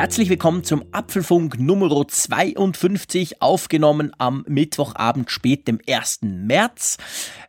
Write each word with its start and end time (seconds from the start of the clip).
Herzlich 0.00 0.30
willkommen 0.30 0.64
zum 0.64 0.82
Apfelfunk 0.92 1.60
Nummer 1.60 2.08
52, 2.08 3.42
aufgenommen 3.42 4.12
am 4.16 4.46
Mittwochabend 4.48 5.30
spät, 5.30 5.68
dem 5.68 5.78
1. 5.86 6.20
März. 6.22 6.96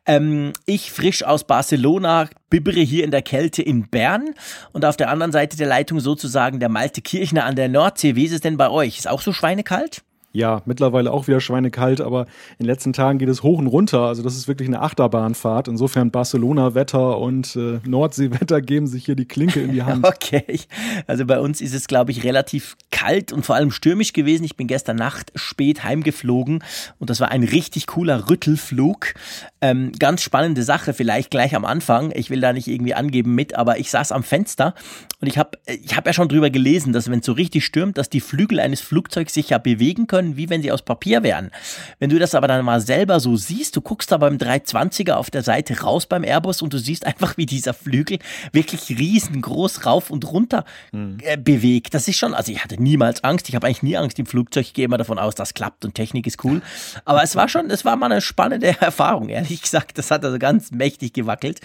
Ähm, 0.06 0.52
ich 0.66 0.92
frisch 0.92 1.24
aus 1.24 1.46
Barcelona, 1.46 2.28
bibbere 2.50 2.82
hier 2.82 3.06
in 3.06 3.12
der 3.12 3.22
Kälte 3.22 3.62
in 3.62 3.88
Bern 3.88 4.36
und 4.74 4.84
auf 4.84 4.98
der 4.98 5.10
anderen 5.10 5.32
Seite 5.32 5.56
der 5.56 5.68
Leitung 5.68 6.02
sozusagen 6.02 6.60
der 6.60 6.68
Malte 6.68 7.02
Kirchner 7.02 7.46
an 7.46 7.56
der 7.56 7.70
Nordsee. 7.70 8.18
Wie 8.18 8.26
ist 8.26 8.34
es 8.34 8.42
denn 8.42 8.58
bei 8.58 8.70
euch? 8.70 8.98
Ist 8.98 9.08
auch 9.08 9.22
so 9.22 9.32
schweinekalt? 9.32 10.04
Ja, 10.34 10.62
mittlerweile 10.66 11.12
auch 11.12 11.28
wieder 11.28 11.42
schweinekalt, 11.42 12.00
aber 12.00 12.22
in 12.58 12.64
den 12.64 12.68
letzten 12.68 12.94
Tagen 12.94 13.20
geht 13.20 13.28
es 13.28 13.44
hoch 13.44 13.60
und 13.60 13.68
runter. 13.68 14.02
Also 14.02 14.24
das 14.24 14.38
ist 14.38 14.48
wirklich 14.48 14.68
eine 14.68 14.82
Achterbahnfahrt. 14.82 15.68
Insofern 15.68 16.10
Barcelona-Wetter 16.10 17.18
und 17.18 17.56
äh, 17.58 17.80
Nordsee-Wetter 17.86 18.62
geben 18.62 18.88
sich 18.88 19.06
hier 19.06 19.16
die 19.16 19.26
Klinke 19.26 19.60
in 19.60 19.74
die 19.74 19.84
Hand. 19.84 20.06
Okay, 20.06 20.62
also 21.06 21.26
bei 21.26 21.40
uns 21.40 21.60
ist 21.60 21.74
es, 21.74 21.88
glaube 21.88 22.12
ich, 22.12 22.24
relativ 22.24 22.78
kalt 22.92 23.34
und 23.34 23.46
vor 23.46 23.56
allem 23.56 23.72
stürmisch 23.72 24.14
gewesen. 24.14 24.46
Ich 24.46 24.56
bin 24.56 24.68
gestern 24.68 24.96
Nacht 24.96 25.32
spät 25.36 25.84
heimgeflogen 25.84 26.64
und 27.00 27.10
das 27.10 27.20
war 27.20 27.30
ein 27.30 27.44
richtig 27.44 27.88
cooler 27.88 28.30
Rüttelflug. 28.30 29.14
Ähm, 29.62 29.92
ganz 30.00 30.24
spannende 30.24 30.64
Sache, 30.64 30.94
vielleicht 30.94 31.32
gleich 31.32 31.56
am 31.56 31.66
Anfang. 31.66 32.12
Ich 32.16 32.30
will 32.30 32.42
da 32.42 32.52
nicht 32.52 32.68
irgendwie 32.68 32.94
angeben 32.94 33.36
mit, 33.36 33.56
aber 33.56 33.80
ich 33.80 33.92
saß 33.92 34.12
am 34.12 34.24
Fenster 34.24 34.74
und 35.20 35.28
ich 35.28 35.38
habe 35.38 35.60
ich 35.68 35.96
hab 35.96 36.08
ja 36.08 36.14
schon 36.14 36.30
drüber 36.30 36.50
gelesen, 36.50 36.94
dass 36.94 37.10
wenn 37.10 37.20
es 37.20 37.26
so 37.26 37.34
richtig 37.34 37.64
stürmt, 37.64 37.98
dass 37.98 38.10
die 38.10 38.22
Flügel 38.22 38.60
eines 38.60 38.82
Flugzeugs 38.82 39.34
sich 39.36 39.50
ja 39.50 39.60
bewegen 39.60 40.08
können 40.08 40.36
wie 40.36 40.50
wenn 40.50 40.62
sie 40.62 40.72
aus 40.72 40.82
Papier 40.82 41.24
wären. 41.24 41.52
Wenn 42.00 42.10
du 42.10 42.18
das 42.18 42.34
aber 42.34 42.48
dann 42.48 42.66
mal 42.66 42.82
selber 42.82 43.20
so 43.20 43.36
siehst, 43.36 43.76
du 43.76 43.82
guckst 43.82 44.12
da 44.12 44.18
beim 44.18 44.38
320er 44.38 45.14
auf 45.14 45.30
der 45.30 45.44
Seite 45.44 45.82
raus 45.82 46.08
beim 46.08 46.24
Airbus 46.24 46.62
und 46.62 46.74
du 46.74 46.80
siehst 46.80 47.06
einfach, 47.06 47.38
wie 47.38 47.46
dieser 47.46 47.74
Flügel 47.74 48.18
wirklich 48.52 48.90
riesengroß 48.90 49.86
rauf 49.86 50.10
und 50.10 50.26
runter 50.32 50.66
hm. 50.92 51.18
äh, 51.22 51.38
bewegt. 51.38 51.94
Das 51.94 52.08
ist 52.08 52.18
schon, 52.18 52.34
also 52.34 52.52
ich 52.52 52.64
hatte 52.64 52.82
niemals 52.82 53.24
Angst. 53.24 53.50
Ich 53.50 53.56
habe 53.56 53.68
eigentlich 53.68 53.84
nie 53.84 53.98
Angst 53.98 54.18
im 54.18 54.26
Flugzeug. 54.26 54.66
Ich 54.66 54.74
gehe 54.74 54.86
immer 54.86 54.98
davon 54.98 55.20
aus, 55.20 55.36
das 55.36 55.54
klappt 55.54 55.86
und 55.86 55.94
Technik 55.94 56.26
ist 56.26 56.44
cool. 56.44 56.62
Aber 57.06 57.22
es 57.22 57.36
war 57.36 57.48
schon, 57.48 57.70
es 57.70 57.86
war 57.86 57.96
mal 57.96 58.12
eine 58.12 58.22
spannende 58.22 58.68
Erfahrung, 58.82 59.30
ehrlich 59.30 59.51
gesagt. 59.62 59.98
Das 59.98 60.12
hat 60.12 60.24
also 60.24 60.40
ganz 60.40 60.72
mächtig 60.72 61.14
gewackelt. 61.14 61.60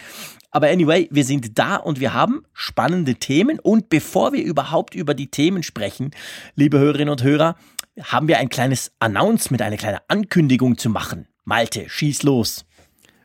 Aber 0.51 0.69
anyway, 0.69 1.09
wir 1.11 1.25
sind 1.25 1.59
da 1.59 1.77
und 1.77 2.01
wir 2.01 2.15
haben 2.15 2.43
spannende 2.53 3.17
Themen. 3.17 3.59
Und 3.59 3.89
bevor 3.89 4.33
wir 4.33 4.43
überhaupt 4.43 4.95
über 4.95 5.15
die 5.15 5.31
Themen 5.31 5.63
sprechen, 5.63 6.13
liebe 6.55 6.79
Hörerinnen 6.79 7.11
und 7.11 7.23
Hörer, 7.23 7.57
haben 8.03 8.29
wir 8.29 8.39
ein 8.39 8.49
kleines 8.49 8.93
Announcement, 8.99 9.63
eine 9.63 9.77
kleine 9.77 10.01
Ankündigung 10.09 10.79
zu 10.79 10.91
machen. 10.91 11.29
Malte, 11.45 11.89
schieß 11.89 12.23
los. 12.23 12.67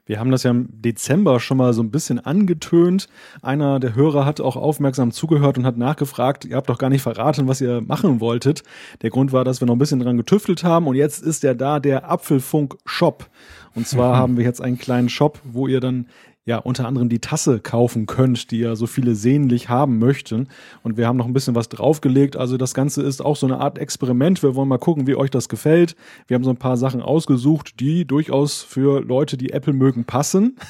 Wir 0.06 0.20
haben 0.20 0.32
das 0.32 0.44
ja 0.44 0.52
im 0.52 0.68
Dezember 0.70 1.40
schon 1.40 1.58
mal 1.58 1.74
so 1.74 1.82
ein 1.82 1.90
bisschen 1.92 2.20
angetönt. 2.20 3.08
Einer 3.42 3.80
der 3.80 3.96
Hörer 3.96 4.26
hat 4.26 4.42
auch 4.42 4.58
aufmerksam 4.58 5.12
zugehört 5.12 5.58
und 5.58 5.66
hat 5.66 5.78
nachgefragt, 5.78 6.44
ihr 6.44 6.58
habt 6.58 6.70
doch 6.70 6.80
gar 6.80 6.90
nicht 6.90 7.02
verraten, 7.02 7.48
was 7.48 7.62
ihr 7.62 7.82
machen 7.82 8.20
wolltet. 8.20 8.64
Der 9.04 9.10
Grund 9.10 9.32
war, 9.32 9.46
dass 9.46 9.62
wir 9.62 9.68
noch 9.68 9.76
ein 9.76 9.80
bisschen 9.80 10.02
dran 10.02 10.18
getüftelt 10.18 10.66
haben 10.66 10.88
und 10.88 10.96
jetzt 10.96 11.24
ist 11.24 11.44
ja 11.44 11.54
da 11.54 11.80
der 11.80 12.10
Apfelfunk 12.10 12.76
Shop. 12.86 13.30
Und 13.76 13.88
zwar 13.88 14.18
haben 14.18 14.38
wir 14.38 14.44
jetzt 14.44 14.62
einen 14.62 14.78
kleinen 14.78 15.10
Shop, 15.10 15.40
wo 15.44 15.68
ihr 15.68 15.80
dann 15.80 16.08
ja 16.46 16.58
unter 16.58 16.88
anderem 16.88 17.08
die 17.08 17.20
Tasse 17.20 17.60
kaufen 17.60 18.08
könnt, 18.08 18.50
die 18.50 18.60
ja 18.60 18.76
so 18.76 18.88
viele 18.88 19.14
sehnlich 19.14 19.70
haben 19.70 20.00
möchten. 20.00 20.48
Und 20.82 20.98
wir 20.98 21.06
haben 21.06 21.18
noch 21.18 21.28
ein 21.28 21.34
bisschen 21.34 21.54
was 21.54 21.70
draufgelegt. 21.70 22.36
Also 22.36 22.58
das 22.58 22.74
Ganze 22.74 23.04
ist 23.04 23.24
auch 23.24 23.36
so 23.36 23.46
eine 23.46 23.60
Art 23.60 23.78
Experiment. 23.78 24.42
Wir 24.42 24.56
wollen 24.56 24.68
mal 24.68 24.80
gucken, 24.80 25.06
wie 25.06 25.16
euch 25.16 25.30
das 25.30 25.50
gefällt. 25.50 25.96
Wir 26.28 26.36
haben 26.36 26.44
so 26.44 26.50
ein 26.50 26.58
paar 26.58 26.78
Sachen 26.78 27.02
ausgesucht, 27.02 27.80
die 27.80 28.06
durchaus 28.06 28.64
für 28.64 29.02
Leute, 29.02 29.38
die 29.38 29.52
Apple 29.52 29.74
mögen, 29.74 30.06
passen. 30.06 30.58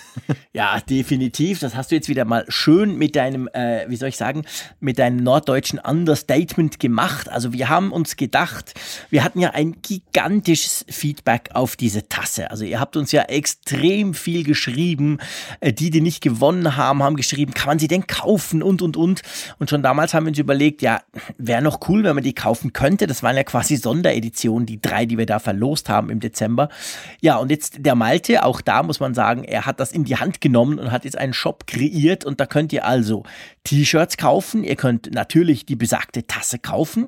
Ja, 0.54 0.82
definitiv. 0.82 1.60
Das 1.60 1.76
hast 1.76 1.92
du 1.92 1.96
jetzt 1.96 2.10
wieder 2.10 2.26
mal 2.26 2.44
schön 2.50 2.98
mit 2.98 3.16
deinem, 3.16 3.48
äh, 3.54 3.86
wie 3.88 3.96
soll 3.96 4.10
ich 4.10 4.18
sagen, 4.18 4.44
mit 4.82 5.00
deinem 5.00 5.18
norddeutschen 5.18 5.80
Understatement 5.80 6.78
gemacht. 6.80 7.30
Also 7.30 7.54
wir 7.54 7.70
haben 7.70 7.94
uns 7.94 8.18
gedacht, 8.18 8.74
wir 9.10 9.24
hatten 9.24 9.40
ja 9.40 9.52
ein 9.52 9.78
gigantisches 9.82 10.86
Feedback 10.90 11.52
auf 11.54 11.78
diese 11.78 12.10
Tasse. 12.10 12.52
Also 12.52 12.66
ihr 12.66 12.82
habt 12.82 12.98
uns 12.98 13.14
ja 13.14 13.24
extrem 13.24 14.14
viel 14.14 14.44
geschrieben 14.44 15.20
die, 15.62 15.92
die 15.92 16.02
nicht 16.02 16.22
gewonnen 16.22 16.76
haben, 16.76 17.04
haben 17.04 17.16
geschrieben, 17.16 17.54
kann 17.54 17.68
man 17.68 17.80
sie 17.80 17.88
denn 17.88 18.08
kaufen 18.08 18.64
und, 18.64 18.82
und, 18.82 18.98
und. 18.98 19.22
Und 19.60 19.70
schon 19.70 19.84
damals 19.84 20.14
haben 20.14 20.26
wir 20.26 20.30
uns 20.30 20.40
überlegt, 20.40 20.82
ja, 20.82 21.02
wäre 21.38 21.62
noch 21.62 21.88
cool, 21.88 22.04
wenn 22.04 22.16
man 22.16 22.24
die 22.24 22.34
kaufen 22.34 22.74
könnte. 22.74 23.06
Das 23.06 23.22
waren 23.22 23.36
ja 23.36 23.44
quasi 23.44 23.76
Sondereditionen, 23.76 24.66
die 24.66 24.82
drei, 24.82 25.06
die 25.06 25.18
wir 25.18 25.28
da 25.28 25.40
verlost 25.40 25.90
haben 25.90 26.10
im 26.10 26.20
Dezember. 26.20 26.70
Ja, 27.22 27.38
und 27.38 27.52
jetzt 27.52 27.86
der 27.86 27.96
Malte, 27.96 28.44
auch 28.44 28.62
da 28.62 28.82
muss 28.82 29.00
man 29.00 29.14
sagen, 29.14 29.44
er 29.44 29.66
hat 29.66 29.80
das 29.80 29.92
in 29.92 30.04
die 30.04 30.18
Hand 30.18 30.42
genommen 30.42 30.80
und 30.80 30.92
hat 30.92 31.06
jetzt 31.06 31.18
einen 31.18 31.34
Shop 31.34 31.68
kreiert 31.68 32.26
und 32.26 32.40
da 32.40 32.48
könnt 32.48 32.74
ihr 32.74 32.86
also 32.86 33.24
T-Shirts 33.64 34.18
kaufen, 34.18 34.64
ihr 34.64 34.76
könnt 34.76 35.14
natürlich 35.14 35.66
die 35.66 35.76
besagte 35.76 36.26
Tasse 36.26 36.58
kaufen 36.58 37.08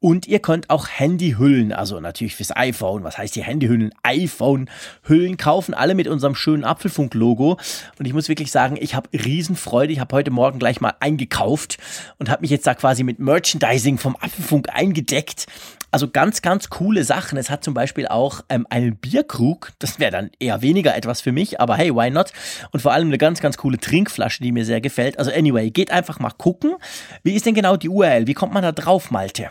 und 0.00 0.26
ihr 0.26 0.40
könnt 0.40 0.68
auch 0.68 0.88
Handyhüllen, 0.88 1.72
also 1.72 2.00
natürlich 2.00 2.34
fürs 2.34 2.54
iPhone, 2.56 3.04
was 3.04 3.18
heißt 3.18 3.36
die 3.36 3.44
Handyhüllen? 3.44 3.94
iPhone-Hüllen 4.02 5.36
kaufen, 5.36 5.74
alle 5.74 5.94
mit 5.94 6.08
unserem 6.08 6.34
schönen 6.34 6.64
Apfelfunk-Logo. 6.64 7.58
Und 7.98 8.06
ich 8.06 8.12
muss 8.12 8.28
wirklich 8.28 8.50
sagen, 8.50 8.76
ich 8.80 8.94
habe 8.96 9.08
Riesenfreude. 9.12 9.92
Ich 9.92 10.00
habe 10.00 10.14
heute 10.14 10.32
Morgen 10.32 10.58
gleich 10.58 10.80
mal 10.80 10.94
eingekauft 10.98 11.78
und 12.18 12.28
habe 12.28 12.42
mich 12.42 12.50
jetzt 12.50 12.66
da 12.66 12.74
quasi 12.74 13.04
mit 13.04 13.20
Merchandising 13.20 13.98
vom 13.98 14.16
Apfelfunk 14.16 14.68
eingedeckt. 14.70 15.46
Also 15.92 16.08
ganz, 16.08 16.40
ganz 16.40 16.70
coole 16.70 17.04
Sachen. 17.04 17.36
Es 17.36 17.50
hat 17.50 17.62
zum 17.62 17.74
Beispiel 17.74 18.08
auch 18.08 18.40
ähm, 18.48 18.66
einen 18.70 18.96
Bierkrug. 18.96 19.72
Das 19.78 20.00
wäre 20.00 20.10
dann 20.10 20.30
eher 20.40 20.62
weniger 20.62 20.96
etwas 20.96 21.20
für 21.20 21.32
mich, 21.32 21.60
aber 21.60 21.76
hey, 21.76 21.94
why 21.94 22.10
not? 22.10 22.32
Und 22.72 22.80
vor 22.80 22.92
allem 22.92 23.08
eine 23.08 23.18
ganz, 23.18 23.40
ganz 23.40 23.58
coole 23.58 23.78
Trinkflasche, 23.78 24.42
die 24.42 24.52
mir 24.52 24.64
sehr 24.64 24.80
gefällt. 24.80 25.18
Also 25.18 25.30
anyway, 25.30 25.70
geht 25.70 25.90
einfach 25.90 26.18
mal 26.18 26.30
gucken. 26.30 26.76
Wie 27.22 27.34
ist 27.34 27.44
denn 27.44 27.54
genau 27.54 27.76
die 27.76 27.90
URL? 27.90 28.26
Wie 28.26 28.32
kommt 28.32 28.54
man 28.54 28.62
da 28.62 28.72
drauf, 28.72 29.10
Malte? 29.10 29.50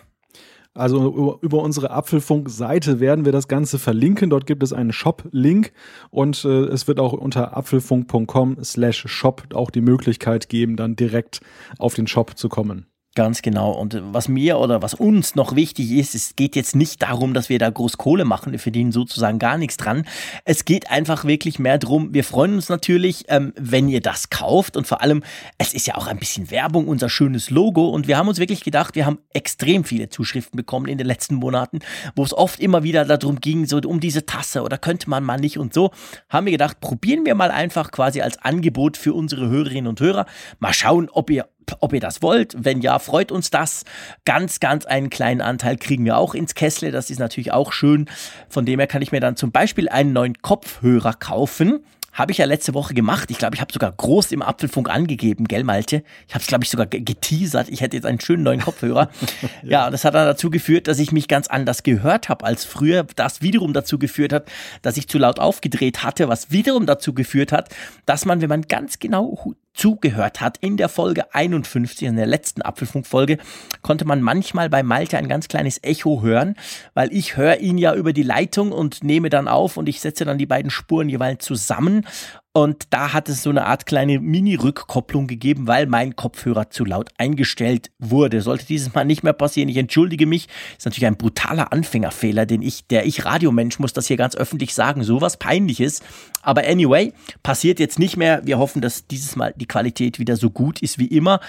Also 0.73 1.37
über 1.41 1.61
unsere 1.61 1.91
Apfelfunk-Seite 1.91 2.99
werden 2.99 3.25
wir 3.25 3.33
das 3.33 3.47
Ganze 3.47 3.77
verlinken. 3.77 4.29
Dort 4.29 4.45
gibt 4.45 4.63
es 4.63 4.71
einen 4.71 4.93
Shop-Link 4.93 5.73
und 6.09 6.45
äh, 6.45 6.63
es 6.65 6.87
wird 6.87 6.99
auch 6.99 7.13
unter 7.13 7.55
apfelfunk.com 7.55 8.63
slash 8.63 9.03
shop 9.07 9.43
auch 9.53 9.69
die 9.69 9.81
Möglichkeit 9.81 10.47
geben, 10.47 10.77
dann 10.77 10.95
direkt 10.95 11.41
auf 11.77 11.93
den 11.93 12.07
Shop 12.07 12.37
zu 12.37 12.47
kommen. 12.47 12.87
Ganz 13.13 13.41
genau. 13.41 13.71
Und 13.71 14.01
was 14.13 14.29
mir 14.29 14.57
oder 14.57 14.81
was 14.81 14.93
uns 14.93 15.35
noch 15.35 15.53
wichtig 15.53 15.91
ist, 15.91 16.15
es 16.15 16.37
geht 16.37 16.55
jetzt 16.55 16.77
nicht 16.77 17.01
darum, 17.01 17.33
dass 17.33 17.49
wir 17.49 17.59
da 17.59 17.69
groß 17.69 17.97
Kohle 17.97 18.23
machen. 18.23 18.53
Wir 18.53 18.59
verdienen 18.59 18.93
sozusagen 18.93 19.37
gar 19.37 19.57
nichts 19.57 19.75
dran. 19.75 20.05
Es 20.45 20.63
geht 20.63 20.89
einfach 20.89 21.25
wirklich 21.25 21.59
mehr 21.59 21.77
drum. 21.77 22.13
Wir 22.13 22.23
freuen 22.23 22.53
uns 22.53 22.69
natürlich, 22.69 23.25
ähm, 23.27 23.51
wenn 23.57 23.89
ihr 23.89 23.99
das 23.99 24.29
kauft. 24.29 24.77
Und 24.77 24.87
vor 24.87 25.01
allem, 25.01 25.23
es 25.57 25.73
ist 25.73 25.87
ja 25.87 25.95
auch 25.95 26.07
ein 26.07 26.19
bisschen 26.19 26.51
Werbung, 26.51 26.87
unser 26.87 27.09
schönes 27.09 27.49
Logo. 27.49 27.89
Und 27.89 28.07
wir 28.07 28.17
haben 28.17 28.29
uns 28.29 28.39
wirklich 28.39 28.63
gedacht, 28.63 28.95
wir 28.95 29.05
haben 29.05 29.19
extrem 29.33 29.83
viele 29.83 30.07
Zuschriften 30.07 30.55
bekommen 30.55 30.85
in 30.85 30.97
den 30.97 31.07
letzten 31.07 31.35
Monaten, 31.35 31.79
wo 32.15 32.23
es 32.23 32.33
oft 32.33 32.61
immer 32.61 32.83
wieder 32.83 33.03
darum 33.03 33.41
ging, 33.41 33.65
so 33.65 33.81
um 33.85 33.99
diese 33.99 34.25
Tasse 34.25 34.63
oder 34.63 34.77
könnte 34.77 35.09
man 35.09 35.25
mal 35.25 35.37
nicht 35.37 35.57
und 35.57 35.73
so. 35.73 35.91
Haben 36.29 36.45
wir 36.45 36.51
gedacht, 36.51 36.79
probieren 36.79 37.25
wir 37.25 37.35
mal 37.35 37.51
einfach 37.51 37.91
quasi 37.91 38.21
als 38.21 38.37
Angebot 38.37 38.95
für 38.95 39.13
unsere 39.13 39.49
Hörerinnen 39.49 39.87
und 39.87 39.99
Hörer. 39.99 40.27
Mal 40.59 40.71
schauen, 40.71 41.09
ob 41.11 41.29
ihr 41.29 41.49
ob 41.79 41.93
ihr 41.93 41.99
das 41.99 42.21
wollt. 42.21 42.55
Wenn 42.57 42.81
ja, 42.81 42.99
freut 42.99 43.31
uns 43.31 43.49
das. 43.49 43.83
Ganz, 44.25 44.59
ganz 44.59 44.85
einen 44.85 45.09
kleinen 45.09 45.41
Anteil 45.41 45.77
kriegen 45.77 46.05
wir 46.05 46.17
auch 46.17 46.33
ins 46.33 46.55
Kessle. 46.55 46.91
Das 46.91 47.09
ist 47.09 47.19
natürlich 47.19 47.51
auch 47.51 47.71
schön. 47.73 48.09
Von 48.49 48.65
dem 48.65 48.79
her 48.79 48.87
kann 48.87 49.01
ich 49.01 49.11
mir 49.11 49.19
dann 49.19 49.35
zum 49.35 49.51
Beispiel 49.51 49.89
einen 49.89 50.13
neuen 50.13 50.41
Kopfhörer 50.41 51.13
kaufen. 51.13 51.83
Habe 52.13 52.33
ich 52.33 52.39
ja 52.39 52.45
letzte 52.45 52.73
Woche 52.73 52.93
gemacht. 52.93 53.31
Ich 53.31 53.37
glaube, 53.37 53.55
ich 53.55 53.61
habe 53.61 53.71
sogar 53.71 53.91
groß 53.91 54.33
im 54.33 54.41
Apfelfunk 54.41 54.89
angegeben, 54.89 55.45
gell, 55.45 55.63
Malte? 55.63 56.03
Ich 56.27 56.33
habe 56.33 56.41
es, 56.41 56.47
glaube 56.47 56.65
ich, 56.65 56.69
sogar 56.69 56.85
geteasert. 56.85 57.69
Ich 57.69 57.79
hätte 57.79 57.95
jetzt 57.95 58.05
einen 58.05 58.19
schönen 58.19 58.43
neuen 58.43 58.59
Kopfhörer. 58.59 59.09
ja. 59.41 59.49
ja, 59.63 59.85
und 59.85 59.93
das 59.93 60.03
hat 60.03 60.13
dann 60.13 60.25
dazu 60.25 60.49
geführt, 60.49 60.87
dass 60.87 60.99
ich 60.99 61.13
mich 61.13 61.29
ganz 61.29 61.47
anders 61.47 61.83
gehört 61.83 62.27
habe 62.27 62.45
als 62.45 62.65
früher. 62.65 63.05
Das 63.15 63.41
wiederum 63.41 63.71
dazu 63.71 63.97
geführt 63.97 64.33
hat, 64.33 64.51
dass 64.81 64.97
ich 64.97 65.07
zu 65.07 65.19
laut 65.19 65.39
aufgedreht 65.39 66.03
hatte, 66.03 66.27
was 66.27 66.51
wiederum 66.51 66.85
dazu 66.85 67.13
geführt 67.13 67.53
hat, 67.53 67.69
dass 68.05 68.25
man, 68.25 68.41
wenn 68.41 68.49
man 68.49 68.63
ganz 68.63 68.99
genau 68.99 69.55
zugehört 69.73 70.41
hat. 70.41 70.57
In 70.57 70.77
der 70.77 70.89
Folge 70.89 71.33
51, 71.33 72.07
in 72.07 72.15
der 72.15 72.25
letzten 72.25 72.61
Apfelfunkfolge, 72.61 73.37
konnte 73.81 74.05
man 74.05 74.21
manchmal 74.21 74.69
bei 74.69 74.83
Malte 74.83 75.17
ein 75.17 75.27
ganz 75.27 75.47
kleines 75.47 75.83
Echo 75.83 76.21
hören, 76.21 76.55
weil 76.93 77.13
ich 77.13 77.37
höre 77.37 77.59
ihn 77.59 77.77
ja 77.77 77.95
über 77.95 78.13
die 78.13 78.23
Leitung 78.23 78.71
und 78.71 79.03
nehme 79.03 79.29
dann 79.29 79.47
auf 79.47 79.77
und 79.77 79.87
ich 79.89 80.01
setze 80.01 80.25
dann 80.25 80.37
die 80.37 80.45
beiden 80.45 80.71
Spuren 80.71 81.09
jeweils 81.09 81.43
zusammen 81.45 82.05
Und 82.53 82.87
da 82.89 83.13
hat 83.13 83.29
es 83.29 83.43
so 83.43 83.49
eine 83.49 83.65
Art 83.65 83.85
kleine 83.85 84.19
Mini-Rückkopplung 84.19 85.27
gegeben, 85.27 85.67
weil 85.67 85.85
mein 85.85 86.17
Kopfhörer 86.17 86.69
zu 86.69 86.83
laut 86.83 87.09
eingestellt 87.17 87.91
wurde. 87.97 88.41
Sollte 88.41 88.65
dieses 88.65 88.93
Mal 88.93 89.05
nicht 89.05 89.23
mehr 89.23 89.31
passieren, 89.31 89.69
ich 89.69 89.77
entschuldige 89.77 90.25
mich. 90.25 90.49
Ist 90.77 90.85
natürlich 90.85 91.07
ein 91.07 91.15
brutaler 91.15 91.71
Anfängerfehler, 91.71 92.45
den 92.45 92.61
ich, 92.61 92.87
der 92.87 93.05
ich 93.05 93.23
Radiomensch 93.23 93.79
muss 93.79 93.93
das 93.93 94.07
hier 94.07 94.17
ganz 94.17 94.35
öffentlich 94.35 94.73
sagen. 94.73 95.03
Sowas 95.03 95.37
peinliches. 95.37 96.01
Aber 96.41 96.67
anyway, 96.67 97.13
passiert 97.41 97.79
jetzt 97.79 97.99
nicht 97.99 98.17
mehr. 98.17 98.41
Wir 98.45 98.57
hoffen, 98.57 98.81
dass 98.81 99.07
dieses 99.07 99.37
Mal 99.37 99.53
die 99.55 99.67
Qualität 99.67 100.19
wieder 100.19 100.35
so 100.35 100.49
gut 100.49 100.81
ist 100.81 100.99
wie 100.99 101.07
immer. 101.07 101.39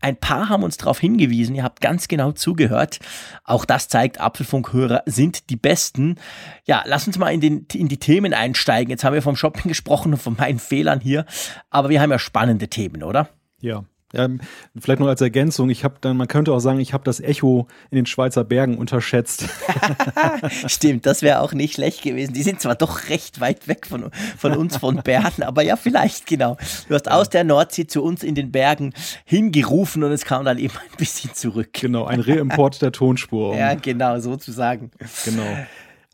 Ein 0.00 0.16
paar 0.16 0.48
haben 0.48 0.62
uns 0.62 0.76
darauf 0.76 1.00
hingewiesen. 1.00 1.56
Ihr 1.56 1.64
habt 1.64 1.80
ganz 1.80 2.06
genau 2.06 2.30
zugehört. 2.32 3.00
Auch 3.44 3.64
das 3.64 3.88
zeigt, 3.88 4.20
Apfelfunkhörer 4.20 5.02
sind 5.06 5.50
die 5.50 5.56
besten. 5.56 6.16
Ja, 6.66 6.84
lass 6.86 7.06
uns 7.06 7.18
mal 7.18 7.30
in, 7.30 7.40
den, 7.40 7.66
in 7.72 7.88
die 7.88 7.96
Themen 7.96 8.32
einsteigen. 8.32 8.90
Jetzt 8.90 9.02
haben 9.02 9.14
wir 9.14 9.22
vom 9.22 9.36
Shopping 9.36 9.64
gesprochen 9.68 10.12
und 10.12 10.22
von 10.22 10.36
meinen 10.52 10.60
Fehlern 10.60 11.00
hier. 11.00 11.24
Aber 11.70 11.88
wir 11.88 12.00
haben 12.00 12.10
ja 12.10 12.18
spannende 12.18 12.68
Themen, 12.68 13.02
oder? 13.02 13.28
Ja. 13.60 13.84
Ja, 14.14 14.28
vielleicht 14.78 15.00
noch 15.00 15.06
als 15.06 15.22
Ergänzung, 15.22 15.70
ich 15.70 15.84
habe 15.84 15.94
dann, 16.02 16.18
man 16.18 16.28
könnte 16.28 16.52
auch 16.52 16.58
sagen, 16.58 16.80
ich 16.80 16.92
habe 16.92 17.02
das 17.02 17.18
Echo 17.18 17.66
in 17.90 17.96
den 17.96 18.04
Schweizer 18.04 18.44
Bergen 18.44 18.76
unterschätzt. 18.76 19.48
Stimmt, 20.66 21.06
das 21.06 21.22
wäre 21.22 21.40
auch 21.40 21.54
nicht 21.54 21.76
schlecht 21.76 22.02
gewesen. 22.02 22.34
Die 22.34 22.42
sind 22.42 22.60
zwar 22.60 22.74
doch 22.74 23.08
recht 23.08 23.40
weit 23.40 23.68
weg 23.68 23.86
von, 23.86 24.10
von 24.36 24.52
uns, 24.54 24.76
von 24.76 24.96
Bern, 25.02 25.32
aber 25.40 25.62
ja, 25.62 25.76
vielleicht, 25.76 26.26
genau. 26.26 26.58
Du 26.88 26.94
hast 26.94 27.10
aus 27.10 27.30
der 27.30 27.44
Nordsee 27.44 27.86
zu 27.86 28.02
uns 28.02 28.22
in 28.22 28.34
den 28.34 28.52
Bergen 28.52 28.92
hingerufen 29.24 30.04
und 30.04 30.12
es 30.12 30.26
kam 30.26 30.44
dann 30.44 30.58
eben 30.58 30.74
ein 30.74 30.96
bisschen 30.98 31.32
zurück. 31.32 31.70
Genau, 31.72 32.04
ein 32.04 32.20
Reimport 32.20 32.82
der 32.82 32.92
Tonspur. 32.92 33.52
Um. 33.52 33.56
Ja, 33.56 33.72
genau, 33.72 34.20
sozusagen. 34.20 34.90
Genau. 35.24 35.56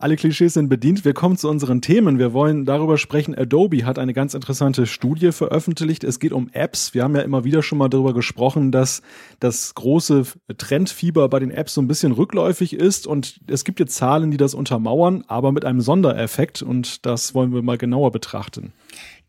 Alle 0.00 0.14
Klischees 0.14 0.54
sind 0.54 0.68
bedient. 0.68 1.04
Wir 1.04 1.12
kommen 1.12 1.36
zu 1.36 1.48
unseren 1.48 1.80
Themen. 1.80 2.20
Wir 2.20 2.32
wollen 2.32 2.64
darüber 2.64 2.98
sprechen. 2.98 3.34
Adobe 3.34 3.84
hat 3.84 3.98
eine 3.98 4.14
ganz 4.14 4.32
interessante 4.34 4.86
Studie 4.86 5.32
veröffentlicht. 5.32 6.04
Es 6.04 6.20
geht 6.20 6.32
um 6.32 6.48
Apps. 6.52 6.94
Wir 6.94 7.02
haben 7.02 7.16
ja 7.16 7.22
immer 7.22 7.42
wieder 7.42 7.64
schon 7.64 7.78
mal 7.78 7.88
darüber 7.88 8.14
gesprochen, 8.14 8.70
dass 8.70 9.02
das 9.40 9.74
große 9.74 10.22
Trendfieber 10.56 11.28
bei 11.28 11.40
den 11.40 11.50
Apps 11.50 11.74
so 11.74 11.82
ein 11.82 11.88
bisschen 11.88 12.12
rückläufig 12.12 12.74
ist. 12.74 13.08
Und 13.08 13.40
es 13.48 13.64
gibt 13.64 13.80
jetzt 13.80 13.96
Zahlen, 13.96 14.30
die 14.30 14.36
das 14.36 14.54
untermauern, 14.54 15.24
aber 15.26 15.50
mit 15.50 15.64
einem 15.64 15.80
Sondereffekt. 15.80 16.62
Und 16.62 17.04
das 17.04 17.34
wollen 17.34 17.52
wir 17.52 17.62
mal 17.62 17.76
genauer 17.76 18.12
betrachten. 18.12 18.72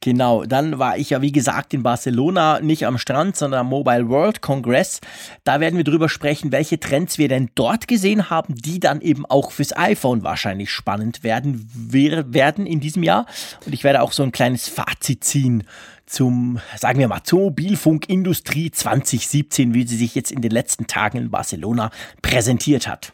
Genau, 0.01 0.45
dann 0.45 0.79
war 0.79 0.97
ich 0.97 1.09
ja 1.09 1.21
wie 1.21 1.33
gesagt 1.33 1.73
in 1.73 1.83
Barcelona, 1.83 2.61
nicht 2.61 2.85
am 2.85 2.97
Strand, 2.97 3.35
sondern 3.35 3.61
am 3.61 3.67
Mobile 3.67 4.07
World 4.07 4.41
Congress. 4.41 5.01
Da 5.43 5.59
werden 5.59 5.75
wir 5.75 5.83
drüber 5.83 6.07
sprechen, 6.07 6.53
welche 6.53 6.79
Trends 6.79 7.17
wir 7.17 7.27
denn 7.27 7.49
dort 7.55 7.89
gesehen 7.89 8.29
haben, 8.29 8.55
die 8.55 8.79
dann 8.79 9.01
eben 9.01 9.25
auch 9.25 9.51
fürs 9.51 9.75
iPhone 9.75 10.23
wahrscheinlich 10.23 10.71
spannend 10.71 11.23
werden, 11.23 11.69
werden 11.73 12.65
in 12.65 12.79
diesem 12.79 13.03
Jahr. 13.03 13.25
Und 13.65 13.73
ich 13.73 13.83
werde 13.83 14.01
auch 14.01 14.13
so 14.13 14.23
ein 14.23 14.31
kleines 14.31 14.69
Fazit 14.69 15.25
ziehen 15.25 15.63
zum, 16.05 16.59
sagen 16.77 16.99
wir 16.99 17.07
mal, 17.09 17.23
zur 17.23 17.41
Mobilfunkindustrie 17.41 18.71
2017, 18.71 19.73
wie 19.73 19.85
sie 19.85 19.97
sich 19.97 20.15
jetzt 20.15 20.31
in 20.31 20.41
den 20.41 20.51
letzten 20.51 20.87
Tagen 20.87 21.17
in 21.17 21.29
Barcelona 21.29 21.91
präsentiert 22.21 22.87
hat. 22.87 23.13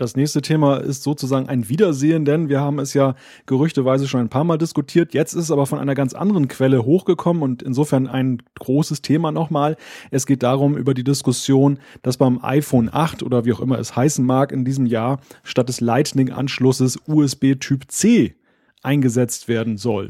Das 0.00 0.16
nächste 0.16 0.40
Thema 0.40 0.78
ist 0.78 1.02
sozusagen 1.02 1.50
ein 1.50 1.68
Wiedersehen, 1.68 2.24
denn 2.24 2.48
wir 2.48 2.58
haben 2.58 2.78
es 2.78 2.94
ja 2.94 3.16
gerüchteweise 3.44 4.08
schon 4.08 4.20
ein 4.20 4.30
paar 4.30 4.44
Mal 4.44 4.56
diskutiert. 4.56 5.12
Jetzt 5.12 5.34
ist 5.34 5.44
es 5.44 5.50
aber 5.50 5.66
von 5.66 5.78
einer 5.78 5.94
ganz 5.94 6.14
anderen 6.14 6.48
Quelle 6.48 6.86
hochgekommen 6.86 7.42
und 7.42 7.62
insofern 7.62 8.06
ein 8.06 8.42
großes 8.58 9.02
Thema 9.02 9.30
nochmal. 9.30 9.76
Es 10.10 10.24
geht 10.24 10.42
darum 10.42 10.74
über 10.74 10.94
die 10.94 11.04
Diskussion, 11.04 11.80
dass 12.00 12.16
beim 12.16 12.42
iPhone 12.42 12.88
8 12.90 13.22
oder 13.22 13.44
wie 13.44 13.52
auch 13.52 13.60
immer 13.60 13.78
es 13.78 13.94
heißen 13.94 14.24
mag 14.24 14.52
in 14.52 14.64
diesem 14.64 14.86
Jahr 14.86 15.20
statt 15.42 15.68
des 15.68 15.82
Lightning-Anschlusses 15.82 16.98
USB 17.06 17.56
Typ 17.60 17.90
C 17.90 18.36
eingesetzt 18.82 19.48
werden 19.48 19.76
soll. 19.76 20.06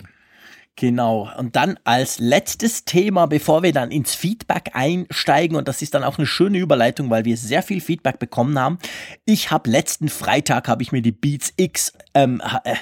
Genau. 0.80 1.28
Und 1.36 1.56
dann 1.56 1.78
als 1.84 2.20
letztes 2.20 2.86
Thema, 2.86 3.26
bevor 3.26 3.62
wir 3.62 3.70
dann 3.70 3.90
ins 3.90 4.14
Feedback 4.14 4.70
einsteigen, 4.72 5.54
und 5.58 5.68
das 5.68 5.82
ist 5.82 5.92
dann 5.92 6.02
auch 6.02 6.16
eine 6.16 6.26
schöne 6.26 6.56
Überleitung, 6.56 7.10
weil 7.10 7.26
wir 7.26 7.36
sehr 7.36 7.62
viel 7.62 7.82
Feedback 7.82 8.18
bekommen 8.18 8.58
haben. 8.58 8.78
Ich 9.26 9.50
habe 9.50 9.68
letzten 9.68 10.08
Freitag 10.08 10.68
habe 10.68 10.82
ich 10.82 10.90
mir 10.90 11.02
die 11.02 11.12
Beats 11.12 11.52
X 11.58 11.92
ähm, 12.14 12.40
äh, 12.64 12.76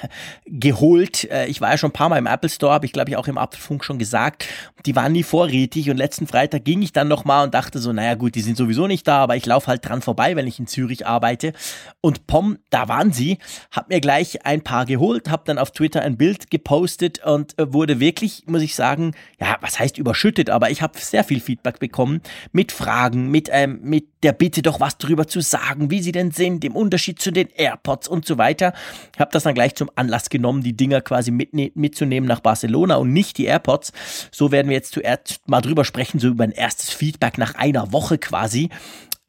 geholt. 0.45 1.29
Äh, 1.29 1.47
ich 1.47 1.59
war 1.59 1.71
ja 1.71 1.77
schon 1.77 1.89
ein 1.89 1.93
paar 1.93 2.07
Mal 2.07 2.19
im 2.19 2.25
Apple 2.25 2.49
Store, 2.49 2.71
habe 2.71 2.85
ich 2.85 2.93
glaube 2.93 3.09
ich 3.09 3.17
auch 3.17 3.27
im 3.27 3.37
Apfelfunk 3.37 3.83
schon 3.83 3.99
gesagt. 3.99 4.47
Die 4.85 4.95
waren 4.95 5.11
nie 5.11 5.23
vorrätig 5.23 5.89
und 5.89 5.97
letzten 5.97 6.25
Freitag 6.25 6.63
ging 6.63 6.81
ich 6.81 6.93
dann 6.93 7.09
nochmal 7.09 7.43
und 7.43 7.53
dachte 7.53 7.79
so, 7.79 7.91
naja 7.91 8.15
gut, 8.15 8.33
die 8.35 8.41
sind 8.41 8.55
sowieso 8.55 8.87
nicht 8.87 9.05
da, 9.09 9.17
aber 9.17 9.35
ich 9.35 9.45
laufe 9.45 9.67
halt 9.67 9.85
dran 9.85 10.01
vorbei, 10.01 10.37
wenn 10.37 10.47
ich 10.47 10.57
in 10.57 10.67
Zürich 10.67 11.05
arbeite. 11.05 11.51
Und 11.99 12.27
pom, 12.27 12.59
da 12.69 12.87
waren 12.87 13.11
sie. 13.11 13.39
Hab 13.71 13.89
mir 13.89 13.99
gleich 13.99 14.45
ein 14.45 14.61
paar 14.61 14.85
geholt, 14.85 15.29
hab 15.29 15.43
dann 15.43 15.57
auf 15.57 15.71
Twitter 15.71 16.01
ein 16.01 16.15
Bild 16.15 16.49
gepostet 16.49 17.25
und 17.25 17.59
äh, 17.59 17.73
wurde 17.73 17.88
wirklich, 17.97 18.43
muss 18.45 18.61
ich 18.61 18.75
sagen, 18.75 19.15
ja, 19.39 19.57
was 19.61 19.79
heißt 19.79 19.97
überschüttet, 19.97 20.49
aber 20.49 20.69
ich 20.69 20.81
habe 20.81 20.99
sehr 20.99 21.23
viel 21.23 21.39
Feedback 21.39 21.79
bekommen 21.79 22.21
mit 22.51 22.71
Fragen, 22.71 23.31
mit, 23.31 23.49
ähm, 23.51 23.79
mit 23.81 24.07
der 24.23 24.33
Bitte 24.33 24.61
doch 24.61 24.79
was 24.79 24.97
drüber 24.97 25.27
zu 25.27 25.41
sagen, 25.41 25.89
wie 25.89 26.01
sie 26.01 26.11
denn 26.11 26.31
sind, 26.31 26.63
im 26.65 26.75
Unterschied 26.75 27.19
zu 27.19 27.31
den 27.31 27.47
AirPods 27.55 28.07
und 28.07 28.25
so 28.25 28.37
weiter. 28.37 28.73
Ich 29.13 29.19
habe 29.19 29.31
das 29.31 29.43
dann 29.43 29.55
gleich 29.55 29.75
zum 29.75 29.89
Anlass 29.95 30.29
genommen, 30.29 30.61
die 30.61 30.75
Dinger 30.75 31.01
quasi 31.01 31.31
mitne 31.31 31.71
mitzunehmen 31.73 32.27
nach 32.27 32.41
Barcelona 32.41 32.95
und 32.95 33.13
nicht 33.13 33.37
die 33.37 33.45
AirPods. 33.45 33.93
So 34.31 34.51
werden 34.51 34.67
wir 34.67 34.75
jetzt 34.75 34.93
zuerst 34.93 35.41
mal 35.47 35.61
drüber 35.61 35.85
sprechen, 35.85 36.19
so 36.19 36.27
über 36.27 36.43
ein 36.43 36.51
erstes 36.51 36.91
Feedback 36.91 37.37
nach 37.37 37.55
einer 37.55 37.91
Woche 37.91 38.17
quasi 38.17 38.69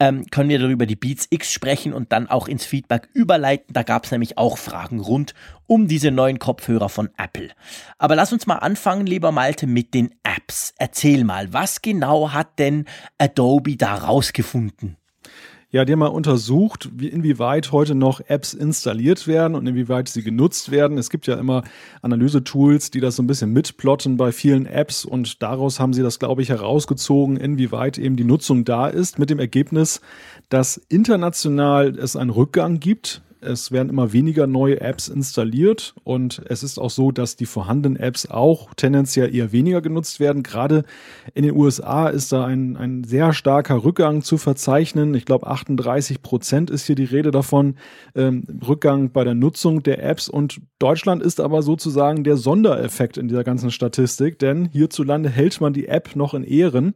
ähm, 0.00 0.26
können 0.30 0.48
wir 0.48 0.58
darüber 0.58 0.86
die 0.86 0.96
Beats 0.96 1.28
X 1.30 1.52
sprechen 1.52 1.92
und 1.92 2.10
dann 2.10 2.28
auch 2.28 2.48
ins 2.48 2.64
Feedback 2.64 3.08
überleiten. 3.12 3.72
Da 3.72 3.82
gab 3.82 4.06
es 4.06 4.10
nämlich 4.10 4.38
auch 4.38 4.58
Fragen 4.58 4.98
rund 4.98 5.34
um 5.66 5.86
diese 5.86 6.10
neuen 6.10 6.40
Kopfhörer 6.40 6.88
von 6.88 7.10
Apple. 7.16 7.50
Aber 7.98 8.16
lass 8.16 8.32
uns 8.32 8.46
mal 8.46 8.56
anfangen, 8.56 9.06
lieber 9.06 9.30
Malte, 9.30 9.66
mit 9.66 9.94
den 9.94 10.14
Apps. 10.24 10.74
Erzähl 10.78 11.22
mal, 11.22 11.52
was 11.52 11.82
genau 11.82 12.32
hat 12.32 12.58
denn 12.58 12.86
Adobe 13.18 13.76
da 13.76 13.94
rausgefunden? 13.94 14.96
Ja, 15.72 15.84
die 15.84 15.92
haben 15.92 16.00
mal 16.00 16.08
untersucht, 16.08 16.90
wie, 16.96 17.06
inwieweit 17.06 17.70
heute 17.70 17.94
noch 17.94 18.20
Apps 18.26 18.54
installiert 18.54 19.28
werden 19.28 19.54
und 19.54 19.68
inwieweit 19.68 20.08
sie 20.08 20.24
genutzt 20.24 20.72
werden. 20.72 20.98
Es 20.98 21.10
gibt 21.10 21.28
ja 21.28 21.36
immer 21.36 21.62
Analysetools, 22.02 22.90
die 22.90 22.98
das 22.98 23.14
so 23.14 23.22
ein 23.22 23.28
bisschen 23.28 23.52
mitplotten 23.52 24.16
bei 24.16 24.32
vielen 24.32 24.66
Apps 24.66 25.04
und 25.04 25.42
daraus 25.44 25.78
haben 25.78 25.92
sie 25.92 26.02
das, 26.02 26.18
glaube 26.18 26.42
ich, 26.42 26.48
herausgezogen, 26.48 27.36
inwieweit 27.36 27.98
eben 27.98 28.16
die 28.16 28.24
Nutzung 28.24 28.64
da 28.64 28.88
ist, 28.88 29.20
mit 29.20 29.30
dem 29.30 29.38
Ergebnis, 29.38 30.00
dass 30.48 30.76
international 30.88 31.96
es 31.96 32.16
einen 32.16 32.30
Rückgang 32.30 32.80
gibt 32.80 33.22
es 33.40 33.72
werden 33.72 33.88
immer 33.88 34.12
weniger 34.12 34.46
neue 34.46 34.80
Apps 34.80 35.08
installiert 35.08 35.94
und 36.04 36.42
es 36.46 36.62
ist 36.62 36.78
auch 36.78 36.90
so, 36.90 37.10
dass 37.10 37.36
die 37.36 37.46
vorhandenen 37.46 37.98
Apps 37.98 38.26
auch 38.26 38.74
tendenziell 38.74 39.34
eher 39.34 39.52
weniger 39.52 39.80
genutzt 39.80 40.20
werden. 40.20 40.42
Gerade 40.42 40.84
in 41.34 41.44
den 41.44 41.56
USA 41.56 42.08
ist 42.08 42.32
da 42.32 42.44
ein, 42.44 42.76
ein 42.76 43.04
sehr 43.04 43.32
starker 43.32 43.84
Rückgang 43.84 44.22
zu 44.22 44.38
verzeichnen. 44.38 45.14
Ich 45.14 45.24
glaube, 45.24 45.46
38 45.46 46.22
Prozent 46.22 46.70
ist 46.70 46.86
hier 46.86 46.96
die 46.96 47.04
Rede 47.04 47.30
davon, 47.30 47.76
ähm, 48.14 48.44
Rückgang 48.66 49.12
bei 49.12 49.24
der 49.24 49.34
Nutzung 49.34 49.82
der 49.82 50.02
Apps. 50.02 50.28
Und 50.28 50.60
Deutschland 50.78 51.22
ist 51.22 51.40
aber 51.40 51.62
sozusagen 51.62 52.24
der 52.24 52.36
Sondereffekt 52.36 53.16
in 53.16 53.28
dieser 53.28 53.44
ganzen 53.44 53.70
Statistik, 53.70 54.38
denn 54.38 54.66
hierzulande 54.66 55.28
hält 55.28 55.60
man 55.60 55.72
die 55.72 55.88
App 55.88 56.14
noch 56.16 56.34
in 56.34 56.44
Ehren. 56.44 56.94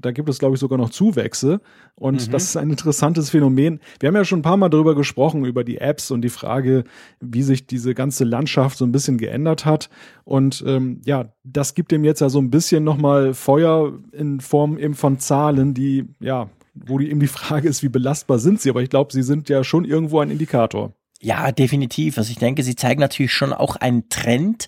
Da 0.00 0.12
gibt 0.12 0.28
es, 0.28 0.38
glaube 0.38 0.54
ich, 0.54 0.60
sogar 0.60 0.78
noch 0.78 0.90
Zuwächse. 0.90 1.60
Und 1.94 2.26
mhm. 2.26 2.30
das 2.32 2.44
ist 2.44 2.56
ein 2.56 2.70
interessantes 2.70 3.30
Phänomen. 3.30 3.80
Wir 4.00 4.08
haben 4.08 4.16
ja 4.16 4.24
schon 4.24 4.40
ein 4.40 4.42
paar 4.42 4.56
Mal 4.56 4.68
darüber 4.68 4.94
gesprochen, 4.94 5.44
über 5.44 5.64
die 5.64 5.78
Apps 5.78 6.10
und 6.10 6.22
die 6.22 6.28
Frage, 6.28 6.84
wie 7.20 7.42
sich 7.42 7.66
diese 7.66 7.94
ganze 7.94 8.24
Landschaft 8.24 8.78
so 8.78 8.84
ein 8.84 8.92
bisschen 8.92 9.18
geändert 9.18 9.64
hat. 9.64 9.88
Und 10.24 10.62
ähm, 10.66 11.00
ja, 11.04 11.32
das 11.44 11.74
gibt 11.74 11.92
dem 11.92 12.04
jetzt 12.04 12.20
ja 12.20 12.28
so 12.28 12.38
ein 12.38 12.50
bisschen 12.50 12.84
nochmal 12.84 13.34
Feuer 13.34 13.98
in 14.12 14.40
Form 14.40 14.78
eben 14.78 14.94
von 14.94 15.18
Zahlen, 15.18 15.74
die, 15.74 16.04
ja, 16.20 16.50
wo 16.74 16.98
die 16.98 17.10
eben 17.10 17.20
die 17.20 17.26
Frage 17.26 17.68
ist, 17.68 17.82
wie 17.82 17.88
belastbar 17.88 18.38
sind 18.38 18.60
sie. 18.60 18.70
Aber 18.70 18.82
ich 18.82 18.90
glaube, 18.90 19.12
sie 19.12 19.22
sind 19.22 19.48
ja 19.48 19.64
schon 19.64 19.84
irgendwo 19.84 20.20
ein 20.20 20.30
Indikator. 20.30 20.92
Ja, 21.20 21.50
definitiv. 21.50 22.18
Also 22.18 22.30
ich 22.30 22.38
denke, 22.38 22.62
sie 22.62 22.76
zeigen 22.76 23.00
natürlich 23.00 23.32
schon 23.32 23.52
auch 23.52 23.76
einen 23.76 24.08
Trend. 24.08 24.66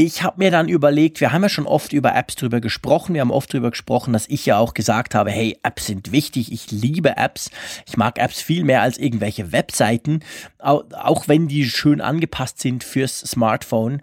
Ich 0.00 0.22
habe 0.22 0.38
mir 0.38 0.52
dann 0.52 0.68
überlegt, 0.68 1.20
wir 1.20 1.32
haben 1.32 1.42
ja 1.42 1.48
schon 1.48 1.66
oft 1.66 1.92
über 1.92 2.14
Apps 2.14 2.36
drüber 2.36 2.60
gesprochen, 2.60 3.14
wir 3.14 3.20
haben 3.20 3.32
oft 3.32 3.52
drüber 3.52 3.70
gesprochen, 3.70 4.12
dass 4.12 4.28
ich 4.28 4.46
ja 4.46 4.56
auch 4.56 4.72
gesagt 4.72 5.16
habe, 5.16 5.32
hey, 5.32 5.58
Apps 5.64 5.86
sind 5.86 6.12
wichtig, 6.12 6.52
ich 6.52 6.70
liebe 6.70 7.16
Apps, 7.16 7.50
ich 7.84 7.96
mag 7.96 8.16
Apps 8.20 8.40
viel 8.40 8.62
mehr 8.62 8.82
als 8.82 8.96
irgendwelche 8.96 9.50
Webseiten, 9.50 10.20
auch 10.60 11.26
wenn 11.26 11.48
die 11.48 11.64
schön 11.64 12.00
angepasst 12.00 12.60
sind 12.60 12.84
fürs 12.84 13.18
Smartphone. 13.18 14.00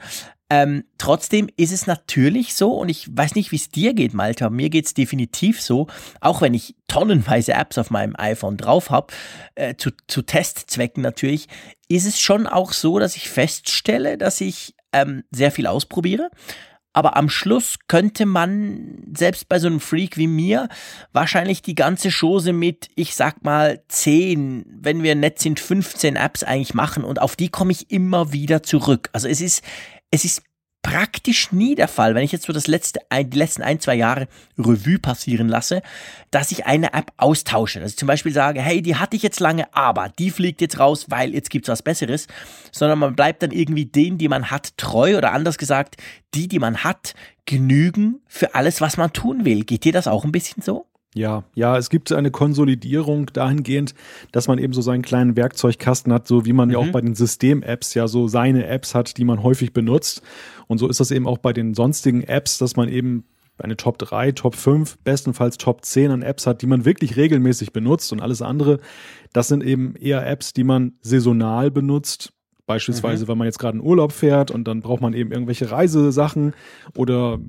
Ähm, 0.50 0.84
trotzdem 0.98 1.48
ist 1.56 1.72
es 1.72 1.88
natürlich 1.88 2.56
so, 2.56 2.74
und 2.74 2.90
ich 2.90 3.08
weiß 3.10 3.36
nicht, 3.36 3.54
wie 3.54 3.56
es 3.56 3.70
dir 3.70 3.94
geht, 3.94 4.14
Malta, 4.14 4.50
mir 4.50 4.70
geht 4.70 4.88
es 4.88 4.94
definitiv 4.94 5.62
so, 5.62 5.88
auch 6.20 6.42
wenn 6.42 6.54
ich 6.54 6.76
tonnenweise 6.90 7.54
Apps 7.54 7.78
auf 7.78 7.90
meinem 7.90 8.18
iPhone 8.18 8.58
drauf 8.58 8.90
habe, 8.90 9.14
äh, 9.56 9.76
zu, 9.76 9.92
zu 10.08 10.24
Testzwecken 10.24 11.02
natürlich, 11.02 11.48
ist 11.88 12.06
es 12.06 12.20
schon 12.20 12.48
auch 12.48 12.74
so, 12.74 13.00
dass 13.00 13.16
ich 13.16 13.30
feststelle, 13.30 14.18
dass 14.18 14.42
ich 14.42 14.75
ähm, 14.96 15.24
sehr 15.32 15.52
viel 15.52 15.68
ausprobiere. 15.68 16.30
Aber 16.96 17.18
am 17.18 17.28
Schluss 17.28 17.76
könnte 17.90 18.26
man, 18.26 19.04
selbst 19.14 19.50
bei 19.50 19.60
so 19.60 19.68
einem 19.68 19.82
Freak 19.82 20.16
wie 20.16 20.28
mir, 20.28 20.70
wahrscheinlich 21.12 21.62
die 21.62 21.76
ganze 21.76 22.10
Chose 22.10 22.54
mit, 22.54 22.88
ich 22.96 23.16
sag 23.16 23.44
mal, 23.44 23.84
10, 23.90 24.66
wenn 24.80 25.04
wir 25.04 25.14
nett 25.14 25.40
sind, 25.40 25.60
15 25.60 26.16
Apps 26.16 26.44
eigentlich 26.44 26.74
machen. 26.74 27.04
Und 27.04 27.22
auf 27.22 27.36
die 27.36 27.50
komme 27.50 27.74
ich 27.74 27.92
immer 27.92 28.32
wieder 28.32 28.64
zurück. 28.64 29.10
Also 29.12 29.28
es 29.28 29.42
ist, 29.42 29.62
es 30.10 30.24
ist 30.24 30.42
praktisch 30.86 31.52
nie 31.52 31.74
der 31.74 31.88
Fall, 31.88 32.14
wenn 32.14 32.24
ich 32.24 32.32
jetzt 32.32 32.46
so 32.46 32.54
das 32.54 32.68
letzte, 32.68 33.00
die 33.12 33.38
letzten 33.38 33.64
ein, 33.64 33.80
zwei 33.80 33.96
Jahre 33.96 34.28
Revue 34.56 35.00
passieren 35.00 35.50
lasse, 35.50 35.82
dass 36.30 36.52
ich 36.52 36.68
eine 36.68 36.94
App 36.94 37.12
austausche. 37.18 37.80
Dass 37.80 37.92
ich 37.92 37.98
zum 37.98 38.08
Beispiel 38.08 38.32
sage, 38.32 38.62
hey, 38.62 38.84
die 38.84 38.96
hatte 38.96 39.16
ich 39.16 39.24
jetzt 39.24 39.40
lange, 39.40 39.74
aber 39.74 40.10
die 40.20 40.30
fliegt 40.30 40.62
jetzt 40.62 40.78
raus, 40.78 41.08
weil 41.10 41.34
jetzt 41.34 41.50
gibt's 41.50 41.70
was 41.70 41.82
Besseres. 41.82 42.28
Sondern 42.72 43.00
man 43.00 43.16
bleibt 43.16 43.42
dann 43.42 43.50
irgendwie 43.50 43.88
denen, 43.88 44.20
die 44.20 44.28
man 44.28 44.52
hat, 44.52 44.78
treu 44.78 45.18
oder 45.18 45.32
anders 45.32 45.58
gesagt, 45.58 45.96
die, 46.36 46.48
die 46.48 46.60
man 46.60 46.84
hat, 46.84 47.16
genügen 47.48 48.22
für 48.28 48.54
alles, 48.54 48.80
was 48.80 48.96
man 48.96 49.12
tun 49.12 49.44
will. 49.44 49.64
Geht 49.64 49.86
dir 49.86 49.94
das 49.94 50.08
auch 50.08 50.24
ein 50.24 50.32
bisschen 50.32 50.62
so? 50.62 50.86
Ja, 51.16 51.46
ja, 51.56 51.78
es 51.78 51.90
gibt 51.90 52.12
eine 52.12 52.30
Konsolidierung 52.30 53.28
dahingehend, 53.32 53.96
dass 54.34 54.50
man 54.50 54.58
eben 54.58 54.74
so 54.74 54.82
seinen 54.82 55.02
kleinen 55.02 55.38
Werkzeugkasten 55.38 56.12
hat, 56.12 56.28
so 56.28 56.46
wie 56.46 56.52
man 56.52 56.68
mhm. 56.68 56.74
ja 56.74 56.80
auch 56.80 56.88
mhm. 56.88 56.92
bei 56.92 57.00
den 57.00 57.16
System-Apps 57.16 57.94
ja 57.94 58.10
so 58.10 58.28
seine 58.28 58.68
Apps 58.68 58.94
hat, 58.94 59.16
die 59.18 59.24
man 59.24 59.42
häufig 59.42 59.72
benutzt. 59.72 60.22
Und 60.68 60.78
so 60.78 60.90
ist 60.90 61.00
das 61.00 61.12
eben 61.12 61.26
auch 61.26 61.38
bei 61.38 61.54
den 61.54 61.74
sonstigen 61.74 62.22
Apps, 62.22 62.58
dass 62.58 62.76
man 62.76 62.90
eben 62.90 63.24
eine 63.58 63.78
Top 63.78 63.98
3, 63.98 64.34
Top 64.34 64.56
5, 64.56 64.98
bestenfalls 65.06 65.58
Top 65.58 65.86
10 65.86 66.12
an 66.12 66.22
Apps 66.22 66.46
hat, 66.48 66.62
die 66.62 66.68
man 66.68 66.84
wirklich 66.84 67.16
regelmäßig 67.16 67.72
benutzt 67.72 68.12
und 68.12 68.22
alles 68.22 68.42
andere, 68.42 68.82
das 69.32 69.48
sind 69.48 69.64
eben 69.64 69.96
eher 69.96 70.28
Apps, 70.28 70.52
die 70.52 70.66
man 70.66 70.96
saisonal 71.00 71.72
benutzt. 71.72 72.34
Beispielsweise, 72.66 73.24
mhm. 73.24 73.28
wenn 73.30 73.38
man 73.38 73.46
jetzt 73.46 73.60
gerade 73.60 73.78
in 73.78 73.84
Urlaub 73.84 74.12
fährt 74.12 74.52
und 74.52 74.68
dann 74.68 74.82
braucht 74.82 75.02
man 75.02 75.14
eben 75.14 75.32
irgendwelche 75.32 75.72
Reisesachen 75.72 76.54
oder 76.94 77.40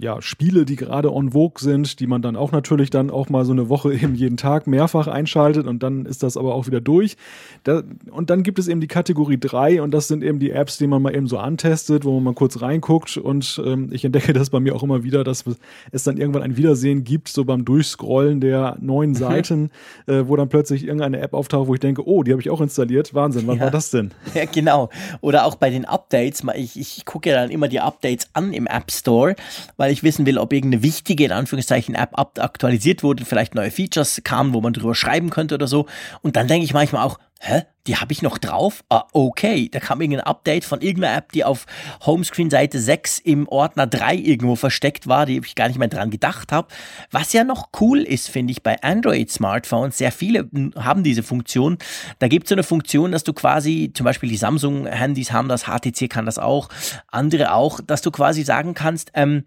ja, 0.00 0.22
Spiele, 0.22 0.64
die 0.64 0.76
gerade 0.76 1.12
on 1.12 1.32
vogue 1.32 1.60
sind, 1.60 2.00
die 2.00 2.06
man 2.06 2.22
dann 2.22 2.34
auch 2.34 2.52
natürlich 2.52 2.88
dann 2.88 3.10
auch 3.10 3.28
mal 3.28 3.44
so 3.44 3.52
eine 3.52 3.68
Woche 3.68 3.92
eben 3.94 4.14
jeden 4.14 4.36
Tag 4.36 4.66
mehrfach 4.66 5.06
einschaltet 5.06 5.66
und 5.66 5.82
dann 5.82 6.06
ist 6.06 6.22
das 6.22 6.36
aber 6.36 6.54
auch 6.54 6.66
wieder 6.66 6.80
durch. 6.80 7.16
Da, 7.64 7.82
und 8.10 8.30
dann 8.30 8.42
gibt 8.42 8.58
es 8.58 8.68
eben 8.68 8.80
die 8.80 8.88
Kategorie 8.88 9.38
3 9.38 9.82
und 9.82 9.92
das 9.92 10.08
sind 10.08 10.24
eben 10.24 10.38
die 10.38 10.50
Apps, 10.50 10.78
die 10.78 10.86
man 10.86 11.02
mal 11.02 11.14
eben 11.14 11.26
so 11.26 11.38
antestet, 11.38 12.04
wo 12.04 12.14
man 12.14 12.24
mal 12.24 12.34
kurz 12.34 12.62
reinguckt 12.62 13.18
und 13.18 13.60
ähm, 13.64 13.90
ich 13.92 14.04
entdecke 14.04 14.32
das 14.32 14.50
bei 14.50 14.60
mir 14.60 14.74
auch 14.74 14.82
immer 14.82 15.02
wieder, 15.02 15.22
dass 15.22 15.44
es 15.92 16.04
dann 16.04 16.16
irgendwann 16.16 16.42
ein 16.42 16.56
Wiedersehen 16.56 17.04
gibt, 17.04 17.28
so 17.28 17.44
beim 17.44 17.64
Durchscrollen 17.64 18.40
der 18.40 18.76
neuen 18.80 19.14
Seiten, 19.20 19.70
äh, 20.06 20.24
wo 20.26 20.36
dann 20.36 20.48
plötzlich 20.48 20.84
irgendeine 20.84 21.20
App 21.20 21.34
auftaucht, 21.34 21.68
wo 21.68 21.74
ich 21.74 21.80
denke, 21.80 22.06
oh, 22.08 22.22
die 22.22 22.32
habe 22.32 22.40
ich 22.40 22.48
auch 22.48 22.60
installiert. 22.60 23.14
Wahnsinn, 23.14 23.46
was 23.46 23.56
ja. 23.56 23.62
war 23.64 23.70
das 23.70 23.90
denn? 23.90 24.12
Ja, 24.34 24.46
genau. 24.46 24.88
Oder 25.20 25.44
auch 25.44 25.56
bei 25.56 25.70
den 25.70 25.84
Updates, 25.84 26.42
ich, 26.54 26.78
ich 26.78 27.04
gucke 27.04 27.28
ja 27.28 27.36
dann 27.36 27.50
immer 27.50 27.68
die 27.68 27.80
Updates 27.80 28.28
an 28.32 28.52
im 28.52 28.66
App 28.66 28.90
Store, 28.90 29.34
weil 29.76 29.89
weil 29.90 29.94
ich 29.94 30.04
wissen 30.04 30.24
will, 30.24 30.38
ob 30.38 30.52
irgendeine 30.52 30.84
wichtige, 30.84 31.24
in 31.24 31.32
Anführungszeichen, 31.32 31.96
App 31.96 32.16
aktualisiert 32.16 33.02
wurde, 33.02 33.24
vielleicht 33.24 33.56
neue 33.56 33.72
Features 33.72 34.20
kamen, 34.22 34.54
wo 34.54 34.60
man 34.60 34.72
drüber 34.72 34.94
schreiben 34.94 35.30
könnte 35.30 35.56
oder 35.56 35.66
so. 35.66 35.86
Und 36.22 36.36
dann 36.36 36.46
denke 36.46 36.64
ich 36.64 36.72
manchmal 36.72 37.04
auch, 37.04 37.18
hä, 37.40 37.62
die 37.86 37.96
habe 37.96 38.12
ich 38.12 38.20
noch 38.20 38.38
drauf? 38.38 38.84
Ah, 38.90 39.04
okay. 39.12 39.68
Da 39.72 39.80
kam 39.80 40.00
irgendein 40.02 40.26
Update 40.26 40.64
von 40.64 40.82
irgendeiner 40.82 41.16
App, 41.16 41.32
die 41.32 41.44
auf 41.44 41.66
Homescreen-Seite 42.04 42.78
6 42.78 43.18
im 43.18 43.48
Ordner 43.48 43.86
3 43.86 44.14
irgendwo 44.14 44.54
versteckt 44.54 45.08
war, 45.08 45.24
die 45.24 45.38
ich 45.38 45.54
gar 45.54 45.68
nicht 45.68 45.78
mehr 45.78 45.88
dran 45.88 46.10
gedacht 46.10 46.52
habe. 46.52 46.68
Was 47.10 47.32
ja 47.32 47.42
noch 47.42 47.70
cool 47.80 48.00
ist, 48.00 48.28
finde 48.28 48.52
ich, 48.52 48.62
bei 48.62 48.80
Android-Smartphones, 48.82 49.96
sehr 49.96 50.12
viele 50.12 50.48
haben 50.76 51.02
diese 51.02 51.22
Funktion. 51.22 51.78
Da 52.18 52.28
gibt 52.28 52.44
es 52.44 52.50
so 52.50 52.54
eine 52.54 52.62
Funktion, 52.62 53.10
dass 53.10 53.24
du 53.24 53.32
quasi, 53.32 53.90
zum 53.94 54.04
Beispiel 54.04 54.28
die 54.28 54.36
Samsung-Handys 54.36 55.32
haben 55.32 55.48
das, 55.48 55.64
HTC 55.64 56.08
kann 56.08 56.26
das 56.26 56.38
auch, 56.38 56.68
andere 57.08 57.54
auch, 57.54 57.80
dass 57.80 58.02
du 58.02 58.10
quasi 58.10 58.44
sagen 58.44 58.74
kannst, 58.74 59.10
ähm, 59.14 59.44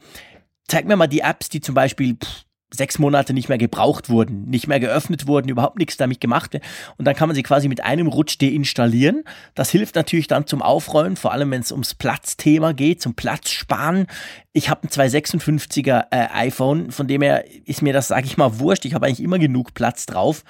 zeig 0.67 0.85
mir 0.85 0.95
mal 0.95 1.07
die 1.07 1.21
Apps, 1.21 1.49
die 1.49 1.61
zum 1.61 1.75
Beispiel 1.75 2.15
pff, 2.15 2.45
sechs 2.73 2.97
Monate 2.97 3.33
nicht 3.33 3.49
mehr 3.49 3.57
gebraucht 3.57 4.09
wurden, 4.09 4.49
nicht 4.49 4.67
mehr 4.67 4.79
geöffnet 4.79 5.27
wurden, 5.27 5.49
überhaupt 5.49 5.77
nichts 5.77 5.95
damit 5.97 6.19
gemacht. 6.19 6.59
Und 6.97 7.05
dann 7.05 7.15
kann 7.15 7.29
man 7.29 7.35
sie 7.35 7.43
quasi 7.43 7.67
mit 7.67 7.83
einem 7.83 8.07
Rutsch 8.07 8.41
deinstallieren. 8.41 9.23
Das 9.53 9.69
hilft 9.69 9.95
natürlich 9.95 10.27
dann 10.27 10.47
zum 10.47 10.61
Aufräumen, 10.61 11.15
vor 11.15 11.31
allem 11.31 11.51
wenn 11.51 11.61
es 11.61 11.71
ums 11.71 11.93
Platzthema 11.93 12.73
geht, 12.73 13.01
zum 13.01 13.13
Platzsparen. 13.13 14.07
Ich 14.53 14.69
habe 14.69 14.87
ein 14.87 14.89
256er 14.89 16.07
äh, 16.11 16.27
iPhone, 16.33 16.91
von 16.91 17.07
dem 17.07 17.21
her 17.21 17.45
ist 17.65 17.81
mir 17.81 17.93
das, 17.93 18.07
sage 18.07 18.25
ich 18.25 18.37
mal, 18.37 18.59
wurscht. 18.59 18.85
Ich 18.85 18.95
habe 18.95 19.05
eigentlich 19.05 19.23
immer 19.23 19.39
genug 19.39 19.73
Platz 19.73 20.05
drauf. 20.05 20.43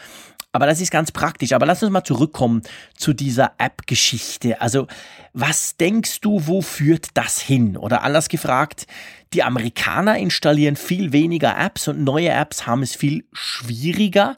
Aber 0.54 0.68
das 0.68 0.80
ist 0.80 0.92
ganz 0.92 1.12
praktisch. 1.12 1.52
Aber 1.52 1.66
lass 1.66 1.82
uns 1.82 1.92
mal 1.92 2.04
zurückkommen 2.04 2.62
zu 2.96 3.14
dieser 3.14 3.54
App-Geschichte. 3.58 4.62
Also, 4.62 4.88
was 5.34 5.78
denkst 5.78 6.22
du, 6.22 6.46
wo 6.46 6.62
führt 6.62 7.08
das 7.16 7.42
hin? 7.42 7.76
Oder 7.76 8.04
anders 8.04 8.30
gefragt, 8.30 8.86
die 9.34 9.44
Amerikaner 9.44 10.18
installieren 10.20 10.76
viel 10.76 11.12
weniger 11.12 11.58
Apps 11.58 11.88
und 11.88 12.04
neue 12.04 12.30
Apps 12.30 12.68
haben 12.68 12.84
es 12.84 12.96
viel 12.96 13.26
schwieriger. 13.34 14.38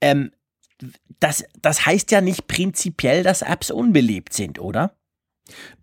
Ähm, 0.00 0.32
das, 1.20 1.44
das 1.60 1.84
heißt 1.84 2.10
ja 2.12 2.22
nicht 2.22 2.48
prinzipiell, 2.48 3.22
dass 3.22 3.42
Apps 3.42 3.70
unbeliebt 3.70 4.32
sind, 4.32 4.58
oder? 4.58 4.96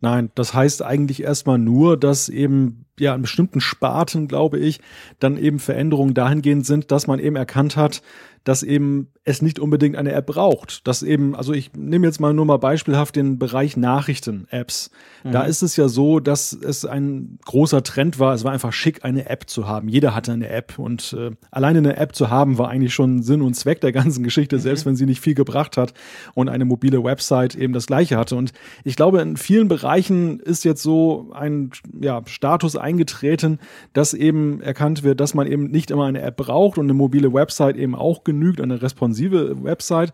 Nein, 0.01 0.31
das 0.33 0.55
heißt 0.55 0.81
eigentlich 0.81 1.21
erstmal 1.21 1.59
nur, 1.59 1.97
dass 1.99 2.27
eben 2.27 2.82
ja 2.99 3.15
in 3.15 3.21
bestimmten 3.21 3.61
Sparten, 3.61 4.27
glaube 4.27 4.59
ich, 4.59 4.79
dann 5.19 5.37
eben 5.37 5.59
Veränderungen 5.59 6.13
dahingehend 6.13 6.65
sind, 6.65 6.91
dass 6.91 7.07
man 7.07 7.19
eben 7.19 7.35
erkannt 7.35 7.75
hat, 7.75 8.01
dass 8.43 8.61
eben 8.61 9.07
es 9.23 9.41
nicht 9.41 9.57
unbedingt 9.57 9.95
eine 9.95 10.11
App 10.11 10.25
braucht. 10.25 10.85
Dass 10.85 11.01
eben, 11.01 11.33
also 11.33 11.53
ich 11.53 11.71
nehme 11.75 12.05
jetzt 12.05 12.19
mal 12.19 12.33
nur 12.33 12.45
mal 12.45 12.57
beispielhaft 12.57 13.15
den 13.15 13.39
Bereich 13.39 13.77
Nachrichten-Apps. 13.77 14.91
Mhm. 15.23 15.31
Da 15.31 15.43
ist 15.43 15.61
es 15.61 15.77
ja 15.77 15.87
so, 15.87 16.19
dass 16.19 16.51
es 16.51 16.83
ein 16.83 17.39
großer 17.45 17.83
Trend 17.83 18.19
war. 18.19 18.33
Es 18.33 18.43
war 18.43 18.51
einfach 18.51 18.73
schick, 18.73 19.05
eine 19.05 19.29
App 19.29 19.49
zu 19.49 19.65
haben. 19.65 19.87
Jeder 19.87 20.13
hatte 20.13 20.33
eine 20.33 20.49
App 20.49 20.77
und 20.77 21.15
äh, 21.17 21.31
alleine 21.51 21.79
eine 21.79 21.95
App 21.95 22.15
zu 22.15 22.29
haben 22.29 22.57
war 22.57 22.69
eigentlich 22.69 22.93
schon 22.93 23.23
Sinn 23.23 23.41
und 23.41 23.53
Zweck 23.53 23.79
der 23.79 23.93
ganzen 23.93 24.23
Geschichte, 24.23 24.57
mhm. 24.57 24.61
selbst 24.61 24.85
wenn 24.85 24.97
sie 24.97 25.05
nicht 25.05 25.21
viel 25.21 25.35
gebracht 25.35 25.77
hat 25.77 25.93
und 26.33 26.49
eine 26.49 26.65
mobile 26.65 27.01
Website 27.01 27.55
eben 27.55 27.71
das 27.71 27.87
Gleiche 27.87 28.17
hatte. 28.17 28.35
Und 28.35 28.51
ich 28.83 28.97
glaube, 28.97 29.21
in 29.21 29.37
vielen 29.37 29.69
Bereichen 29.69 30.41
ist 30.41 30.65
jetzt 30.65 30.83
so 30.83 31.31
ein 31.33 31.71
ja, 32.01 32.21
Status 32.25 32.75
eingetreten, 32.83 33.59
dass 33.93 34.13
eben 34.13 34.61
erkannt 34.61 35.01
wird, 35.01 35.19
dass 35.19 35.33
man 35.33 35.47
eben 35.47 35.71
nicht 35.71 35.89
immer 35.89 36.05
eine 36.05 36.21
App 36.21 36.37
braucht 36.37 36.77
und 36.77 36.85
eine 36.85 36.93
mobile 36.93 37.33
Website 37.33 37.77
eben 37.77 37.95
auch 37.95 38.23
genügt, 38.23 38.61
eine 38.61 38.81
responsive 38.81 39.63
Website. 39.63 40.11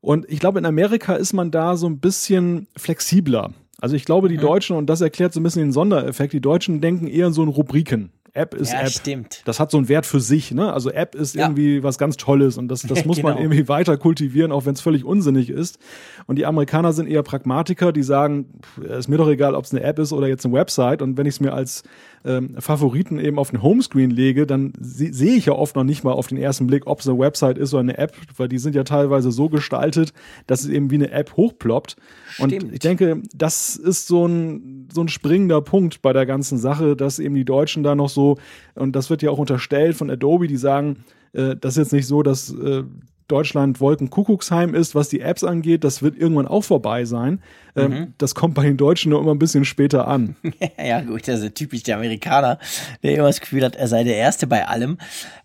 Und 0.00 0.26
ich 0.28 0.38
glaube, 0.38 0.60
in 0.60 0.66
Amerika 0.66 1.16
ist 1.16 1.32
man 1.32 1.50
da 1.50 1.76
so 1.76 1.88
ein 1.88 1.98
bisschen 1.98 2.68
flexibler. 2.76 3.50
Also 3.80 3.96
ich 3.96 4.04
glaube, 4.04 4.28
die 4.28 4.36
mhm. 4.36 4.42
Deutschen, 4.42 4.76
und 4.76 4.86
das 4.86 5.00
erklärt 5.00 5.32
so 5.32 5.40
ein 5.40 5.42
bisschen 5.42 5.62
den 5.62 5.72
Sondereffekt, 5.72 6.32
die 6.32 6.40
Deutschen 6.40 6.80
denken 6.80 7.06
eher 7.06 7.30
so 7.32 7.42
in 7.42 7.48
Rubriken. 7.48 8.10
App 8.34 8.54
ist 8.54 8.72
ja, 8.72 8.82
App. 8.82 8.90
Stimmt. 8.90 9.42
Das 9.44 9.60
hat 9.60 9.70
so 9.70 9.78
einen 9.78 9.88
Wert 9.88 10.06
für 10.06 10.20
sich. 10.20 10.52
Ne? 10.52 10.72
Also 10.72 10.90
App 10.90 11.14
ist 11.14 11.34
ja. 11.34 11.42
irgendwie 11.42 11.82
was 11.82 11.98
ganz 11.98 12.16
Tolles 12.16 12.58
und 12.58 12.68
das, 12.68 12.82
das 12.82 13.04
muss 13.06 13.16
genau. 13.16 13.30
man 13.30 13.38
irgendwie 13.38 13.68
weiter 13.68 13.96
kultivieren, 13.96 14.52
auch 14.52 14.66
wenn 14.66 14.74
es 14.74 14.80
völlig 14.80 15.04
unsinnig 15.04 15.50
ist. 15.50 15.78
Und 16.26 16.36
die 16.36 16.46
Amerikaner 16.46 16.92
sind 16.92 17.08
eher 17.08 17.22
Pragmatiker, 17.22 17.92
die 17.92 18.02
sagen, 18.02 18.46
ist 18.80 19.08
mir 19.08 19.16
doch 19.16 19.28
egal, 19.28 19.54
ob 19.54 19.64
es 19.64 19.72
eine 19.72 19.82
App 19.82 19.98
ist 19.98 20.12
oder 20.12 20.28
jetzt 20.28 20.44
eine 20.44 20.54
Website. 20.54 21.02
Und 21.02 21.16
wenn 21.16 21.26
ich 21.26 21.34
es 21.34 21.40
mir 21.40 21.52
als 21.52 21.82
ähm, 22.24 22.54
Favoriten 22.58 23.18
eben 23.18 23.38
auf 23.38 23.50
den 23.50 23.62
Homescreen 23.62 24.10
lege, 24.10 24.46
dann 24.46 24.72
sehe 24.80 25.36
ich 25.36 25.46
ja 25.46 25.52
oft 25.52 25.76
noch 25.76 25.84
nicht 25.84 26.04
mal 26.04 26.12
auf 26.12 26.26
den 26.26 26.38
ersten 26.38 26.66
Blick, 26.66 26.86
ob 26.86 27.00
es 27.00 27.08
eine 27.08 27.18
Website 27.18 27.58
ist 27.58 27.74
oder 27.74 27.80
eine 27.80 27.98
App, 27.98 28.16
weil 28.36 28.48
die 28.48 28.58
sind 28.58 28.74
ja 28.74 28.84
teilweise 28.84 29.30
so 29.30 29.48
gestaltet, 29.48 30.12
dass 30.46 30.60
es 30.60 30.68
eben 30.68 30.90
wie 30.90 30.96
eine 30.96 31.10
App 31.10 31.36
hochploppt. 31.36 31.96
Stimmt. 32.30 32.64
Und 32.64 32.72
ich 32.72 32.80
denke, 32.80 33.22
das 33.34 33.76
ist 33.76 34.06
so 34.06 34.26
ein, 34.26 34.88
so 34.92 35.02
ein 35.02 35.08
springender 35.08 35.60
Punkt 35.60 36.02
bei 36.02 36.12
der 36.12 36.26
ganzen 36.26 36.58
Sache, 36.58 36.96
dass 36.96 37.18
eben 37.18 37.34
die 37.34 37.44
Deutschen 37.44 37.82
da 37.82 37.94
noch 37.94 38.08
so, 38.08 38.38
und 38.74 38.96
das 38.96 39.10
wird 39.10 39.22
ja 39.22 39.30
auch 39.30 39.38
unterstellt 39.38 39.96
von 39.96 40.10
Adobe, 40.10 40.48
die 40.48 40.56
sagen, 40.56 41.04
äh, 41.32 41.56
das 41.56 41.76
ist 41.76 41.78
jetzt 41.78 41.92
nicht 41.92 42.06
so, 42.06 42.22
dass 42.22 42.52
äh, 42.52 42.84
Deutschland 43.28 43.80
Wolkenkuckucksheim 43.80 44.74
ist, 44.74 44.94
was 44.94 45.08
die 45.08 45.20
Apps 45.20 45.44
angeht, 45.44 45.84
das 45.84 46.02
wird 46.02 46.16
irgendwann 46.16 46.48
auch 46.48 46.64
vorbei 46.64 47.04
sein. 47.04 47.42
Ähm, 47.76 47.90
mhm. 47.90 48.14
Das 48.18 48.34
kommt 48.34 48.54
bei 48.54 48.62
den 48.62 48.76
Deutschen 48.76 49.10
nur 49.10 49.20
immer 49.20 49.32
ein 49.32 49.38
bisschen 49.38 49.64
später 49.64 50.08
an. 50.08 50.34
ja, 50.78 51.02
gut, 51.02 51.28
das 51.28 51.42
ist 51.42 51.54
typisch 51.54 51.82
der 51.82 51.96
Amerikaner, 51.96 52.58
der 53.02 53.14
immer 53.14 53.26
das 53.26 53.40
Gefühl 53.40 53.64
hat, 53.64 53.76
er 53.76 53.86
sei 53.86 54.02
der 54.02 54.16
Erste 54.16 54.46
bei 54.46 54.66
allem. 54.66 54.98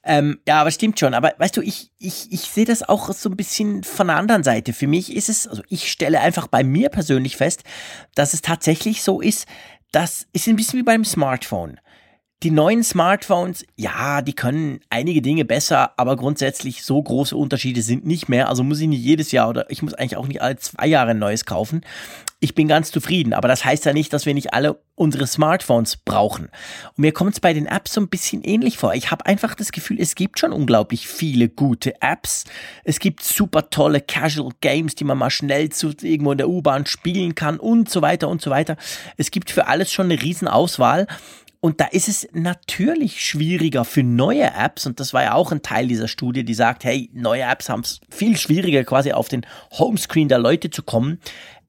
Ähm, 0.04 0.40
ja, 0.48 0.62
aber 0.62 0.72
stimmt 0.72 1.00
schon. 1.00 1.14
Aber 1.14 1.34
weißt 1.38 1.58
du, 1.58 1.62
ich, 1.62 1.92
ich, 2.00 2.32
ich 2.32 2.42
sehe 2.42 2.66
das 2.66 2.88
auch 2.88 3.12
so 3.12 3.30
ein 3.30 3.36
bisschen 3.36 3.84
von 3.84 4.08
der 4.08 4.16
anderen 4.16 4.44
Seite. 4.44 4.74
Für 4.74 4.88
mich 4.88 5.16
ist 5.16 5.30
es, 5.30 5.48
also 5.48 5.62
ich 5.68 5.92
stelle 5.92 6.22
einfach 6.22 6.48
bei 6.48 6.64
mir 6.64 6.90
persönlich 6.90 7.38
fest, 7.38 7.64
dass 8.16 8.34
es 8.34 8.42
tatsächlich 8.42 9.04
so 9.04 9.22
ist, 9.22 9.46
dass 9.92 10.26
es 10.34 10.48
ein 10.48 10.56
bisschen 10.56 10.80
wie 10.80 10.84
beim 10.84 11.06
Smartphone. 11.06 11.80
Die 12.44 12.52
neuen 12.52 12.84
Smartphones, 12.84 13.66
ja, 13.78 14.22
die 14.22 14.34
können 14.34 14.82
einige 14.90 15.22
Dinge 15.22 15.46
besser, 15.46 15.98
aber 15.98 16.18
grundsätzlich 16.18 16.84
so 16.84 17.02
große 17.02 17.38
Unterschiede 17.38 17.82
sind 17.82 18.06
nicht 18.06 18.28
mehr. 18.28 18.50
Also 18.50 18.66
muss 18.66 18.82
ich 18.82 18.90
nicht 18.90 19.02
jedes 19.02 19.32
Jahr 19.32 19.48
oder 19.48 19.72
ich 19.72 19.82
muss 19.82 19.94
eigentlich 19.94 20.18
auch 20.18 20.28
nicht 20.28 20.42
alle 20.42 20.58
zwei 20.58 20.88
Jahre 20.88 21.12
ein 21.12 21.20
neues 21.20 21.46
kaufen. 21.46 21.86
Ich 22.42 22.54
bin 22.54 22.68
ganz 22.68 22.92
zufrieden, 22.92 23.32
aber 23.32 23.48
das 23.48 23.64
heißt 23.64 23.86
ja 23.86 23.94
nicht, 23.94 24.12
dass 24.12 24.26
wir 24.26 24.34
nicht 24.34 24.54
alle 24.54 24.78
unsere 24.96 25.26
Smartphones 25.26 25.96
brauchen. 25.96 26.50
Und 26.90 26.98
mir 26.98 27.14
kommt 27.14 27.32
es 27.32 27.40
bei 27.40 27.54
den 27.54 27.66
Apps 27.66 27.94
so 27.94 28.02
ein 28.02 28.10
bisschen 28.10 28.44
ähnlich 28.44 28.78
vor. 28.78 28.94
Ich 28.94 29.10
habe 29.10 29.26
einfach 29.26 29.56
das 29.56 29.72
Gefühl, 29.72 29.96
es 30.02 30.14
gibt 30.14 30.38
schon 30.38 30.52
unglaublich 30.52 31.08
viele 31.08 31.48
gute 31.48 32.02
Apps. 32.02 32.44
Es 32.84 33.00
gibt 33.00 33.24
super 33.24 33.70
tolle 33.70 34.02
Casual 34.02 34.52
Games, 34.60 34.96
die 34.96 35.06
man 35.06 35.18
mal 35.18 35.30
schnell 35.30 35.70
zu 35.70 35.92
irgendwo 36.02 36.34
in 36.34 36.40
der 36.40 36.50
U-Bahn 36.50 36.86
spielen 36.88 37.36
kann 37.36 37.58
und 37.58 37.90
so 37.90 38.02
weiter 38.02 38.28
und 38.28 38.42
so 38.42 38.52
weiter. 38.52 38.76
Es 39.16 39.32
gibt 39.32 39.50
für 39.50 39.68
alles 39.68 39.94
schon 39.94 40.08
eine 40.08 40.22
riesen 40.22 40.50
Auswahl. 40.50 41.08
Und 41.64 41.80
da 41.80 41.86
ist 41.86 42.10
es 42.10 42.28
natürlich 42.34 43.26
schwieriger 43.26 43.86
für 43.86 44.04
neue 44.04 44.54
Apps, 44.54 44.86
und 44.86 45.00
das 45.00 45.14
war 45.14 45.24
ja 45.24 45.34
auch 45.34 45.54
ein 45.54 45.62
Teil 45.62 45.88
dieser 45.88 46.10
Studie, 46.10 46.44
die 46.44 46.54
sagt, 46.54 46.84
hey, 46.84 47.10
neue 47.14 47.44
Apps 47.44 47.70
haben 47.70 47.80
es 47.80 48.02
viel 48.10 48.36
schwieriger, 48.36 48.84
quasi 48.84 49.14
auf 49.14 49.30
den 49.30 49.46
Homescreen 49.72 50.28
der 50.28 50.40
Leute 50.40 50.72
zu 50.72 50.84
kommen. 50.84 51.22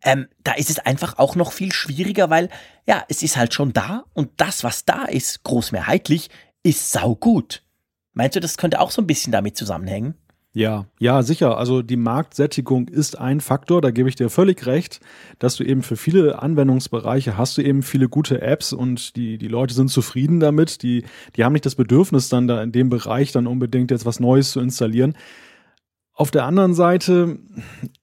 ähm, 0.03 0.27
da 0.43 0.55
ist 0.55 0.69
es 0.69 0.81
einfach 0.81 1.19
auch 1.19 1.37
noch 1.37 1.53
viel 1.53 1.73
schwieriger, 1.73 2.29
weil 2.29 2.49
ja, 2.89 3.05
es 3.09 3.23
ist 3.23 3.37
halt 3.37 3.55
schon 3.55 3.73
da 3.73 4.05
und 4.15 4.33
das, 4.39 4.65
was 4.65 4.85
da 4.85 5.05
ist, 5.05 5.45
großmehrheitlich, 5.45 6.29
ist 6.65 6.91
saugut. 6.91 7.63
Meinst 8.15 8.35
du, 8.35 8.41
das 8.41 8.57
könnte 8.57 8.81
auch 8.81 8.91
so 8.91 9.01
ein 9.01 9.07
bisschen 9.07 9.31
damit 9.31 9.57
zusammenhängen? 9.57 10.15
Ja, 10.57 10.87
ja, 11.01 11.25
sicher. 11.25 11.59
Also 11.59 11.83
die 11.83 11.97
Marktsättigung 11.97 12.87
ist 12.87 13.19
ein 13.19 13.41
Faktor, 13.41 13.81
da 13.81 13.91
gebe 13.91 14.09
ich 14.09 14.15
dir 14.15 14.31
völlig 14.31 14.67
recht, 14.67 15.01
dass 15.41 15.57
du 15.57 15.65
eben 15.65 15.83
für 15.83 15.97
viele 15.97 16.41
Anwendungsbereiche 16.41 17.37
hast 17.37 17.59
du 17.59 17.63
eben 17.63 17.83
viele 17.83 18.09
gute 18.09 18.41
Apps 18.41 18.73
und 18.73 19.17
die, 19.17 19.37
die 19.37 19.49
Leute 19.49 19.75
sind 19.75 19.89
zufrieden 19.89 20.39
damit. 20.39 20.85
Die, 20.85 21.05
die 21.35 21.45
haben 21.45 21.55
nicht 21.55 21.67
das 21.67 21.75
Bedürfnis, 21.75 22.29
dann 22.29 22.47
da 22.47 22.63
in 22.63 22.71
dem 22.71 22.89
Bereich 22.89 23.33
dann 23.33 23.49
unbedingt 23.49 23.91
jetzt 23.91 24.07
was 24.07 24.21
Neues 24.21 24.53
zu 24.53 24.61
installieren. 24.61 25.17
Auf 26.17 26.31
der 26.31 26.45
anderen 26.45 26.75
Seite 26.75 27.39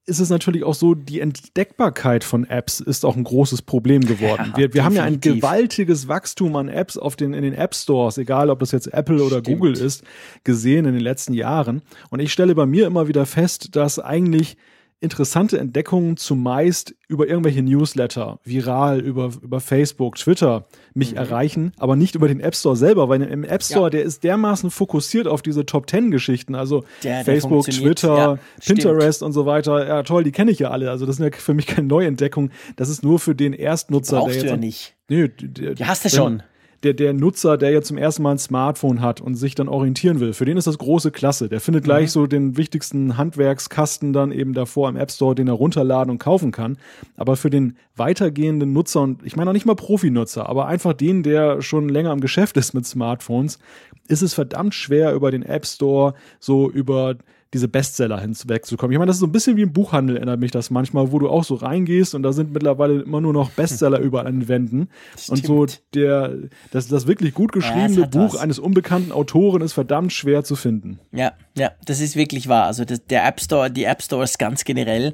ist 0.05 0.19
es 0.19 0.29
natürlich 0.29 0.65
auch 0.65 0.73
so, 0.73 0.95
die 0.95 1.21
Entdeckbarkeit 1.21 2.25
von 2.25 2.43
Apps 2.43 2.81
ist 2.81 3.05
auch 3.05 3.15
ein 3.15 3.23
großes 3.23 3.61
Problem 3.61 4.01
geworden. 4.01 4.51
Ja, 4.51 4.57
wir 4.57 4.73
wir 4.73 4.83
haben 4.83 4.95
ja 4.95 5.03
ein 5.03 5.21
gewaltiges 5.21 6.09
Wachstum 6.09 6.57
an 6.57 6.67
Apps 6.67 6.97
auf 6.97 7.15
den, 7.15 7.33
in 7.33 7.43
den 7.43 7.53
App 7.53 7.73
Stores, 7.73 8.17
egal 8.17 8.49
ob 8.49 8.59
das 8.59 8.73
jetzt 8.73 8.93
Apple 8.93 9.23
oder 9.23 9.39
Stimmt. 9.39 9.59
Google 9.59 9.77
ist, 9.77 10.03
gesehen 10.43 10.85
in 10.85 10.93
den 10.93 11.01
letzten 11.01 11.33
Jahren. 11.33 11.83
Und 12.09 12.19
ich 12.19 12.33
stelle 12.33 12.53
bei 12.53 12.65
mir 12.65 12.85
immer 12.85 13.07
wieder 13.07 13.25
fest, 13.25 13.77
dass 13.77 13.97
eigentlich 13.97 14.57
interessante 15.01 15.57
Entdeckungen 15.57 16.15
zumeist 16.15 16.93
über 17.07 17.27
irgendwelche 17.27 17.63
Newsletter, 17.63 18.39
viral, 18.43 18.99
über, 18.99 19.31
über 19.41 19.59
Facebook, 19.59 20.15
Twitter 20.15 20.67
mich 20.93 21.11
mhm. 21.11 21.17
erreichen, 21.17 21.71
aber 21.77 21.95
nicht 21.95 22.13
über 22.13 22.27
den 22.27 22.39
App 22.39 22.55
Store 22.55 22.75
selber, 22.75 23.09
weil 23.09 23.23
im 23.23 23.43
App 23.43 23.63
Store, 23.63 23.85
ja. 23.85 23.89
der 23.89 24.03
ist 24.03 24.23
dermaßen 24.23 24.69
fokussiert 24.69 25.27
auf 25.27 25.41
diese 25.41 25.65
Top 25.65 25.87
Ten 25.87 26.11
Geschichten, 26.11 26.53
also 26.53 26.83
der, 27.03 27.25
Facebook, 27.25 27.65
der 27.65 27.73
Twitter, 27.73 28.15
ja, 28.15 28.39
Pinterest 28.63 29.17
stimmt. 29.17 29.25
und 29.25 29.33
so 29.33 29.47
weiter. 29.47 29.87
Ja, 29.87 30.03
toll, 30.03 30.23
die 30.23 30.31
kenne 30.31 30.51
ich 30.51 30.59
ja 30.59 30.69
alle. 30.69 30.91
Also 30.91 31.07
das 31.07 31.17
sind 31.17 31.25
ja 31.25 31.31
für 31.37 31.55
mich 31.55 31.65
keine 31.65 31.87
Neuentdeckung. 31.87 32.51
Das 32.75 32.87
ist 32.87 33.03
nur 33.03 33.19
für 33.19 33.33
den 33.33 33.53
Erstnutzer. 33.53 34.19
Die 34.19 34.25
der 34.25 34.33
jetzt, 34.33 34.43
du 34.43 34.49
ja 34.49 34.57
nicht. 34.57 34.95
Nee, 35.09 35.27
die, 35.29 35.73
die 35.73 35.85
hast 35.85 36.05
du 36.05 36.09
schon 36.09 36.43
der, 36.83 36.93
der 36.93 37.13
Nutzer, 37.13 37.57
der 37.57 37.71
jetzt 37.71 37.87
zum 37.87 37.97
ersten 37.97 38.23
Mal 38.23 38.31
ein 38.31 38.37
Smartphone 38.39 39.01
hat 39.01 39.21
und 39.21 39.35
sich 39.35 39.55
dann 39.55 39.67
orientieren 39.67 40.19
will, 40.19 40.33
für 40.33 40.45
den 40.45 40.57
ist 40.57 40.67
das 40.67 40.77
große 40.77 41.11
Klasse. 41.11 41.47
Der 41.47 41.59
findet 41.59 41.83
gleich 41.83 42.05
mhm. 42.05 42.09
so 42.09 42.27
den 42.27 42.57
wichtigsten 42.57 43.17
Handwerkskasten 43.17 44.13
dann 44.13 44.31
eben 44.31 44.53
davor 44.53 44.89
im 44.89 44.95
App 44.95 45.11
Store, 45.11 45.35
den 45.35 45.47
er 45.47 45.53
runterladen 45.53 46.09
und 46.09 46.17
kaufen 46.17 46.51
kann. 46.51 46.77
Aber 47.17 47.35
für 47.35 47.49
den 47.49 47.77
weitergehenden 47.95 48.73
Nutzer 48.73 49.01
und 49.01 49.25
ich 49.25 49.35
meine 49.35 49.49
auch 49.49 49.53
nicht 49.53 49.65
mal 49.65 49.75
Profi-Nutzer, 49.75 50.49
aber 50.49 50.65
einfach 50.65 50.93
den, 50.93 51.23
der 51.23 51.61
schon 51.61 51.87
länger 51.89 52.11
im 52.13 52.21
Geschäft 52.21 52.57
ist 52.57 52.73
mit 52.73 52.85
Smartphones, 52.85 53.59
ist 54.07 54.21
es 54.21 54.33
verdammt 54.33 54.73
schwer 54.73 55.13
über 55.13 55.31
den 55.31 55.43
App 55.43 55.65
Store 55.65 56.15
so 56.39 56.69
über 56.69 57.15
diese 57.53 57.67
Bestseller 57.67 58.19
hinwegzukommen. 58.19 58.93
Ich 58.93 58.97
meine, 58.97 59.09
das 59.09 59.17
ist 59.17 59.21
so 59.21 59.27
ein 59.27 59.31
bisschen 59.31 59.57
wie 59.57 59.63
im 59.63 59.73
Buchhandel, 59.73 60.17
erinnert 60.17 60.39
mich 60.39 60.51
das 60.51 60.69
manchmal, 60.69 61.11
wo 61.11 61.19
du 61.19 61.29
auch 61.29 61.43
so 61.43 61.55
reingehst 61.55 62.15
und 62.15 62.23
da 62.23 62.31
sind 62.31 62.53
mittlerweile 62.53 63.01
immer 63.01 63.19
nur 63.19 63.33
noch 63.33 63.49
Bestseller 63.49 63.99
überall 64.01 64.27
an 64.27 64.41
den 64.41 64.47
Wänden. 64.47 64.89
Und 65.27 65.45
so 65.45 65.65
der, 65.93 66.33
das, 66.71 66.87
das 66.87 67.07
wirklich 67.07 67.33
gut 67.33 67.51
geschriebene 67.51 68.01
ja, 68.01 68.07
Buch 68.07 68.35
was. 68.35 68.41
eines 68.41 68.59
unbekannten 68.59 69.11
Autoren 69.11 69.61
ist 69.61 69.73
verdammt 69.73 70.13
schwer 70.13 70.43
zu 70.43 70.55
finden. 70.55 70.99
Ja, 71.11 71.33
ja, 71.57 71.71
das 71.85 71.99
ist 71.99 72.15
wirklich 72.15 72.47
wahr. 72.47 72.65
Also 72.65 72.85
das, 72.85 73.05
der 73.05 73.27
App 73.27 73.41
Store, 73.41 73.69
die 73.69 73.83
App 73.83 74.01
Stores 74.01 74.37
ganz 74.37 74.63
generell 74.63 75.13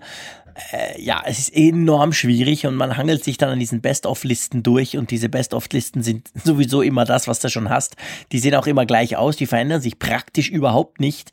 äh, 0.72 1.00
ja, 1.01 1.22
es 1.25 1.39
ist 1.39 1.56
enorm 1.56 2.13
schwierig 2.13 2.65
und 2.65 2.75
man 2.75 2.98
hangelt 2.98 3.24
sich 3.24 3.38
dann 3.38 3.50
an 3.50 3.60
diesen 3.60 3.82
Best-of-Listen 3.82 4.63
durch 4.63 4.98
und 4.98 5.12
diese 5.12 5.29
Best-of-Listen 5.29 6.01
sind 6.03 6.29
sowieso 6.44 6.82
immer 6.82 7.06
das, 7.06 7.27
was 7.27 7.39
du 7.39 7.50
schon 7.50 7.70
hast. 7.70 7.96
Die 8.32 8.39
sehen 8.39 8.56
auch 8.56 8.67
immer 8.67 8.86
gleich 8.86 9.17
aus, 9.17 9.38
die 9.38 9.46
verändern 9.46 9.82
sich 9.82 10.00
praktisch 10.00 10.50
überhaupt 10.50 11.00
nicht. 11.00 11.32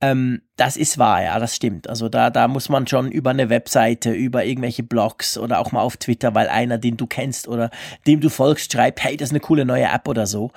Ähm, 0.00 0.42
das 0.56 0.76
ist 0.76 0.98
wahr, 0.98 1.22
ja, 1.22 1.38
das 1.40 1.56
stimmt. 1.56 1.88
Also 1.88 2.08
da, 2.08 2.30
da 2.30 2.46
muss 2.46 2.68
man 2.68 2.86
schon 2.86 3.10
über 3.10 3.30
eine 3.30 3.50
Webseite, 3.50 4.12
über 4.12 4.44
irgendwelche 4.44 4.84
Blogs 4.84 5.36
oder 5.36 5.58
auch 5.58 5.72
mal 5.72 5.80
auf 5.80 5.96
Twitter, 5.96 6.34
weil 6.34 6.48
einer, 6.48 6.78
den 6.78 6.96
du 6.96 7.06
kennst 7.06 7.48
oder 7.48 7.70
dem 8.06 8.20
du 8.20 8.30
folgst, 8.30 8.72
schreibt, 8.72 9.02
hey, 9.02 9.16
das 9.16 9.28
ist 9.28 9.32
eine 9.32 9.40
coole 9.40 9.64
neue 9.64 9.86
App 9.86 10.06
oder 10.06 10.26
so. 10.26 10.52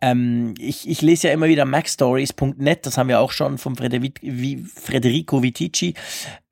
Ähm, 0.00 0.54
ich, 0.58 0.88
ich 0.88 1.02
lese 1.02 1.28
ja 1.28 1.34
immer 1.34 1.46
wieder 1.46 1.64
macstories.net, 1.64 2.86
das 2.86 2.98
haben 2.98 3.08
wir 3.08 3.18
auch 3.20 3.32
schon 3.32 3.58
vom 3.58 3.76
Federico 3.76 5.42
Vitici. 5.42 5.94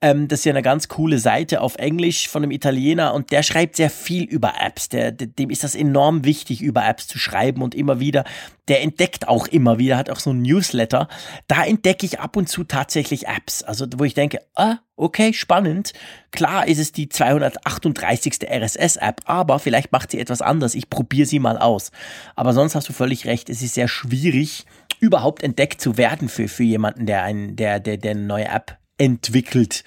Ähm, 0.04 0.28
das 0.28 0.40
ist 0.40 0.44
ja 0.44 0.52
eine 0.52 0.60
ganz 0.60 0.88
coole 0.88 1.18
Seite 1.18 1.62
auf 1.62 1.76
Englisch 1.76 2.28
von 2.28 2.42
einem 2.42 2.50
Italiener 2.50 3.14
und 3.14 3.32
der 3.32 3.42
schreibt 3.42 3.76
sehr 3.76 3.88
viel 3.88 4.24
über 4.24 4.52
Apps. 4.60 4.90
Der, 4.90 5.12
dem 5.12 5.48
ist 5.48 5.64
das 5.64 5.74
enorm 5.74 6.26
wichtig, 6.26 6.60
über 6.60 6.86
Apps 6.86 7.08
zu 7.08 7.18
schreiben 7.18 7.62
und 7.62 7.74
immer 7.74 8.00
wieder. 8.00 8.24
Der 8.68 8.82
entdeckt 8.82 9.28
auch 9.28 9.46
immer 9.46 9.78
wieder, 9.78 9.96
hat 9.96 10.10
auch 10.10 10.20
so 10.20 10.28
ein 10.28 10.42
Newsletter. 10.42 11.08
Da 11.46 11.64
entdecke 11.64 12.04
ich 12.04 12.20
ab 12.20 12.36
und 12.36 12.50
zu 12.50 12.64
tatsächlich 12.64 13.28
Apps. 13.28 13.62
Also, 13.62 13.86
wo 13.96 14.04
ich 14.04 14.12
denke, 14.12 14.40
ah, 14.54 14.76
okay, 14.94 15.32
spannend. 15.32 15.94
Klar 16.32 16.68
ist 16.68 16.78
es 16.78 16.92
die 16.92 17.08
238. 17.08 18.46
RSS-App, 18.46 19.22
aber 19.24 19.58
vielleicht 19.58 19.90
macht 19.90 20.10
sie 20.10 20.20
etwas 20.20 20.42
anders. 20.42 20.74
Ich 20.74 20.90
probiere 20.90 21.26
sie 21.26 21.38
mal 21.38 21.56
aus. 21.56 21.92
Aber 22.36 22.52
sonst 22.52 22.74
hast 22.74 22.90
du 22.90 22.92
völlig 22.92 23.24
recht, 23.24 23.48
es 23.48 23.62
ist 23.62 23.72
sehr 23.72 23.88
schwierig, 23.88 24.66
überhaupt 25.00 25.42
entdeckt 25.42 25.80
zu 25.80 25.96
werden 25.96 26.28
für, 26.28 26.46
für 26.48 26.62
jemanden, 26.62 27.06
der, 27.06 27.22
ein, 27.22 27.56
der, 27.56 27.80
der, 27.80 27.96
der 27.96 28.10
eine 28.10 28.20
neue 28.20 28.48
App 28.48 28.76
entwickelt. 28.98 29.84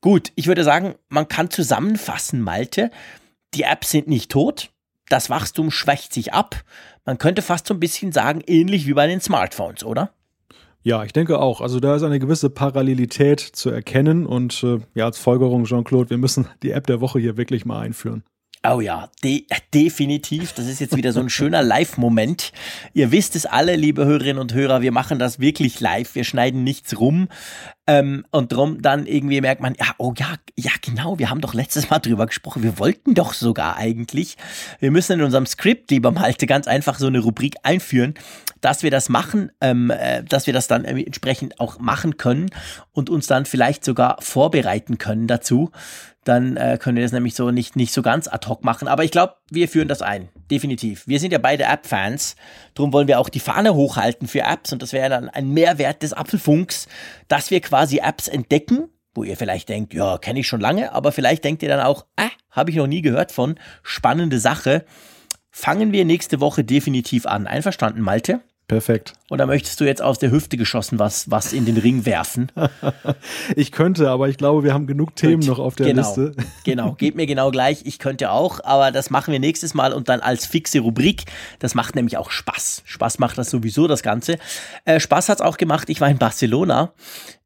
Gut, 0.00 0.32
ich 0.36 0.46
würde 0.46 0.64
sagen, 0.64 0.94
man 1.08 1.28
kann 1.28 1.50
zusammenfassen, 1.50 2.40
Malte, 2.40 2.90
die 3.54 3.62
Apps 3.62 3.90
sind 3.90 4.08
nicht 4.08 4.30
tot, 4.30 4.70
das 5.08 5.30
Wachstum 5.30 5.70
schwächt 5.70 6.12
sich 6.12 6.32
ab. 6.32 6.62
Man 7.04 7.18
könnte 7.18 7.42
fast 7.42 7.66
so 7.66 7.74
ein 7.74 7.80
bisschen 7.80 8.12
sagen, 8.12 8.42
ähnlich 8.46 8.86
wie 8.86 8.92
bei 8.92 9.06
den 9.06 9.20
Smartphones, 9.20 9.84
oder? 9.84 10.12
Ja, 10.82 11.02
ich 11.04 11.12
denke 11.12 11.40
auch. 11.40 11.60
Also 11.60 11.80
da 11.80 11.96
ist 11.96 12.02
eine 12.02 12.18
gewisse 12.18 12.50
Parallelität 12.50 13.40
zu 13.40 13.70
erkennen 13.70 14.26
und 14.26 14.62
äh, 14.62 14.78
ja, 14.94 15.06
als 15.06 15.18
Folgerung, 15.18 15.64
Jean-Claude, 15.64 16.10
wir 16.10 16.18
müssen 16.18 16.48
die 16.62 16.70
App 16.70 16.86
der 16.86 17.00
Woche 17.00 17.18
hier 17.18 17.36
wirklich 17.36 17.64
mal 17.64 17.80
einführen. 17.80 18.22
Oh 18.66 18.80
ja, 18.80 19.08
de 19.22 19.46
definitiv. 19.72 20.52
Das 20.52 20.66
ist 20.66 20.80
jetzt 20.80 20.96
wieder 20.96 21.12
so 21.12 21.20
ein 21.20 21.30
schöner 21.30 21.62
Live-Moment. 21.62 22.52
Ihr 22.92 23.12
wisst 23.12 23.36
es 23.36 23.46
alle, 23.46 23.76
liebe 23.76 24.04
Hörerinnen 24.04 24.40
und 24.40 24.52
Hörer, 24.52 24.82
wir 24.82 24.90
machen 24.90 25.20
das 25.20 25.38
wirklich 25.38 25.78
live. 25.78 26.16
Wir 26.16 26.24
schneiden 26.24 26.64
nichts 26.64 26.98
rum. 26.98 27.28
Ähm, 27.86 28.24
und 28.32 28.52
drum 28.52 28.82
dann 28.82 29.06
irgendwie 29.06 29.40
merkt 29.40 29.62
man, 29.62 29.74
ja, 29.78 29.86
oh 29.98 30.12
ja, 30.18 30.34
ja, 30.56 30.72
genau, 30.82 31.20
wir 31.20 31.30
haben 31.30 31.40
doch 31.40 31.54
letztes 31.54 31.88
Mal 31.88 32.00
drüber 32.00 32.26
gesprochen. 32.26 32.64
Wir 32.64 32.80
wollten 32.80 33.14
doch 33.14 33.32
sogar 33.32 33.76
eigentlich. 33.76 34.36
Wir 34.80 34.90
müssen 34.90 35.12
in 35.12 35.22
unserem 35.22 35.46
Skript, 35.46 35.90
lieber 35.92 36.10
Malte, 36.10 36.46
ganz 36.46 36.66
einfach 36.66 36.98
so 36.98 37.06
eine 37.06 37.20
Rubrik 37.20 37.54
einführen, 37.62 38.14
dass 38.60 38.82
wir 38.82 38.90
das 38.90 39.08
machen, 39.08 39.52
ähm, 39.60 39.90
äh, 39.90 40.24
dass 40.24 40.46
wir 40.48 40.52
das 40.52 40.66
dann 40.66 40.84
entsprechend 40.84 41.60
auch 41.60 41.78
machen 41.78 42.16
können 42.16 42.50
und 42.92 43.08
uns 43.08 43.28
dann 43.28 43.46
vielleicht 43.46 43.84
sogar 43.84 44.16
vorbereiten 44.20 44.98
können 44.98 45.28
dazu. 45.28 45.70
Dann 46.28 46.58
äh, 46.58 46.76
können 46.78 46.98
wir 46.98 47.02
das 47.02 47.12
nämlich 47.12 47.34
so 47.34 47.50
nicht, 47.50 47.74
nicht 47.74 47.90
so 47.90 48.02
ganz 48.02 48.28
ad 48.28 48.46
hoc 48.46 48.62
machen. 48.62 48.86
Aber 48.86 49.02
ich 49.02 49.10
glaube, 49.10 49.36
wir 49.50 49.66
führen 49.66 49.88
das 49.88 50.02
ein. 50.02 50.28
Definitiv. 50.50 51.08
Wir 51.08 51.20
sind 51.20 51.32
ja 51.32 51.38
beide 51.38 51.64
App-Fans. 51.64 52.36
Darum 52.74 52.92
wollen 52.92 53.08
wir 53.08 53.18
auch 53.18 53.30
die 53.30 53.40
Fahne 53.40 53.74
hochhalten 53.74 54.28
für 54.28 54.40
Apps. 54.40 54.70
Und 54.70 54.82
das 54.82 54.92
wäre 54.92 55.08
dann 55.08 55.30
ein 55.30 55.48
Mehrwert 55.54 56.02
des 56.02 56.12
Apfelfunks, 56.12 56.86
dass 57.28 57.50
wir 57.50 57.62
quasi 57.62 58.00
Apps 58.04 58.28
entdecken, 58.28 58.90
wo 59.14 59.24
ihr 59.24 59.38
vielleicht 59.38 59.70
denkt, 59.70 59.94
ja, 59.94 60.18
kenne 60.18 60.40
ich 60.40 60.46
schon 60.46 60.60
lange, 60.60 60.92
aber 60.92 61.12
vielleicht 61.12 61.44
denkt 61.44 61.62
ihr 61.62 61.70
dann 61.70 61.80
auch, 61.80 62.04
ah, 62.16 62.28
habe 62.50 62.72
ich 62.72 62.76
noch 62.76 62.86
nie 62.86 63.00
gehört 63.00 63.32
von. 63.32 63.58
Spannende 63.82 64.38
Sache. 64.38 64.84
Fangen 65.50 65.92
wir 65.92 66.04
nächste 66.04 66.40
Woche 66.40 66.62
definitiv 66.62 67.24
an. 67.24 67.46
Einverstanden, 67.46 68.02
Malte? 68.02 68.40
Perfekt. 68.68 69.14
Oder 69.30 69.46
möchtest 69.46 69.80
du 69.80 69.84
jetzt 69.84 70.02
aus 70.02 70.18
der 70.18 70.30
Hüfte 70.30 70.58
geschossen 70.58 70.98
was, 70.98 71.30
was 71.30 71.54
in 71.54 71.64
den 71.64 71.78
Ring 71.78 72.04
werfen? 72.04 72.52
ich 73.56 73.72
könnte, 73.72 74.10
aber 74.10 74.28
ich 74.28 74.36
glaube, 74.36 74.62
wir 74.62 74.74
haben 74.74 74.86
genug 74.86 75.16
Themen 75.16 75.42
noch 75.46 75.58
auf 75.58 75.74
der 75.74 75.86
genau, 75.86 76.06
Liste. 76.06 76.34
genau, 76.64 76.92
geht 76.92 77.14
mir 77.14 77.26
genau 77.26 77.50
gleich. 77.50 77.86
Ich 77.86 77.98
könnte 77.98 78.30
auch, 78.30 78.62
aber 78.62 78.92
das 78.92 79.08
machen 79.08 79.32
wir 79.32 79.40
nächstes 79.40 79.72
Mal 79.72 79.94
und 79.94 80.10
dann 80.10 80.20
als 80.20 80.44
fixe 80.44 80.80
Rubrik. 80.80 81.24
Das 81.60 81.74
macht 81.74 81.96
nämlich 81.96 82.18
auch 82.18 82.30
Spaß. 82.30 82.82
Spaß 82.84 83.18
macht 83.18 83.38
das 83.38 83.48
sowieso, 83.48 83.86
das 83.86 84.02
Ganze. 84.02 84.36
Äh, 84.84 85.00
Spaß 85.00 85.30
hat's 85.30 85.40
auch 85.40 85.56
gemacht. 85.56 85.88
Ich 85.88 86.02
war 86.02 86.10
in 86.10 86.18
Barcelona 86.18 86.92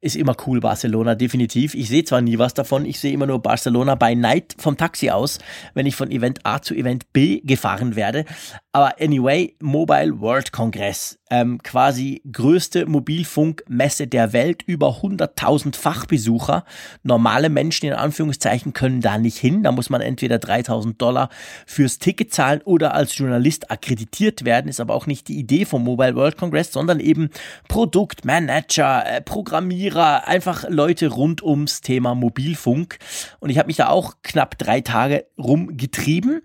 ist 0.02 0.16
immer 0.16 0.36
cool, 0.46 0.60
Barcelona, 0.60 1.14
definitiv. 1.14 1.74
Ich 1.74 1.88
sehe 1.88 2.04
zwar 2.04 2.20
nie 2.20 2.38
was 2.38 2.54
davon, 2.54 2.84
ich 2.84 2.98
sehe 2.98 3.12
immer 3.12 3.26
nur 3.26 3.40
Barcelona 3.40 3.94
by 3.94 4.16
Night 4.16 4.56
vom 4.58 4.76
Taxi 4.76 5.10
aus, 5.10 5.38
wenn 5.74 5.86
ich 5.86 5.94
von 5.94 6.10
Event 6.10 6.40
A 6.44 6.60
zu 6.60 6.74
Event 6.74 7.12
B 7.12 7.40
gefahren 7.44 7.94
werde. 7.94 8.24
Aber 8.72 9.00
anyway, 9.00 9.54
Mobile 9.60 10.20
World 10.20 10.50
Congress, 10.50 11.18
ähm, 11.32 11.62
quasi 11.62 12.22
größte 12.30 12.86
Mobilfunkmesse 12.86 14.06
der 14.06 14.32
Welt, 14.32 14.62
über 14.66 15.00
100.000 15.00 15.74
Fachbesucher. 15.74 16.64
Normale 17.02 17.48
Menschen 17.48 17.86
in 17.86 17.94
Anführungszeichen 17.94 18.72
können 18.72 19.00
da 19.00 19.18
nicht 19.18 19.38
hin. 19.38 19.62
Da 19.62 19.72
muss 19.72 19.90
man 19.90 20.00
entweder 20.00 20.36
3.000 20.36 20.96
Dollar 20.96 21.28
fürs 21.66 21.98
Ticket 21.98 22.32
zahlen 22.32 22.60
oder 22.64 22.94
als 22.94 23.16
Journalist 23.16 23.70
akkreditiert 23.70 24.44
werden. 24.44 24.68
Ist 24.68 24.80
aber 24.80 24.94
auch 24.94 25.06
nicht 25.06 25.28
die 25.28 25.38
Idee 25.38 25.64
vom 25.64 25.82
Mobile 25.82 26.14
World 26.14 26.36
Congress, 26.36 26.72
sondern 26.72 27.00
eben 27.00 27.30
Produktmanager, 27.68 29.04
äh, 29.06 29.20
Programmierer, 29.22 29.72
Programmierer, 29.72 30.28
einfach 30.28 30.64
Leute 30.68 31.08
rund 31.08 31.42
ums 31.42 31.80
Thema 31.80 32.14
Mobilfunk. 32.14 32.98
Und 33.40 33.50
ich 33.50 33.58
habe 33.58 33.66
mich 33.66 33.76
da 33.76 33.88
auch 33.88 34.14
knapp 34.22 34.58
drei 34.58 34.80
Tage 34.80 35.26
rumgetrieben. 35.38 36.42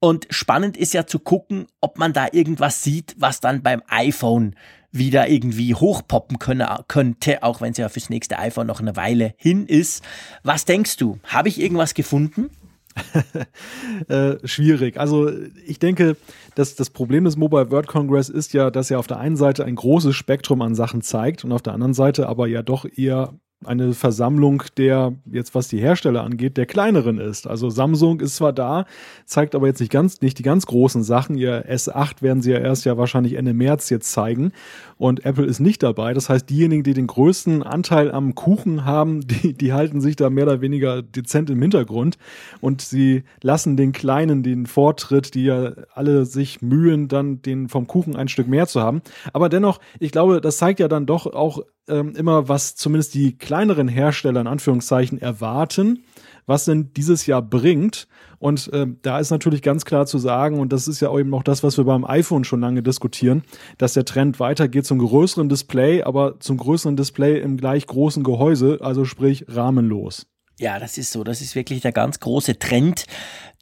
Und 0.00 0.26
spannend 0.30 0.76
ist 0.76 0.94
ja 0.94 1.06
zu 1.06 1.18
gucken, 1.18 1.66
ob 1.80 1.98
man 1.98 2.12
da 2.12 2.28
irgendwas 2.32 2.82
sieht, 2.82 3.14
was 3.18 3.40
dann 3.40 3.62
beim 3.62 3.82
iPhone 3.88 4.54
wieder 4.92 5.28
irgendwie 5.28 5.74
hochpoppen 5.74 6.38
könne, 6.38 6.84
könnte, 6.88 7.42
auch 7.42 7.60
wenn 7.60 7.72
es 7.72 7.78
ja 7.78 7.88
fürs 7.88 8.10
nächste 8.10 8.38
iPhone 8.38 8.66
noch 8.66 8.80
eine 8.80 8.96
Weile 8.96 9.34
hin 9.36 9.66
ist. 9.66 10.02
Was 10.42 10.64
denkst 10.64 10.96
du? 10.96 11.18
Habe 11.24 11.48
ich 11.48 11.60
irgendwas 11.60 11.94
gefunden? 11.94 12.50
äh, 14.08 14.36
schwierig. 14.46 14.98
Also 14.98 15.30
ich 15.66 15.78
denke, 15.78 16.16
dass 16.54 16.76
das 16.76 16.90
Problem 16.90 17.24
des 17.24 17.36
Mobile 17.36 17.70
World 17.70 17.88
Congress 17.88 18.28
ist 18.28 18.54
ja, 18.54 18.70
dass 18.70 18.90
er 18.90 18.98
auf 18.98 19.06
der 19.06 19.18
einen 19.18 19.36
Seite 19.36 19.64
ein 19.64 19.74
großes 19.74 20.14
Spektrum 20.14 20.62
an 20.62 20.74
Sachen 20.74 21.02
zeigt 21.02 21.44
und 21.44 21.52
auf 21.52 21.62
der 21.62 21.74
anderen 21.74 21.94
Seite 21.94 22.28
aber 22.28 22.46
ja 22.46 22.62
doch 22.62 22.86
eher 22.96 23.34
eine 23.64 23.94
Versammlung 23.94 24.62
der, 24.76 25.14
jetzt 25.30 25.54
was 25.54 25.68
die 25.68 25.78
Hersteller 25.78 26.22
angeht, 26.22 26.56
der 26.56 26.66
kleineren 26.66 27.18
ist. 27.18 27.46
Also 27.46 27.70
Samsung 27.70 28.20
ist 28.20 28.36
zwar 28.36 28.52
da, 28.52 28.84
zeigt 29.24 29.54
aber 29.54 29.66
jetzt 29.66 29.80
nicht 29.80 29.90
ganz, 29.90 30.20
nicht 30.20 30.38
die 30.38 30.42
ganz 30.42 30.66
großen 30.66 31.02
Sachen. 31.02 31.36
Ihr 31.36 31.66
S8 31.66 32.20
werden 32.20 32.42
sie 32.42 32.52
ja 32.52 32.58
erst 32.58 32.84
ja 32.84 32.98
wahrscheinlich 32.98 33.34
Ende 33.34 33.54
März 33.54 33.88
jetzt 33.88 34.12
zeigen 34.12 34.52
und 34.98 35.24
Apple 35.24 35.46
ist 35.46 35.60
nicht 35.60 35.82
dabei. 35.82 36.12
Das 36.12 36.28
heißt, 36.28 36.48
diejenigen, 36.50 36.82
die 36.82 36.92
den 36.92 37.06
größten 37.06 37.62
Anteil 37.62 38.12
am 38.12 38.34
Kuchen 38.34 38.84
haben, 38.84 39.26
die, 39.26 39.54
die 39.54 39.72
halten 39.72 40.02
sich 40.02 40.16
da 40.16 40.28
mehr 40.28 40.44
oder 40.44 40.60
weniger 40.60 41.02
dezent 41.02 41.48
im 41.48 41.62
Hintergrund 41.62 42.18
und 42.60 42.82
sie 42.82 43.24
lassen 43.42 43.76
den 43.78 43.92
Kleinen 43.92 44.42
den 44.42 44.66
Vortritt, 44.66 45.34
die 45.34 45.44
ja 45.44 45.72
alle 45.94 46.26
sich 46.26 46.60
mühen, 46.60 47.08
dann 47.08 47.40
den 47.40 47.68
vom 47.68 47.86
Kuchen 47.86 48.16
ein 48.16 48.28
Stück 48.28 48.48
mehr 48.48 48.66
zu 48.66 48.82
haben. 48.82 49.00
Aber 49.32 49.48
dennoch, 49.48 49.80
ich 49.98 50.12
glaube, 50.12 50.42
das 50.42 50.58
zeigt 50.58 50.78
ja 50.78 50.88
dann 50.88 51.06
doch 51.06 51.26
auch 51.26 51.62
ähm, 51.88 52.14
immer, 52.16 52.48
was 52.48 52.74
zumindest 52.76 53.14
die 53.14 53.38
kleineren 53.46 53.86
Hersteller 53.86 54.40
in 54.40 54.48
Anführungszeichen 54.48 55.20
erwarten, 55.20 56.02
was 56.46 56.64
denn 56.64 56.92
dieses 56.94 57.26
Jahr 57.26 57.42
bringt. 57.42 58.08
Und 58.38 58.70
äh, 58.72 58.88
da 59.02 59.20
ist 59.20 59.30
natürlich 59.30 59.62
ganz 59.62 59.84
klar 59.84 60.04
zu 60.04 60.18
sagen, 60.18 60.58
und 60.58 60.72
das 60.72 60.88
ist 60.88 61.00
ja 61.00 61.16
eben 61.16 61.32
auch 61.32 61.44
das, 61.44 61.62
was 61.62 61.78
wir 61.78 61.84
beim 61.84 62.04
iPhone 62.04 62.42
schon 62.44 62.60
lange 62.60 62.82
diskutieren, 62.82 63.44
dass 63.78 63.94
der 63.94 64.04
Trend 64.04 64.40
weitergeht 64.40 64.84
zum 64.84 64.98
größeren 64.98 65.48
Display, 65.48 66.02
aber 66.02 66.40
zum 66.40 66.56
größeren 66.56 66.96
Display 66.96 67.40
im 67.40 67.56
gleich 67.56 67.86
großen 67.86 68.24
Gehäuse, 68.24 68.78
also 68.80 69.04
sprich 69.04 69.46
rahmenlos. 69.48 70.26
Ja, 70.58 70.78
das 70.78 70.96
ist 70.96 71.12
so. 71.12 71.22
Das 71.22 71.40
ist 71.40 71.54
wirklich 71.54 71.82
der 71.82 71.92
ganz 71.92 72.18
große 72.18 72.58
Trend, 72.58 73.04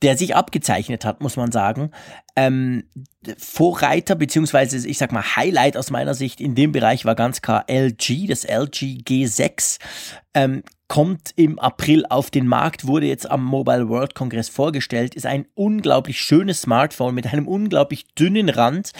der 0.03 0.17
sich 0.17 0.37
abgezeichnet 0.37 1.05
hat, 1.05 1.21
muss 1.21 1.37
man 1.37 1.51
sagen. 1.51 1.91
Ähm, 2.37 2.85
Vorreiter, 3.37 4.15
beziehungsweise 4.15 4.87
ich 4.87 4.99
sag 4.99 5.11
mal 5.11 5.37
Highlight 5.37 5.77
aus 5.77 5.91
meiner 5.91 6.15
Sicht 6.15 6.41
in 6.41 6.55
dem 6.55 6.73
Bereich 6.73 7.05
war 7.05 7.15
ganz 7.15 7.43
klar 7.43 7.65
LG, 7.69 8.29
das 8.29 8.45
LG 8.45 9.03
G6. 9.03 9.79
Ähm, 10.35 10.63
kommt 10.87 11.33
im 11.37 11.59
April 11.59 12.05
auf 12.09 12.31
den 12.31 12.47
Markt, 12.47 12.87
wurde 12.87 13.07
jetzt 13.07 13.29
am 13.31 13.43
Mobile 13.43 13.89
World 13.89 14.15
Congress 14.15 14.49
vorgestellt, 14.49 15.15
ist 15.15 15.27
ein 15.27 15.47
unglaublich 15.55 16.21
schönes 16.21 16.63
Smartphone 16.63 17.15
mit 17.15 17.27
einem 17.27 17.49
unglaublich 17.49 18.07
dünnen 18.15 18.49
Rand 18.51 18.93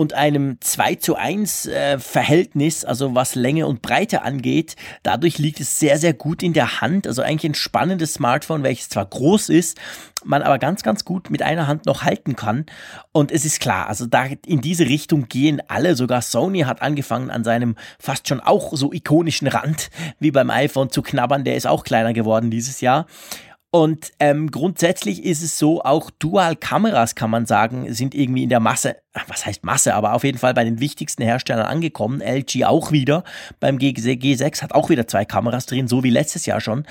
und 0.00 0.14
einem 0.14 0.56
2 0.62 0.94
zu 0.94 1.14
1 1.16 1.66
äh, 1.66 1.98
Verhältnis, 1.98 2.86
also 2.86 3.14
was 3.14 3.34
Länge 3.34 3.66
und 3.66 3.82
Breite 3.82 4.22
angeht. 4.22 4.74
Dadurch 5.02 5.36
liegt 5.36 5.60
es 5.60 5.78
sehr, 5.78 5.98
sehr 5.98 6.14
gut 6.14 6.42
in 6.42 6.54
der 6.54 6.80
Hand. 6.80 7.06
Also 7.06 7.20
eigentlich 7.20 7.50
ein 7.50 7.54
spannendes 7.54 8.14
Smartphone, 8.14 8.62
welches 8.62 8.88
zwar 8.88 9.04
groß 9.04 9.50
ist, 9.50 9.76
man 10.24 10.40
aber 10.40 10.58
ganz, 10.58 10.82
ganz 10.82 11.04
gut 11.04 11.28
mit 11.28 11.42
einer 11.42 11.66
Hand 11.66 11.84
noch 11.84 12.02
halten 12.02 12.34
kann. 12.34 12.64
Und 13.12 13.30
es 13.30 13.44
ist 13.44 13.60
klar, 13.60 13.88
also 13.88 14.06
da 14.06 14.24
in 14.46 14.62
diese 14.62 14.86
Richtung 14.86 15.28
gehen 15.28 15.60
alle. 15.68 15.94
Sogar 15.94 16.22
Sony 16.22 16.60
hat 16.60 16.80
angefangen 16.80 17.30
an 17.30 17.44
seinem 17.44 17.76
fast 17.98 18.26
schon 18.26 18.40
auch 18.40 18.74
so 18.74 18.94
ikonischen 18.94 19.48
Rand 19.48 19.90
wie 20.18 20.30
beim 20.30 20.48
iPhone 20.48 20.88
zu 20.88 21.02
knabbern. 21.02 21.44
Der 21.44 21.56
ist 21.56 21.66
auch 21.66 21.84
kleiner 21.84 22.14
geworden 22.14 22.50
dieses 22.50 22.80
Jahr. 22.80 23.04
Und 23.72 24.10
ähm, 24.18 24.50
grundsätzlich 24.50 25.24
ist 25.24 25.44
es 25.44 25.56
so, 25.56 25.82
auch 25.82 26.10
Dual-Kameras 26.10 27.14
kann 27.14 27.30
man 27.30 27.46
sagen, 27.46 27.92
sind 27.94 28.16
irgendwie 28.16 28.42
in 28.42 28.48
der 28.48 28.58
Masse, 28.58 28.96
was 29.28 29.46
heißt 29.46 29.62
Masse, 29.62 29.94
aber 29.94 30.14
auf 30.14 30.24
jeden 30.24 30.38
Fall 30.38 30.54
bei 30.54 30.64
den 30.64 30.80
wichtigsten 30.80 31.22
Herstellern 31.22 31.66
angekommen. 31.66 32.20
LG 32.20 32.64
auch 32.64 32.90
wieder 32.90 33.22
beim 33.60 33.76
G6 33.78 34.62
hat 34.62 34.74
auch 34.74 34.88
wieder 34.90 35.06
zwei 35.06 35.24
Kameras 35.24 35.66
drin, 35.66 35.86
so 35.86 36.02
wie 36.02 36.10
letztes 36.10 36.46
Jahr 36.46 36.60
schon 36.60 36.84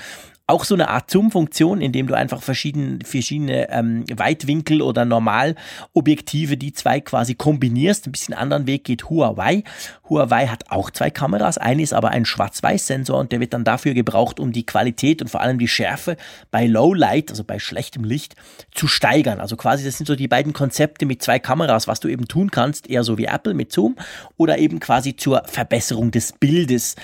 auch 0.50 0.64
so 0.64 0.74
eine 0.74 0.88
Art 0.88 1.10
Zoom-Funktion, 1.10 1.80
indem 1.80 2.06
du 2.06 2.14
einfach 2.14 2.42
verschiedene, 2.42 2.98
verschiedene 3.04 3.70
ähm, 3.70 4.04
Weitwinkel 4.12 4.82
oder 4.82 5.04
Normalobjektive, 5.04 6.56
die 6.56 6.72
zwei 6.72 7.00
quasi 7.00 7.34
kombinierst. 7.34 8.06
Ein 8.06 8.12
bisschen 8.12 8.34
anderen 8.34 8.66
Weg 8.66 8.84
geht 8.84 9.08
Huawei. 9.08 9.62
Huawei 10.08 10.48
hat 10.48 10.70
auch 10.70 10.90
zwei 10.90 11.10
Kameras. 11.10 11.56
Eine 11.56 11.82
ist 11.82 11.92
aber 11.92 12.10
ein 12.10 12.24
Schwarz-Weiß-Sensor 12.24 13.18
und 13.18 13.32
der 13.32 13.40
wird 13.40 13.54
dann 13.54 13.64
dafür 13.64 13.94
gebraucht, 13.94 14.40
um 14.40 14.52
die 14.52 14.66
Qualität 14.66 15.22
und 15.22 15.28
vor 15.28 15.40
allem 15.40 15.58
die 15.58 15.68
Schärfe 15.68 16.16
bei 16.50 16.66
Low 16.66 16.94
Light, 16.94 17.30
also 17.30 17.44
bei 17.44 17.58
schlechtem 17.58 18.04
Licht, 18.04 18.34
zu 18.74 18.88
steigern. 18.88 19.40
Also 19.40 19.56
quasi, 19.56 19.84
das 19.84 19.96
sind 19.96 20.06
so 20.06 20.16
die 20.16 20.28
beiden 20.28 20.52
Konzepte 20.52 21.06
mit 21.06 21.22
zwei 21.22 21.38
Kameras, 21.38 21.86
was 21.86 22.00
du 22.00 22.08
eben 22.08 22.26
tun 22.26 22.50
kannst, 22.50 22.90
eher 22.90 23.04
so 23.04 23.18
wie 23.18 23.26
Apple 23.26 23.54
mit 23.54 23.72
Zoom 23.72 23.96
oder 24.36 24.58
eben 24.58 24.80
quasi 24.80 25.16
zur 25.16 25.42
Verbesserung 25.46 26.10
des 26.10 26.32
Bildes. 26.32 26.96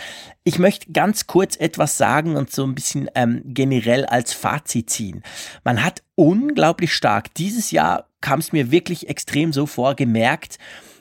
Ich 0.49 0.61
möchte 0.61 0.93
ganz 0.93 1.27
kurz 1.27 1.57
etwas 1.57 1.99
sagen 1.99 2.37
und 2.37 2.53
so 2.53 2.63
ein 2.63 2.77
bisschen 2.77 3.11
ähm, 3.17 3.43
generell 3.47 4.07
als 4.07 4.33
Fazit 4.33 4.89
ziehen. 4.89 5.25
Man 5.65 5.83
hat 5.83 6.05
unglaublich 6.15 6.95
stark, 6.95 7.35
dieses 7.35 7.73
Jahr 7.73 8.07
kam 8.21 8.39
es 8.39 8.53
mir 8.53 8.71
wirklich 8.71 9.09
extrem 9.09 9.53
so 9.53 9.67
vor, 9.67 9.97
gemerkt, 9.97 10.61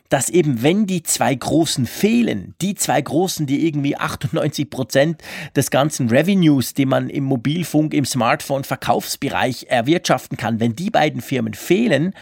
dass 0.09 0.29
eben 0.29 0.63
wenn 0.63 0.87
die 0.87 1.03
zwei 1.03 1.35
Großen 1.35 1.85
fehlen, 1.85 2.55
die 2.59 2.73
zwei 2.73 2.99
Großen, 2.99 3.45
die 3.45 3.67
irgendwie 3.67 3.95
98 3.95 4.67
Prozent 4.67 5.21
des 5.55 5.69
ganzen 5.69 6.09
Revenues, 6.09 6.73
die 6.73 6.87
man 6.87 7.11
im 7.11 7.25
Mobilfunk, 7.25 7.93
im 7.93 8.05
Smartphone-Verkaufsbereich 8.05 9.67
erwirtschaften 9.69 10.37
kann, 10.37 10.59
wenn 10.59 10.75
die 10.75 10.89
beiden 10.89 11.21
Firmen 11.21 11.53
fehlen, 11.53 12.15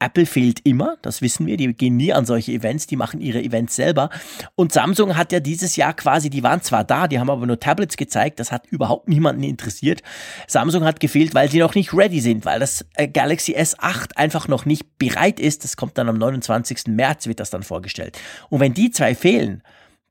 Apple 0.00 0.26
fehlt 0.26 0.60
immer, 0.64 0.96
das 1.02 1.22
wissen 1.22 1.46
wir, 1.46 1.56
die 1.56 1.74
gehen 1.74 1.96
nie 1.96 2.12
an 2.12 2.24
solche 2.24 2.52
Events, 2.52 2.86
die 2.86 2.96
machen 2.96 3.20
ihre 3.20 3.42
Events 3.42 3.74
selber. 3.74 4.10
Und 4.54 4.72
Samsung 4.72 5.16
hat 5.16 5.32
ja 5.32 5.40
dieses 5.40 5.74
Jahr 5.74 5.92
quasi, 5.92 6.30
die 6.30 6.42
waren 6.42 6.62
zwar 6.62 6.84
da, 6.84 7.08
die 7.08 7.18
haben 7.18 7.30
aber 7.30 7.46
nur 7.46 7.58
Tablets 7.58 7.96
gezeigt, 7.96 8.38
das 8.38 8.52
hat 8.52 8.66
überhaupt 8.66 9.08
niemanden 9.08 9.42
interessiert. 9.42 10.02
Samsung 10.46 10.84
hat 10.84 11.00
gefehlt, 11.00 11.34
weil 11.34 11.50
sie 11.50 11.58
noch 11.58 11.74
nicht 11.74 11.92
ready 11.92 12.20
sind, 12.20 12.44
weil 12.44 12.60
das 12.60 12.86
äh, 12.94 13.08
Galaxy 13.08 13.56
S8 13.56 14.16
einfach 14.16 14.46
noch 14.46 14.64
nicht 14.64 14.98
bereit 14.98 15.40
ist. 15.40 15.64
Das 15.64 15.76
kommt 15.76 15.98
dann 15.98 16.08
am 16.08 16.18
29. 16.18 16.86
März, 16.88 17.26
wird 17.26 17.40
das 17.40 17.50
dann 17.50 17.64
vorgestellt. 17.64 18.18
Und 18.50 18.60
wenn 18.60 18.74
die 18.74 18.90
zwei 18.92 19.16
fehlen, 19.16 19.62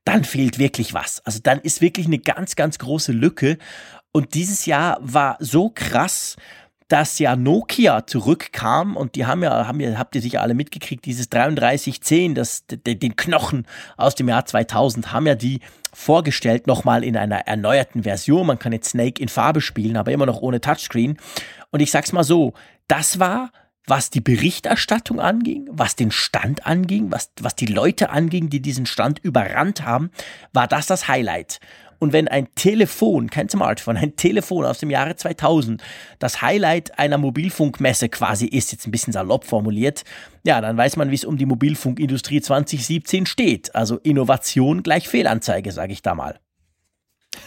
dann 0.04 0.24
fehlt 0.24 0.58
wirklich 0.58 0.94
was. 0.94 1.20
Also 1.24 1.38
dann 1.42 1.60
ist 1.60 1.80
wirklich 1.80 2.06
eine 2.06 2.18
ganz, 2.18 2.56
ganz 2.56 2.78
große 2.78 3.12
Lücke. 3.12 3.58
Und 4.12 4.34
dieses 4.34 4.66
Jahr 4.66 4.98
war 5.00 5.36
so 5.38 5.70
krass, 5.70 6.36
dass 6.88 7.18
ja 7.18 7.36
Nokia 7.36 8.06
zurückkam 8.06 8.96
und 8.96 9.14
die 9.14 9.26
haben 9.26 9.42
ja, 9.42 9.66
haben 9.66 9.80
ja, 9.80 9.98
habt 9.98 10.14
ihr 10.14 10.22
sicher 10.22 10.40
alle 10.40 10.54
mitgekriegt, 10.54 11.04
dieses 11.04 11.28
3310, 11.28 12.34
das, 12.34 12.64
den 12.66 13.14
Knochen 13.16 13.66
aus 13.96 14.14
dem 14.14 14.28
Jahr 14.28 14.46
2000, 14.46 15.12
haben 15.12 15.26
ja 15.26 15.34
die 15.34 15.60
vorgestellt, 15.92 16.66
nochmal 16.66 17.04
in 17.04 17.16
einer 17.16 17.46
erneuerten 17.46 18.04
Version. 18.04 18.46
Man 18.46 18.58
kann 18.58 18.72
jetzt 18.72 18.90
Snake 18.90 19.20
in 19.22 19.28
Farbe 19.28 19.60
spielen, 19.60 19.96
aber 19.96 20.12
immer 20.12 20.26
noch 20.26 20.40
ohne 20.40 20.60
Touchscreen. 20.60 21.18
Und 21.70 21.80
ich 21.80 21.90
sag's 21.90 22.12
mal 22.12 22.24
so, 22.24 22.54
das 22.88 23.18
war 23.18 23.50
was 23.88 24.10
die 24.10 24.20
Berichterstattung 24.20 25.18
anging, 25.18 25.66
was 25.70 25.96
den 25.96 26.10
Stand 26.10 26.66
anging, 26.66 27.10
was, 27.10 27.30
was 27.40 27.56
die 27.56 27.66
Leute 27.66 28.10
anging, 28.10 28.50
die 28.50 28.60
diesen 28.60 28.86
Stand 28.86 29.18
überrannt 29.18 29.82
haben, 29.82 30.10
war 30.52 30.68
das 30.68 30.86
das 30.86 31.08
Highlight. 31.08 31.58
Und 31.98 32.12
wenn 32.12 32.28
ein 32.28 32.48
Telefon, 32.54 33.28
kein 33.28 33.48
Smartphone, 33.48 33.96
ein 33.96 34.16
Telefon 34.16 34.64
aus 34.64 34.78
dem 34.78 34.90
Jahre 34.90 35.16
2000 35.16 35.82
das 36.18 36.42
Highlight 36.42 36.98
einer 36.98 37.18
Mobilfunkmesse 37.18 38.08
quasi 38.08 38.46
ist, 38.46 38.72
jetzt 38.72 38.86
ein 38.86 38.90
bisschen 38.90 39.12
salopp 39.12 39.44
formuliert, 39.44 40.04
ja, 40.44 40.60
dann 40.60 40.76
weiß 40.76 40.96
man, 40.96 41.10
wie 41.10 41.16
es 41.16 41.24
um 41.24 41.36
die 41.36 41.46
Mobilfunkindustrie 41.46 42.40
2017 42.40 43.26
steht. 43.26 43.74
Also 43.74 43.98
Innovation 43.98 44.82
gleich 44.82 45.08
Fehlanzeige, 45.08 45.72
sage 45.72 45.92
ich 45.92 46.02
da 46.02 46.14
mal. 46.14 46.38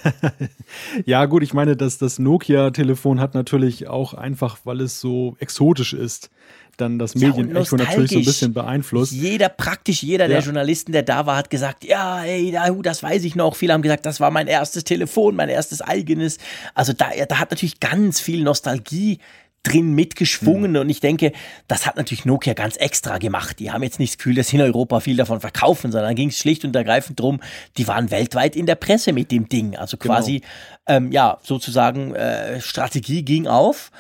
ja, 1.06 1.26
gut, 1.26 1.44
ich 1.44 1.54
meine, 1.54 1.76
dass 1.76 1.98
das 1.98 2.20
Nokia-Telefon 2.20 3.20
hat 3.20 3.34
natürlich 3.34 3.88
auch 3.88 4.14
einfach, 4.14 4.60
weil 4.64 4.82
es 4.82 5.00
so 5.00 5.36
exotisch 5.40 5.94
ist, 5.94 6.30
dann 6.78 7.00
das 7.00 7.16
Medienecho 7.16 7.78
ja, 7.78 7.84
natürlich 7.84 8.12
so 8.12 8.18
ein 8.20 8.26
bisschen 8.26 8.54
beeinflusst. 8.54 9.12
Jeder, 9.12 9.50
praktisch 9.50 10.04
jeder 10.04 10.26
ja. 10.26 10.36
der 10.36 10.40
Journalisten, 10.42 10.92
der 10.92 11.04
da 11.04 11.26
war, 11.26 11.38
hat 11.38 11.50
gesagt, 11.50 11.84
ja, 11.84 12.24
ey, 12.24 12.56
das 12.82 13.04
weiß 13.04 13.24
ich 13.24 13.36
noch. 13.36 13.56
Viele 13.56 13.74
haben 13.74 13.82
gesagt, 13.82 14.06
das 14.06 14.20
war 14.20 14.32
mein 14.32 14.48
erstes 14.48 14.84
Telefon, 14.84 15.36
mein 15.36 15.50
erstes 15.50 15.82
eigenes. 15.82 16.38
Also 16.74 16.94
da, 16.94 17.10
da 17.28 17.40
hat 17.40 17.52
natürlich 17.52 17.80
ganz 17.80 18.20
viel 18.20 18.44
Nostalgie 18.44 19.20
drin 19.64 19.94
mitgeschwungen. 19.94 20.72
Mhm. 20.72 20.78
Und 20.78 20.90
ich 20.90 21.00
denke, 21.00 21.32
das 21.68 21.86
hat 21.86 21.96
natürlich 21.96 22.26
Nokia 22.26 22.54
ganz 22.54 22.78
extra 22.78 23.18
gemacht. 23.18 23.60
Die 23.60 23.72
haben 23.72 23.84
jetzt 23.84 24.00
nicht 24.00 24.14
das 24.14 24.18
Gefühl, 24.18 24.36
dass 24.36 24.52
in 24.54 24.62
Europa 24.62 25.00
viel 25.02 25.18
davon 25.18 25.40
verkaufen, 25.40 25.92
sondern 25.92 26.16
ging 26.16 26.30
es 26.30 26.38
schlicht 26.38 26.66
und 26.66 26.76
ergreifend 26.76 27.20
drum, 27.20 27.42
die 27.78 27.88
waren 27.88 28.10
weltweit 28.12 28.56
in 28.56 28.66
der 28.66 28.76
Presse 28.76 29.14
mit 29.14 29.32
dem 29.32 29.50
Ding. 29.50 29.76
Also 29.76 29.98
genau. 29.98 30.16
quasi, 30.16 30.40
genau. 30.40 30.98
ähm, 30.98 31.12
ja, 31.12 31.38
sozusagen, 31.44 32.16
äh, 32.16 32.60
Strategie 32.60 33.24
ging 33.24 33.48
auf. 33.48 33.92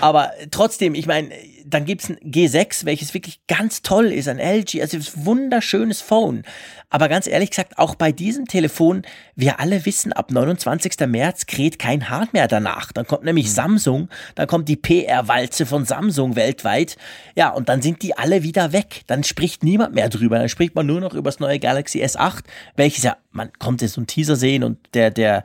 Aber 0.00 0.32
trotzdem, 0.50 0.94
ich 0.94 1.06
meine, 1.06 1.30
dann 1.68 1.84
gibt's 1.84 2.08
ein 2.08 2.16
G6, 2.18 2.84
welches 2.84 3.12
wirklich 3.12 3.40
ganz 3.48 3.82
toll 3.82 4.06
ist, 4.06 4.28
ein 4.28 4.38
LG, 4.38 4.80
also 4.80 4.96
ein 4.96 5.26
wunderschönes 5.26 6.00
Phone. 6.00 6.44
Aber 6.88 7.08
ganz 7.08 7.26
ehrlich 7.26 7.50
gesagt, 7.50 7.78
auch 7.78 7.96
bei 7.96 8.12
diesem 8.12 8.46
Telefon, 8.46 9.02
wir 9.34 9.58
alle 9.58 9.84
wissen, 9.84 10.12
ab 10.12 10.30
29. 10.30 11.06
März 11.08 11.46
kräht 11.46 11.78
kein 11.78 12.08
Hahn 12.08 12.28
mehr 12.32 12.46
danach. 12.46 12.92
Dann 12.92 13.06
kommt 13.06 13.24
nämlich 13.24 13.46
mhm. 13.46 13.50
Samsung, 13.50 14.08
dann 14.36 14.46
kommt 14.46 14.68
die 14.68 14.76
PR-Walze 14.76 15.66
von 15.66 15.84
Samsung 15.84 16.36
weltweit. 16.36 16.96
Ja, 17.34 17.50
und 17.50 17.68
dann 17.68 17.82
sind 17.82 18.02
die 18.02 18.16
alle 18.16 18.44
wieder 18.44 18.72
weg. 18.72 19.02
Dann 19.08 19.24
spricht 19.24 19.64
niemand 19.64 19.94
mehr 19.94 20.08
drüber. 20.08 20.38
Dann 20.38 20.48
spricht 20.48 20.76
man 20.76 20.86
nur 20.86 21.00
noch 21.00 21.14
über 21.14 21.28
das 21.28 21.40
neue 21.40 21.58
Galaxy 21.58 22.02
S8, 22.04 22.44
welches 22.76 23.02
ja, 23.02 23.16
man 23.32 23.52
konnte 23.58 23.88
so 23.88 24.00
einen 24.00 24.06
Teaser 24.06 24.36
sehen 24.36 24.64
und 24.64 24.78
der, 24.94 25.10
der, 25.10 25.42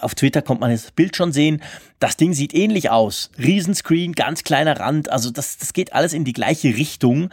auf 0.00 0.14
Twitter 0.14 0.42
kommt 0.42 0.60
man 0.60 0.70
jetzt 0.70 0.84
das 0.84 0.92
Bild 0.92 1.16
schon 1.16 1.32
sehen. 1.32 1.62
Das 1.98 2.16
Ding 2.16 2.34
sieht 2.34 2.54
ähnlich 2.54 2.90
aus. 2.90 3.30
Riesenscreen, 3.38 4.12
ganz 4.12 4.44
kleiner 4.44 4.78
Rand. 4.78 5.10
Also 5.10 5.30
das, 5.30 5.53
das 5.58 5.72
geht 5.72 5.92
alles 5.92 6.12
in 6.12 6.24
die 6.24 6.32
gleiche 6.32 6.68
Richtung. 6.76 7.30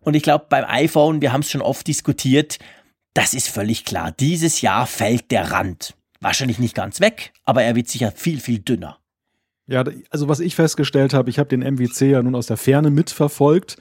Und 0.00 0.14
ich 0.14 0.22
glaube, 0.22 0.46
beim 0.48 0.64
iPhone, 0.66 1.22
wir 1.22 1.32
haben 1.32 1.40
es 1.40 1.50
schon 1.50 1.62
oft 1.62 1.86
diskutiert, 1.86 2.58
das 3.14 3.32
ist 3.32 3.48
völlig 3.48 3.84
klar. 3.84 4.12
Dieses 4.12 4.60
Jahr 4.60 4.86
fällt 4.86 5.30
der 5.30 5.52
Rand. 5.52 5.94
Wahrscheinlich 6.20 6.58
nicht 6.58 6.74
ganz 6.74 7.00
weg, 7.00 7.32
aber 7.44 7.62
er 7.62 7.76
wird 7.76 7.88
sicher 7.88 8.12
viel, 8.12 8.40
viel 8.40 8.58
dünner. 8.58 8.98
Ja, 9.66 9.82
also 10.10 10.28
was 10.28 10.40
ich 10.40 10.54
festgestellt 10.56 11.14
habe, 11.14 11.30
ich 11.30 11.38
habe 11.38 11.48
den 11.48 11.60
MWC 11.60 12.10
ja 12.10 12.22
nun 12.22 12.34
aus 12.34 12.46
der 12.46 12.58
Ferne 12.58 12.90
mitverfolgt, 12.90 13.76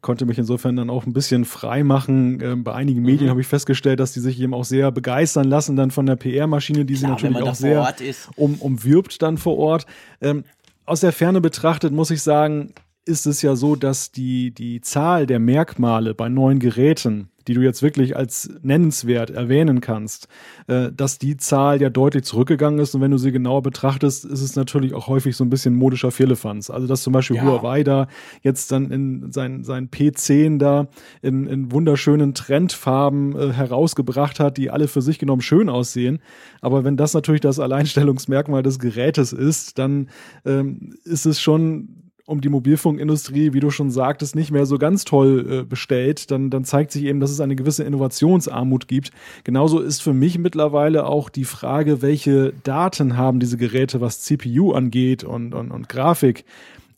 konnte 0.00 0.26
mich 0.26 0.38
insofern 0.38 0.74
dann 0.74 0.90
auch 0.90 1.06
ein 1.06 1.12
bisschen 1.12 1.44
frei 1.44 1.84
machen. 1.84 2.40
Ähm, 2.42 2.64
bei 2.64 2.74
einigen 2.74 3.02
Medien 3.02 3.26
mhm. 3.26 3.30
habe 3.30 3.40
ich 3.40 3.46
festgestellt, 3.46 4.00
dass 4.00 4.12
die 4.12 4.20
sich 4.20 4.40
eben 4.40 4.54
auch 4.54 4.64
sehr 4.64 4.90
begeistern 4.90 5.48
lassen 5.48 5.76
dann 5.76 5.90
von 5.90 6.06
der 6.06 6.16
PR-Maschine, 6.16 6.84
die 6.84 6.94
Klar, 6.94 7.18
sie 7.18 7.28
natürlich 7.28 7.48
auch 7.48 7.54
sehr 7.54 7.94
um, 8.36 8.56
umwirbt 8.56 9.22
dann 9.22 9.38
vor 9.38 9.56
Ort. 9.58 9.86
Ähm, 10.20 10.44
aus 10.84 11.00
der 11.00 11.12
Ferne 11.12 11.40
betrachtet 11.40 11.92
muss 11.92 12.10
ich 12.10 12.22
sagen, 12.22 12.72
ist 13.04 13.26
es 13.26 13.42
ja 13.42 13.56
so, 13.56 13.76
dass 13.76 14.12
die, 14.12 14.52
die 14.52 14.80
Zahl 14.80 15.26
der 15.26 15.38
Merkmale 15.38 16.14
bei 16.14 16.28
neuen 16.28 16.58
Geräten 16.58 17.30
die 17.50 17.54
du 17.54 17.62
jetzt 17.62 17.82
wirklich 17.82 18.16
als 18.16 18.50
nennenswert 18.62 19.30
erwähnen 19.30 19.80
kannst, 19.80 20.28
äh, 20.66 20.92
dass 20.92 21.18
die 21.18 21.36
Zahl 21.36 21.80
ja 21.80 21.90
deutlich 21.90 22.24
zurückgegangen 22.24 22.78
ist. 22.78 22.94
Und 22.94 23.00
wenn 23.00 23.10
du 23.10 23.18
sie 23.18 23.32
genauer 23.32 23.62
betrachtest, 23.62 24.24
ist 24.24 24.40
es 24.40 24.56
natürlich 24.56 24.94
auch 24.94 25.08
häufig 25.08 25.36
so 25.36 25.44
ein 25.44 25.50
bisschen 25.50 25.74
modischer 25.74 26.10
Firlefanz. 26.10 26.70
Also, 26.70 26.86
dass 26.86 27.02
zum 27.02 27.12
Beispiel 27.12 27.36
ja. 27.36 27.42
Huawei 27.42 27.82
da 27.82 28.06
jetzt 28.42 28.70
dann 28.72 28.90
in 28.90 29.32
sein, 29.32 29.64
sein 29.64 29.90
P10 29.90 30.58
da 30.58 30.88
in, 31.22 31.46
in 31.46 31.72
wunderschönen 31.72 32.34
Trendfarben 32.34 33.36
äh, 33.36 33.52
herausgebracht 33.52 34.38
hat, 34.38 34.56
die 34.56 34.70
alle 34.70 34.88
für 34.88 35.02
sich 35.02 35.18
genommen 35.18 35.42
schön 35.42 35.68
aussehen. 35.68 36.20
Aber 36.60 36.84
wenn 36.84 36.96
das 36.96 37.14
natürlich 37.14 37.40
das 37.40 37.58
Alleinstellungsmerkmal 37.58 38.62
des 38.62 38.78
Gerätes 38.78 39.32
ist, 39.32 39.78
dann 39.78 40.08
ähm, 40.44 40.94
ist 41.04 41.26
es 41.26 41.40
schon 41.40 42.09
um 42.30 42.40
die 42.40 42.48
Mobilfunkindustrie, 42.48 43.52
wie 43.52 43.60
du 43.60 43.70
schon 43.70 43.90
sagtest, 43.90 44.34
nicht 44.34 44.50
mehr 44.50 44.66
so 44.66 44.78
ganz 44.78 45.04
toll 45.04 45.46
äh, 45.50 45.62
bestellt, 45.64 46.30
dann, 46.30 46.50
dann 46.50 46.64
zeigt 46.64 46.92
sich 46.92 47.04
eben, 47.04 47.20
dass 47.20 47.30
es 47.30 47.40
eine 47.40 47.56
gewisse 47.56 47.84
Innovationsarmut 47.84 48.88
gibt. 48.88 49.10
Genauso 49.44 49.80
ist 49.80 50.02
für 50.02 50.12
mich 50.12 50.38
mittlerweile 50.38 51.06
auch 51.06 51.28
die 51.28 51.44
Frage, 51.44 52.02
welche 52.02 52.52
Daten 52.62 53.16
haben 53.16 53.40
diese 53.40 53.56
Geräte, 53.56 54.00
was 54.00 54.20
CPU 54.20 54.72
angeht 54.72 55.24
und, 55.24 55.54
und, 55.54 55.70
und 55.70 55.88
Grafik 55.88 56.44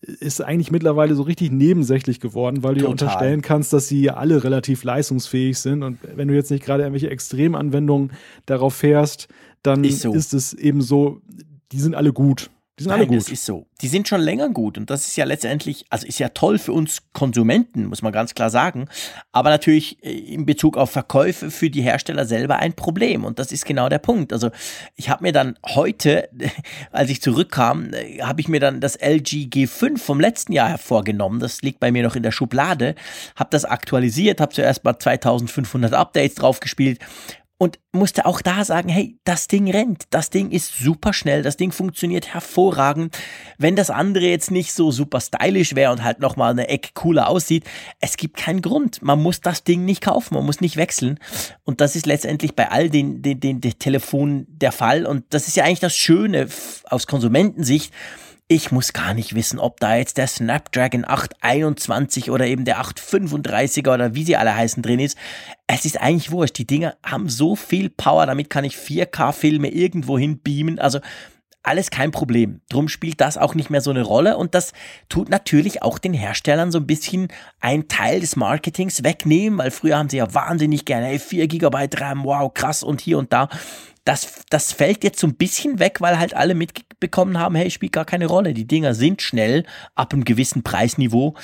ist 0.02 0.42
eigentlich 0.42 0.72
mittlerweile 0.72 1.14
so 1.14 1.22
richtig 1.22 1.52
nebensächlich 1.52 2.18
geworden, 2.18 2.64
weil 2.64 2.74
du 2.74 2.82
ja 2.82 2.88
unterstellen 2.88 3.40
kannst, 3.40 3.72
dass 3.72 3.86
sie 3.86 4.10
alle 4.10 4.42
relativ 4.42 4.82
leistungsfähig 4.82 5.58
sind. 5.58 5.84
Und 5.84 5.98
wenn 6.16 6.26
du 6.26 6.34
jetzt 6.34 6.50
nicht 6.50 6.64
gerade 6.64 6.82
irgendwelche 6.82 7.10
Extremanwendungen 7.10 8.10
darauf 8.46 8.74
fährst, 8.74 9.28
dann 9.62 9.84
so. 9.84 10.12
ist 10.12 10.34
es 10.34 10.54
eben 10.54 10.82
so, 10.82 11.20
die 11.70 11.78
sind 11.78 11.94
alle 11.94 12.12
gut. 12.12 12.50
Die 12.78 12.85
sind 12.85 12.90
Nein, 12.90 13.00
alle 13.00 13.06
gut. 13.06 13.18
Das 13.18 13.28
ist 13.28 13.44
so. 13.44 13.66
Die 13.82 13.88
sind 13.88 14.08
schon 14.08 14.22
länger 14.22 14.48
gut 14.48 14.78
und 14.78 14.88
das 14.88 15.06
ist 15.06 15.16
ja 15.16 15.26
letztendlich, 15.26 15.85
also 15.90 16.06
ist 16.06 16.18
ja 16.18 16.30
toll 16.30 16.58
für 16.58 16.72
uns 16.72 17.02
Konsumenten, 17.12 17.85
muss 17.85 18.00
man 18.00 18.12
ganz 18.12 18.35
klar 18.35 18.48
sagen. 18.48 18.88
Aber 19.30 19.50
natürlich 19.50 20.02
äh, 20.02 20.11
in 20.11 20.46
Bezug 20.46 20.78
auf 20.78 20.90
Verkäufe 20.90 21.50
für 21.50 21.68
die 21.68 21.82
Hersteller 21.82 22.24
selber 22.24 22.56
ein 22.61 22.72
Problem 22.72 23.24
und 23.24 23.38
das 23.38 23.52
ist 23.52 23.66
genau 23.66 23.90
der 23.90 23.98
Punkt. 23.98 24.32
Also 24.32 24.50
ich 24.96 25.11
habe 25.11 25.22
mir 25.22 25.32
dann 25.32 25.58
heute, 25.66 26.30
als 26.92 27.11
ich 27.11 27.20
zurückkam, 27.20 27.92
äh, 27.92 28.22
habe 28.22 28.40
ich 28.40 28.48
mir 28.48 28.61
dann 28.61 28.80
das 28.80 28.96
LG 28.96 29.50
G5 29.50 29.98
vom 29.98 30.18
letzten 30.18 30.54
Jahr 30.54 30.70
hervorgenommen. 30.70 31.40
Das 31.40 31.61
liegt 31.61 31.78
bei 31.78 31.92
mir 31.92 32.02
noch 32.02 32.16
in 32.16 32.22
der 32.22 32.32
Schublade. 32.32 32.94
Habe 33.37 33.50
das 33.50 33.66
aktualisiert, 33.66 34.40
habe 34.40 34.54
zuerst 34.54 34.82
mal 34.82 34.98
2500 34.98 35.92
Updates 35.92 36.37
draufgespielt 36.37 37.00
und 37.62 37.79
musste 37.92 38.27
auch 38.27 38.42
da 38.42 38.64
sagen, 38.64 38.88
hey, 38.88 39.20
das 39.22 39.46
Ding 39.46 39.70
rennt, 39.70 40.07
das 40.11 40.31
Ding 40.31 40.51
ist 40.51 40.77
super 40.81 41.12
schnell, 41.12 41.44
das 41.44 41.57
Ding 41.57 41.70
funktioniert 41.70 42.35
hervorragend. 42.35 43.16
Wenn 43.57 43.77
das 43.77 43.88
andere 43.88 44.25
jetzt 44.25 44.51
nicht 44.51 44.72
so 44.72 44.90
super 44.90 45.20
stylisch 45.20 45.77
wäre 45.77 45.92
und 45.92 46.03
halt 46.03 46.18
nochmal 46.18 46.51
eine 46.51 46.66
Ecke 46.66 46.90
cooler 46.94 47.29
aussieht, 47.29 47.62
es 48.01 48.16
gibt 48.16 48.37
keinen 48.37 48.62
Grund. 48.62 49.01
Man 49.03 49.22
muss 49.22 49.42
das 49.42 49.62
Ding 49.62 49.85
nicht 49.85 50.03
kaufen, 50.03 50.35
man 50.35 50.44
muss 50.44 50.61
nicht 50.61 50.77
wechseln. 50.77 51.20
Und 51.62 51.81
das 51.81 51.94
ist 51.94 52.07
letztendlich 52.07 52.57
bei 52.57 52.68
all 52.68 52.90
den, 52.90 53.22
den, 53.22 53.38
den, 53.38 53.61
den 53.61 53.79
Telefonen 53.79 54.44
der 54.48 54.72
Fall. 54.72 55.07
Und 55.07 55.27
das 55.31 55.46
ist 55.46 55.57
ja 55.57 55.62
eigentlich 55.62 55.79
das 55.79 55.94
Schöne 55.94 56.48
aus 56.90 57.07
Konsumentensicht, 57.07 57.94
ich 58.54 58.70
muss 58.70 58.92
gar 58.92 59.14
nicht 59.14 59.34
wissen, 59.34 59.58
ob 59.58 59.80
da 59.80 59.96
jetzt 59.96 60.18
der 60.18 60.26
Snapdragon 60.26 61.06
821 61.06 62.30
oder 62.30 62.46
eben 62.46 62.66
der 62.66 62.82
835er 62.82 63.94
oder 63.94 64.14
wie 64.14 64.24
sie 64.24 64.36
alle 64.36 64.54
heißen 64.54 64.82
drin 64.82 65.00
ist. 65.00 65.16
Es 65.66 65.86
ist 65.86 65.98
eigentlich 65.98 66.30
wurscht. 66.30 66.58
Die 66.58 66.66
Dinger 66.66 66.94
haben 67.02 67.30
so 67.30 67.56
viel 67.56 67.88
Power, 67.88 68.26
damit 68.26 68.50
kann 68.50 68.64
ich 68.64 68.76
4K-Filme 68.76 69.68
irgendwo 69.68 70.18
hin 70.18 70.38
beamen. 70.42 70.78
Also 70.78 71.00
alles 71.62 71.90
kein 71.90 72.10
Problem. 72.10 72.60
Drum 72.68 72.88
spielt 72.88 73.22
das 73.22 73.38
auch 73.38 73.54
nicht 73.54 73.70
mehr 73.70 73.80
so 73.80 73.90
eine 73.90 74.02
Rolle 74.02 74.36
und 74.36 74.54
das 74.54 74.74
tut 75.08 75.30
natürlich 75.30 75.82
auch 75.82 75.98
den 75.98 76.12
Herstellern 76.12 76.72
so 76.72 76.78
ein 76.78 76.86
bisschen 76.86 77.28
einen 77.60 77.88
Teil 77.88 78.20
des 78.20 78.36
Marketings 78.36 79.02
wegnehmen, 79.02 79.58
weil 79.58 79.70
früher 79.70 79.96
haben 79.96 80.10
sie 80.10 80.18
ja 80.18 80.34
wahnsinnig 80.34 80.84
gerne, 80.84 81.08
ey, 81.08 81.18
4 81.18 81.48
GB 81.48 81.88
RAM, 81.94 82.24
wow, 82.24 82.52
krass 82.52 82.82
und 82.82 83.00
hier 83.00 83.16
und 83.16 83.32
da 83.32 83.48
das, 84.04 84.44
das 84.50 84.72
fällt 84.72 85.04
jetzt 85.04 85.20
so 85.20 85.26
ein 85.26 85.34
bisschen 85.34 85.78
weg, 85.78 86.00
weil 86.00 86.18
halt 86.18 86.34
alle 86.34 86.54
mitbekommen 86.54 87.38
haben, 87.38 87.54
hey, 87.54 87.70
spielt 87.70 87.92
gar 87.92 88.04
keine 88.04 88.26
Rolle. 88.26 88.52
Die 88.52 88.66
Dinger 88.66 88.94
sind 88.94 89.22
schnell, 89.22 89.64
ab 89.94 90.12
einem 90.12 90.24
gewissen 90.24 90.62
Preisniveau. 90.62 91.34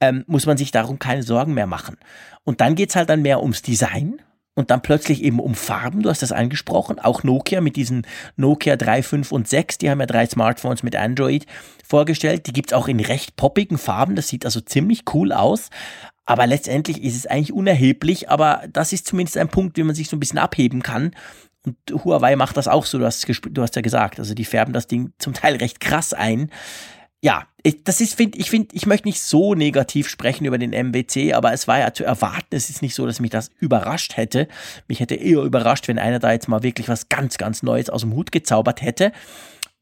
Ähm, 0.00 0.24
muss 0.26 0.46
man 0.46 0.56
sich 0.56 0.70
darum 0.70 0.98
keine 0.98 1.22
Sorgen 1.22 1.54
mehr 1.54 1.66
machen. 1.66 1.98
Und 2.44 2.60
dann 2.60 2.74
geht's 2.74 2.96
halt 2.96 3.10
dann 3.10 3.22
mehr 3.22 3.42
ums 3.42 3.62
Design 3.62 4.22
und 4.56 4.70
dann 4.70 4.80
plötzlich 4.80 5.22
eben 5.22 5.38
um 5.38 5.54
Farben, 5.54 6.02
du 6.02 6.08
hast 6.08 6.22
das 6.22 6.32
angesprochen, 6.32 6.98
auch 6.98 7.22
Nokia 7.22 7.60
mit 7.60 7.76
diesen 7.76 8.06
Nokia 8.36 8.76
3, 8.76 9.02
5 9.02 9.32
und 9.32 9.46
6, 9.46 9.78
die 9.78 9.90
haben 9.90 10.00
ja 10.00 10.06
drei 10.06 10.26
Smartphones 10.26 10.82
mit 10.82 10.96
Android 10.96 11.46
vorgestellt, 11.86 12.46
die 12.46 12.54
gibt's 12.54 12.72
auch 12.72 12.88
in 12.88 12.98
recht 12.98 13.36
poppigen 13.36 13.76
Farben, 13.76 14.16
das 14.16 14.28
sieht 14.28 14.46
also 14.46 14.60
ziemlich 14.60 15.02
cool 15.12 15.32
aus, 15.32 15.68
aber 16.24 16.46
letztendlich 16.46 17.04
ist 17.04 17.16
es 17.16 17.26
eigentlich 17.26 17.52
unerheblich, 17.52 18.30
aber 18.30 18.62
das 18.72 18.94
ist 18.94 19.06
zumindest 19.06 19.36
ein 19.36 19.48
Punkt, 19.48 19.76
wie 19.76 19.82
man 19.82 19.94
sich 19.94 20.08
so 20.08 20.16
ein 20.16 20.20
bisschen 20.20 20.38
abheben 20.38 20.82
kann 20.82 21.12
und 21.66 22.04
Huawei 22.04 22.36
macht 22.36 22.56
das 22.56 22.68
auch 22.68 22.86
so, 22.86 22.98
du 22.98 23.04
hast, 23.04 23.26
du 23.50 23.62
hast 23.62 23.76
ja 23.76 23.82
gesagt. 23.82 24.18
Also 24.18 24.34
die 24.34 24.44
färben 24.44 24.72
das 24.72 24.86
Ding 24.86 25.12
zum 25.18 25.34
Teil 25.34 25.56
recht 25.56 25.80
krass 25.80 26.14
ein. 26.14 26.50
Ja, 27.22 27.44
ich, 27.62 27.82
das 27.82 28.00
ist, 28.00 28.14
find, 28.14 28.36
ich 28.36 28.50
finde, 28.50 28.68
ich 28.72 28.86
möchte 28.86 29.08
nicht 29.08 29.20
so 29.20 29.54
negativ 29.54 30.08
sprechen 30.08 30.44
über 30.44 30.58
den 30.58 30.70
MWC, 30.70 31.32
aber 31.32 31.52
es 31.52 31.66
war 31.66 31.80
ja 31.80 31.92
zu 31.92 32.04
erwarten. 32.04 32.54
Es 32.54 32.70
ist 32.70 32.82
nicht 32.82 32.94
so, 32.94 33.06
dass 33.06 33.20
mich 33.20 33.30
das 33.30 33.50
überrascht 33.58 34.16
hätte. 34.16 34.46
Mich 34.86 35.00
hätte 35.00 35.16
eher 35.16 35.42
überrascht, 35.42 35.88
wenn 35.88 35.98
einer 35.98 36.20
da 36.20 36.30
jetzt 36.30 36.48
mal 36.48 36.62
wirklich 36.62 36.88
was 36.88 37.08
ganz, 37.08 37.36
ganz 37.36 37.62
Neues 37.62 37.90
aus 37.90 38.02
dem 38.02 38.14
Hut 38.14 38.30
gezaubert 38.30 38.82
hätte. 38.82 39.12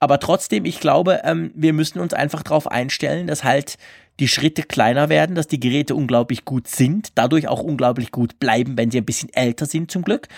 Aber 0.01 0.21
trotzdem, 0.21 0.65
ich 0.65 0.81
glaube, 0.81 1.21
ähm, 1.25 1.51
wir 1.55 1.73
müssen 1.73 1.99
uns 1.99 2.15
einfach 2.15 2.43
darauf 2.43 2.71
einstellen, 2.71 3.27
dass 3.27 3.45
halt 3.45 3.77
die 4.21 4.29
Schritte 4.29 4.63
kleiner 4.63 5.09
werden, 5.09 5.35
dass 5.35 5.49
die 5.49 5.61
Geräte 5.61 5.95
unglaublich 5.95 6.45
gut 6.45 6.69
sind, 6.69 7.09
dadurch 7.17 7.49
auch 7.49 7.63
unglaublich 7.63 8.13
gut 8.13 8.39
bleiben, 8.39 8.77
wenn 8.77 8.91
sie 8.91 8.99
ein 8.99 9.05
bisschen 9.05 9.33
älter 9.33 9.67
sind 9.67 9.91
zum 9.91 10.03
Glück. 10.03 10.29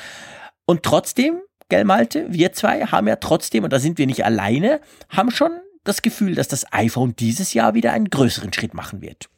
Und 0.66 0.82
trotzdem, 0.82 1.40
gell 1.68 1.84
Malte, 1.84 2.26
wir 2.28 2.52
zwei 2.52 2.84
haben 2.86 3.08
ja 3.08 3.16
trotzdem, 3.16 3.64
und 3.64 3.72
da 3.72 3.78
sind 3.78 3.98
wir 3.98 4.06
nicht 4.06 4.24
alleine, 4.24 4.80
haben 5.08 5.30
schon 5.30 5.52
das 5.84 6.02
Gefühl, 6.02 6.34
dass 6.34 6.48
das 6.48 6.70
iPhone 6.72 7.14
dieses 7.16 7.54
Jahr 7.54 7.74
wieder 7.74 7.92
einen 7.92 8.10
größeren 8.10 8.52
Schritt 8.52 8.74
machen 8.74 9.00
wird. 9.00 9.28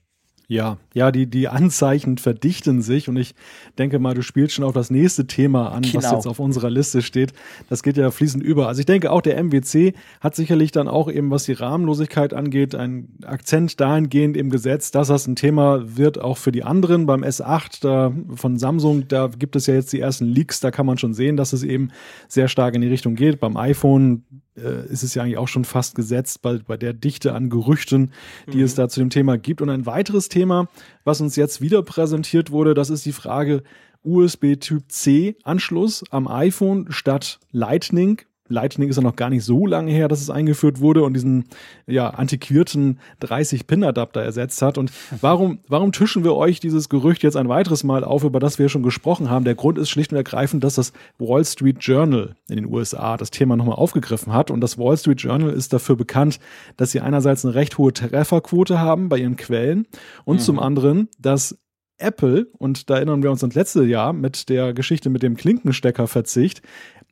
Ja, 0.51 0.79
ja, 0.95 1.13
die, 1.13 1.27
die 1.27 1.47
Anzeichen 1.49 2.17
verdichten 2.17 2.81
sich 2.81 3.11
und 3.11 3.19
ich 3.19 3.35
denke 3.77 3.99
mal, 3.99 4.15
du 4.15 4.23
spielst 4.23 4.55
schon 4.55 4.65
auf 4.65 4.73
das 4.73 4.91
nächste 4.91 5.27
Thema 5.27 5.73
an, 5.73 5.83
genau. 5.83 5.97
was 5.97 6.11
jetzt 6.11 6.27
auf 6.27 6.39
unserer 6.39 6.71
Liste 6.71 7.03
steht. 7.03 7.35
Das 7.69 7.83
geht 7.83 7.99
ja 7.99 8.11
fließend 8.11 8.43
über. 8.43 8.67
Also 8.67 8.81
ich 8.81 8.87
denke 8.87 9.13
auch 9.13 9.21
der 9.21 9.37
MWC 9.37 9.93
hat 10.23 10.35
sicherlich 10.35 10.73
dann 10.73 10.89
auch 10.89 11.11
eben, 11.11 11.31
was 11.31 11.45
die 11.45 11.53
Rahmenlosigkeit 11.53 12.33
angeht, 12.33 12.75
einen 12.75 13.19
Akzent 13.27 13.79
dahingehend 13.79 14.39
eben 14.39 14.49
gesetzt, 14.49 14.95
dass 14.95 15.09
das 15.09 15.27
ein 15.27 15.37
Thema 15.37 15.99
wird 15.99 16.19
auch 16.19 16.39
für 16.39 16.51
die 16.51 16.65
anderen. 16.65 17.05
Beim 17.05 17.23
S8 17.23 17.83
da 17.83 18.15
von 18.35 18.59
Samsung, 18.59 19.07
da 19.07 19.27
gibt 19.27 19.55
es 19.55 19.67
ja 19.67 19.75
jetzt 19.75 19.93
die 19.93 20.01
ersten 20.01 20.25
Leaks, 20.25 20.61
da 20.61 20.71
kann 20.71 20.87
man 20.87 20.97
schon 20.97 21.13
sehen, 21.13 21.37
dass 21.37 21.53
es 21.53 21.63
eben 21.63 21.91
sehr 22.27 22.49
stark 22.49 22.75
in 22.75 22.81
die 22.81 22.89
Richtung 22.89 23.17
geht. 23.17 23.39
Beim 23.39 23.59
iPhone 23.59 24.25
äh, 24.63 24.87
ist 24.93 25.03
es 25.03 25.15
ja 25.15 25.23
eigentlich 25.23 25.39
auch 25.39 25.49
schon 25.49 25.65
fast 25.65 25.95
gesetzt 25.95 26.43
bei, 26.43 26.59
bei 26.59 26.77
der 26.77 26.93
Dichte 26.93 27.33
an 27.33 27.51
Gerüchten, 27.51 28.13
die 28.53 28.59
mhm. 28.59 28.65
es 28.65 28.75
da 28.75 28.89
zu 28.89 29.01
dem 29.01 29.11
Thema 29.11 29.39
gibt. 29.39 29.63
Und 29.63 29.71
ein 29.71 29.87
weiteres 29.87 30.29
Thema, 30.29 30.69
was 31.05 31.21
uns 31.21 31.37
jetzt 31.37 31.61
wieder 31.61 31.83
präsentiert 31.83 32.51
wurde, 32.51 32.75
das 32.75 32.91
ist 32.91 33.07
die 33.07 33.13
Frage 33.13 33.63
USB 34.03 34.57
Typ 34.61 34.85
C 34.89 35.37
Anschluss 35.43 36.05
am 36.11 36.29
iPhone 36.29 36.87
statt 36.91 37.41
Lightning 37.53 38.21
Lightning 38.49 38.89
ist 38.89 38.97
ja 38.97 39.03
noch 39.03 39.17
gar 39.17 39.31
nicht 39.31 39.45
so 39.45 39.67
lange 39.67 39.91
her, 39.91 40.09
dass 40.09 40.21
es 40.21 40.31
eingeführt 40.31 40.81
wurde 40.81 41.03
und 41.03 41.15
diesen 41.15 41.45
ja 41.87 42.11
antiquierten 42.11 42.99
30-Pin-Adapter 43.23 44.23
ersetzt 44.23 44.63
hat. 44.63 44.79
Und 44.79 44.93
warum, 45.21 45.61
warum 45.69 45.93
tischen 45.93 46.25
wir 46.25 46.35
euch 46.35 46.61
dieses 46.61 46.89
Gerücht 46.89 47.23
jetzt 47.23 47.37
ein 47.37 47.49
weiteres 47.49 47.85
Mal 47.85 48.05
auf, 48.05 48.25
über 48.25 48.41
das 48.41 48.59
wir 48.59 48.69
schon 48.69 48.83
gesprochen 48.83 49.31
haben? 49.31 49.45
Der 49.45 49.55
Grund 49.55 49.79
ist 49.79 49.91
schlicht 49.91 50.13
und 50.13 50.17
ergreifend, 50.17 50.65
dass 50.65 50.75
das 50.75 50.93
Wall 51.19 51.45
Street 51.45 51.79
Journal 51.81 52.35
in 52.49 52.57
den 52.57 52.67
USA 52.67 53.17
das 53.17 53.31
Thema 53.31 53.57
nochmal 53.57 53.77
aufgegriffen 53.77 54.33
hat. 54.33 54.51
Und 54.51 54.61
das 54.61 54.79
Wall 54.79 54.97
Street 54.97 55.21
Journal 55.21 55.51
ist 55.51 55.73
dafür 55.73 55.97
bekannt, 55.97 56.39
dass 56.77 56.91
sie 56.91 57.01
einerseits 57.01 57.45
eine 57.45 57.55
recht 57.55 57.79
hohe 57.79 57.93
Trefferquote 57.93 58.79
haben 58.79 59.09
bei 59.09 59.19
ihren 59.19 59.37
Quellen 59.37 59.87
und 60.25 60.37
mhm. 60.37 60.41
zum 60.41 60.59
anderen, 60.59 61.09
dass 61.19 61.59
Apple, 61.99 62.47
und 62.59 62.91
da 62.91 62.97
erinnern 62.97 63.23
wir 63.23 63.31
uns 63.31 63.43
ans 63.43 63.55
letzte 63.55 63.85
Jahr 63.85 64.13
mit 64.13 64.49
der 64.49 64.73
Geschichte 64.73 65.11
mit 65.11 65.23
dem 65.23 65.37
Klinkensteckerverzicht, 65.37 66.63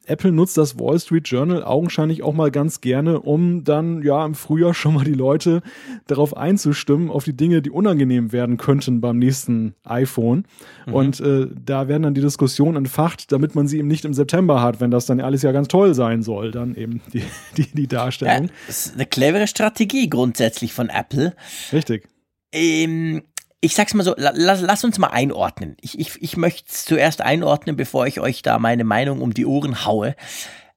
Apple 0.06 0.32
nutzt 0.32 0.56
das 0.56 0.78
Wall 0.78 0.98
Street 0.98 1.28
Journal 1.28 1.64
augenscheinlich 1.64 2.22
auch 2.22 2.32
mal 2.32 2.50
ganz 2.50 2.80
gerne, 2.80 3.20
um 3.20 3.64
dann 3.64 4.02
ja 4.02 4.24
im 4.24 4.34
Frühjahr 4.34 4.74
schon 4.74 4.94
mal 4.94 5.04
die 5.04 5.12
Leute 5.12 5.62
darauf 6.06 6.36
einzustimmen, 6.36 7.10
auf 7.10 7.24
die 7.24 7.36
Dinge, 7.36 7.62
die 7.62 7.70
unangenehm 7.70 8.32
werden 8.32 8.56
könnten 8.56 9.00
beim 9.00 9.18
nächsten 9.18 9.74
iPhone. 9.84 10.44
Mhm. 10.86 10.94
Und 10.94 11.20
äh, 11.20 11.46
da 11.64 11.88
werden 11.88 12.04
dann 12.04 12.14
die 12.14 12.20
Diskussionen 12.20 12.76
entfacht, 12.76 13.32
damit 13.32 13.54
man 13.54 13.66
sie 13.66 13.78
eben 13.78 13.88
nicht 13.88 14.04
im 14.04 14.14
September 14.14 14.62
hat, 14.62 14.80
wenn 14.80 14.90
das 14.90 15.06
dann 15.06 15.20
alles 15.20 15.42
ja 15.42 15.52
ganz 15.52 15.68
toll 15.68 15.94
sein 15.94 16.22
soll, 16.22 16.50
dann 16.50 16.74
eben 16.74 17.00
die, 17.12 17.22
die, 17.56 17.66
die 17.66 17.86
Darstellung. 17.86 18.44
Ja, 18.44 18.50
das 18.66 18.86
ist 18.86 18.94
eine 18.94 19.06
clevere 19.06 19.46
Strategie 19.46 20.08
grundsätzlich 20.08 20.72
von 20.72 20.88
Apple. 20.88 21.34
Richtig. 21.72 22.08
Ähm, 22.52 23.22
ich 23.66 23.74
sag's 23.74 23.94
mal 23.94 24.04
so, 24.04 24.14
lass, 24.16 24.60
lass 24.60 24.84
uns 24.84 24.98
mal 24.98 25.08
einordnen. 25.08 25.76
Ich, 25.80 25.98
ich, 25.98 26.22
ich 26.22 26.36
möchte 26.36 26.70
es 26.70 26.84
zuerst 26.84 27.20
einordnen, 27.20 27.74
bevor 27.74 28.06
ich 28.06 28.20
euch 28.20 28.42
da 28.42 28.60
meine 28.60 28.84
Meinung 28.84 29.20
um 29.20 29.34
die 29.34 29.44
Ohren 29.44 29.84
haue. 29.84 30.14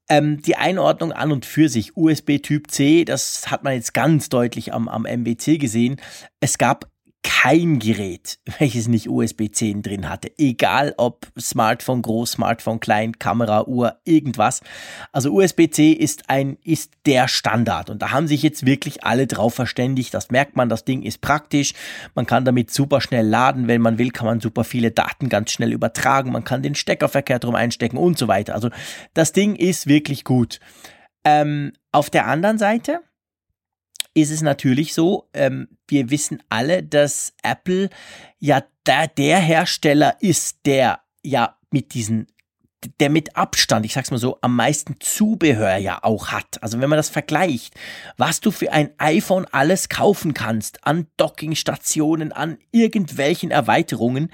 Ähm, 0.09 0.41
die 0.41 0.55
Einordnung 0.55 1.11
an 1.11 1.31
und 1.31 1.45
für 1.45 1.69
sich, 1.69 1.95
USB 1.95 2.39
Typ 2.41 2.71
C, 2.71 3.05
das 3.05 3.51
hat 3.51 3.63
man 3.63 3.73
jetzt 3.73 3.93
ganz 3.93 4.29
deutlich 4.29 4.73
am, 4.73 4.87
am 4.87 5.05
MBC 5.05 5.59
gesehen. 5.59 6.01
Es 6.39 6.57
gab 6.57 6.89
kein 7.29 7.77
Gerät, 7.77 8.39
welches 8.59 8.87
nicht 8.87 9.07
USB 9.07 9.51
10 9.51 9.83
drin 9.83 10.09
hatte. 10.09 10.31
Egal 10.39 10.95
ob 10.97 11.27
Smartphone 11.39 12.01
groß, 12.01 12.31
Smartphone 12.31 12.79
klein, 12.79 13.19
Kamera, 13.19 13.67
Uhr, 13.67 13.99
irgendwas. 14.03 14.61
Also 15.11 15.31
USB-C 15.33 15.91
ist 15.91 16.29
ein, 16.29 16.57
ist 16.63 16.93
der 17.05 17.27
Standard. 17.27 17.91
Und 17.91 18.01
da 18.01 18.11
haben 18.11 18.27
sich 18.27 18.41
jetzt 18.41 18.65
wirklich 18.65 19.03
alle 19.03 19.27
drauf 19.27 19.53
verständigt. 19.53 20.13
Das 20.13 20.31
merkt 20.31 20.55
man, 20.55 20.69
das 20.69 20.85
Ding 20.85 21.03
ist 21.03 21.21
praktisch. 21.21 21.73
Man 22.15 22.25
kann 22.25 22.45
damit 22.45 22.71
super 22.71 22.99
schnell 22.99 23.27
laden. 23.27 23.67
Wenn 23.67 23.81
man 23.81 23.99
will, 23.99 24.09
kann 24.09 24.25
man 24.25 24.39
super 24.39 24.63
viele 24.63 24.89
Daten 24.89 25.29
ganz 25.29 25.51
schnell 25.51 25.71
übertragen. 25.71 26.31
Man 26.31 26.43
kann 26.43 26.63
den 26.63 26.75
Stecker 26.75 27.09
verkehrt 27.09 27.45
rum 27.45 27.53
einstecken 27.53 27.97
und 27.97 28.17
so 28.17 28.27
weiter. 28.27 28.55
Also 28.55 28.69
das 29.13 29.33
Ding 29.33 29.55
ist 29.55 29.85
wirklich 29.85 30.23
gut. 30.23 30.59
Ähm, 31.23 31.73
auf 31.91 32.09
der 32.09 32.25
anderen 32.25 32.57
Seite, 32.57 33.01
ist 34.13 34.31
es 34.31 34.41
natürlich 34.41 34.93
so, 34.93 35.29
ähm, 35.33 35.67
wir 35.87 36.09
wissen 36.09 36.41
alle, 36.49 36.83
dass 36.83 37.33
Apple 37.43 37.89
ja 38.39 38.63
da 38.83 39.07
der 39.07 39.39
Hersteller 39.39 40.17
ist, 40.19 40.65
der 40.65 41.01
ja 41.23 41.55
mit 41.71 41.93
diesen 41.93 42.27
der 42.99 43.09
mit 43.09 43.35
Abstand, 43.35 43.85
ich 43.85 43.93
sag's 43.93 44.11
mal 44.11 44.17
so, 44.17 44.37
am 44.41 44.55
meisten 44.55 44.95
Zubehör 44.99 45.77
ja 45.77 45.99
auch 46.01 46.29
hat. 46.29 46.61
Also 46.61 46.79
wenn 46.79 46.89
man 46.89 46.97
das 46.97 47.09
vergleicht, 47.09 47.75
was 48.17 48.39
du 48.39 48.51
für 48.51 48.71
ein 48.71 48.91
iPhone 48.97 49.45
alles 49.51 49.89
kaufen 49.89 50.33
kannst, 50.33 50.85
an 50.85 51.07
Dockingstationen, 51.17 52.31
an 52.31 52.57
irgendwelchen 52.71 53.51
Erweiterungen, 53.51 54.31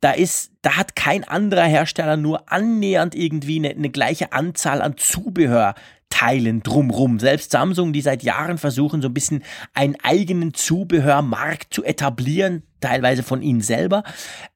da 0.00 0.12
ist, 0.12 0.52
da 0.62 0.76
hat 0.76 0.96
kein 0.96 1.24
anderer 1.24 1.64
Hersteller 1.64 2.16
nur 2.16 2.52
annähernd 2.52 3.14
irgendwie 3.14 3.56
eine, 3.56 3.70
eine 3.70 3.90
gleiche 3.90 4.32
Anzahl 4.32 4.80
an 4.80 4.96
Zubehör 4.96 5.74
Teilen 6.10 6.62
drumrum. 6.62 7.20
Selbst 7.20 7.50
Samsung, 7.50 7.92
die 7.92 8.00
seit 8.00 8.22
Jahren 8.22 8.58
versuchen, 8.58 9.02
so 9.02 9.08
ein 9.08 9.14
bisschen 9.14 9.44
einen 9.74 9.96
eigenen 10.02 10.54
Zubehörmarkt 10.54 11.72
zu 11.72 11.84
etablieren, 11.84 12.62
teilweise 12.80 13.22
von 13.22 13.42
ihnen 13.42 13.60
selber, 13.60 14.02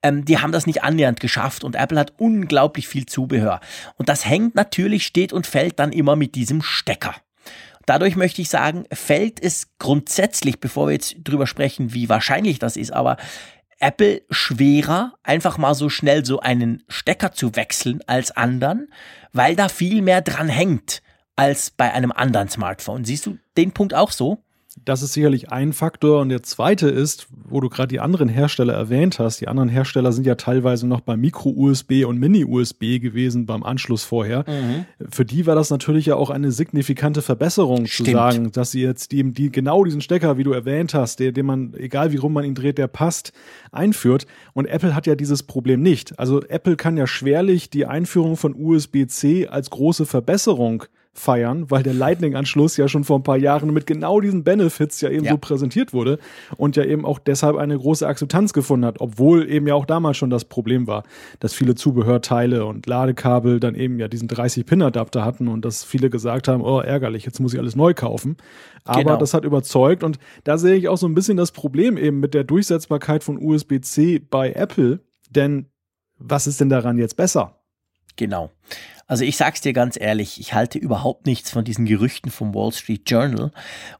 ähm, 0.02 0.24
die 0.24 0.38
haben 0.38 0.52
das 0.52 0.66
nicht 0.66 0.82
annähernd 0.82 1.20
geschafft 1.20 1.64
und 1.64 1.76
Apple 1.76 1.98
hat 1.98 2.14
unglaublich 2.18 2.88
viel 2.88 3.06
Zubehör. 3.06 3.60
Und 3.96 4.08
das 4.08 4.26
hängt 4.26 4.54
natürlich, 4.54 5.06
steht 5.06 5.32
und 5.32 5.46
fällt 5.46 5.78
dann 5.78 5.92
immer 5.92 6.16
mit 6.16 6.34
diesem 6.34 6.62
Stecker. 6.62 7.14
Dadurch 7.86 8.16
möchte 8.16 8.42
ich 8.42 8.48
sagen, 8.48 8.84
fällt 8.92 9.42
es 9.42 9.68
grundsätzlich, 9.78 10.60
bevor 10.60 10.86
wir 10.86 10.92
jetzt 10.92 11.16
drüber 11.24 11.46
sprechen, 11.46 11.92
wie 11.92 12.08
wahrscheinlich 12.08 12.58
das 12.58 12.76
ist, 12.76 12.92
aber 12.92 13.16
Apple 13.80 14.22
schwerer, 14.30 15.14
einfach 15.24 15.58
mal 15.58 15.74
so 15.74 15.88
schnell 15.88 16.24
so 16.24 16.38
einen 16.38 16.84
Stecker 16.88 17.32
zu 17.32 17.56
wechseln 17.56 18.00
als 18.06 18.30
anderen, 18.30 18.88
weil 19.32 19.56
da 19.56 19.68
viel 19.68 20.02
mehr 20.02 20.22
dran 20.22 20.48
hängt 20.48 21.02
als 21.36 21.70
bei 21.70 21.92
einem 21.92 22.12
anderen 22.12 22.48
Smartphone. 22.48 23.04
Siehst 23.04 23.26
du 23.26 23.38
den 23.56 23.72
Punkt 23.72 23.94
auch 23.94 24.10
so? 24.10 24.38
Das 24.84 25.02
ist 25.02 25.12
sicherlich 25.12 25.52
ein 25.52 25.72
Faktor. 25.72 26.20
Und 26.20 26.30
der 26.30 26.42
zweite 26.42 26.88
ist, 26.88 27.26
wo 27.30 27.60
du 27.60 27.68
gerade 27.68 27.88
die 27.88 28.00
anderen 28.00 28.28
Hersteller 28.28 28.72
erwähnt 28.72 29.18
hast. 29.18 29.40
Die 29.40 29.48
anderen 29.48 29.68
Hersteller 29.68 30.12
sind 30.12 30.26
ja 30.26 30.34
teilweise 30.34 30.86
noch 30.86 31.00
bei 31.00 31.16
Micro-USB 31.16 32.04
und 32.06 32.18
Mini-USB 32.18 32.98
gewesen 32.98 33.44
beim 33.44 33.64
Anschluss 33.64 34.02
vorher. 34.04 34.44
Mhm. 34.48 34.86
Für 35.10 35.26
die 35.26 35.46
war 35.46 35.54
das 35.54 35.70
natürlich 35.70 36.06
ja 36.06 36.16
auch 36.16 36.30
eine 36.30 36.52
signifikante 36.52 37.20
Verbesserung 37.20 37.86
Stimmt. 37.86 38.08
zu 38.08 38.12
sagen, 38.12 38.52
dass 38.52 38.70
sie 38.70 38.82
jetzt 38.82 39.12
die, 39.12 39.30
die, 39.32 39.52
genau 39.52 39.84
diesen 39.84 40.00
Stecker, 40.00 40.38
wie 40.38 40.44
du 40.44 40.52
erwähnt 40.52 40.94
hast, 40.94 41.20
der, 41.20 41.32
den 41.32 41.46
man, 41.46 41.74
egal 41.74 42.12
wie 42.12 42.16
rum 42.16 42.32
man 42.32 42.44
ihn 42.44 42.54
dreht, 42.54 42.78
der 42.78 42.88
passt, 42.88 43.32
einführt. 43.72 44.26
Und 44.54 44.66
Apple 44.66 44.94
hat 44.94 45.06
ja 45.06 45.16
dieses 45.16 45.42
Problem 45.42 45.82
nicht. 45.82 46.18
Also 46.18 46.42
Apple 46.42 46.76
kann 46.76 46.96
ja 46.96 47.06
schwerlich 47.06 47.68
die 47.68 47.84
Einführung 47.84 48.36
von 48.36 48.54
USB-C 48.54 49.48
als 49.48 49.68
große 49.68 50.06
Verbesserung 50.06 50.84
feiern, 51.14 51.70
weil 51.70 51.82
der 51.82 51.92
Lightning-Anschluss 51.92 52.78
ja 52.78 52.88
schon 52.88 53.04
vor 53.04 53.18
ein 53.18 53.22
paar 53.22 53.36
Jahren 53.36 53.72
mit 53.72 53.86
genau 53.86 54.20
diesen 54.20 54.44
Benefits 54.44 55.00
ja 55.02 55.10
eben 55.10 55.24
ja. 55.24 55.32
so 55.32 55.38
präsentiert 55.38 55.92
wurde 55.92 56.18
und 56.56 56.74
ja 56.76 56.84
eben 56.84 57.04
auch 57.04 57.18
deshalb 57.18 57.56
eine 57.56 57.76
große 57.76 58.06
Akzeptanz 58.06 58.54
gefunden 58.54 58.86
hat, 58.86 59.00
obwohl 59.00 59.48
eben 59.50 59.66
ja 59.66 59.74
auch 59.74 59.84
damals 59.84 60.16
schon 60.16 60.30
das 60.30 60.46
Problem 60.46 60.86
war, 60.86 61.02
dass 61.38 61.52
viele 61.52 61.74
Zubehörteile 61.74 62.64
und 62.64 62.86
Ladekabel 62.86 63.60
dann 63.60 63.74
eben 63.74 63.98
ja 63.98 64.08
diesen 64.08 64.26
30-Pin-Adapter 64.28 65.22
hatten 65.24 65.48
und 65.48 65.64
dass 65.66 65.84
viele 65.84 66.08
gesagt 66.08 66.48
haben, 66.48 66.62
oh 66.62 66.80
ärgerlich, 66.80 67.26
jetzt 67.26 67.40
muss 67.40 67.52
ich 67.52 67.60
alles 67.60 67.76
neu 67.76 67.92
kaufen. 67.92 68.38
Aber 68.84 69.02
genau. 69.02 69.16
das 69.16 69.34
hat 69.34 69.44
überzeugt 69.44 70.02
und 70.04 70.18
da 70.44 70.56
sehe 70.56 70.76
ich 70.76 70.88
auch 70.88 70.96
so 70.96 71.06
ein 71.06 71.14
bisschen 71.14 71.36
das 71.36 71.52
Problem 71.52 71.98
eben 71.98 72.20
mit 72.20 72.32
der 72.32 72.44
Durchsetzbarkeit 72.44 73.22
von 73.22 73.38
USB-C 73.38 74.18
bei 74.18 74.52
Apple, 74.52 75.00
denn 75.30 75.66
was 76.18 76.46
ist 76.46 76.60
denn 76.60 76.70
daran 76.70 76.98
jetzt 76.98 77.16
besser? 77.16 77.61
Genau. 78.16 78.50
Also 79.06 79.24
ich 79.24 79.36
sag's 79.36 79.60
dir 79.60 79.72
ganz 79.72 79.98
ehrlich, 80.00 80.40
ich 80.40 80.54
halte 80.54 80.78
überhaupt 80.78 81.26
nichts 81.26 81.50
von 81.50 81.64
diesen 81.64 81.84
Gerüchten 81.84 82.30
vom 82.30 82.54
Wall 82.54 82.72
Street 82.72 83.02
Journal. 83.10 83.52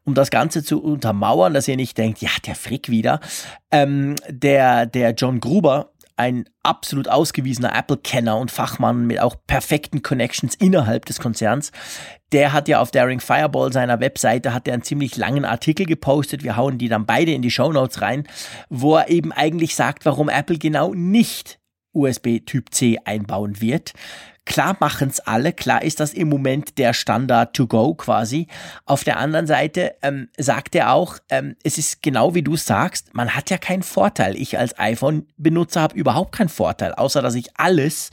Um 0.05 0.14
das 0.14 0.31
Ganze 0.31 0.64
zu 0.64 0.83
untermauern, 0.83 1.55
dass 1.55 1.68
ihr 1.68 1.77
nicht 1.77 1.98
denkt, 1.98 2.22
ja, 2.22 2.31
der 2.46 2.55
Frick 2.55 2.88
wieder. 2.88 3.20
Ähm, 3.70 4.16
der, 4.29 4.87
der 4.87 5.11
John 5.11 5.40
Gruber, 5.40 5.92
ein 6.16 6.44
absolut 6.62 7.09
ausgewiesener 7.09 7.75
Apple-Kenner 7.75 8.38
und 8.38 8.51
Fachmann 8.51 9.07
mit 9.07 9.20
auch 9.20 9.35
perfekten 9.46 10.03
Connections 10.03 10.55
innerhalb 10.55 11.05
des 11.07 11.18
Konzerns. 11.18 11.72
Der 12.33 12.53
hat 12.53 12.68
ja 12.68 12.81
auf 12.81 12.90
Daring 12.90 13.20
Fireball 13.20 13.72
seiner 13.72 14.01
Webseite 14.01 14.55
hat 14.55 14.68
er 14.68 14.75
einen 14.75 14.83
ziemlich 14.83 15.16
langen 15.16 15.44
Artikel 15.44 15.85
gepostet. 15.85 16.42
Wir 16.42 16.57
hauen 16.57 16.79
die 16.79 16.88
dann 16.88 17.07
beide 17.07 17.33
in 17.33 17.42
die 17.42 17.51
Show 17.51 17.72
Notes 17.72 18.01
rein, 18.03 18.25
wo 18.68 18.96
er 18.96 19.11
eben 19.11 19.33
eigentlich 19.33 19.75
sagt, 19.75 20.05
warum 20.05 20.29
Apple 20.29 20.59
genau 20.59 20.94
nicht 20.94 21.59
USB 21.92 22.40
Typ 22.44 22.72
C 22.74 22.98
einbauen 23.05 23.61
wird. 23.61 23.92
Klar 24.44 24.76
machen 24.81 25.09
es 25.09 25.20
alle, 25.20 25.52
klar 25.52 25.83
ist 25.83 26.00
das 26.00 26.12
im 26.12 26.28
Moment 26.28 26.76
der 26.76 26.94
Standard 26.94 27.55
to 27.55 27.68
go 27.68 27.94
quasi. 27.94 28.48
Auf 28.87 29.05
der 29.05 29.18
anderen 29.18 29.46
Seite 29.46 29.94
ähm, 30.02 30.28
sagt 30.37 30.74
er 30.74 30.92
auch, 30.92 31.18
ähm, 31.28 31.55
es 31.62 31.78
ist 31.78 32.02
genau 32.02 32.35
wie 32.35 32.42
du 32.42 32.57
sagst, 32.57 33.14
man 33.14 33.37
hat 33.37 33.50
ja 33.50 33.59
keinen 33.59 33.85
Vorteil. 33.85 34.37
Ich 34.37 34.59
als 34.59 34.76
iPhone-Benutzer 34.78 35.81
habe 35.81 35.96
überhaupt 35.96 36.33
keinen 36.33 36.48
Vorteil, 36.48 36.92
außer 36.92 37.22
dass 37.22 37.37
ich 37.37 37.57
alles 37.57 38.11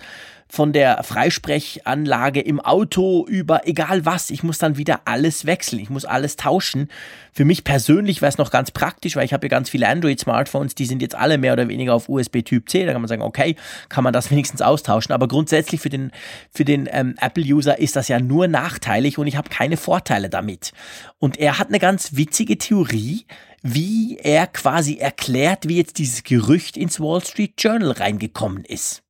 von 0.51 0.73
der 0.73 1.03
Freisprechanlage 1.03 2.41
im 2.41 2.59
Auto 2.59 3.25
über 3.27 3.67
egal 3.67 4.05
was. 4.05 4.31
Ich 4.31 4.41
muss 4.41 4.57
dann 4.57 4.77
wieder 4.77 5.01
alles 5.05 5.45
wechseln. 5.45 5.79
Ich 5.79 5.91
muss 5.91 6.05
alles 6.05 6.37
tauschen. 6.37 6.89
Für 7.31 7.45
mich 7.45 7.63
persönlich 7.63 8.21
wäre 8.21 8.29
es 8.29 8.39
noch 8.39 8.49
ganz 8.49 8.71
praktisch, 8.71 9.15
weil 9.15 9.25
ich 9.25 9.33
habe 9.33 9.45
ja 9.45 9.49
ganz 9.49 9.69
viele 9.69 9.87
Android-Smartphones, 9.87 10.73
die 10.73 10.87
sind 10.87 11.03
jetzt 11.03 11.13
alle 11.13 11.37
mehr 11.37 11.53
oder 11.53 11.67
weniger 11.67 11.93
auf 11.93 12.09
USB 12.09 12.41
Typ 12.41 12.67
C. 12.67 12.83
Da 12.87 12.93
kann 12.93 13.01
man 13.01 13.07
sagen, 13.07 13.21
okay, 13.21 13.55
kann 13.89 14.03
man 14.03 14.11
das 14.11 14.31
wenigstens 14.31 14.63
austauschen. 14.63 15.13
Aber 15.13 15.27
grundsätzlich 15.27 15.81
für 15.81 15.89
den, 15.89 16.11
für 16.51 16.65
den 16.65 16.89
ähm, 16.91 17.13
Apple-User 17.21 17.77
ist 17.77 17.95
das 17.95 18.07
ja 18.07 18.19
nur 18.19 18.47
nachteilig 18.47 19.19
und 19.19 19.27
ich 19.27 19.37
habe 19.37 19.49
keine 19.49 19.77
Vorteile 19.77 20.29
damit. 20.29 20.73
Und 21.19 21.37
er 21.37 21.59
hat 21.59 21.67
eine 21.67 21.79
ganz 21.79 22.15
witzige 22.15 22.57
Theorie, 22.57 23.25
wie 23.61 24.17
er 24.17 24.47
quasi 24.47 24.97
erklärt, 24.97 25.67
wie 25.67 25.77
jetzt 25.77 25.99
dieses 25.99 26.23
Gerücht 26.23 26.75
ins 26.75 26.99
Wall 26.99 27.23
Street 27.23 27.53
Journal 27.59 27.91
reingekommen 27.91 28.65
ist. 28.65 29.03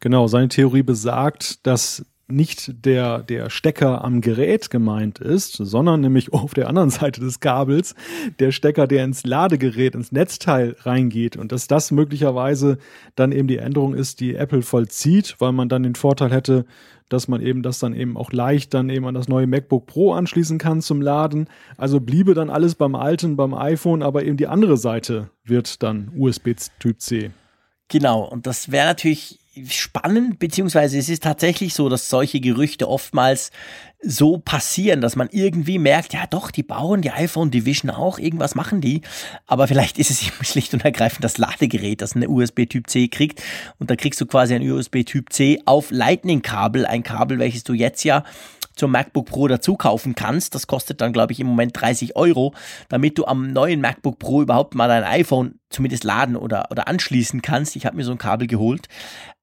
Genau, 0.00 0.26
seine 0.26 0.48
Theorie 0.48 0.82
besagt, 0.82 1.66
dass 1.66 2.04
nicht 2.28 2.84
der, 2.84 3.22
der 3.22 3.50
Stecker 3.50 4.04
am 4.04 4.20
Gerät 4.20 4.70
gemeint 4.70 5.20
ist, 5.20 5.52
sondern 5.52 6.00
nämlich 6.00 6.32
auf 6.32 6.54
der 6.54 6.68
anderen 6.68 6.90
Seite 6.90 7.20
des 7.20 7.40
Kabels 7.40 7.94
der 8.38 8.52
Stecker, 8.52 8.86
der 8.86 9.04
ins 9.04 9.24
Ladegerät, 9.24 9.94
ins 9.94 10.12
Netzteil 10.12 10.76
reingeht 10.80 11.36
und 11.36 11.52
dass 11.52 11.68
das 11.68 11.90
möglicherweise 11.90 12.78
dann 13.14 13.32
eben 13.32 13.48
die 13.48 13.58
Änderung 13.58 13.94
ist, 13.94 14.20
die 14.20 14.34
Apple 14.34 14.62
vollzieht, 14.62 15.36
weil 15.38 15.52
man 15.52 15.68
dann 15.68 15.84
den 15.84 15.94
Vorteil 15.94 16.32
hätte, 16.32 16.66
dass 17.08 17.28
man 17.28 17.40
eben 17.40 17.62
das 17.62 17.78
dann 17.78 17.94
eben 17.94 18.16
auch 18.16 18.32
leicht 18.32 18.74
dann 18.74 18.90
eben 18.90 19.06
an 19.06 19.14
das 19.14 19.28
neue 19.28 19.46
MacBook 19.46 19.86
Pro 19.86 20.12
anschließen 20.12 20.58
kann 20.58 20.82
zum 20.82 21.00
Laden. 21.00 21.48
Also 21.76 22.00
bliebe 22.00 22.34
dann 22.34 22.50
alles 22.50 22.74
beim 22.74 22.96
alten, 22.96 23.36
beim 23.36 23.54
iPhone, 23.54 24.02
aber 24.02 24.24
eben 24.24 24.36
die 24.36 24.48
andere 24.48 24.76
Seite 24.76 25.30
wird 25.44 25.84
dann 25.84 26.10
USB 26.16 26.54
Typ 26.80 27.00
C. 27.00 27.30
Genau, 27.88 28.24
und 28.24 28.48
das 28.48 28.72
wäre 28.72 28.86
natürlich 28.86 29.38
spannend, 29.68 30.38
beziehungsweise 30.38 30.98
es 30.98 31.08
ist 31.08 31.22
tatsächlich 31.22 31.74
so, 31.74 31.88
dass 31.88 32.08
solche 32.08 32.40
Gerüchte 32.40 32.88
oftmals 32.88 33.50
so 34.02 34.38
passieren, 34.38 35.00
dass 35.00 35.16
man 35.16 35.28
irgendwie 35.30 35.78
merkt, 35.78 36.12
ja 36.12 36.26
doch, 36.28 36.50
die 36.50 36.62
bauen 36.62 37.00
die 37.00 37.10
iPhone 37.10 37.50
Division 37.50 37.90
auch, 37.90 38.18
irgendwas 38.18 38.54
machen 38.54 38.80
die, 38.80 39.00
aber 39.46 39.66
vielleicht 39.68 39.98
ist 39.98 40.10
es 40.10 40.20
schlicht 40.48 40.74
und 40.74 40.84
ergreifend 40.84 41.24
das 41.24 41.38
Ladegerät, 41.38 42.02
das 42.02 42.14
eine 42.14 42.28
USB 42.28 42.66
Typ 42.66 42.88
C 42.90 43.08
kriegt 43.08 43.42
und 43.78 43.90
da 43.90 43.96
kriegst 43.96 44.20
du 44.20 44.26
quasi 44.26 44.54
ein 44.54 44.70
USB 44.70 45.04
Typ 45.04 45.32
C 45.32 45.60
auf 45.64 45.90
Lightning 45.90 46.42
Kabel, 46.42 46.86
ein 46.86 47.02
Kabel, 47.02 47.38
welches 47.38 47.64
du 47.64 47.72
jetzt 47.72 48.04
ja 48.04 48.24
zum 48.76 48.92
MacBook 48.92 49.26
Pro 49.26 49.48
dazu 49.48 49.74
kaufen 49.76 50.14
kannst. 50.14 50.54
Das 50.54 50.66
kostet 50.66 51.00
dann, 51.00 51.12
glaube 51.14 51.32
ich, 51.32 51.40
im 51.40 51.46
Moment 51.46 51.80
30 51.80 52.14
Euro, 52.14 52.54
damit 52.90 53.18
du 53.18 53.24
am 53.24 53.50
neuen 53.50 53.80
MacBook 53.80 54.18
Pro 54.18 54.42
überhaupt 54.42 54.74
mal 54.74 54.86
dein 54.86 55.02
iPhone 55.02 55.58
zumindest 55.70 56.04
laden 56.04 56.36
oder, 56.36 56.70
oder 56.70 56.88
anschließen 56.88 57.42
kannst. 57.42 57.76
Ich 57.76 57.86
habe 57.86 57.96
mir 57.96 58.04
so 58.04 58.12
ein 58.12 58.18
Kabel 58.18 58.46
geholt. 58.46 58.88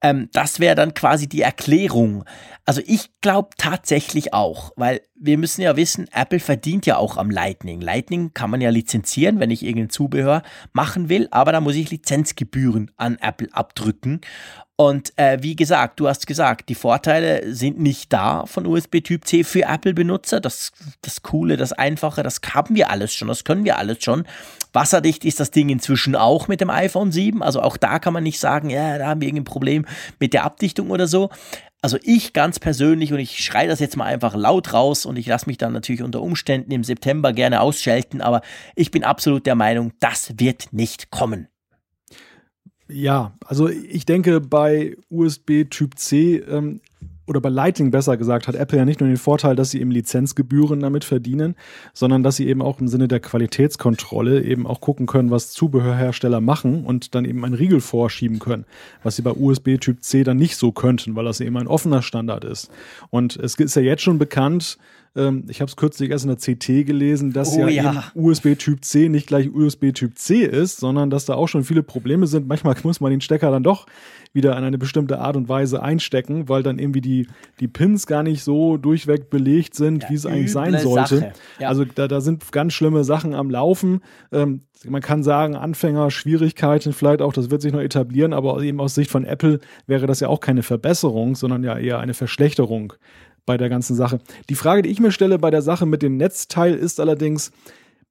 Ähm, 0.02 0.30
das 0.34 0.60
wäre 0.60 0.76
dann 0.76 0.94
quasi 0.94 1.28
die 1.28 1.42
Erklärung. 1.42 2.24
Also 2.66 2.82
ich 2.86 3.10
glaube 3.22 3.50
tatsächlich 3.58 4.34
auch, 4.34 4.72
weil 4.76 5.02
wir 5.16 5.38
müssen 5.38 5.62
ja 5.62 5.76
wissen, 5.76 6.08
Apple 6.14 6.40
verdient 6.40 6.86
ja 6.86 6.98
auch 6.98 7.18
am 7.18 7.30
Lightning. 7.30 7.82
Lightning 7.82 8.34
kann 8.34 8.50
man 8.50 8.62
ja 8.62 8.70
lizenzieren, 8.70 9.40
wenn 9.40 9.52
ich 9.52 9.64
irgendein 9.64 9.90
Zubehör 9.90 10.44
machen 10.72 11.10
will, 11.10 11.28
aber 11.32 11.52
da 11.52 11.62
muss 11.62 11.76
ich 11.76 11.92
Lizenzgebühren 11.92 12.92
an 12.98 13.18
Apple 13.22 13.50
abdrücken. 13.52 14.22
Und 14.76 15.18
äh, 15.18 15.38
wie 15.42 15.56
gesagt, 15.56 16.00
du 16.00 16.08
hast 16.08 16.26
gesagt, 16.26 16.68
die 16.68 16.76
Vorteile 16.76 17.54
sind 17.54 17.80
nicht 17.80 18.12
da 18.12 18.46
von 18.48 18.66
USB 18.66 19.02
Typ 19.02 19.26
C 19.28 19.44
für 19.44 19.64
Apple-Benutzer. 19.64 20.40
Das, 20.40 20.72
das 21.02 21.22
Coole, 21.22 21.58
das 21.58 21.74
Einfache, 21.74 22.24
das 22.24 22.42
haben 22.54 22.76
wir 22.76 22.90
alles 22.90 23.14
schon, 23.14 23.28
das 23.28 23.44
können 23.44 23.66
wir 23.66 23.78
alles 23.78 24.04
schon. 24.04 24.26
Wasserdicht 24.74 25.26
ist 25.26 25.40
das 25.40 25.52
Ding 25.52 25.70
inzwischen 25.70 26.16
auch 26.24 26.48
mit 26.48 26.62
dem 26.62 26.70
iPhone 26.70 27.12
7. 27.12 27.44
Also 27.44 27.62
auch 27.62 27.78
da 27.78 28.00
kann 28.00 28.14
man 28.14 28.24
nicht 28.24 28.40
sagen, 28.40 28.70
ja, 28.70 28.98
da 28.98 29.08
haben 29.08 29.22
wir 29.22 29.28
irgendein 29.28 29.46
Problem 29.46 29.86
mit 30.20 30.34
der 30.34 30.44
Abdichtung 30.44 30.90
oder 30.92 31.08
so. 31.08 31.30
Also 31.82 31.98
ich 32.02 32.32
ganz 32.32 32.60
persönlich, 32.60 33.12
und 33.12 33.20
ich 33.20 33.44
schreie 33.44 33.68
das 33.68 33.82
jetzt 33.82 33.98
mal 33.98 34.06
einfach 34.06 34.36
laut 34.36 34.72
raus 34.72 35.06
und 35.06 35.18
ich 35.18 35.28
lasse 35.28 35.48
mich 35.48 35.58
dann 35.58 35.74
natürlich 35.74 36.02
unter 36.02 36.22
Umständen 36.22 36.72
im 36.72 36.86
September 36.86 37.34
gerne 37.34 37.60
ausschalten, 37.60 38.22
aber 38.22 38.42
ich 38.76 38.90
bin 38.90 39.04
absolut 39.04 39.46
der 39.46 39.56
Meinung, 39.56 39.92
das 40.00 40.34
wird 40.38 40.72
nicht 40.72 41.12
kommen. 41.12 41.50
Ja, 42.88 43.36
also 43.46 43.68
ich 43.68 44.06
denke, 44.06 44.40
bei 44.40 44.96
USB 45.10 45.66
Typ 45.70 45.98
C 45.98 46.38
ähm, 46.38 46.80
oder 47.26 47.40
bei 47.40 47.50
Lightning 47.50 47.92
besser 47.92 48.18
gesagt, 48.18 48.48
hat 48.48 48.56
Apple 48.56 48.78
ja 48.78 48.86
nicht 48.86 49.00
nur 49.00 49.08
den 49.08 49.18
Vorteil, 49.18 49.56
dass 49.56 49.72
sie 49.72 49.80
eben 49.80 49.92
Lizenzgebühren 49.92 50.80
damit 50.82 51.06
verdienen, 51.06 51.56
sondern 51.94 52.24
dass 52.24 52.36
sie 52.36 52.48
eben 52.48 52.62
auch 52.62 52.80
im 52.80 52.88
Sinne 52.88 53.08
der 53.08 53.20
Qualitätskontrolle 53.20 54.44
eben 54.44 54.68
auch 54.68 54.82
gucken 54.82 55.06
können, 55.06 55.32
was 55.32 55.52
Zubehörhersteller 55.52 56.42
machen 56.42 56.86
und 56.86 57.16
dann 57.16 57.26
eben 57.26 57.44
einen 57.46 57.54
Riegel 57.54 57.82
vorschieben 57.82 58.40
können, 58.40 58.66
was 59.04 59.16
sie 59.16 59.22
bei 59.22 59.32
USB 59.32 59.78
Typ 59.80 60.04
C 60.04 60.24
dann 60.24 60.38
nicht 60.38 60.58
so 60.58 60.72
könnten, 60.72 61.16
weil 61.16 61.26
das 61.26 61.40
eben 61.40 61.58
ein 61.58 61.68
offener 61.68 62.02
Standard 62.02 62.44
ist. 62.44 62.70
Und 63.10 63.38
es 63.38 63.56
ist 63.56 63.76
ja 63.76 63.82
jetzt 63.82 64.04
schon 64.04 64.20
bekannt, 64.20 64.78
ähm, 65.16 65.46
ich 65.48 65.62
habe 65.62 65.70
es 65.70 65.76
kürzlich 65.76 66.10
erst 66.10 66.26
in 66.26 66.30
der 66.30 66.38
CT 66.38 66.88
gelesen, 66.88 67.34
dass 67.34 67.56
oh, 67.56 67.68
ja, 67.68 67.70
ja. 67.70 68.04
USB 68.16 68.56
Typ 68.58 68.84
C 68.84 69.10
nicht 69.10 69.28
gleich 69.28 69.54
USB 69.54 69.92
Typ 69.94 70.18
C 70.18 70.44
ist, 70.44 70.78
sondern 70.78 71.10
dass 71.10 71.26
da 71.26 71.36
auch 71.36 71.48
schon 71.48 71.64
viele 71.64 71.84
Probleme 71.84 72.26
sind. 72.28 72.48
Manchmal 72.48 72.76
muss 72.84 73.00
man 73.00 73.12
den 73.12 73.22
Stecker 73.22 73.52
dann 73.52 73.64
doch 73.64 73.86
wieder 74.34 74.58
in 74.58 74.64
eine 74.64 74.80
bestimmte 74.80 75.20
Art 75.20 75.36
und 75.36 75.48
Weise 75.48 75.84
einstecken, 75.84 76.50
weil 76.50 76.64
dann 76.64 76.80
irgendwie 76.80 77.02
die, 77.02 77.28
die 77.60 77.68
Pins 77.68 78.08
gar 78.08 78.24
nicht 78.24 78.44
so 78.44 78.78
durchweg 78.78 79.30
belegt 79.30 79.76
sind, 79.76 80.04
ja, 80.04 80.10
wie 80.10 80.16
es 80.16 80.26
eigentlich 80.26 80.52
sein 80.52 80.76
sollte. 80.80 81.34
Ja. 81.60 81.68
Also 81.68 81.86
da, 81.86 82.08
da 82.08 82.20
sind 82.20 82.52
ganz 82.52 82.74
schlimme 82.74 83.04
Sachen 83.04 83.36
am 83.36 83.52
Laufen. 83.52 84.02
Ähm, 84.32 84.62
man 84.86 85.02
kann 85.02 85.24
sagen, 85.24 85.56
Anfänger, 85.56 86.12
Schwierigkeiten 86.12 86.94
vielleicht 86.94 87.22
auch, 87.22 87.32
das 87.32 87.52
wird 87.52 87.62
sich 87.62 87.72
noch 87.72 87.80
etablieren, 87.80 88.34
aber 88.34 88.62
eben 88.62 88.82
aus 88.82 88.96
Sicht 88.96 89.12
von 89.12 89.24
Apple 89.24 89.60
wäre 89.88 90.08
das 90.08 90.20
ja 90.20 90.28
auch 90.28 90.40
keine 90.40 90.64
Verbesserung, 90.64 91.36
sondern 91.36 91.64
ja 91.64 91.78
eher 91.78 92.00
eine 92.00 92.14
Verschlechterung 92.14 92.94
bei 93.46 93.58
der 93.58 93.70
ganzen 93.70 93.96
Sache. 93.96 94.20
Die 94.50 94.56
Frage, 94.56 94.82
die 94.82 94.90
ich 94.90 95.00
mir 95.00 95.12
stelle 95.12 95.40
bei 95.40 95.52
der 95.52 95.62
Sache 95.62 95.86
mit 95.86 96.02
dem 96.02 96.18
Netzteil 96.18 96.76
ist 96.76 97.00
allerdings, 97.00 97.52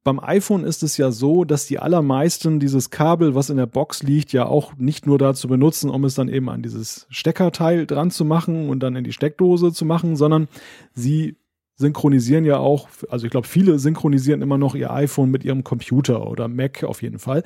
beim 0.04 0.18
iPhone 0.18 0.64
ist 0.64 0.82
es 0.82 0.96
ja 0.96 1.12
so, 1.12 1.44
dass 1.44 1.66
die 1.66 1.78
allermeisten 1.78 2.58
dieses 2.58 2.90
Kabel, 2.90 3.36
was 3.36 3.50
in 3.50 3.56
der 3.56 3.66
Box 3.66 4.02
liegt, 4.02 4.32
ja 4.32 4.46
auch 4.46 4.76
nicht 4.76 5.06
nur 5.06 5.16
dazu 5.16 5.46
benutzen, 5.46 5.90
um 5.90 6.04
es 6.04 6.14
dann 6.14 6.28
eben 6.28 6.48
an 6.48 6.62
dieses 6.62 7.06
Steckerteil 7.08 7.86
dran 7.86 8.10
zu 8.10 8.24
machen 8.24 8.68
und 8.68 8.80
dann 8.80 8.96
in 8.96 9.04
die 9.04 9.12
Steckdose 9.12 9.72
zu 9.72 9.84
machen, 9.84 10.16
sondern 10.16 10.48
sie 10.92 11.36
synchronisieren 11.76 12.44
ja 12.44 12.58
auch, 12.58 12.88
also 13.10 13.26
ich 13.26 13.30
glaube, 13.30 13.46
viele 13.46 13.78
synchronisieren 13.78 14.42
immer 14.42 14.58
noch 14.58 14.74
ihr 14.74 14.92
iPhone 14.92 15.30
mit 15.30 15.44
ihrem 15.44 15.62
Computer 15.62 16.28
oder 16.28 16.48
Mac 16.48 16.82
auf 16.82 17.02
jeden 17.02 17.18
Fall. 17.18 17.44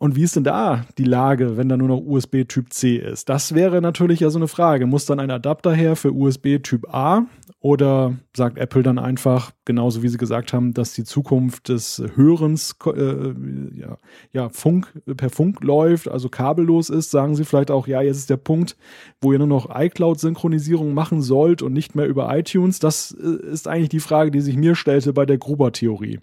Und 0.00 0.14
wie 0.14 0.22
ist 0.22 0.36
denn 0.36 0.44
da 0.44 0.84
die 0.96 1.04
Lage, 1.04 1.56
wenn 1.56 1.68
da 1.68 1.76
nur 1.76 1.88
noch 1.88 2.00
USB 2.00 2.44
Typ 2.46 2.72
C 2.72 2.96
ist? 2.96 3.28
Das 3.28 3.56
wäre 3.56 3.82
natürlich 3.82 4.20
ja 4.20 4.30
so 4.30 4.38
eine 4.38 4.46
Frage. 4.46 4.86
Muss 4.86 5.06
dann 5.06 5.18
ein 5.18 5.30
Adapter 5.30 5.74
her 5.74 5.96
für 5.96 6.12
USB 6.12 6.62
Typ 6.62 6.94
A? 6.94 7.26
Oder 7.60 8.16
sagt 8.36 8.56
Apple 8.58 8.84
dann 8.84 9.00
einfach, 9.00 9.50
genauso 9.64 10.04
wie 10.04 10.08
sie 10.08 10.16
gesagt 10.16 10.52
haben, 10.52 10.72
dass 10.72 10.92
die 10.92 11.02
Zukunft 11.02 11.68
des 11.68 12.00
Hörens 12.14 12.76
äh, 12.86 13.34
ja, 13.74 13.96
ja, 14.32 14.48
Funk, 14.50 14.92
per 15.16 15.30
Funk 15.30 15.64
läuft, 15.64 16.08
also 16.08 16.28
kabellos 16.28 16.88
ist, 16.88 17.10
sagen 17.10 17.34
sie 17.34 17.44
vielleicht 17.44 17.72
auch, 17.72 17.88
ja, 17.88 18.00
jetzt 18.00 18.18
ist 18.18 18.30
der 18.30 18.36
Punkt, 18.36 18.76
wo 19.20 19.32
ihr 19.32 19.38
nur 19.38 19.48
noch 19.48 19.68
iCloud-Synchronisierung 19.74 20.94
machen 20.94 21.20
sollt 21.20 21.60
und 21.60 21.72
nicht 21.72 21.96
mehr 21.96 22.06
über 22.06 22.32
iTunes. 22.38 22.78
Das 22.78 23.10
äh, 23.20 23.44
ist 23.50 23.66
eigentlich 23.66 23.88
die 23.88 23.98
Frage, 23.98 24.30
die 24.30 24.40
sich 24.40 24.56
mir 24.56 24.76
stellte 24.76 25.12
bei 25.12 25.26
der 25.26 25.38
Gruber-Theorie. 25.38 26.20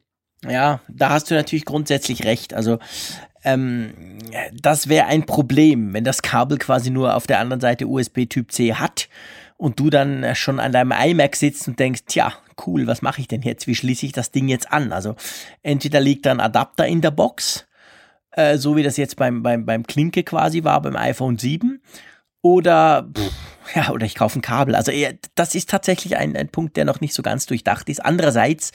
Ja, 0.50 0.80
da 0.88 1.10
hast 1.10 1.30
du 1.30 1.36
natürlich 1.36 1.66
grundsätzlich 1.66 2.24
recht. 2.26 2.54
Also 2.54 2.80
ähm, 3.44 3.94
das 4.54 4.90
wäre 4.90 5.08
ein 5.08 5.26
Problem, 5.26 5.94
wenn 5.94 6.04
das 6.04 6.22
Kabel 6.22 6.58
quasi 6.58 6.90
nur 6.90 7.16
auf 7.16 7.28
der 7.28 7.40
anderen 7.40 7.62
Seite 7.62 7.88
USB 7.88 8.26
Typ 8.28 8.52
C 8.52 8.74
hat 8.74 9.08
und 9.58 9.80
du 9.80 9.90
dann 9.90 10.36
schon 10.36 10.60
an 10.60 10.72
deinem 10.72 10.92
iMac 10.92 11.36
sitzt 11.36 11.68
und 11.68 11.80
denkst, 11.80 12.02
tja, 12.08 12.34
cool, 12.66 12.88
was 12.88 13.02
mache 13.02 13.22
ich 13.22 13.28
denn 13.28 13.42
jetzt? 13.42 13.68
Wie 13.68 13.76
schließe 13.76 14.06
ich 14.06 14.12
das 14.12 14.32
Ding 14.32 14.48
jetzt 14.48 14.72
an? 14.72 14.92
Also 14.92 15.16
entweder 15.64 16.00
liegt 16.00 16.26
da 16.26 16.32
ein 16.32 16.40
Adapter 16.40 16.88
in 16.88 17.02
der 17.02 17.12
Box, 17.12 17.68
äh, 18.32 18.58
so 18.58 18.76
wie 18.76 18.84
das 18.84 18.98
jetzt 18.98 19.16
beim, 19.16 19.44
beim, 19.44 19.66
beim 19.66 19.86
Klinke 19.86 20.24
quasi 20.24 20.64
war 20.64 20.82
beim 20.82 20.96
iPhone 20.96 21.38
7, 21.38 21.82
oder 22.42 23.10
pff, 23.12 23.76
ja, 23.76 23.90
oder 23.92 24.06
ich 24.06 24.16
kaufe 24.16 24.40
ein 24.40 24.44
Kabel. 24.44 24.76
Also 24.76 24.92
das 25.36 25.56
ist 25.56 25.70
tatsächlich 25.70 26.18
ein, 26.18 26.36
ein 26.36 26.50
Punkt, 26.50 26.78
der 26.78 26.86
noch 26.86 27.02
nicht 27.02 27.14
so 27.14 27.24
ganz 27.24 27.46
durchdacht 27.46 27.90
ist. 27.90 28.04
Andererseits 28.04 28.72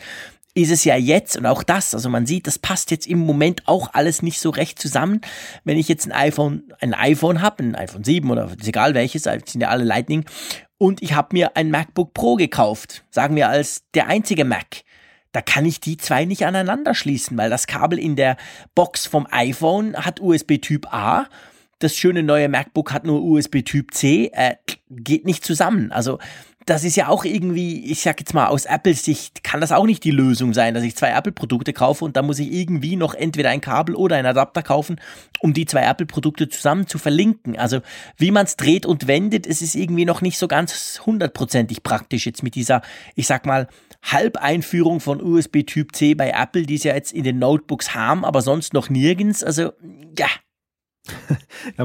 ist 0.62 0.70
es 0.70 0.84
ja 0.84 0.96
jetzt 0.96 1.36
und 1.36 1.46
auch 1.46 1.62
das, 1.62 1.94
also 1.94 2.08
man 2.08 2.26
sieht, 2.26 2.46
das 2.46 2.58
passt 2.58 2.90
jetzt 2.90 3.06
im 3.06 3.18
Moment 3.18 3.66
auch 3.66 3.94
alles 3.94 4.22
nicht 4.22 4.40
so 4.40 4.50
recht 4.50 4.78
zusammen. 4.78 5.20
Wenn 5.64 5.78
ich 5.78 5.88
jetzt 5.88 6.06
ein 6.06 6.12
iPhone, 6.12 6.64
ein 6.80 6.94
iPhone 6.94 7.42
habe, 7.42 7.62
ein 7.62 7.74
iPhone 7.74 8.04
7 8.04 8.30
oder 8.30 8.50
ist 8.58 8.68
egal 8.68 8.94
welches, 8.94 9.24
sind 9.24 9.60
ja 9.60 9.68
alle 9.68 9.84
Lightning 9.84 10.24
und 10.78 11.02
ich 11.02 11.14
habe 11.14 11.28
mir 11.32 11.56
ein 11.56 11.70
MacBook 11.70 12.14
Pro 12.14 12.36
gekauft, 12.36 13.04
sagen 13.10 13.36
wir 13.36 13.48
als 13.48 13.82
der 13.94 14.06
einzige 14.06 14.44
Mac. 14.44 14.82
Da 15.32 15.42
kann 15.42 15.64
ich 15.64 15.78
die 15.78 15.96
zwei 15.96 16.24
nicht 16.24 16.44
aneinander 16.44 16.94
schließen, 16.94 17.38
weil 17.38 17.50
das 17.50 17.66
Kabel 17.66 17.98
in 17.98 18.16
der 18.16 18.36
Box 18.74 19.06
vom 19.06 19.28
iPhone 19.30 19.94
hat 19.96 20.20
USB 20.20 20.58
Typ 20.60 20.92
A 20.92 21.26
das 21.80 21.96
schöne 21.96 22.22
neue 22.22 22.48
MacBook 22.48 22.92
hat 22.92 23.04
nur 23.04 23.22
USB 23.22 23.62
Typ 23.62 23.92
C, 23.92 24.30
äh, 24.32 24.54
geht 24.90 25.24
nicht 25.24 25.44
zusammen. 25.44 25.90
Also 25.92 26.18
das 26.66 26.84
ist 26.84 26.94
ja 26.94 27.08
auch 27.08 27.24
irgendwie, 27.24 27.90
ich 27.90 28.02
sag 28.02 28.20
jetzt 28.20 28.34
mal, 28.34 28.46
aus 28.46 28.66
Apples 28.66 29.04
Sicht 29.04 29.42
kann 29.42 29.60
das 29.60 29.72
auch 29.72 29.86
nicht 29.86 30.04
die 30.04 30.10
Lösung 30.10 30.52
sein, 30.52 30.74
dass 30.74 30.84
ich 30.84 30.94
zwei 30.94 31.10
Apple-Produkte 31.10 31.72
kaufe 31.72 32.04
und 32.04 32.16
dann 32.16 32.26
muss 32.26 32.38
ich 32.38 32.52
irgendwie 32.52 32.96
noch 32.96 33.14
entweder 33.14 33.48
ein 33.50 33.62
Kabel 33.62 33.94
oder 33.94 34.16
einen 34.16 34.26
Adapter 34.26 34.62
kaufen, 34.62 35.00
um 35.40 35.54
die 35.54 35.64
zwei 35.64 35.82
Apple-Produkte 35.82 36.48
zusammen 36.48 36.86
zu 36.86 36.98
verlinken. 36.98 37.58
Also 37.58 37.80
wie 38.18 38.30
man 38.30 38.44
es 38.44 38.56
dreht 38.56 38.84
und 38.84 39.06
wendet, 39.06 39.46
es 39.46 39.62
ist 39.62 39.74
irgendwie 39.74 40.04
noch 40.04 40.20
nicht 40.20 40.38
so 40.38 40.48
ganz 40.48 41.00
hundertprozentig 41.04 41.82
praktisch 41.82 42.26
jetzt 42.26 42.42
mit 42.42 42.54
dieser, 42.54 42.82
ich 43.14 43.26
sag 43.26 43.46
mal, 43.46 43.66
Halbeinführung 44.02 45.00
von 45.00 45.22
USB 45.22 45.62
Typ 45.66 45.96
C 45.96 46.14
bei 46.14 46.30
Apple, 46.30 46.62
die 46.62 46.76
es 46.76 46.84
ja 46.84 46.94
jetzt 46.94 47.12
in 47.12 47.24
den 47.24 47.38
Notebooks 47.38 47.94
haben, 47.94 48.24
aber 48.24 48.42
sonst 48.42 48.74
noch 48.74 48.90
nirgends. 48.90 49.42
Also 49.42 49.72
ja, 50.16 50.28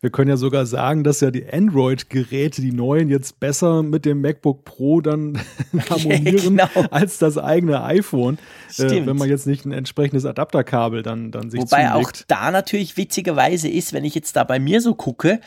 wir 0.00 0.10
können 0.10 0.30
ja 0.30 0.36
sogar 0.36 0.64
sagen, 0.66 1.04
dass 1.04 1.20
ja 1.20 1.30
die 1.30 1.50
Android-Geräte, 1.50 2.62
die 2.62 2.72
neuen, 2.72 3.08
jetzt 3.08 3.40
besser 3.40 3.82
mit 3.82 4.04
dem 4.04 4.20
MacBook 4.20 4.64
Pro 4.64 5.00
dann 5.00 5.40
harmonieren 5.90 6.56
genau. 6.56 6.68
als 6.90 7.18
das 7.18 7.38
eigene 7.38 7.82
iPhone, 7.82 8.38
äh, 8.78 9.06
wenn 9.06 9.16
man 9.16 9.28
jetzt 9.28 9.46
nicht 9.46 9.64
ein 9.64 9.72
entsprechendes 9.72 10.24
Adapterkabel 10.24 11.02
dann, 11.02 11.30
dann 11.30 11.50
sich 11.50 11.60
Wobei 11.60 11.88
zulegt. 11.88 11.94
auch 11.94 12.12
da 12.28 12.50
natürlich 12.50 12.96
witzigerweise 12.96 13.68
ist, 13.68 13.92
wenn 13.92 14.04
ich 14.04 14.14
jetzt 14.14 14.36
da 14.36 14.44
bei 14.44 14.58
mir 14.58 14.80
so 14.80 14.94
gucke, 14.94 15.40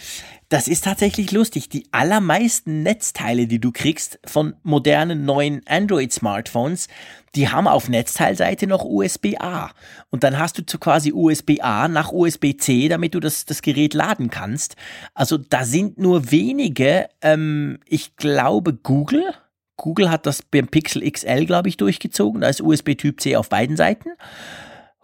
Das 0.54 0.68
ist 0.68 0.84
tatsächlich 0.84 1.32
lustig. 1.32 1.68
Die 1.70 1.88
allermeisten 1.90 2.84
Netzteile, 2.84 3.48
die 3.48 3.58
du 3.58 3.72
kriegst 3.72 4.20
von 4.24 4.54
modernen 4.62 5.26
neuen 5.26 5.64
Android-Smartphones, 5.68 6.90
die 7.34 7.50
haben 7.50 7.68
auf 7.68 7.90
Netzteilseite 7.90 8.68
noch 8.68 8.86
USB-A. 8.86 9.72
Und 10.12 10.24
dann 10.24 10.38
hast 10.38 10.60
du 10.60 10.78
quasi 10.78 11.12
USB-A 11.12 11.88
nach 11.88 12.12
USB-C, 12.12 12.88
damit 12.88 13.16
du 13.16 13.20
das, 13.20 13.46
das 13.46 13.64
Gerät 13.64 13.96
laden 13.96 14.30
kannst. 14.30 14.76
Also 15.16 15.40
da 15.40 15.66
sind 15.66 15.98
nur 15.98 16.30
wenige, 16.30 17.10
ähm, 17.24 17.80
ich 17.88 18.16
glaube 18.16 18.76
Google. 18.76 19.34
Google 19.76 20.12
hat 20.12 20.28
das 20.28 20.44
beim 20.44 20.68
Pixel 20.68 21.02
XL, 21.10 21.48
glaube 21.48 21.70
ich, 21.70 21.78
durchgezogen. 21.78 22.42
Da 22.42 22.50
ist 22.50 22.62
USB 22.62 22.94
Typ 22.94 23.22
C 23.22 23.38
auf 23.38 23.50
beiden 23.50 23.76
Seiten. 23.76 24.10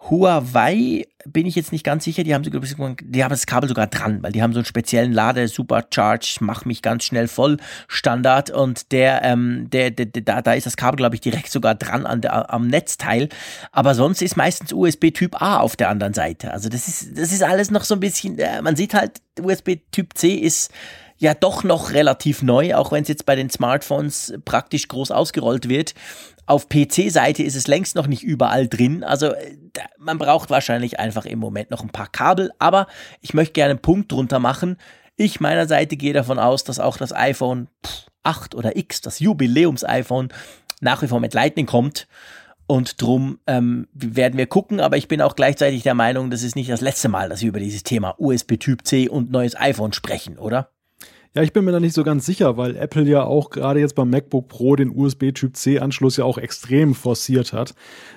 Huawei 0.08 1.06
bin 1.26 1.46
ich 1.46 1.54
jetzt 1.54 1.72
nicht 1.72 1.84
ganz 1.84 2.04
sicher, 2.04 2.24
die 2.24 2.34
haben, 2.34 2.42
die 2.42 3.24
haben 3.24 3.30
das 3.30 3.46
Kabel 3.46 3.68
sogar 3.68 3.86
dran, 3.86 4.22
weil 4.22 4.32
die 4.32 4.42
haben 4.42 4.54
so 4.54 4.60
einen 4.60 4.64
speziellen 4.64 5.12
Lade, 5.12 5.46
Supercharge, 5.48 6.38
mach 6.40 6.64
mich 6.64 6.80
ganz 6.80 7.04
schnell 7.04 7.28
voll 7.28 7.58
Standard 7.88 8.50
und 8.50 8.92
der, 8.92 9.22
ähm, 9.22 9.68
der, 9.68 9.90
der, 9.90 10.06
der 10.06 10.22
da, 10.22 10.40
da 10.40 10.54
ist 10.54 10.64
das 10.64 10.78
Kabel, 10.78 10.96
glaube 10.96 11.16
ich, 11.16 11.20
direkt 11.20 11.50
sogar 11.50 11.74
dran 11.74 12.06
an 12.06 12.22
der, 12.22 12.52
am 12.52 12.68
Netzteil. 12.68 13.28
Aber 13.72 13.94
sonst 13.94 14.22
ist 14.22 14.36
meistens 14.36 14.72
USB 14.72 15.10
Typ 15.12 15.40
A 15.42 15.58
auf 15.58 15.76
der 15.76 15.90
anderen 15.90 16.14
Seite. 16.14 16.52
Also 16.52 16.70
das 16.70 16.88
ist, 16.88 17.18
das 17.18 17.32
ist 17.32 17.42
alles 17.42 17.70
noch 17.70 17.84
so 17.84 17.94
ein 17.94 18.00
bisschen, 18.00 18.38
äh, 18.38 18.62
man 18.62 18.76
sieht 18.76 18.94
halt, 18.94 19.20
USB 19.40 19.76
Typ 19.92 20.16
C 20.16 20.34
ist 20.34 20.72
ja 21.20 21.34
doch 21.34 21.64
noch 21.64 21.92
relativ 21.92 22.42
neu, 22.42 22.74
auch 22.74 22.90
wenn 22.92 23.02
es 23.02 23.08
jetzt 23.08 23.26
bei 23.26 23.36
den 23.36 23.50
Smartphones 23.50 24.32
praktisch 24.44 24.88
groß 24.88 25.10
ausgerollt 25.10 25.68
wird. 25.68 25.94
Auf 26.46 26.68
PC-Seite 26.68 27.42
ist 27.42 27.54
es 27.54 27.68
längst 27.68 27.94
noch 27.94 28.06
nicht 28.06 28.24
überall 28.24 28.66
drin. 28.66 29.04
Also 29.04 29.26
äh, 29.26 29.56
man 29.98 30.18
braucht 30.18 30.50
wahrscheinlich 30.50 30.98
einfach 30.98 31.26
im 31.26 31.38
Moment 31.38 31.70
noch 31.70 31.82
ein 31.82 31.90
paar 31.90 32.08
Kabel. 32.08 32.50
Aber 32.58 32.86
ich 33.20 33.34
möchte 33.34 33.52
gerne 33.52 33.72
einen 33.72 33.82
Punkt 33.82 34.10
drunter 34.10 34.38
machen. 34.38 34.78
Ich 35.16 35.40
meiner 35.40 35.68
Seite 35.68 35.96
gehe 35.96 36.14
davon 36.14 36.38
aus, 36.38 36.64
dass 36.64 36.80
auch 36.80 36.96
das 36.96 37.14
iPhone 37.14 37.68
8 38.22 38.54
oder 38.54 38.76
X, 38.76 39.02
das 39.02 39.20
Jubiläums-iPhone, 39.20 40.32
nach 40.80 41.02
wie 41.02 41.08
vor 41.08 41.20
mit 41.20 41.34
Lightning 41.34 41.66
kommt. 41.66 42.08
Und 42.66 43.02
drum 43.02 43.40
ähm, 43.46 43.88
werden 43.92 44.38
wir 44.38 44.46
gucken, 44.46 44.80
aber 44.80 44.96
ich 44.96 45.08
bin 45.08 45.20
auch 45.20 45.36
gleichzeitig 45.36 45.82
der 45.82 45.94
Meinung, 45.94 46.30
das 46.30 46.42
ist 46.42 46.56
nicht 46.56 46.70
das 46.70 46.80
letzte 46.80 47.08
Mal, 47.08 47.28
dass 47.28 47.42
wir 47.42 47.48
über 47.48 47.58
dieses 47.60 47.82
Thema 47.82 48.14
USB 48.16 48.58
Typ 48.58 48.86
C 48.86 49.08
und 49.08 49.30
neues 49.30 49.58
iPhone 49.58 49.92
sprechen, 49.92 50.38
oder? 50.38 50.70
Ja, 51.32 51.44
ich 51.44 51.52
bin 51.52 51.64
mir 51.64 51.70
da 51.70 51.78
nicht 51.78 51.94
so 51.94 52.02
ganz 52.02 52.26
sicher, 52.26 52.56
weil 52.56 52.74
Apple 52.74 53.04
ja 53.04 53.22
auch 53.22 53.50
gerade 53.50 53.78
jetzt 53.78 53.94
beim 53.94 54.10
MacBook 54.10 54.48
Pro 54.48 54.74
den 54.74 54.90
USB-Typ-C-Anschluss 54.90 56.16
ja 56.16 56.24
auch 56.24 56.38
extrem 56.38 56.92
forciert 56.92 57.52
hat. 57.52 57.76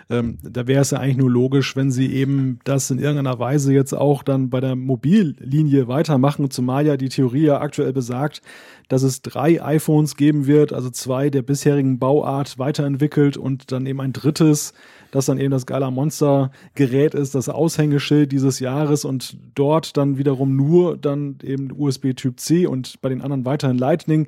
Ähm, 0.09 0.39
da 0.41 0.65
wäre 0.65 0.81
es 0.81 0.89
ja 0.89 0.97
eigentlich 0.97 1.17
nur 1.17 1.29
logisch, 1.29 1.75
wenn 1.75 1.91
sie 1.91 2.11
eben 2.11 2.57
das 2.63 2.89
in 2.89 2.97
irgendeiner 2.97 3.37
Weise 3.37 3.71
jetzt 3.71 3.93
auch 3.93 4.23
dann 4.23 4.49
bei 4.49 4.61
der 4.61 4.75
Mobillinie 4.75 5.87
weitermachen, 5.87 6.49
zumal 6.49 6.87
ja 6.87 6.97
die 6.97 7.09
Theorie 7.09 7.45
ja 7.45 7.61
aktuell 7.61 7.93
besagt, 7.93 8.41
dass 8.89 9.03
es 9.03 9.21
drei 9.21 9.63
iPhones 9.63 10.15
geben 10.15 10.47
wird, 10.47 10.73
also 10.73 10.89
zwei 10.89 11.29
der 11.29 11.43
bisherigen 11.43 11.99
Bauart 11.99 12.57
weiterentwickelt 12.57 13.37
und 13.37 13.71
dann 13.71 13.85
eben 13.85 14.01
ein 14.01 14.13
drittes, 14.13 14.73
das 15.13 15.27
dann 15.27 15.37
eben 15.37 15.51
das 15.51 15.67
Gala 15.67 15.91
Monster 15.91 16.51
Gerät 16.73 17.13
ist, 17.13 17.35
das 17.35 17.47
Aushängeschild 17.47 18.31
dieses 18.31 18.59
Jahres 18.59 19.05
und 19.05 19.37
dort 19.53 19.95
dann 19.95 20.17
wiederum 20.17 20.55
nur 20.55 20.97
dann 20.97 21.37
eben 21.43 21.71
USB 21.71 22.15
Typ 22.15 22.39
C 22.39 22.65
und 22.65 22.99
bei 22.99 23.09
den 23.09 23.21
anderen 23.21 23.45
weiterhin 23.45 23.77
Lightning. 23.77 24.25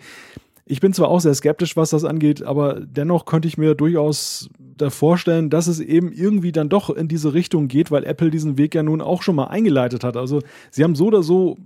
Ich 0.67 0.81
bin 0.81 0.93
zwar 0.93 1.07
auch 1.09 1.19
sehr 1.21 1.33
skeptisch, 1.33 1.75
was 1.75 1.89
das 1.89 2.05
angeht, 2.05 2.43
aber 2.43 2.81
dennoch 2.81 3.25
könnte 3.25 3.47
ich 3.47 3.57
mir 3.57 3.73
durchaus 3.73 4.47
da 4.59 4.91
vorstellen, 4.91 5.49
dass 5.49 5.65
es 5.65 5.79
eben 5.79 6.11
irgendwie 6.11 6.51
dann 6.51 6.69
doch 6.69 6.91
in 6.91 7.07
diese 7.07 7.33
Richtung 7.33 7.67
geht, 7.67 7.89
weil 7.89 8.03
Apple 8.03 8.29
diesen 8.29 8.59
Weg 8.59 8.75
ja 8.75 8.83
nun 8.83 9.01
auch 9.01 9.23
schon 9.23 9.35
mal 9.35 9.45
eingeleitet 9.45 10.03
hat. 10.03 10.15
Also 10.17 10.41
sie 10.69 10.83
haben 10.83 10.95
so 10.95 11.07
oder 11.07 11.23
so 11.23 11.57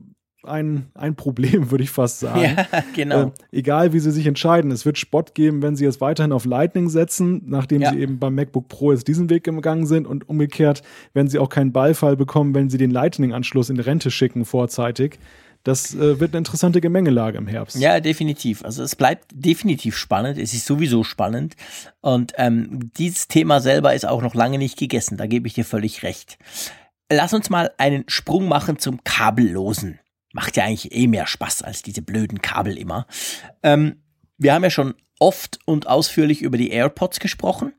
ein, 0.43 0.87
ein 0.93 1.15
Problem, 1.15 1.71
würde 1.71 1.83
ich 1.83 1.89
fast 1.89 2.19
sagen. 2.19 2.41
Ja, 2.41 2.83
genau. 2.95 3.23
Äh, 3.23 3.31
egal, 3.51 3.93
wie 3.93 3.99
sie 3.99 4.11
sich 4.11 4.25
entscheiden. 4.25 4.71
Es 4.71 4.85
wird 4.85 4.97
Spott 4.97 5.35
geben, 5.35 5.61
wenn 5.61 5.75
sie 5.75 5.85
jetzt 5.85 6.01
weiterhin 6.01 6.31
auf 6.31 6.45
Lightning 6.45 6.89
setzen, 6.89 7.41
nachdem 7.45 7.81
ja. 7.81 7.91
sie 7.91 7.99
eben 7.99 8.19
beim 8.19 8.35
MacBook 8.35 8.67
Pro 8.67 8.91
jetzt 8.91 9.07
diesen 9.07 9.29
Weg 9.29 9.43
gegangen 9.43 9.85
sind 9.85 10.07
und 10.07 10.27
umgekehrt, 10.29 10.81
wenn 11.13 11.27
sie 11.27 11.39
auch 11.39 11.49
keinen 11.49 11.71
Ballfall 11.71 12.15
bekommen, 12.15 12.55
wenn 12.55 12.69
sie 12.69 12.77
den 12.77 12.91
Lightning-Anschluss 12.91 13.69
in 13.69 13.79
Rente 13.79 14.11
schicken 14.11 14.45
vorzeitig. 14.45 15.19
Das 15.63 15.93
äh, 15.93 16.19
wird 16.19 16.31
eine 16.31 16.39
interessante 16.39 16.79
Gemengelage 16.79 17.37
im 17.37 17.47
Herbst. 17.47 17.75
Ja, 17.75 17.99
definitiv. 17.99 18.63
Also 18.63 18.81
es 18.81 18.95
bleibt 18.95 19.25
definitiv 19.33 19.97
spannend. 19.97 20.37
Es 20.37 20.53
ist 20.53 20.65
sowieso 20.65 21.03
spannend. 21.03 21.55
Und 21.99 22.33
ähm, 22.37 22.91
dieses 22.97 23.27
Thema 23.27 23.59
selber 23.59 23.93
ist 23.93 24.07
auch 24.07 24.21
noch 24.21 24.35
lange 24.35 24.57
nicht 24.57 24.77
gegessen. 24.77 25.17
Da 25.17 25.27
gebe 25.27 25.47
ich 25.47 25.55
dir 25.55 25.65
völlig 25.65 26.03
recht. 26.03 26.37
Lass 27.11 27.33
uns 27.33 27.49
mal 27.49 27.71
einen 27.77 28.05
Sprung 28.07 28.47
machen 28.47 28.79
zum 28.79 29.03
Kabellosen. 29.03 29.99
Macht 30.33 30.57
ja 30.57 30.65
eigentlich 30.65 30.93
eh 30.93 31.07
mehr 31.07 31.27
Spaß 31.27 31.63
als 31.63 31.81
diese 31.81 32.01
blöden 32.01 32.41
Kabel 32.41 32.77
immer. 32.77 33.07
Ähm, 33.63 34.03
wir 34.37 34.53
haben 34.53 34.63
ja 34.63 34.69
schon 34.69 34.95
oft 35.19 35.59
und 35.65 35.87
ausführlich 35.87 36.41
über 36.41 36.57
die 36.57 36.71
AirPods 36.71 37.19
gesprochen. 37.19 37.73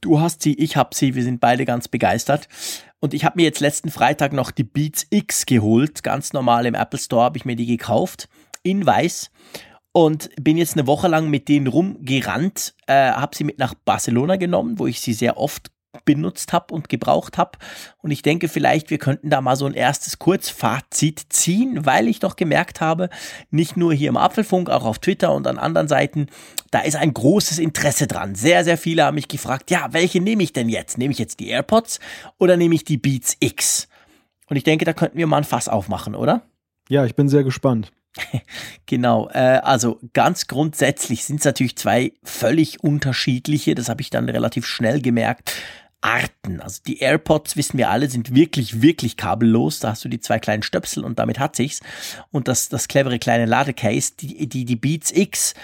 Du 0.00 0.20
hast 0.20 0.42
sie, 0.42 0.54
ich 0.54 0.76
habe 0.76 0.94
sie, 0.94 1.14
wir 1.14 1.22
sind 1.22 1.40
beide 1.40 1.64
ganz 1.64 1.88
begeistert. 1.88 2.48
Und 3.00 3.14
ich 3.14 3.24
habe 3.24 3.36
mir 3.36 3.44
jetzt 3.44 3.60
letzten 3.60 3.90
Freitag 3.90 4.32
noch 4.32 4.50
die 4.50 4.64
Beats 4.64 5.06
X 5.10 5.46
geholt. 5.46 6.02
Ganz 6.02 6.32
normal 6.32 6.66
im 6.66 6.74
Apple 6.74 6.98
Store 6.98 7.24
habe 7.24 7.38
ich 7.38 7.44
mir 7.44 7.56
die 7.56 7.66
gekauft. 7.66 8.28
In 8.62 8.84
weiß. 8.84 9.30
Und 9.92 10.30
bin 10.40 10.56
jetzt 10.56 10.76
eine 10.76 10.86
Woche 10.86 11.08
lang 11.08 11.30
mit 11.30 11.48
denen 11.48 11.66
rumgerannt. 11.66 12.74
Äh, 12.86 13.12
habe 13.12 13.36
sie 13.36 13.44
mit 13.44 13.58
nach 13.58 13.74
Barcelona 13.74 14.36
genommen, 14.36 14.78
wo 14.78 14.86
ich 14.86 15.00
sie 15.00 15.14
sehr 15.14 15.38
oft 15.38 15.70
benutzt 16.04 16.52
habe 16.52 16.74
und 16.74 16.88
gebraucht 16.88 17.38
habe. 17.38 17.58
Und 17.98 18.10
ich 18.10 18.22
denke 18.22 18.48
vielleicht, 18.48 18.90
wir 18.90 18.98
könnten 18.98 19.30
da 19.30 19.40
mal 19.40 19.56
so 19.56 19.66
ein 19.66 19.74
erstes 19.74 20.18
Kurzfazit 20.18 21.26
ziehen, 21.28 21.86
weil 21.86 22.08
ich 22.08 22.20
doch 22.20 22.36
gemerkt 22.36 22.80
habe, 22.80 23.10
nicht 23.50 23.76
nur 23.76 23.92
hier 23.94 24.08
im 24.08 24.16
Apfelfunk, 24.16 24.70
auch 24.70 24.84
auf 24.84 24.98
Twitter 24.98 25.32
und 25.32 25.46
an 25.46 25.58
anderen 25.58 25.88
Seiten, 25.88 26.26
da 26.70 26.80
ist 26.80 26.96
ein 26.96 27.14
großes 27.14 27.58
Interesse 27.58 28.06
dran. 28.06 28.34
Sehr, 28.34 28.64
sehr 28.64 28.78
viele 28.78 29.04
haben 29.04 29.14
mich 29.14 29.28
gefragt, 29.28 29.70
ja, 29.70 29.88
welche 29.92 30.20
nehme 30.20 30.42
ich 30.42 30.52
denn 30.52 30.68
jetzt? 30.68 30.98
Nehme 30.98 31.12
ich 31.12 31.18
jetzt 31.18 31.40
die 31.40 31.48
AirPods 31.48 32.00
oder 32.38 32.56
nehme 32.56 32.74
ich 32.74 32.84
die 32.84 32.98
Beats 32.98 33.36
X? 33.40 33.88
Und 34.48 34.56
ich 34.56 34.64
denke, 34.64 34.84
da 34.84 34.92
könnten 34.92 35.18
wir 35.18 35.26
mal 35.26 35.38
ein 35.38 35.44
Fass 35.44 35.68
aufmachen, 35.68 36.14
oder? 36.14 36.42
Ja, 36.88 37.04
ich 37.04 37.14
bin 37.14 37.28
sehr 37.28 37.44
gespannt. 37.44 37.92
genau, 38.86 39.28
äh, 39.30 39.60
also 39.62 39.98
ganz 40.12 40.46
grundsätzlich 40.46 41.24
sind 41.24 41.40
es 41.40 41.44
natürlich 41.44 41.76
zwei 41.76 42.12
völlig 42.22 42.82
unterschiedliche, 42.82 43.74
das 43.74 43.88
habe 43.88 44.02
ich 44.02 44.10
dann 44.10 44.28
relativ 44.28 44.66
schnell 44.66 45.00
gemerkt, 45.00 45.52
Arten. 46.04 46.60
Also 46.60 46.82
die 46.86 47.00
AirPods, 47.00 47.56
wissen 47.56 47.78
wir 47.78 47.90
alle, 47.90 48.08
sind 48.08 48.34
wirklich, 48.34 48.82
wirklich 48.82 49.16
kabellos. 49.16 49.80
Da 49.80 49.90
hast 49.90 50.04
du 50.04 50.08
die 50.08 50.20
zwei 50.20 50.38
kleinen 50.38 50.62
Stöpsel 50.62 51.02
und 51.02 51.18
damit 51.18 51.38
hat 51.38 51.56
sich's. 51.56 51.80
Und 52.30 52.46
das, 52.46 52.68
das 52.68 52.88
clevere 52.88 53.18
kleine 53.18 53.46
Ladecase, 53.46 54.12
die, 54.20 54.46
die, 54.46 54.64
die 54.66 54.76
Beats 54.76 55.10
X, 55.10 55.54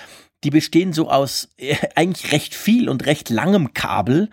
die 0.42 0.50
bestehen 0.50 0.94
so 0.94 1.10
aus 1.10 1.48
äh, 1.58 1.76
eigentlich 1.94 2.32
recht 2.32 2.54
viel 2.54 2.88
und 2.88 3.04
recht 3.04 3.28
langem 3.28 3.74
Kabel. 3.74 4.30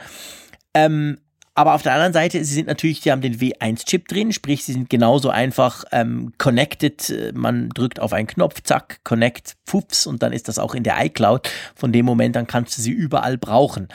Ähm, 0.73 1.17
aber 1.57 1.73
auf 1.73 1.81
der 1.81 1.93
anderen 1.93 2.13
Seite, 2.13 2.45
sie 2.45 2.53
sind 2.53 2.67
natürlich, 2.67 3.01
sie 3.01 3.11
haben 3.11 3.21
den 3.21 3.39
W1-Chip 3.39 4.07
drin, 4.07 4.31
sprich, 4.31 4.63
sie 4.63 4.73
sind 4.73 4.91
genauso 4.91 5.31
einfach 5.31 5.85
ähm, 5.91 6.31
connected. 6.37 7.33
Man 7.33 7.69
drückt 7.69 7.99
auf 7.99 8.13
einen 8.13 8.27
Knopf, 8.27 8.61
zack, 8.61 8.99
connect, 9.03 9.55
pfups, 9.65 10.05
und 10.05 10.21
dann 10.21 10.33
ist 10.33 10.47
das 10.47 10.59
auch 10.59 10.75
in 10.75 10.83
der 10.83 11.03
iCloud. 11.03 11.49
Von 11.75 11.91
dem 11.91 12.05
Moment 12.05 12.35
dann 12.35 12.45
kannst 12.45 12.77
du 12.77 12.83
sie 12.83 12.91
überall 12.91 13.39
brauchen. 13.39 13.87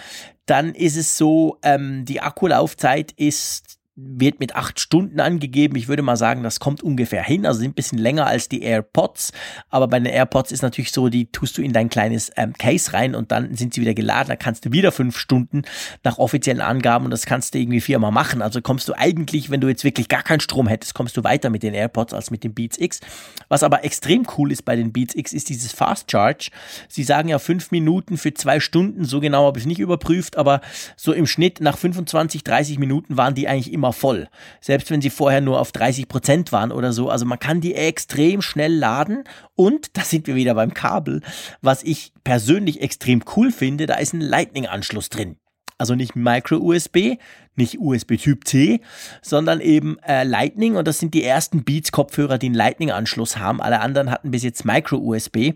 Dann 0.47 0.75
ist 0.75 0.97
es 0.97 1.17
so, 1.17 1.59
ähm, 1.63 2.05
die 2.05 2.21
Akkulaufzeit 2.21 3.13
ist 3.13 3.79
wird 3.95 4.41
mit 4.41 4.57
acht 4.57 4.81
Stunden 4.81 5.21
angegeben. 5.21 5.77
Ich 5.77 5.87
würde 5.87 6.03
mal 6.03 6.17
sagen, 6.17 6.43
das 6.43 6.61
kommt 6.61 6.83
ungefähr 6.83 7.23
hin. 7.23 7.45
Also 7.45 7.61
sind 7.61 7.73
ein 7.73 7.75
bisschen 7.75 7.99
länger 7.99 8.27
als 8.27 8.49
die 8.49 8.63
AirPods. 8.63 9.33
Aber 9.69 9.87
bei 9.87 10.01
den 10.01 10.11
AirPods 10.11 10.51
ist 10.51 10.63
natürlich 10.63 10.93
so, 10.93 11.11
die 11.11 11.27
tust 11.27 11.59
du 11.59 11.63
in 11.63 11.75
dein 11.75 11.91
kleines 11.91 12.31
ähm, 12.37 12.55
Case 12.55 12.95
rein 12.95 13.15
und 13.15 13.33
dann 13.33 13.55
sind 13.55 13.75
sie 13.75 13.83
wieder 13.83 13.93
geladen. 13.93 14.29
Da 14.29 14.37
kannst 14.37 14.65
du 14.65 14.73
wieder 14.73 14.93
fünf 14.93 15.19
Stunden 15.19 15.63
nach 16.05 16.17
offiziellen 16.17 16.63
Angaben 16.63 17.05
und 17.05 17.11
das 17.11 17.27
kannst 17.27 17.55
du 17.55 17.59
irgendwie 17.59 17.83
viermal 17.83 18.13
machen. 18.13 18.41
Also 18.41 18.63
kommst 18.63 18.89
du 18.89 18.95
eigentlich, 18.97 19.51
wenn 19.51 19.61
du 19.61 19.69
jetzt 19.69 19.85
wirklich 19.85 20.09
gar 20.09 20.23
keinen 20.23 20.41
Strom 20.41 20.69
hättest, 20.69 20.95
kommst 20.95 21.15
du 21.19 21.23
weiter 21.23 21.51
mit 21.51 21.63
den 21.63 21.75
AirPods 21.75 22.15
als 22.15 22.31
mit 22.31 22.45
den 22.45 22.55
Beats 22.55 22.79
X. 22.79 23.01
Was 23.49 23.63
aber 23.63 23.85
extrem 23.85 24.27
cool 24.39 24.53
ist 24.53 24.65
bei 24.65 24.75
den 24.75 24.95
Beats 24.95 25.15
X, 25.15 25.35
ist 25.35 25.51
dieses 25.51 25.73
Fast 25.73 26.11
Charge. 26.11 26.51
Sie 26.89 27.05
sagen 27.05 27.29
ja 27.29 27.39
fünf 27.39 27.71
Minuten 27.71 28.17
für 28.17 28.33
zwei 28.33 28.59
Stunden. 28.59 29.05
So 29.05 29.21
genau 29.21 29.47
habe 29.47 29.59
ich 29.59 29.65
es 29.65 29.69
nicht 29.69 29.81
überprüft, 29.81 30.39
aber 30.39 30.63
so 30.97 31.13
im 31.13 31.27
Schnitt 31.27 31.61
nach 31.61 31.77
25, 31.77 32.43
30 32.43 32.79
Minuten 32.79 33.19
waren 33.19 33.35
die 33.35 33.49
eigentlich 33.49 33.71
immer 33.71 33.82
immer 33.83 33.93
voll. 33.93 34.29
Selbst 34.61 34.91
wenn 34.91 35.03
sie 35.03 35.11
vorher 35.11 35.41
nur 35.41 35.61
auf 35.61 35.73
30 35.73 36.07
Prozent 36.07 36.53
waren 36.53 36.71
oder 36.71 36.93
so. 36.93 37.11
Also 37.11 37.27
man 37.27 37.41
kann 37.41 37.61
die 37.61 37.75
extrem 37.75 38.41
schnell 38.41 38.73
laden. 38.73 39.25
Und 39.57 39.97
da 39.97 40.03
sind 40.03 40.29
wir 40.29 40.37
wieder 40.37 40.55
beim 40.55 40.73
Kabel. 40.73 41.21
Was 41.61 41.83
ich 41.83 42.13
persönlich 42.23 42.81
extrem 42.81 43.25
cool 43.37 43.51
finde, 43.51 43.87
da 43.87 43.97
ist 43.97 44.13
ein 44.13 44.21
Lightning-Anschluss 44.21 45.09
drin. 45.09 45.37
Also 45.79 45.97
nicht 45.97 46.15
Micro-USB, 46.15 47.19
nicht 47.57 47.81
USB 47.81 48.17
Typ 48.17 48.47
C, 48.47 48.83
sondern 49.21 49.61
eben 49.61 49.99
äh, 50.07 50.23
Lightning. 50.23 50.77
Und 50.77 50.87
das 50.87 51.01
sind 51.01 51.13
die 51.13 51.25
ersten 51.25 51.65
Beats-Kopfhörer, 51.65 52.39
die 52.39 52.47
einen 52.47 52.55
Lightning-Anschluss 52.55 53.39
haben. 53.39 53.61
Alle 53.61 53.81
anderen 53.81 54.13
hatten 54.13 54.31
bis 54.31 54.45
jetzt 54.45 54.65
Micro-USB. 54.65 55.55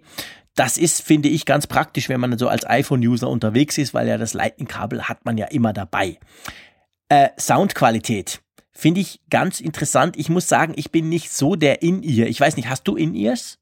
Das 0.57 0.79
ist, 0.79 1.03
finde 1.03 1.29
ich, 1.29 1.45
ganz 1.45 1.69
praktisch, 1.69 2.09
wenn 2.09 2.19
man 2.19 2.39
so 2.39 2.49
als 2.49 2.67
iPhone-User 2.67 3.29
unterwegs 3.29 3.79
ist, 3.79 3.95
weil 3.95 4.09
ja 4.09 4.19
das 4.19 4.35
Lightning-Kabel 4.35 5.05
hat 5.05 5.25
man 5.25 5.39
ja 5.39 5.47
immer 5.47 5.73
dabei. 5.73 6.19
Äh, 7.09 7.31
Soundqualität 7.39 8.43
Finde 8.77 9.01
ich 9.01 9.23
ganz 9.31 9.61
interessant. 9.61 10.19
Ich 10.19 10.29
muss 10.29 10.49
sagen, 10.49 10.75
ich 10.77 10.91
bin 10.93 11.09
nicht 11.09 11.33
so 11.33 11.57
der 11.57 11.81
In-Ear. 11.81 12.27
Ich 12.27 12.39
weiß 12.39 12.57
nicht, 12.57 12.69
hast 12.69 12.87
du 12.87 12.95
In-Ears? 12.95 13.59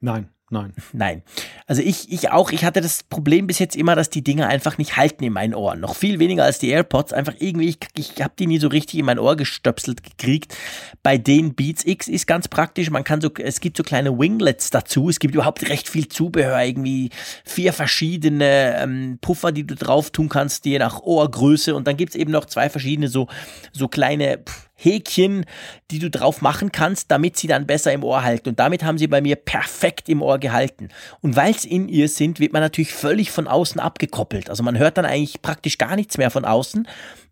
Nein. 0.00 0.30
Nein. 0.50 0.72
Nein. 0.92 1.22
Also 1.66 1.82
ich, 1.82 2.10
ich 2.10 2.30
auch, 2.30 2.50
ich 2.50 2.64
hatte 2.64 2.80
das 2.80 3.02
Problem 3.02 3.46
bis 3.46 3.58
jetzt 3.58 3.76
immer, 3.76 3.94
dass 3.94 4.10
die 4.10 4.24
Dinger 4.24 4.48
einfach 4.48 4.78
nicht 4.78 4.96
halten 4.96 5.24
in 5.24 5.32
meinen 5.32 5.54
Ohren. 5.54 5.80
Noch 5.80 5.94
viel 5.94 6.18
weniger 6.18 6.44
als 6.44 6.58
die 6.58 6.70
AirPods. 6.70 7.12
Einfach 7.12 7.34
irgendwie, 7.38 7.68
ich, 7.68 7.78
ich 7.96 8.22
habe 8.22 8.34
die 8.38 8.46
nie 8.46 8.58
so 8.58 8.68
richtig 8.68 8.98
in 8.98 9.06
mein 9.06 9.18
Ohr 9.18 9.36
gestöpselt 9.36 10.02
gekriegt. 10.02 10.56
Bei 11.02 11.18
den 11.18 11.54
Beats 11.54 11.84
X 11.84 12.08
ist 12.08 12.26
ganz 12.26 12.48
praktisch. 12.48 12.90
Man 12.90 13.04
kann 13.04 13.20
so, 13.20 13.30
es 13.38 13.60
gibt 13.60 13.76
so 13.76 13.82
kleine 13.82 14.18
Winglets 14.18 14.70
dazu. 14.70 15.08
Es 15.08 15.18
gibt 15.18 15.34
überhaupt 15.34 15.68
recht 15.68 15.88
viel 15.88 16.08
Zubehör. 16.08 16.62
Irgendwie 16.62 17.10
vier 17.44 17.72
verschiedene 17.72 18.76
ähm, 18.78 19.18
Puffer, 19.20 19.52
die 19.52 19.66
du 19.66 19.74
drauf 19.74 20.10
tun 20.10 20.28
kannst, 20.28 20.64
je 20.64 20.78
nach 20.78 21.00
Ohrgröße. 21.00 21.74
Und 21.74 21.86
dann 21.86 21.96
gibt's 21.96 22.14
eben 22.14 22.32
noch 22.32 22.46
zwei 22.46 22.70
verschiedene 22.70 23.08
so, 23.08 23.28
so 23.72 23.88
kleine, 23.88 24.38
pff, 24.38 24.67
Häkchen, 24.80 25.44
die 25.90 25.98
du 25.98 26.08
drauf 26.08 26.40
machen 26.40 26.70
kannst, 26.70 27.10
damit 27.10 27.36
sie 27.36 27.48
dann 27.48 27.66
besser 27.66 27.92
im 27.92 28.04
Ohr 28.04 28.22
halten. 28.22 28.50
Und 28.50 28.60
damit 28.60 28.84
haben 28.84 28.96
sie 28.96 29.08
bei 29.08 29.20
mir 29.20 29.34
perfekt 29.36 30.08
im 30.08 30.22
Ohr 30.22 30.38
gehalten. 30.38 30.88
Und 31.20 31.34
weil 31.34 31.50
es 31.50 31.64
in 31.64 31.88
ihr 31.88 32.08
sind, 32.08 32.38
wird 32.38 32.52
man 32.52 32.62
natürlich 32.62 32.94
völlig 32.94 33.32
von 33.32 33.48
außen 33.48 33.80
abgekoppelt. 33.80 34.48
Also 34.48 34.62
man 34.62 34.78
hört 34.78 34.96
dann 34.96 35.04
eigentlich 35.04 35.42
praktisch 35.42 35.78
gar 35.78 35.96
nichts 35.96 36.16
mehr 36.16 36.30
von 36.30 36.44
außen. 36.44 36.86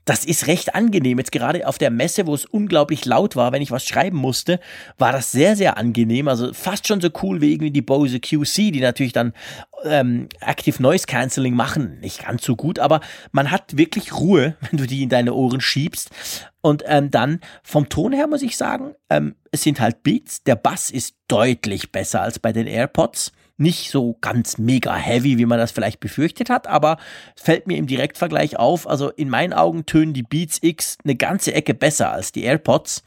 Das 0.06 0.24
ist 0.24 0.46
recht 0.46 0.74
angenehm. 0.74 1.18
Jetzt 1.18 1.32
gerade 1.32 1.66
auf 1.66 1.78
der 1.78 1.90
Messe, 1.90 2.26
wo 2.26 2.34
es 2.34 2.46
unglaublich 2.46 3.04
laut 3.04 3.34
war, 3.34 3.52
wenn 3.52 3.60
ich 3.60 3.72
was 3.72 3.84
schreiben 3.84 4.16
musste, 4.16 4.60
war 4.98 5.12
das 5.12 5.32
sehr, 5.32 5.56
sehr 5.56 5.76
angenehm. 5.76 6.28
Also 6.28 6.54
fast 6.54 6.86
schon 6.86 7.00
so 7.00 7.10
cool 7.22 7.40
wie 7.40 7.52
irgendwie 7.52 7.72
die 7.72 7.82
Bose 7.82 8.20
QC, 8.20 8.70
die 8.70 8.80
natürlich 8.80 9.12
dann 9.12 9.34
ähm, 9.84 10.28
Active 10.40 10.80
Noise 10.80 11.06
Cancelling 11.06 11.54
machen. 11.54 11.98
Nicht 12.00 12.24
ganz 12.24 12.44
so 12.44 12.54
gut, 12.54 12.78
aber 12.78 13.00
man 13.32 13.50
hat 13.50 13.76
wirklich 13.76 14.14
Ruhe, 14.14 14.56
wenn 14.70 14.78
du 14.78 14.86
die 14.86 15.02
in 15.02 15.08
deine 15.08 15.34
Ohren 15.34 15.60
schiebst. 15.60 16.10
Und 16.60 16.84
ähm, 16.86 17.10
dann 17.10 17.40
vom 17.64 17.88
Ton 17.88 18.12
her 18.12 18.28
muss 18.28 18.42
ich 18.42 18.56
sagen, 18.56 18.94
ähm, 19.10 19.34
es 19.50 19.62
sind 19.62 19.80
halt 19.80 20.04
Beats. 20.04 20.44
Der 20.44 20.56
Bass 20.56 20.90
ist 20.90 21.16
deutlich 21.26 21.90
besser 21.90 22.22
als 22.22 22.38
bei 22.38 22.52
den 22.52 22.68
AirPods. 22.68 23.32
Nicht 23.58 23.90
so 23.90 24.18
ganz 24.20 24.58
mega 24.58 24.94
heavy, 24.94 25.38
wie 25.38 25.46
man 25.46 25.58
das 25.58 25.70
vielleicht 25.70 25.98
befürchtet 25.98 26.50
hat, 26.50 26.66
aber 26.66 26.98
fällt 27.36 27.66
mir 27.66 27.78
im 27.78 27.86
Direktvergleich 27.86 28.58
auf. 28.58 28.86
Also 28.86 29.10
in 29.10 29.30
meinen 29.30 29.54
Augen 29.54 29.86
tönen 29.86 30.12
die 30.12 30.22
Beats 30.22 30.58
X 30.60 30.98
eine 31.04 31.16
ganze 31.16 31.54
Ecke 31.54 31.72
besser 31.72 32.12
als 32.12 32.32
die 32.32 32.42
AirPods. 32.42 33.02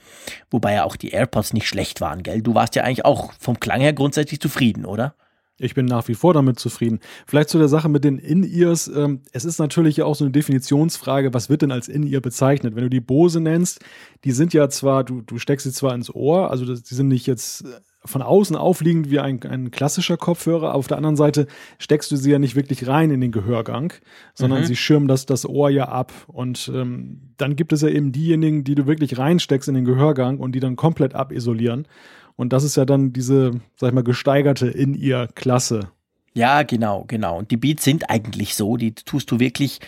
Wobei 0.50 0.74
ja 0.74 0.86
auch 0.86 0.95
die 0.95 1.12
AirPods 1.12 1.54
nicht 1.54 1.68
schlecht 1.68 2.02
waren, 2.02 2.24
gell? 2.24 2.41
Du 2.41 2.56
warst 2.56 2.76
ja 2.76 2.84
eigentlich 2.84 3.06
auch 3.06 3.32
vom 3.34 3.60
Klang 3.60 3.82
her 3.82 3.93
grundsätzlich 3.93 4.39
zufrieden, 4.39 4.86
oder? 4.86 5.14
Ich 5.60 5.76
bin 5.76 5.86
nach 5.86 6.08
wie 6.08 6.16
vor 6.16 6.34
damit 6.34 6.58
zufrieden. 6.58 7.00
Vielleicht 7.28 7.50
zu 7.50 7.58
der 7.60 7.68
Sache 7.68 7.89
mit 7.89 8.06
den 8.06 8.18
In-Ears. 8.18 8.88
Ähm, 8.88 9.22
es 9.34 9.43
ist 9.43 9.60
natürlich 9.60 10.02
auch 10.02 10.16
so 10.16 10.24
eine 10.24 10.32
Definitionsfrage, 10.32 11.34
was 11.34 11.50
wird 11.50 11.62
denn 11.62 11.72
als 11.72 11.89
In-Ear 11.89 12.22
bezeichnet? 12.22 12.76
Wenn 12.76 12.84
du 12.84 12.89
die 12.89 13.02
Bose 13.02 13.41
nennst, 13.41 13.82
die 14.24 14.32
sind 14.32 14.54
ja 14.54 14.70
zwar, 14.70 15.04
du, 15.04 15.22
du 15.22 15.38
steckst 15.38 15.66
sie 15.66 15.74
zwar 15.74 15.93
ins 15.93 16.14
Ohr, 16.14 16.50
also 16.50 16.66
das, 16.66 16.84
die 16.84 16.95
sind 16.95 17.10
nicht 17.10 17.28
jetzt 17.28 17.66
von 18.06 18.22
außen 18.22 18.56
aufliegend 18.56 19.10
wie 19.10 19.20
ein, 19.20 19.43
ein 19.43 19.72
klassischer 19.72 20.18
Kopfhörer, 20.18 20.74
auf 20.74 20.88
der 20.88 20.97
anderen 20.97 21.18
Seite 21.18 21.47
steckst 21.80 22.12
du 22.12 22.16
sie 22.16 22.32
ja 22.32 22.39
nicht 22.39 22.56
wirklich 22.56 22.88
rein 22.88 23.12
in 23.12 23.20
den 23.20 23.32
Gehörgang, 23.32 23.93
sondern 24.34 24.62
mhm. 24.62 24.66
sie 24.66 24.76
schirmen 24.76 25.08
das, 25.08 25.26
das 25.26 25.45
Ohr 25.45 25.70
ja 25.70 25.89
ab. 25.89 26.14
Und 26.28 26.72
ähm, 26.74 27.34
dann 27.38 27.56
gibt 27.56 27.74
es 27.74 27.82
ja 27.82 27.89
eben 27.89 28.12
diejenigen, 28.12 28.64
die 28.64 28.76
du 28.76 28.88
wirklich 28.88 29.18
reinsteckst 29.18 29.68
in 29.68 29.76
den 29.76 29.86
Gehörgang 29.86 30.39
und 30.39 30.54
die 30.54 30.62
dann 30.62 30.78
komplett 30.78 31.14
abisolieren. 31.14 31.88
Und 32.36 32.54
das 32.54 32.64
ist 32.64 32.78
ja 32.78 32.86
dann 32.86 33.12
diese, 33.12 33.52
sag 33.76 33.89
ich 33.89 33.93
mal, 33.93 34.04
gesteigerte 34.04 34.68
in 34.68 34.93
ihr 34.93 35.28
Klasse. 35.36 35.91
Ja, 36.34 36.64
genau, 36.64 37.04
genau. 37.06 37.39
Und 37.39 37.52
die 37.52 37.58
Beats 37.58 37.84
sind 37.84 38.10
eigentlich 38.10 38.56
so, 38.56 38.78
die 38.78 38.93
tust 38.93 39.30
du 39.32 39.39
wirklich 39.39 39.80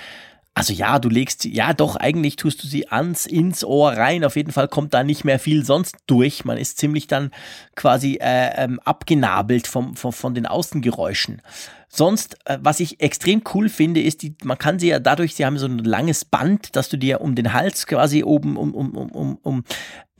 also 0.54 0.74
ja, 0.74 1.00
du 1.00 1.08
legst 1.08 1.44
sie, 1.44 1.54
ja 1.54 1.74
doch, 1.74 1.96
eigentlich 1.96 2.36
tust 2.36 2.62
du 2.64 2.68
sie 2.68 2.90
ans, 2.90 3.26
ins 3.26 3.64
Ohr 3.64 3.94
rein. 3.94 4.26
Auf 4.26 4.36
jeden 4.36 4.52
Fall 4.52 4.68
kommt 4.68 4.94
da 4.94 5.04
nicht 5.04 5.24
mehr 5.24 5.40
viel 5.40 5.64
sonst 5.64 5.96
durch. 6.08 6.44
Man 6.44 6.58
ist 6.58 6.78
ziemlich 6.78 7.08
dann 7.08 7.32
quasi 7.76 8.20
äh, 8.22 8.64
ähm, 8.64 8.80
abgenabelt 8.82 9.66
vom, 9.68 9.96
vom, 9.96 10.12
von 10.12 10.34
den 10.34 10.46
Außengeräuschen. 10.46 11.42
Sonst, 11.88 12.38
äh, 12.46 12.58
was 12.62 12.82
ich 12.82 13.00
extrem 13.00 13.44
cool 13.54 13.70
finde, 13.70 14.02
ist, 14.02 14.24
die, 14.24 14.36
man 14.44 14.58
kann 14.58 14.78
sie 14.78 14.90
ja 14.90 15.00
dadurch, 15.00 15.36
sie 15.36 15.46
haben 15.46 15.58
so 15.58 15.68
ein 15.68 15.80
langes 15.80 16.26
Band, 16.26 16.76
dass 16.76 16.90
du 16.90 16.98
dir 16.98 17.22
um 17.22 17.36
den 17.36 17.54
Hals 17.54 17.88
quasi 17.88 18.24
oben 18.24 18.58
um, 18.58 18.74
um, 18.74 18.92
um, 18.92 19.12
um, 19.12 19.38
um 19.42 19.64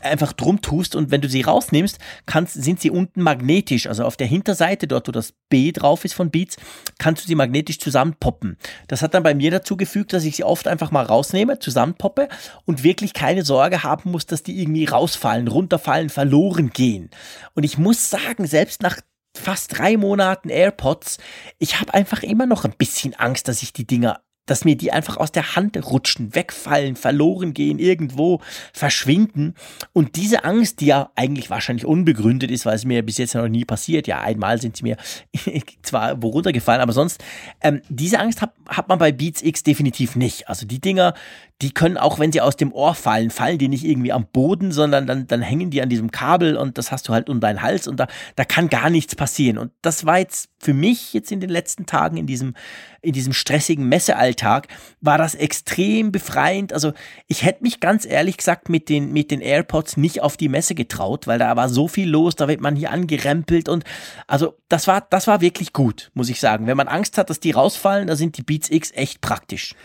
einfach 0.04 0.34
drum 0.34 0.62
tust 0.62 0.96
und 0.96 1.12
wenn 1.12 1.22
du 1.22 1.30
sie 1.30 1.42
rausnimmst, 1.42 2.00
kannst, 2.26 2.62
sind 2.62 2.80
sie 2.80 2.90
unten 2.90 3.22
magnetisch. 3.22 3.88
Also 3.88 4.04
auf 4.06 4.18
der 4.18 4.28
Hinterseite, 4.28 4.88
dort 4.88 5.08
wo 5.08 5.12
das 5.12 5.34
B 5.50 5.72
drauf 5.72 6.06
ist 6.06 6.14
von 6.14 6.32
Beats, 6.32 6.58
kannst 6.98 7.24
du 7.24 7.28
sie 7.28 7.36
magnetisch 7.36 7.80
zusammenpoppen. 7.80 8.58
Das 8.88 9.02
hat 9.02 9.14
dann 9.14 9.24
bei 9.24 9.34
mir 9.34 9.52
dazu 9.52 9.78
gefügt, 9.78 10.14
dass 10.14 10.24
ich 10.24 10.36
sie 10.36 10.44
oft 10.44 10.68
einfach 10.68 10.92
mal 10.92 11.06
rausnehme, 11.06 11.60
zusammenpoppe 11.60 12.30
und 12.66 12.84
wirklich 12.84 13.14
keine 13.14 13.44
Sorge 13.44 13.84
haben 13.84 14.12
muss, 14.12 14.26
dass 14.26 14.44
die 14.44 14.60
irgendwie 14.62 14.86
rausfallen, 14.86 15.48
runterfallen, 15.48 16.10
verloren 16.10 16.72
gehen. 16.72 17.10
Und 17.54 17.64
ich 17.64 17.78
muss 17.78 18.10
sagen, 18.10 18.48
selbst 18.48 18.82
nach 18.82 19.00
fast 19.36 19.78
drei 19.78 19.98
Monaten 19.98 20.50
AirPods, 20.50 21.18
ich 21.58 21.80
habe 21.80 21.94
einfach 21.94 22.24
immer 22.24 22.46
noch 22.46 22.66
ein 22.66 22.74
bisschen 22.78 23.14
Angst, 23.14 23.48
dass 23.48 23.64
ich 23.64 23.74
die 23.74 23.88
Dinger 23.88 24.22
dass 24.46 24.66
mir 24.66 24.76
die 24.76 24.92
einfach 24.92 25.18
aus 25.18 25.32
der 25.32 25.56
Hand 25.56 25.78
rutschen, 25.86 26.36
wegfallen, 26.36 26.96
verloren 26.96 27.54
gehen, 27.54 27.80
irgendwo 27.80 28.42
verschwinden. 28.74 29.54
Und 29.94 30.16
diese 30.16 30.44
Angst, 30.44 30.82
die 30.82 30.88
ja 30.88 31.12
eigentlich 31.16 31.50
wahrscheinlich 31.50 31.86
unbegründet 31.86 32.52
ist, 32.52 32.66
weil 32.66 32.76
es 32.76 32.86
mir 32.86 33.04
bis 33.06 33.18
jetzt 33.18 33.36
noch 33.36 33.48
nie 33.48 33.66
passiert, 33.66 34.08
ja, 34.08 34.20
einmal 34.20 34.60
sind 34.60 34.78
sie 34.78 34.84
mir 34.84 34.98
zwar 35.84 36.14
runtergefallen, 36.14 36.82
aber 36.82 36.94
sonst, 36.94 37.24
ähm, 37.62 37.82
diese 37.90 38.20
Angst 38.20 38.42
hat, 38.42 38.54
hat 38.68 38.90
man 38.90 39.00
bei 39.00 39.12
Beats 39.12 39.42
X 39.42 39.64
definitiv 39.64 40.16
nicht. 40.16 40.50
Also 40.50 40.66
die 40.66 40.82
Dinger, 40.82 41.14
die 41.62 41.72
können 41.72 41.98
auch, 41.98 42.18
wenn 42.18 42.32
sie 42.32 42.42
aus 42.42 42.58
dem 42.58 42.74
Ohr 42.74 42.96
fallen, 42.96 43.30
fallen 43.30 43.60
die 43.60 43.68
nicht 43.68 43.86
irgendwie 43.86 44.12
am 44.12 44.26
Boden, 44.26 44.72
sondern 44.72 45.06
dann, 45.06 45.28
dann 45.28 45.42
hängen 45.42 45.70
die 45.70 45.82
an 45.82 45.90
diesem 45.90 46.10
Kabel 46.10 46.58
und 46.58 46.78
das 46.78 46.92
hast 46.92 47.08
du 47.08 47.14
halt 47.14 47.30
um 47.30 47.40
deinen 47.40 47.62
Hals 47.62 47.88
und 47.88 48.00
da, 48.00 48.08
da 48.36 48.44
kann 48.46 48.70
gar 48.70 48.90
nichts 48.90 49.16
passieren. 49.16 49.60
Und 49.60 49.72
das 49.84 50.06
war 50.06 50.18
jetzt 50.18 50.50
für 50.58 50.74
mich 50.74 51.14
jetzt 51.14 51.32
in 51.32 51.40
den 51.40 51.50
letzten 51.50 51.86
Tagen 51.86 52.18
in 52.18 52.26
diesem, 52.26 52.56
in 53.02 53.14
diesem 53.14 53.34
stressigen 53.34 53.88
Messealltag, 53.88 54.68
war 55.02 55.18
das 55.18 55.36
extrem 55.36 56.12
befreiend. 56.12 56.72
Also 56.72 56.94
ich 57.28 57.44
hätte 57.44 57.64
mich 57.64 57.80
ganz 57.80 58.06
ehrlich 58.06 58.38
gesagt 58.38 58.70
mit 58.70 58.90
den, 58.90 59.12
mit 59.12 59.32
den 59.32 59.42
AirPods 59.42 59.98
nicht 59.98 60.22
auf 60.22 60.38
die 60.38 60.50
Messe 60.50 60.76
getraut, 60.76 61.28
weil 61.28 61.40
da 61.40 61.56
war 61.56 61.70
so 61.70 61.88
viel 61.88 62.10
los, 62.10 62.36
da 62.36 62.48
wird 62.48 62.62
man 62.62 62.76
hier 62.76 62.92
angerempelt 62.92 63.70
und 63.70 63.84
also 64.28 64.56
das 64.70 64.88
war, 64.88 65.02
das 65.10 65.28
war 65.28 65.42
wirklich 65.42 65.74
gut, 65.74 66.12
muss 66.14 66.30
ich 66.30 66.40
sagen. 66.40 66.68
Wenn 66.68 66.78
man 66.78 66.88
Angst 66.88 67.18
hat, 67.18 67.30
dass 67.30 67.40
die 67.40 67.52
rausfallen, 67.52 68.08
da 68.08 68.16
sind 68.16 68.38
die 68.38 68.44
Beats 68.44 68.70
X 68.70 68.92
echt 68.94 69.22
praktisch. 69.22 69.76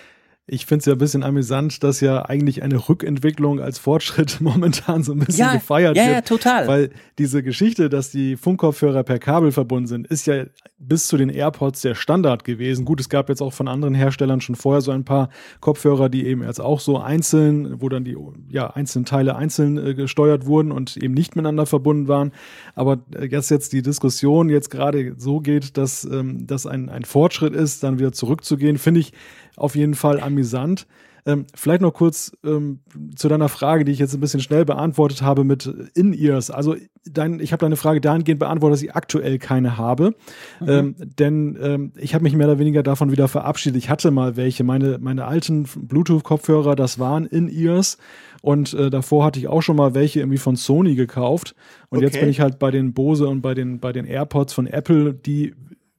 Ich 0.48 0.64
finde 0.64 0.78
es 0.80 0.86
ja 0.86 0.92
ein 0.92 0.98
bisschen 0.98 1.24
amüsant, 1.24 1.82
dass 1.82 2.00
ja 2.00 2.24
eigentlich 2.24 2.62
eine 2.62 2.88
Rückentwicklung 2.88 3.58
als 3.58 3.78
Fortschritt 3.78 4.36
momentan 4.40 5.02
so 5.02 5.12
ein 5.12 5.18
bisschen 5.18 5.40
ja, 5.40 5.54
gefeiert 5.54 5.96
ja, 5.96 6.04
wird. 6.04 6.14
Ja, 6.14 6.20
total. 6.20 6.68
Weil 6.68 6.90
diese 7.18 7.42
Geschichte, 7.42 7.88
dass 7.88 8.12
die 8.12 8.36
Funkkopfhörer 8.36 9.02
per 9.02 9.18
Kabel 9.18 9.50
verbunden 9.50 9.88
sind, 9.88 10.06
ist 10.06 10.26
ja 10.26 10.44
bis 10.78 11.08
zu 11.08 11.16
den 11.16 11.30
AirPods 11.30 11.80
der 11.80 11.96
Standard 11.96 12.44
gewesen. 12.44 12.84
Gut, 12.84 13.00
es 13.00 13.08
gab 13.08 13.28
jetzt 13.28 13.40
auch 13.40 13.52
von 13.52 13.66
anderen 13.66 13.94
Herstellern 13.94 14.40
schon 14.40 14.54
vorher 14.54 14.82
so 14.82 14.92
ein 14.92 15.04
paar 15.04 15.30
Kopfhörer, 15.60 16.08
die 16.08 16.26
eben 16.26 16.44
jetzt 16.44 16.60
auch 16.60 16.78
so 16.78 16.98
einzeln, 16.98 17.80
wo 17.80 17.88
dann 17.88 18.04
die 18.04 18.16
ja, 18.48 18.68
einzelnen 18.70 19.04
Teile 19.04 19.34
einzeln 19.34 19.84
äh, 19.84 19.94
gesteuert 19.94 20.46
wurden 20.46 20.70
und 20.70 20.96
eben 20.96 21.14
nicht 21.14 21.34
miteinander 21.34 21.66
verbunden 21.66 22.06
waren. 22.06 22.30
Aber 22.76 22.98
äh, 23.16 23.26
jetzt 23.26 23.50
jetzt 23.50 23.72
die 23.72 23.82
Diskussion 23.82 24.48
jetzt 24.48 24.70
gerade 24.70 25.14
so 25.16 25.40
geht, 25.40 25.76
dass 25.76 26.04
ähm, 26.04 26.46
das 26.46 26.66
ein, 26.66 26.88
ein 26.88 27.04
Fortschritt 27.04 27.54
ist, 27.54 27.82
dann 27.82 27.98
wieder 27.98 28.12
zurückzugehen, 28.12 28.78
finde 28.78 29.00
ich 29.00 29.12
auf 29.56 29.74
jeden 29.74 29.94
Fall 29.94 30.20
amüsant. 30.36 30.86
Ähm, 31.28 31.46
vielleicht 31.56 31.80
noch 31.80 31.92
kurz 31.92 32.36
ähm, 32.44 32.78
zu 33.16 33.28
deiner 33.28 33.48
Frage, 33.48 33.84
die 33.84 33.90
ich 33.90 33.98
jetzt 33.98 34.14
ein 34.14 34.20
bisschen 34.20 34.38
schnell 34.40 34.64
beantwortet 34.64 35.22
habe 35.22 35.42
mit 35.42 35.66
In-Ears. 35.94 36.52
Also 36.52 36.76
dein, 37.04 37.40
ich 37.40 37.50
habe 37.52 37.60
deine 37.62 37.74
Frage 37.74 38.00
dahingehend 38.00 38.38
beantwortet, 38.38 38.74
dass 38.74 38.82
ich 38.82 38.94
aktuell 38.94 39.38
keine 39.38 39.76
habe. 39.76 40.14
Mhm. 40.60 40.68
Ähm, 40.68 40.94
denn 41.18 41.58
ähm, 41.60 41.92
ich 41.96 42.14
habe 42.14 42.22
mich 42.22 42.36
mehr 42.36 42.46
oder 42.46 42.60
weniger 42.60 42.84
davon 42.84 43.10
wieder 43.10 43.26
verabschiedet. 43.26 43.76
Ich 43.76 43.90
hatte 43.90 44.12
mal 44.12 44.36
welche. 44.36 44.62
Meine, 44.62 44.98
meine 45.00 45.24
alten 45.24 45.64
Bluetooth-Kopfhörer, 45.64 46.76
das 46.76 47.00
waren 47.00 47.26
In-Ears. 47.26 47.98
Und 48.40 48.74
äh, 48.74 48.88
davor 48.88 49.24
hatte 49.24 49.40
ich 49.40 49.48
auch 49.48 49.62
schon 49.62 49.74
mal 49.74 49.94
welche 49.94 50.20
irgendwie 50.20 50.38
von 50.38 50.54
Sony 50.54 50.94
gekauft. 50.94 51.56
Und 51.88 51.98
okay. 51.98 52.06
jetzt 52.06 52.20
bin 52.20 52.28
ich 52.28 52.38
halt 52.38 52.60
bei 52.60 52.70
den 52.70 52.94
Bose 52.94 53.26
und 53.26 53.40
bei 53.40 53.54
den, 53.54 53.80
bei 53.80 53.92
den 53.92 54.04
AirPods 54.04 54.52
von 54.52 54.68
Apple, 54.68 55.12
die 55.12 55.54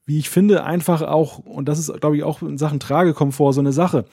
wie 0.08 0.18
ich 0.18 0.30
finde, 0.30 0.64
einfach 0.64 1.01
auch, 1.03 1.39
und 1.39 1.68
das 1.68 1.78
ist, 1.78 1.93
glaube 1.99 2.18
ich, 2.18 2.24
auch 2.24 2.41
in 2.41 2.58
Sachen 2.58 2.80
Tragekomfort 2.80 3.53
so 3.53 3.60
eine 3.60 3.74
Sache. 3.74 4.05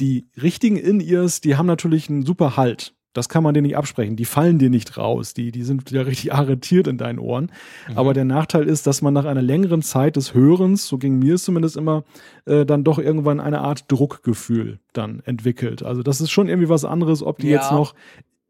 Die 0.00 0.26
richtigen 0.40 0.76
In-Ears, 0.76 1.40
die 1.40 1.56
haben 1.56 1.66
natürlich 1.66 2.10
einen 2.10 2.26
super 2.26 2.56
Halt. 2.56 2.92
Das 3.14 3.28
kann 3.28 3.42
man 3.42 3.54
dir 3.54 3.62
nicht 3.62 3.76
absprechen. 3.76 4.16
Die 4.16 4.24
fallen 4.24 4.58
dir 4.58 4.68
nicht 4.68 4.96
raus. 4.96 5.34
Die, 5.34 5.50
die 5.50 5.62
sind 5.62 5.90
ja 5.90 6.02
richtig 6.02 6.34
arretiert 6.34 6.86
in 6.86 6.98
deinen 6.98 7.18
Ohren. 7.18 7.50
Mhm. 7.88 7.98
Aber 7.98 8.14
der 8.14 8.24
Nachteil 8.24 8.64
ist, 8.64 8.86
dass 8.86 9.00
man 9.00 9.14
nach 9.14 9.24
einer 9.24 9.42
längeren 9.42 9.82
Zeit 9.82 10.16
des 10.16 10.34
Hörens, 10.34 10.86
so 10.86 10.98
ging 10.98 11.18
mir 11.18 11.34
es 11.34 11.44
zumindest 11.44 11.76
immer, 11.76 12.04
äh, 12.44 12.66
dann 12.66 12.84
doch 12.84 12.98
irgendwann 12.98 13.40
eine 13.40 13.60
Art 13.60 13.90
Druckgefühl 13.90 14.78
dann 14.92 15.20
entwickelt. 15.24 15.82
Also 15.82 16.02
das 16.02 16.20
ist 16.20 16.30
schon 16.30 16.48
irgendwie 16.48 16.68
was 16.68 16.84
anderes, 16.84 17.22
ob 17.22 17.38
die 17.38 17.48
ja. 17.48 17.58
jetzt 17.58 17.72
noch 17.72 17.94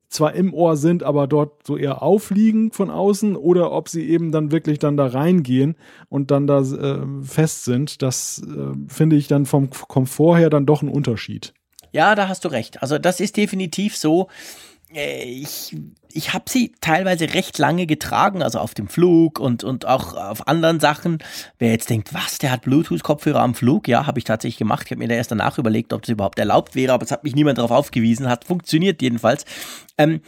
zwar 0.08 0.34
im 0.34 0.54
Ohr 0.54 0.76
sind, 0.76 1.02
aber 1.02 1.26
dort 1.26 1.66
so 1.66 1.76
eher 1.76 2.02
aufliegen 2.02 2.72
von 2.72 2.90
außen 2.90 3.36
oder 3.36 3.72
ob 3.72 3.88
sie 3.88 4.08
eben 4.08 4.32
dann 4.32 4.50
wirklich 4.50 4.78
dann 4.78 4.96
da 4.96 5.06
reingehen 5.06 5.76
und 6.08 6.30
dann 6.30 6.46
da 6.46 6.60
äh, 6.60 7.06
fest 7.22 7.64
sind. 7.64 8.02
Das 8.02 8.42
äh, 8.42 8.72
finde 8.88 9.16
ich 9.16 9.28
dann 9.28 9.46
vom 9.46 9.70
Komfort 9.70 10.38
her 10.38 10.50
dann 10.50 10.66
doch 10.66 10.82
ein 10.82 10.88
Unterschied. 10.88 11.52
Ja, 11.92 12.14
da 12.14 12.28
hast 12.28 12.44
du 12.44 12.48
recht. 12.48 12.82
Also 12.82 12.98
das 12.98 13.20
ist 13.20 13.36
definitiv 13.36 13.96
so. 13.96 14.28
Äh, 14.94 15.24
ich, 15.24 15.76
ich 16.12 16.32
habe 16.32 16.44
sie 16.48 16.72
teilweise 16.80 17.34
recht 17.34 17.58
lange 17.58 17.86
getragen, 17.86 18.42
also 18.42 18.58
auf 18.58 18.74
dem 18.74 18.88
Flug 18.88 19.38
und, 19.38 19.64
und 19.64 19.86
auch 19.86 20.14
auf 20.14 20.48
anderen 20.48 20.80
Sachen. 20.80 21.18
Wer 21.58 21.70
jetzt 21.70 21.90
denkt, 21.90 22.14
was, 22.14 22.38
der 22.38 22.50
hat 22.50 22.62
Bluetooth-Kopfhörer 22.62 23.40
am 23.40 23.54
Flug? 23.54 23.88
Ja, 23.88 24.06
habe 24.06 24.18
ich 24.18 24.24
tatsächlich 24.24 24.58
gemacht. 24.58 24.86
Ich 24.86 24.90
habe 24.90 25.00
mir 25.00 25.08
da 25.08 25.14
erst 25.14 25.30
danach 25.30 25.58
überlegt, 25.58 25.92
ob 25.92 26.02
das 26.02 26.10
überhaupt 26.10 26.38
erlaubt 26.38 26.74
wäre, 26.74 26.92
aber 26.92 27.04
es 27.04 27.10
hat 27.10 27.24
mich 27.24 27.34
niemand 27.34 27.58
darauf 27.58 27.70
aufgewiesen, 27.70 28.28
hat 28.28 28.44
funktioniert 28.44 29.02
jedenfalls. 29.02 29.44
Ähm, 29.96 30.20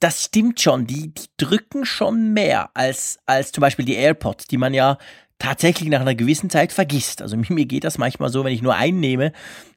das 0.00 0.24
stimmt 0.24 0.60
schon, 0.60 0.86
die, 0.86 1.14
die 1.14 1.26
drücken 1.38 1.86
schon 1.86 2.34
mehr 2.34 2.70
als, 2.74 3.18
als 3.24 3.52
zum 3.52 3.62
Beispiel 3.62 3.86
die 3.86 3.94
AirPods, 3.94 4.46
die 4.46 4.58
man 4.58 4.74
ja 4.74 4.98
tatsächlich 5.38 5.88
nach 5.88 6.00
einer 6.00 6.14
gewissen 6.14 6.50
Zeit 6.50 6.72
vergisst. 6.72 7.22
Also 7.22 7.36
mir 7.36 7.66
geht 7.66 7.84
das 7.84 7.98
manchmal 7.98 8.30
so, 8.30 8.44
wenn 8.44 8.52
ich 8.52 8.62
nur 8.62 8.74
einnehme, 8.74 9.32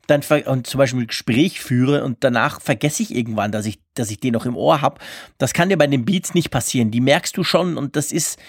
dann 0.07 0.21
und 0.45 0.65
zum 0.65 0.77
Beispiel 0.79 1.01
ein 1.01 1.07
Gespräch 1.07 1.61
führe 1.61 2.03
und 2.03 2.23
danach 2.23 2.61
vergesse 2.61 3.03
ich 3.03 3.13
irgendwann, 3.13 3.51
dass 3.51 3.65
ich, 3.65 3.79
dass 3.93 4.09
ich 4.09 4.19
den 4.19 4.33
noch 4.33 4.45
im 4.45 4.57
Ohr 4.57 4.81
habe. 4.81 4.99
Das 5.37 5.53
kann 5.53 5.69
dir 5.69 5.77
bei 5.77 5.87
den 5.87 6.05
Beats 6.05 6.33
nicht 6.33 6.49
passieren. 6.49 6.89
Die 6.89 7.01
merkst 7.01 7.37
du 7.37 7.43
schon 7.43 7.77
und 7.77 7.95
das 7.95 8.11
ist, 8.11 8.39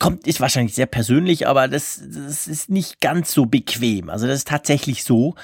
kommt, 0.00 0.26
ist 0.26 0.40
wahrscheinlich 0.40 0.74
sehr 0.74 0.86
persönlich, 0.86 1.46
aber 1.46 1.68
das, 1.68 2.02
das 2.04 2.48
ist 2.48 2.70
nicht 2.70 3.00
ganz 3.00 3.32
so 3.32 3.46
bequem. 3.46 4.10
Also 4.10 4.26
das 4.26 4.38
ist 4.38 4.48
tatsächlich 4.48 5.04
so. 5.04 5.36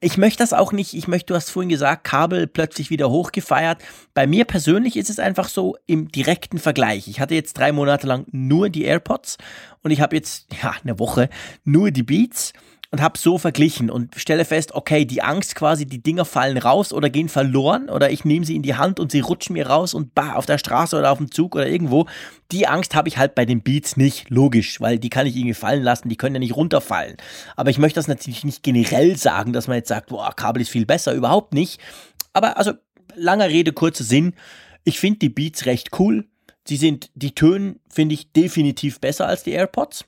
Ich 0.00 0.18
möchte 0.18 0.42
das 0.42 0.52
auch 0.52 0.72
nicht, 0.72 0.92
ich 0.92 1.08
möchte, 1.08 1.28
du 1.28 1.34
hast 1.34 1.50
vorhin 1.50 1.70
gesagt, 1.70 2.04
Kabel 2.04 2.46
plötzlich 2.46 2.90
wieder 2.90 3.08
hochgefeiert. 3.10 3.78
Bei 4.12 4.26
mir 4.26 4.44
persönlich 4.44 4.96
ist 4.96 5.08
es 5.08 5.18
einfach 5.18 5.48
so 5.48 5.78
im 5.86 6.08
direkten 6.08 6.58
Vergleich. 6.58 7.08
Ich 7.08 7.20
hatte 7.20 7.34
jetzt 7.34 7.54
drei 7.54 7.72
Monate 7.72 8.06
lang 8.06 8.26
nur 8.30 8.68
die 8.68 8.84
AirPods 8.84 9.38
und 9.82 9.92
ich 9.92 10.02
habe 10.02 10.14
jetzt, 10.14 10.46
ja, 10.62 10.74
eine 10.82 10.98
Woche 10.98 11.30
nur 11.64 11.90
die 11.90 12.02
Beats 12.02 12.52
und 12.94 13.02
habe 13.02 13.18
so 13.18 13.38
verglichen 13.38 13.90
und 13.90 14.14
stelle 14.14 14.44
fest, 14.44 14.72
okay, 14.72 15.04
die 15.04 15.20
Angst 15.20 15.56
quasi, 15.56 15.84
die 15.84 16.00
Dinger 16.00 16.24
fallen 16.24 16.56
raus 16.58 16.92
oder 16.92 17.10
gehen 17.10 17.28
verloren 17.28 17.90
oder 17.90 18.12
ich 18.12 18.24
nehme 18.24 18.46
sie 18.46 18.54
in 18.54 18.62
die 18.62 18.76
Hand 18.76 19.00
und 19.00 19.10
sie 19.10 19.18
rutschen 19.18 19.54
mir 19.54 19.66
raus 19.66 19.94
und 19.94 20.14
bah, 20.14 20.34
auf 20.34 20.46
der 20.46 20.58
Straße 20.58 20.96
oder 20.96 21.10
auf 21.10 21.18
dem 21.18 21.32
Zug 21.32 21.56
oder 21.56 21.66
irgendwo. 21.66 22.06
Die 22.52 22.68
Angst 22.68 22.94
habe 22.94 23.08
ich 23.08 23.18
halt 23.18 23.34
bei 23.34 23.46
den 23.46 23.62
Beats 23.62 23.96
nicht, 23.96 24.30
logisch, 24.30 24.80
weil 24.80 25.00
die 25.00 25.10
kann 25.10 25.26
ich 25.26 25.34
irgendwie 25.34 25.54
fallen 25.54 25.82
lassen, 25.82 26.08
die 26.08 26.14
können 26.14 26.36
ja 26.36 26.38
nicht 26.38 26.54
runterfallen. 26.54 27.16
Aber 27.56 27.70
ich 27.70 27.78
möchte 27.78 27.98
das 27.98 28.06
natürlich 28.06 28.44
nicht 28.44 28.62
generell 28.62 29.16
sagen, 29.16 29.52
dass 29.52 29.66
man 29.66 29.78
jetzt 29.78 29.88
sagt, 29.88 30.10
boah, 30.10 30.32
Kabel 30.32 30.62
ist 30.62 30.70
viel 30.70 30.86
besser, 30.86 31.14
überhaupt 31.14 31.52
nicht. 31.52 31.80
Aber 32.32 32.58
also, 32.58 32.74
langer 33.16 33.48
Rede, 33.48 33.72
kurzer 33.72 34.04
Sinn. 34.04 34.34
Ich 34.84 35.00
finde 35.00 35.18
die 35.18 35.30
Beats 35.30 35.66
recht 35.66 35.98
cool. 35.98 36.28
Sie 36.64 36.76
sind, 36.76 37.10
die 37.16 37.34
Töne 37.34 37.74
finde 37.88 38.14
ich 38.14 38.30
definitiv 38.30 39.00
besser 39.00 39.26
als 39.26 39.42
die 39.42 39.50
AirPods 39.50 40.04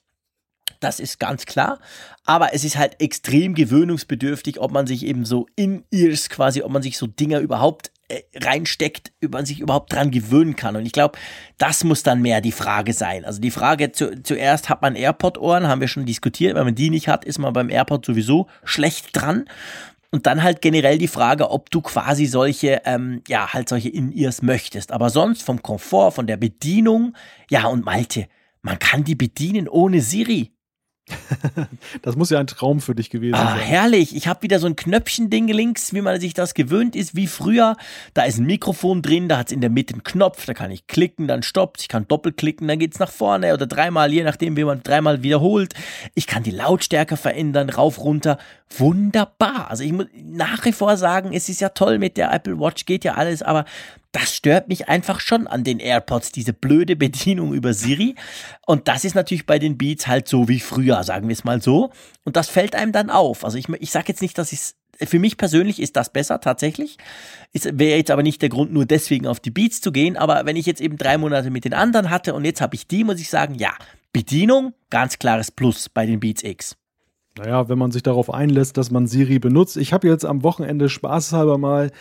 das 0.79 0.99
ist 0.99 1.19
ganz 1.19 1.45
klar. 1.45 1.79
Aber 2.25 2.53
es 2.53 2.63
ist 2.63 2.77
halt 2.77 3.01
extrem 3.01 3.55
gewöhnungsbedürftig, 3.55 4.59
ob 4.59 4.71
man 4.71 4.87
sich 4.87 5.05
eben 5.05 5.25
so 5.25 5.47
in 5.55 5.83
ears 5.91 6.29
quasi, 6.29 6.61
ob 6.61 6.71
man 6.71 6.81
sich 6.81 6.97
so 6.97 7.07
Dinger 7.07 7.39
überhaupt 7.39 7.91
äh, 8.09 8.21
reinsteckt, 8.35 9.11
ob 9.23 9.33
man 9.33 9.45
sich 9.45 9.59
überhaupt 9.59 9.91
dran 9.91 10.11
gewöhnen 10.11 10.55
kann. 10.55 10.75
Und 10.75 10.85
ich 10.85 10.91
glaube, 10.91 11.17
das 11.57 11.83
muss 11.83 12.03
dann 12.03 12.21
mehr 12.21 12.41
die 12.41 12.51
Frage 12.51 12.93
sein. 12.93 13.25
Also 13.25 13.41
die 13.41 13.51
Frage 13.51 13.91
zu, 13.91 14.21
zuerst 14.23 14.69
hat 14.69 14.81
man 14.81 14.95
AirPod-Ohren, 14.95 15.67
haben 15.67 15.81
wir 15.81 15.87
schon 15.87 16.05
diskutiert. 16.05 16.55
Wenn 16.55 16.65
man 16.65 16.75
die 16.75 16.89
nicht 16.89 17.07
hat, 17.07 17.25
ist 17.25 17.37
man 17.37 17.53
beim 17.53 17.69
AirPod 17.69 18.05
sowieso 18.05 18.47
schlecht 18.63 19.09
dran. 19.13 19.45
Und 20.09 20.25
dann 20.25 20.41
halt 20.41 20.61
generell 20.61 20.97
die 20.97 21.09
Frage, 21.09 21.51
ob 21.51 21.69
du 21.69 21.81
quasi 21.81 22.25
solche, 22.27 22.81
ähm, 22.85 23.21
ja, 23.27 23.53
halt 23.53 23.67
solche 23.67 23.89
In-Ears 23.89 24.41
möchtest. 24.41 24.91
Aber 24.91 25.09
sonst 25.09 25.43
vom 25.43 25.61
Komfort, 25.61 26.11
von 26.11 26.27
der 26.27 26.37
Bedienung, 26.37 27.13
ja, 27.49 27.67
und 27.67 27.83
Malte, 27.83 28.27
man 28.61 28.79
kann 28.79 29.03
die 29.03 29.15
bedienen 29.15 29.67
ohne 29.67 30.01
Siri. 30.01 30.53
das 32.01 32.15
muss 32.15 32.29
ja 32.29 32.39
ein 32.39 32.47
Traum 32.47 32.81
für 32.81 32.95
dich 32.95 33.09
gewesen 33.09 33.35
ah, 33.35 33.55
sein. 33.55 33.59
Herrlich. 33.59 34.15
Ich 34.15 34.27
habe 34.27 34.41
wieder 34.41 34.59
so 34.59 34.67
ein 34.67 34.75
Knöpfchen-Ding 34.75 35.47
links, 35.47 35.93
wie 35.93 36.01
man 36.01 36.19
sich 36.19 36.33
das 36.33 36.53
gewöhnt 36.53 36.95
ist, 36.95 37.15
wie 37.15 37.27
früher. 37.27 37.77
Da 38.13 38.23
ist 38.23 38.37
ein 38.37 38.45
Mikrofon 38.45 39.01
drin, 39.01 39.29
da 39.29 39.37
hat 39.37 39.47
es 39.47 39.53
in 39.53 39.61
der 39.61 39.69
Mitte 39.69 39.93
einen 39.93 40.03
Knopf, 40.03 40.45
da 40.45 40.53
kann 40.53 40.71
ich 40.71 40.87
klicken, 40.87 41.27
dann 41.27 41.43
stoppt 41.43 41.81
Ich 41.81 41.87
kann 41.87 42.07
doppelklicken, 42.07 42.67
dann 42.67 42.79
geht 42.79 42.93
es 42.93 42.99
nach 42.99 43.11
vorne 43.11 43.53
oder 43.53 43.67
dreimal, 43.67 44.11
je 44.11 44.23
nachdem, 44.23 44.57
wie 44.57 44.63
man 44.63 44.83
dreimal 44.83 45.23
wiederholt. 45.23 45.73
Ich 46.13 46.27
kann 46.27 46.43
die 46.43 46.51
Lautstärke 46.51 47.17
verändern, 47.17 47.69
rauf, 47.69 47.99
runter. 47.99 48.37
Wunderbar. 48.77 49.69
Also 49.69 49.83
ich 49.83 49.93
muss 49.93 50.07
nach 50.13 50.65
wie 50.65 50.73
vor 50.73 50.97
sagen, 50.97 51.31
es 51.33 51.47
ist 51.47 51.61
ja 51.61 51.69
toll 51.69 51.99
mit 51.99 52.17
der 52.17 52.33
Apple 52.33 52.59
Watch, 52.59 52.85
geht 52.85 53.05
ja 53.05 53.13
alles, 53.13 53.41
aber 53.41 53.65
das 54.11 54.35
stört 54.35 54.67
mich 54.67 54.89
einfach 54.89 55.19
schon 55.19 55.47
an 55.47 55.63
den 55.63 55.79
AirPods, 55.79 56.31
diese 56.31 56.53
blöde 56.53 56.95
Bedienung 56.95 57.53
über 57.53 57.73
Siri. 57.73 58.15
Und 58.65 58.87
das 58.87 59.05
ist 59.05 59.15
natürlich 59.15 59.45
bei 59.45 59.59
den 59.59 59.77
Beats 59.77 60.07
halt 60.07 60.27
so 60.27 60.47
wie 60.47 60.59
früher, 60.59 61.03
sagen 61.03 61.27
wir 61.27 61.33
es 61.33 61.43
mal 61.43 61.61
so. 61.61 61.91
Und 62.23 62.35
das 62.35 62.49
fällt 62.49 62.75
einem 62.75 62.91
dann 62.91 63.09
auf. 63.09 63.43
Also 63.43 63.57
ich, 63.57 63.67
ich 63.79 63.91
sage 63.91 64.05
jetzt 64.07 64.21
nicht, 64.21 64.37
dass 64.37 64.51
ich 64.51 64.73
für 65.05 65.19
mich 65.19 65.37
persönlich 65.37 65.79
ist 65.79 65.95
das 65.95 66.11
besser 66.11 66.41
tatsächlich. 66.41 66.97
Wäre 67.53 67.97
jetzt 67.97 68.11
aber 68.11 68.23
nicht 68.23 68.41
der 68.41 68.49
Grund, 68.49 68.73
nur 68.73 68.85
deswegen 68.85 69.27
auf 69.27 69.39
die 69.39 69.51
Beats 69.51 69.81
zu 69.81 69.91
gehen. 69.91 70.17
Aber 70.17 70.45
wenn 70.45 70.55
ich 70.55 70.65
jetzt 70.65 70.81
eben 70.81 70.97
drei 70.97 71.17
Monate 71.17 71.51
mit 71.51 71.65
den 71.65 71.73
anderen 71.73 72.09
hatte 72.09 72.33
und 72.33 72.45
jetzt 72.45 72.61
habe 72.61 72.75
ich 72.75 72.87
die, 72.87 73.03
muss 73.03 73.19
ich 73.19 73.29
sagen, 73.29 73.55
ja, 73.55 73.73
Bedienung, 74.13 74.73
ganz 74.89 75.19
klares 75.19 75.51
Plus 75.51 75.89
bei 75.89 76.05
den 76.05 76.19
Beats 76.19 76.43
X. 76.43 76.75
Naja, 77.37 77.69
wenn 77.69 77.77
man 77.77 77.91
sich 77.91 78.03
darauf 78.03 78.33
einlässt, 78.33 78.77
dass 78.77 78.91
man 78.91 79.07
Siri 79.07 79.39
benutzt. 79.39 79.77
Ich 79.77 79.93
habe 79.93 80.07
jetzt 80.07 80.25
am 80.25 80.43
Wochenende 80.43 80.89
spaßhalber 80.89 81.57
mal 81.57 81.91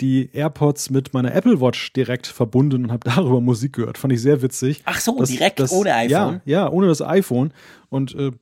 die 0.00 0.30
AirPods 0.32 0.90
mit 0.90 1.12
meiner 1.12 1.34
Apple 1.34 1.60
Watch 1.60 1.92
direkt 1.92 2.26
verbunden 2.26 2.84
und 2.84 2.92
habe 2.92 3.10
darüber 3.14 3.40
Musik 3.40 3.74
gehört. 3.74 3.98
Fand 3.98 4.12
ich 4.12 4.22
sehr 4.22 4.42
witzig. 4.42 4.82
Ach 4.84 5.00
so, 5.00 5.18
das, 5.18 5.30
direkt 5.30 5.60
das, 5.60 5.72
ohne 5.72 5.94
iPhone? 5.94 6.40
Ja, 6.44 6.62
ja, 6.64 6.70
ohne 6.70 6.86
das 6.86 7.02
iPhone. 7.02 7.52
Und 7.90 8.14
äh, 8.14 8.32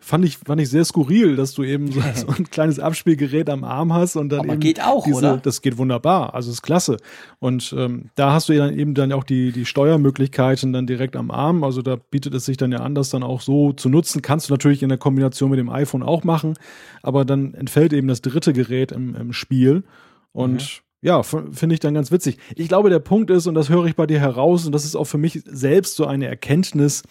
fand 0.00 0.24
ich, 0.24 0.38
fand 0.38 0.60
ich 0.60 0.70
sehr 0.70 0.84
skurril, 0.84 1.36
dass 1.36 1.52
du 1.52 1.62
eben 1.62 1.90
so, 1.92 2.00
so, 2.14 2.28
ein 2.28 2.50
kleines 2.50 2.78
Abspielgerät 2.78 3.48
am 3.50 3.64
Arm 3.64 3.92
hast 3.92 4.16
und 4.16 4.30
dann 4.30 4.40
Aber 4.40 4.52
eben 4.52 4.60
geht 4.60 4.82
auch, 4.82 5.04
diese, 5.04 5.18
oder? 5.18 5.36
Das 5.36 5.62
geht 5.62 5.78
wunderbar, 5.78 6.34
also 6.34 6.50
ist 6.50 6.62
klasse. 6.62 6.96
Und 7.38 7.74
ähm, 7.76 8.10
da 8.14 8.32
hast 8.32 8.48
du 8.48 8.52
ja 8.52 8.66
dann 8.66 8.78
eben 8.78 8.94
dann 8.94 9.12
auch 9.12 9.24
die, 9.24 9.52
die 9.52 9.64
Steuermöglichkeiten 9.64 10.72
dann 10.72 10.86
direkt 10.86 11.16
am 11.16 11.30
Arm. 11.30 11.64
Also 11.64 11.82
da 11.82 11.96
bietet 11.96 12.34
es 12.34 12.44
sich 12.44 12.56
dann 12.56 12.72
ja 12.72 12.78
an, 12.78 12.94
das 12.94 13.10
dann 13.10 13.22
auch 13.22 13.40
so 13.40 13.72
zu 13.72 13.88
nutzen. 13.88 14.22
Kannst 14.22 14.48
du 14.48 14.52
natürlich 14.52 14.82
in 14.82 14.88
der 14.88 14.98
Kombination 14.98 15.50
mit 15.50 15.58
dem 15.58 15.70
iPhone 15.70 16.02
auch 16.02 16.24
machen, 16.24 16.54
aber 17.02 17.24
dann 17.24 17.54
entfällt 17.54 17.92
eben 17.92 18.08
das 18.08 18.22
dritte 18.22 18.52
Gerät 18.52 18.92
im, 18.92 19.14
im 19.14 19.32
Spiel. 19.32 19.84
Und 20.32 20.62
mhm 20.62 20.88
ja, 21.00 21.22
finde 21.22 21.74
ich 21.74 21.80
dann 21.80 21.94
ganz 21.94 22.10
witzig. 22.10 22.38
Ich 22.56 22.68
glaube, 22.68 22.90
der 22.90 22.98
Punkt 22.98 23.30
ist, 23.30 23.46
und 23.46 23.54
das 23.54 23.68
höre 23.68 23.86
ich 23.86 23.94
bei 23.94 24.06
dir 24.06 24.18
heraus, 24.18 24.66
und 24.66 24.72
das 24.72 24.84
ist 24.84 24.96
auch 24.96 25.04
für 25.04 25.18
mich 25.18 25.42
selbst 25.44 25.94
so 25.94 26.06
eine 26.06 26.26
Erkenntnis, 26.26 27.04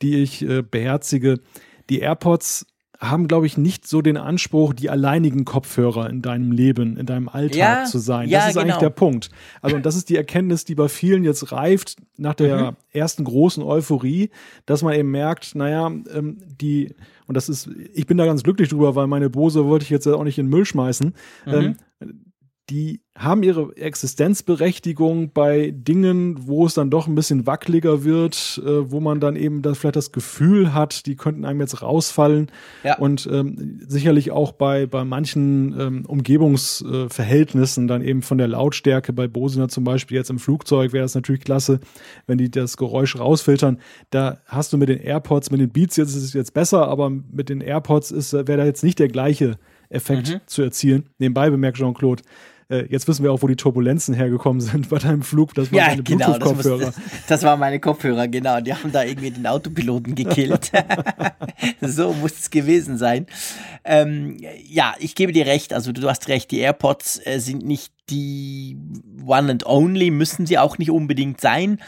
die 0.00 0.22
ich 0.22 0.42
äh, 0.42 0.62
beherzige, 0.62 1.40
die 1.90 2.00
AirPods 2.00 2.66
haben, 3.00 3.28
glaube 3.28 3.46
ich, 3.46 3.56
nicht 3.56 3.86
so 3.86 4.02
den 4.02 4.16
Anspruch, 4.16 4.72
die 4.72 4.88
alleinigen 4.88 5.44
Kopfhörer 5.44 6.08
in 6.08 6.22
deinem 6.22 6.52
Leben, 6.52 6.96
in 6.96 7.06
deinem 7.06 7.28
Alltag 7.28 7.58
ja, 7.58 7.84
zu 7.84 7.98
sein. 7.98 8.28
Ja, 8.28 8.40
das 8.40 8.48
ist 8.48 8.54
genau. 8.54 8.62
eigentlich 8.62 8.76
der 8.78 8.90
Punkt. 8.90 9.30
Also, 9.60 9.76
und 9.76 9.84
das 9.84 9.96
ist 9.96 10.08
die 10.08 10.16
Erkenntnis, 10.16 10.64
die 10.64 10.74
bei 10.74 10.88
vielen 10.88 11.24
jetzt 11.24 11.52
reift 11.52 11.96
nach 12.16 12.34
der 12.34 12.72
mhm. 12.72 12.76
ersten 12.90 13.24
großen 13.24 13.62
Euphorie, 13.62 14.30
dass 14.66 14.82
man 14.82 14.94
eben 14.94 15.10
merkt, 15.10 15.54
naja, 15.54 15.86
ähm, 15.86 16.38
die, 16.60 16.94
und 17.26 17.36
das 17.36 17.48
ist, 17.48 17.68
ich 17.92 18.06
bin 18.06 18.16
da 18.16 18.26
ganz 18.26 18.42
glücklich 18.42 18.68
drüber, 18.68 18.94
weil 18.94 19.06
meine 19.06 19.30
Bose 19.30 19.64
wollte 19.66 19.84
ich 19.84 19.90
jetzt 19.90 20.06
auch 20.06 20.24
nicht 20.24 20.38
in 20.38 20.46
den 20.46 20.50
Müll 20.50 20.64
schmeißen. 20.64 21.14
Mhm. 21.46 21.52
Ähm, 21.52 21.76
die 22.70 23.02
haben 23.16 23.42
ihre 23.42 23.76
Existenzberechtigung 23.76 25.32
bei 25.32 25.70
Dingen, 25.70 26.48
wo 26.48 26.66
es 26.66 26.74
dann 26.74 26.90
doch 26.90 27.06
ein 27.06 27.14
bisschen 27.14 27.46
wackeliger 27.46 28.02
wird, 28.02 28.60
äh, 28.64 28.90
wo 28.90 29.00
man 29.00 29.20
dann 29.20 29.36
eben 29.36 29.62
das, 29.62 29.78
vielleicht 29.78 29.96
das 29.96 30.12
Gefühl 30.12 30.74
hat, 30.74 31.06
die 31.06 31.14
könnten 31.14 31.44
einem 31.44 31.60
jetzt 31.60 31.82
rausfallen. 31.82 32.50
Ja. 32.82 32.98
Und 32.98 33.28
ähm, 33.30 33.80
sicherlich 33.86 34.32
auch 34.32 34.52
bei, 34.52 34.86
bei 34.86 35.04
manchen 35.04 35.78
ähm, 35.78 36.06
Umgebungsverhältnissen 36.06 37.86
dann 37.86 38.02
eben 38.02 38.22
von 38.22 38.38
der 38.38 38.48
Lautstärke, 38.48 39.12
bei 39.12 39.28
Bosiner 39.28 39.68
zum 39.68 39.84
Beispiel 39.84 40.16
jetzt 40.16 40.30
im 40.30 40.38
Flugzeug 40.38 40.92
wäre 40.92 41.04
es 41.04 41.14
natürlich 41.14 41.42
klasse, 41.42 41.80
wenn 42.26 42.38
die 42.38 42.50
das 42.50 42.76
Geräusch 42.76 43.16
rausfiltern. 43.16 43.78
Da 44.10 44.38
hast 44.46 44.72
du 44.72 44.78
mit 44.78 44.88
den 44.88 44.98
AirPods, 44.98 45.50
mit 45.50 45.60
den 45.60 45.70
Beats 45.70 45.96
jetzt 45.96 46.16
ist 46.16 46.24
es 46.24 46.32
jetzt 46.32 46.54
besser, 46.54 46.88
aber 46.88 47.10
mit 47.10 47.48
den 47.48 47.60
AirPods 47.60 48.32
wäre 48.32 48.56
da 48.58 48.64
jetzt 48.64 48.82
nicht 48.82 48.98
der 48.98 49.08
gleiche 49.08 49.58
Effekt 49.88 50.30
mhm. 50.30 50.40
zu 50.46 50.62
erzielen. 50.62 51.10
Nebenbei 51.18 51.50
bemerkt 51.50 51.78
Jean-Claude, 51.78 52.22
äh, 52.68 52.86
jetzt 52.90 53.06
wissen 53.08 53.22
wir 53.22 53.32
auch, 53.32 53.42
wo 53.42 53.46
die 53.46 53.56
Turbulenzen 53.56 54.14
hergekommen 54.14 54.60
sind 54.60 54.88
bei 54.88 54.98
deinem 54.98 55.22
Flug. 55.22 55.54
Das 55.54 55.70
waren 55.70 55.78
ja, 55.78 55.88
deine 55.88 56.02
genau, 56.02 56.26
Bluetooth-Kopfhörer. 56.32 56.86
Das, 56.86 56.94
das, 57.28 57.42
waren 57.42 57.60
meine 57.60 57.80
Kopfhörer, 57.80 58.28
genau. 58.28 58.60
Die 58.60 58.72
haben 58.72 58.92
da 58.92 59.02
irgendwie 59.02 59.30
den 59.30 59.46
Autopiloten 59.46 60.14
gekillt. 60.14 60.72
so 61.80 62.12
muss 62.12 62.32
es 62.32 62.50
gewesen 62.50 62.98
sein. 62.98 63.26
Ähm, 63.84 64.38
ja, 64.66 64.94
ich 64.98 65.14
gebe 65.14 65.32
dir 65.32 65.46
recht. 65.46 65.72
Also 65.72 65.92
du 65.92 66.08
hast 66.08 66.28
recht, 66.28 66.50
die 66.50 66.58
AirPods 66.58 67.20
äh, 67.24 67.38
sind 67.38 67.64
nicht 67.64 67.92
die 68.10 68.76
One 69.24 69.50
and 69.50 69.66
Only, 69.66 70.10
müssen 70.10 70.46
sie 70.46 70.58
auch 70.58 70.78
nicht 70.78 70.90
unbedingt 70.90 71.40
sein. 71.40 71.78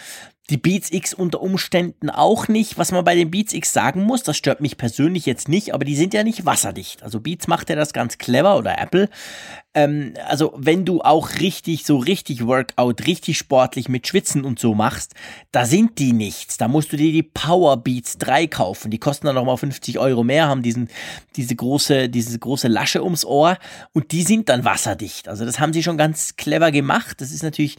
Die 0.48 0.58
Beats 0.58 0.92
X 0.92 1.12
unter 1.12 1.42
Umständen 1.42 2.08
auch 2.08 2.46
nicht. 2.46 2.78
Was 2.78 2.92
man 2.92 3.04
bei 3.04 3.16
den 3.16 3.32
Beats 3.32 3.52
X 3.52 3.72
sagen 3.72 4.02
muss, 4.02 4.22
das 4.22 4.36
stört 4.36 4.60
mich 4.60 4.76
persönlich 4.76 5.26
jetzt 5.26 5.48
nicht, 5.48 5.74
aber 5.74 5.84
die 5.84 5.96
sind 5.96 6.14
ja 6.14 6.22
nicht 6.22 6.46
wasserdicht. 6.46 7.02
Also 7.02 7.18
Beats 7.18 7.48
macht 7.48 7.68
ja 7.68 7.74
das 7.74 7.92
ganz 7.92 8.18
clever 8.18 8.56
oder 8.56 8.78
Apple. 8.78 9.08
Ähm, 9.74 10.14
also 10.28 10.54
wenn 10.56 10.84
du 10.84 11.02
auch 11.02 11.30
richtig, 11.40 11.84
so 11.84 11.96
richtig 11.96 12.46
Workout, 12.46 13.06
richtig 13.08 13.38
sportlich 13.38 13.88
mit 13.88 14.06
Schwitzen 14.06 14.44
und 14.44 14.60
so 14.60 14.74
machst, 14.74 15.14
da 15.50 15.66
sind 15.66 15.98
die 15.98 16.12
nichts. 16.12 16.58
Da 16.58 16.68
musst 16.68 16.92
du 16.92 16.96
dir 16.96 17.10
die 17.10 17.24
Power 17.24 17.76
Beats 17.76 18.16
3 18.18 18.46
kaufen. 18.46 18.92
Die 18.92 18.98
kosten 18.98 19.26
dann 19.26 19.34
nochmal 19.34 19.56
50 19.56 19.98
Euro 19.98 20.22
mehr, 20.22 20.46
haben 20.46 20.62
diesen, 20.62 20.88
diese 21.34 21.56
große, 21.56 22.08
diese 22.08 22.38
große 22.38 22.68
Lasche 22.68 23.02
ums 23.02 23.24
Ohr 23.24 23.58
und 23.92 24.12
die 24.12 24.22
sind 24.22 24.48
dann 24.48 24.64
wasserdicht. 24.64 25.28
Also 25.28 25.44
das 25.44 25.58
haben 25.58 25.72
sie 25.72 25.82
schon 25.82 25.98
ganz 25.98 26.36
clever 26.36 26.70
gemacht. 26.70 27.20
Das 27.20 27.32
ist 27.32 27.42
natürlich 27.42 27.78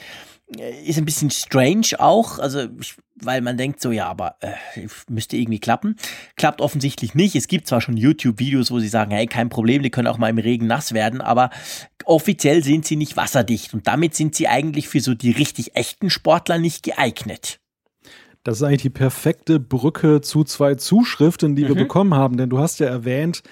ist 0.55 0.97
ein 0.97 1.05
bisschen 1.05 1.29
strange 1.29 1.99
auch, 1.99 2.39
also 2.39 2.67
ich, 2.79 2.95
weil 3.15 3.41
man 3.41 3.57
denkt 3.57 3.81
so, 3.81 3.91
ja, 3.91 4.07
aber 4.07 4.37
äh, 4.39 4.87
müsste 5.09 5.35
irgendwie 5.35 5.59
klappen. 5.59 5.97
Klappt 6.37 6.61
offensichtlich 6.61 7.15
nicht. 7.15 7.35
Es 7.35 7.47
gibt 7.47 7.67
zwar 7.67 7.81
schon 7.81 7.97
YouTube-Videos, 7.97 8.71
wo 8.71 8.79
sie 8.79 8.87
sagen, 8.87 9.11
hey, 9.11 9.27
kein 9.27 9.49
Problem, 9.49 9.83
die 9.83 9.89
können 9.89 10.07
auch 10.07 10.17
mal 10.17 10.29
im 10.29 10.37
Regen 10.37 10.67
nass 10.67 10.93
werden, 10.93 11.19
aber 11.19 11.49
offiziell 12.05 12.63
sind 12.63 12.85
sie 12.85 12.95
nicht 12.95 13.17
wasserdicht 13.17 13.73
und 13.73 13.87
damit 13.87 14.15
sind 14.15 14.35
sie 14.35 14.47
eigentlich 14.47 14.87
für 14.87 15.01
so 15.01 15.13
die 15.13 15.31
richtig 15.31 15.75
echten 15.75 16.09
Sportler 16.09 16.57
nicht 16.59 16.83
geeignet. 16.83 17.59
Das 18.47 18.59
ist 18.59 18.63
eigentlich 18.63 18.83
die 18.83 18.89
perfekte 18.89 19.59
Brücke 19.59 20.21
zu 20.21 20.45
zwei 20.45 20.75
Zuschriften, 20.75 21.57
die 21.57 21.65
mhm. 21.65 21.67
wir 21.67 21.75
bekommen 21.75 22.13
haben. 22.13 22.37
Denn 22.37 22.49
du 22.49 22.59
hast 22.59 22.79
ja 22.79 22.87
erwähnt, 22.87 23.43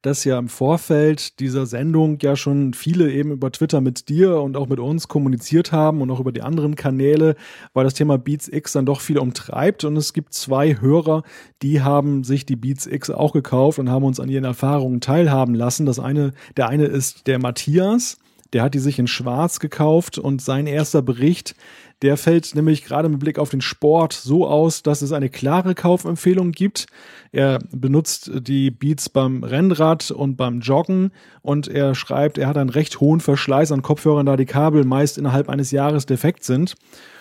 dass 0.00 0.22
ja 0.22 0.38
im 0.38 0.46
Vorfeld 0.46 1.40
dieser 1.40 1.66
Sendung 1.66 2.18
ja 2.22 2.36
schon 2.36 2.72
viele 2.72 3.10
eben 3.10 3.32
über 3.32 3.50
Twitter 3.50 3.80
mit 3.80 4.08
dir 4.08 4.40
und 4.40 4.56
auch 4.56 4.68
mit 4.68 4.78
uns 4.78 5.08
kommuniziert 5.08 5.72
haben 5.72 6.00
und 6.02 6.10
auch 6.12 6.20
über 6.20 6.30
die 6.30 6.42
anderen 6.42 6.76
Kanäle, 6.76 7.34
weil 7.72 7.82
das 7.82 7.94
Thema 7.94 8.16
Beats 8.16 8.46
X 8.46 8.70
dann 8.70 8.86
doch 8.86 9.00
viel 9.00 9.18
umtreibt. 9.18 9.82
Und 9.82 9.96
es 9.96 10.12
gibt 10.12 10.34
zwei 10.34 10.80
Hörer, 10.80 11.24
die 11.62 11.82
haben 11.82 12.22
sich 12.22 12.46
die 12.46 12.54
Beats 12.54 12.86
X 12.86 13.10
auch 13.10 13.32
gekauft 13.32 13.80
und 13.80 13.90
haben 13.90 14.04
uns 14.04 14.20
an 14.20 14.28
ihren 14.28 14.44
Erfahrungen 14.44 15.00
teilhaben 15.00 15.56
lassen. 15.56 15.84
Das 15.84 15.98
eine, 15.98 16.30
der 16.56 16.68
eine 16.68 16.84
ist 16.84 17.26
der 17.26 17.40
Matthias. 17.40 18.18
Der 18.52 18.62
hat 18.62 18.74
die 18.74 18.78
sich 18.78 19.00
in 19.00 19.08
Schwarz 19.08 19.58
gekauft 19.58 20.16
und 20.16 20.40
sein 20.40 20.68
erster 20.68 21.02
Bericht, 21.02 21.56
der 22.02 22.16
fällt 22.16 22.54
nämlich 22.54 22.84
gerade 22.84 23.08
mit 23.08 23.20
Blick 23.20 23.38
auf 23.38 23.50
den 23.50 23.60
Sport 23.60 24.12
so 24.12 24.46
aus, 24.46 24.82
dass 24.82 25.02
es 25.02 25.12
eine 25.12 25.30
klare 25.30 25.74
Kaufempfehlung 25.74 26.52
gibt. 26.52 26.86
Er 27.32 27.58
benutzt 27.70 28.30
die 28.34 28.70
Beats 28.70 29.08
beim 29.08 29.42
Rennrad 29.42 30.10
und 30.10 30.36
beim 30.36 30.60
Joggen 30.60 31.12
und 31.42 31.68
er 31.68 31.94
schreibt, 31.94 32.38
er 32.38 32.48
hat 32.48 32.56
einen 32.56 32.70
recht 32.70 33.00
hohen 33.00 33.20
Verschleiß 33.20 33.72
an 33.72 33.82
Kopfhörern, 33.82 34.26
da 34.26 34.36
die 34.36 34.46
Kabel 34.46 34.84
meist 34.84 35.18
innerhalb 35.18 35.48
eines 35.48 35.70
Jahres 35.70 36.06
defekt 36.06 36.44
sind. 36.44 36.74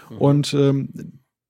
Mhm. 0.10 0.18
Und 0.18 0.54
ähm, 0.54 0.90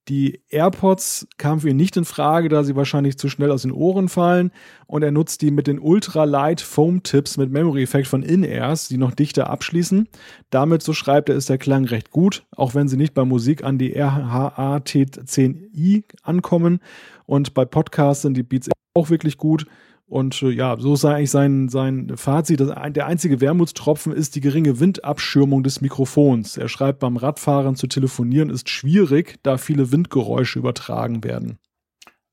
die 0.09 0.41
AirPods 0.49 1.27
kamen 1.37 1.61
für 1.61 1.69
ihn 1.69 1.77
nicht 1.77 1.95
in 1.95 2.03
Frage, 2.03 2.49
da 2.49 2.63
sie 2.63 2.75
wahrscheinlich 2.75 3.17
zu 3.17 3.29
schnell 3.29 3.51
aus 3.51 3.61
den 3.61 3.71
Ohren 3.71 4.09
fallen. 4.09 4.51
Und 4.85 5.01
er 5.01 5.11
nutzt 5.11 5.41
die 5.41 5.51
mit 5.51 5.67
den 5.67 5.79
Ultralight 5.79 6.59
Foam 6.59 7.03
Tips 7.03 7.37
mit 7.37 7.51
Memory 7.51 7.83
Effect 7.83 8.07
von 8.07 8.21
In-Airs, 8.21 8.89
die 8.89 8.97
noch 8.97 9.13
dichter 9.13 9.49
abschließen. 9.49 10.09
Damit, 10.49 10.83
so 10.83 10.93
schreibt 10.93 11.29
er, 11.29 11.35
ist 11.35 11.49
der 11.49 11.57
Klang 11.57 11.85
recht 11.85 12.11
gut, 12.11 12.45
auch 12.55 12.75
wenn 12.75 12.89
sie 12.89 12.97
nicht 12.97 13.13
bei 13.13 13.23
Musik 13.23 13.63
an 13.63 13.77
die 13.77 13.93
RHA 13.93 14.77
T10i 14.77 16.03
ankommen. 16.21 16.79
Und 17.25 17.53
bei 17.53 17.63
Podcasts 17.63 18.23
sind 18.23 18.35
die 18.35 18.43
Beats 18.43 18.69
auch 18.93 19.09
wirklich 19.09 19.37
gut. 19.37 19.65
Und 20.05 20.41
äh, 20.41 20.49
ja, 20.49 20.75
so 20.77 20.95
sei 20.95 21.15
eigentlich 21.15 21.31
sein, 21.31 21.69
sein 21.69 22.13
Fazit. 22.15 22.59
Das, 22.59 22.73
der 22.91 23.07
einzige 23.07 23.41
Wermutstropfen 23.41 24.13
ist 24.13 24.35
die 24.35 24.41
geringe 24.41 24.79
Windabschirmung 24.79 25.63
des 25.63 25.81
Mikrofons. 25.81 26.57
Er 26.57 26.69
schreibt, 26.69 26.99
beim 26.99 27.17
Radfahren 27.17 27.75
zu 27.75 27.87
telefonieren 27.87 28.49
ist 28.49 28.69
schwierig, 28.69 29.39
da 29.43 29.57
viele 29.57 29.91
Windgeräusche 29.91 30.59
übertragen 30.59 31.23
werden. 31.23 31.57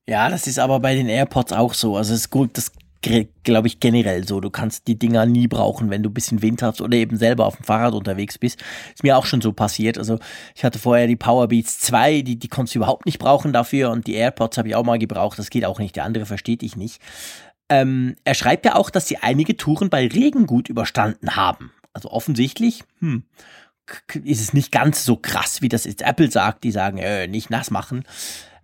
Ja, 0.07 0.29
das 0.29 0.47
ist 0.47 0.59
aber 0.59 0.79
bei 0.79 0.95
den 0.95 1.07
AirPods 1.07 1.53
auch 1.53 1.73
so. 1.73 1.95
Also 1.95 2.13
es 2.13 2.21
ist 2.21 2.29
gut, 2.29 2.57
das 2.57 2.71
glaube 3.43 3.67
ich 3.67 3.79
generell 3.79 4.27
so. 4.27 4.39
Du 4.39 4.49
kannst 4.49 4.87
die 4.87 4.99
Dinger 4.99 5.25
nie 5.25 5.47
brauchen, 5.47 5.89
wenn 5.89 6.03
du 6.03 6.09
ein 6.09 6.13
bisschen 6.13 6.41
Wind 6.41 6.61
hast 6.61 6.81
oder 6.81 6.97
eben 6.97 7.17
selber 7.17 7.45
auf 7.45 7.55
dem 7.55 7.65
Fahrrad 7.65 7.93
unterwegs 7.93 8.37
bist. 8.37 8.61
Ist 8.93 9.03
mir 9.03 9.17
auch 9.17 9.25
schon 9.25 9.41
so 9.41 9.53
passiert. 9.53 9.97
Also 9.97 10.19
ich 10.55 10.63
hatte 10.63 10.77
vorher 10.77 11.07
die 11.07 11.15
Powerbeats 11.15 11.79
2, 11.79 12.21
die, 12.21 12.37
die 12.37 12.47
konntest 12.47 12.75
du 12.75 12.79
überhaupt 12.79 13.05
nicht 13.05 13.17
brauchen 13.17 13.53
dafür 13.53 13.89
und 13.89 14.05
die 14.05 14.13
AirPods 14.13 14.57
habe 14.57 14.67
ich 14.67 14.75
auch 14.75 14.85
mal 14.85 14.99
gebraucht. 14.99 15.39
Das 15.39 15.49
geht 15.49 15.65
auch 15.65 15.79
nicht. 15.79 15.95
Der 15.95 16.05
andere 16.05 16.25
versteht 16.25 16.61
ich 16.61 16.75
nicht. 16.75 17.01
Ähm, 17.71 18.17
er 18.25 18.33
schreibt 18.33 18.65
ja 18.65 18.75
auch, 18.75 18.89
dass 18.89 19.07
sie 19.07 19.17
einige 19.19 19.55
Touren 19.55 19.89
bei 19.89 20.05
Regen 20.05 20.45
gut 20.45 20.67
überstanden 20.67 21.37
haben. 21.37 21.71
Also 21.93 22.11
offensichtlich, 22.11 22.83
hm, 22.99 23.23
ist 24.25 24.41
es 24.41 24.53
nicht 24.53 24.73
ganz 24.73 25.05
so 25.05 25.15
krass, 25.15 25.61
wie 25.61 25.69
das 25.69 25.85
jetzt 25.85 26.01
Apple 26.01 26.29
sagt. 26.29 26.65
Die 26.65 26.71
sagen, 26.71 26.97
äh, 26.97 27.27
nicht 27.27 27.49
nass 27.49 27.71
machen. 27.71 28.03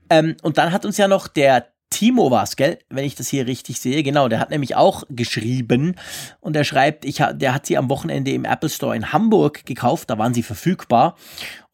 Ähm, 0.09 0.35
und 0.41 0.57
dann 0.57 0.73
hat 0.73 0.85
uns 0.85 0.97
ja 0.97 1.07
noch 1.07 1.29
der 1.29 1.67
Timo 1.89 2.31
war's, 2.31 2.57
gell? 2.57 2.79
Wenn 2.89 3.05
ich 3.05 3.15
das 3.15 3.29
hier 3.29 3.47
richtig 3.47 3.79
sehe. 3.79 4.03
Genau, 4.03 4.27
der 4.27 4.39
hat 4.41 4.49
nämlich 4.49 4.75
auch 4.75 5.03
geschrieben 5.09 5.95
und 6.41 6.55
er 6.57 6.65
schreibt, 6.65 7.05
ich, 7.05 7.23
der 7.33 7.53
hat 7.53 7.65
sie 7.65 7.77
am 7.77 7.89
Wochenende 7.89 8.31
im 8.31 8.43
Apple 8.43 8.69
Store 8.69 8.93
in 8.93 9.13
Hamburg 9.13 9.65
gekauft, 9.65 10.09
da 10.09 10.17
waren 10.17 10.33
sie 10.33 10.43
verfügbar. 10.43 11.15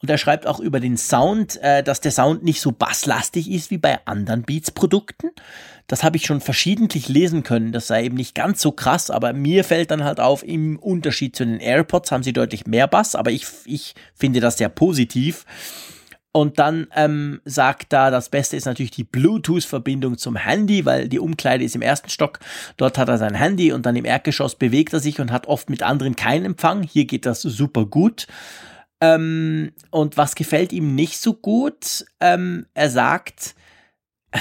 Und 0.04 0.10
er 0.10 0.20
schreibt 0.20 0.46
auch 0.46 0.60
über 0.60 0.80
den 0.80 0.98
Sound, 0.98 1.60
äh, 1.64 1.82
dass 1.82 2.00
der 2.00 2.12
Sound 2.12 2.44
nicht 2.44 2.62
so 2.62 2.72
basslastig 2.72 3.50
ist 3.50 3.72
wie 3.72 3.80
bei 3.80 4.06
anderen 4.06 4.44
Beats-Produkten. 4.44 5.32
Das 5.88 6.04
habe 6.04 6.18
ich 6.18 6.26
schon 6.26 6.42
verschiedentlich 6.42 7.10
lesen 7.10 7.44
können. 7.44 7.72
Das 7.72 7.88
sei 7.88 8.06
eben 8.06 8.16
nicht 8.16 8.36
ganz 8.36 8.62
so 8.62 8.72
krass, 8.72 9.10
aber 9.10 9.34
mir 9.34 9.64
fällt 9.64 9.92
dann 9.92 10.04
halt 10.04 10.20
auf, 10.20 10.44
im 10.44 10.80
Unterschied 10.80 11.36
zu 11.36 11.46
den 11.46 11.60
AirPods 11.60 12.12
haben 12.12 12.24
sie 12.24 12.34
deutlich 12.34 12.66
mehr 12.66 12.88
Bass, 12.88 13.16
aber 13.16 13.32
ich, 13.32 13.46
ich 13.66 13.94
finde 14.16 14.40
das 14.40 14.58
sehr 14.58 14.70
positiv. 14.70 15.46
Und 16.36 16.58
dann 16.58 16.88
ähm, 16.96 17.42
sagt 17.46 17.94
da, 17.94 18.10
das 18.10 18.30
Beste 18.30 18.58
ist 18.58 18.66
natürlich 18.66 18.90
die 18.90 19.04
Bluetooth-Verbindung 19.04 20.18
zum 20.18 20.36
Handy, 20.36 20.84
weil 20.84 21.08
die 21.08 21.20
Umkleide 21.20 21.64
ist 21.64 21.76
im 21.76 21.84
ersten 21.84 22.10
Stock. 22.10 22.40
Dort 22.76 22.98
hat 22.98 23.08
er 23.08 23.20
sein 23.20 23.36
Handy 23.36 23.72
und 23.72 23.86
dann 23.86 23.96
im 23.96 24.04
Erdgeschoss 24.04 24.56
bewegt 24.56 24.94
er 24.94 25.00
sich 25.00 25.20
und 25.20 25.32
hat 25.32 25.46
oft 25.46 25.70
mit 25.70 25.84
anderen 25.84 26.16
keinen 26.16 26.46
Empfang. 26.46 26.82
Hier 26.82 27.06
geht 27.06 27.28
das 27.28 27.44
super 27.44 27.86
gut. 27.86 28.26
Ähm, 29.00 29.74
und 29.92 30.18
was 30.18 30.34
gefällt 30.34 30.74
ihm 30.74 30.96
nicht 30.96 31.20
so 31.20 31.34
gut? 31.34 32.04
Ähm, 32.20 32.66
er 32.74 32.90
sagt, 32.90 33.54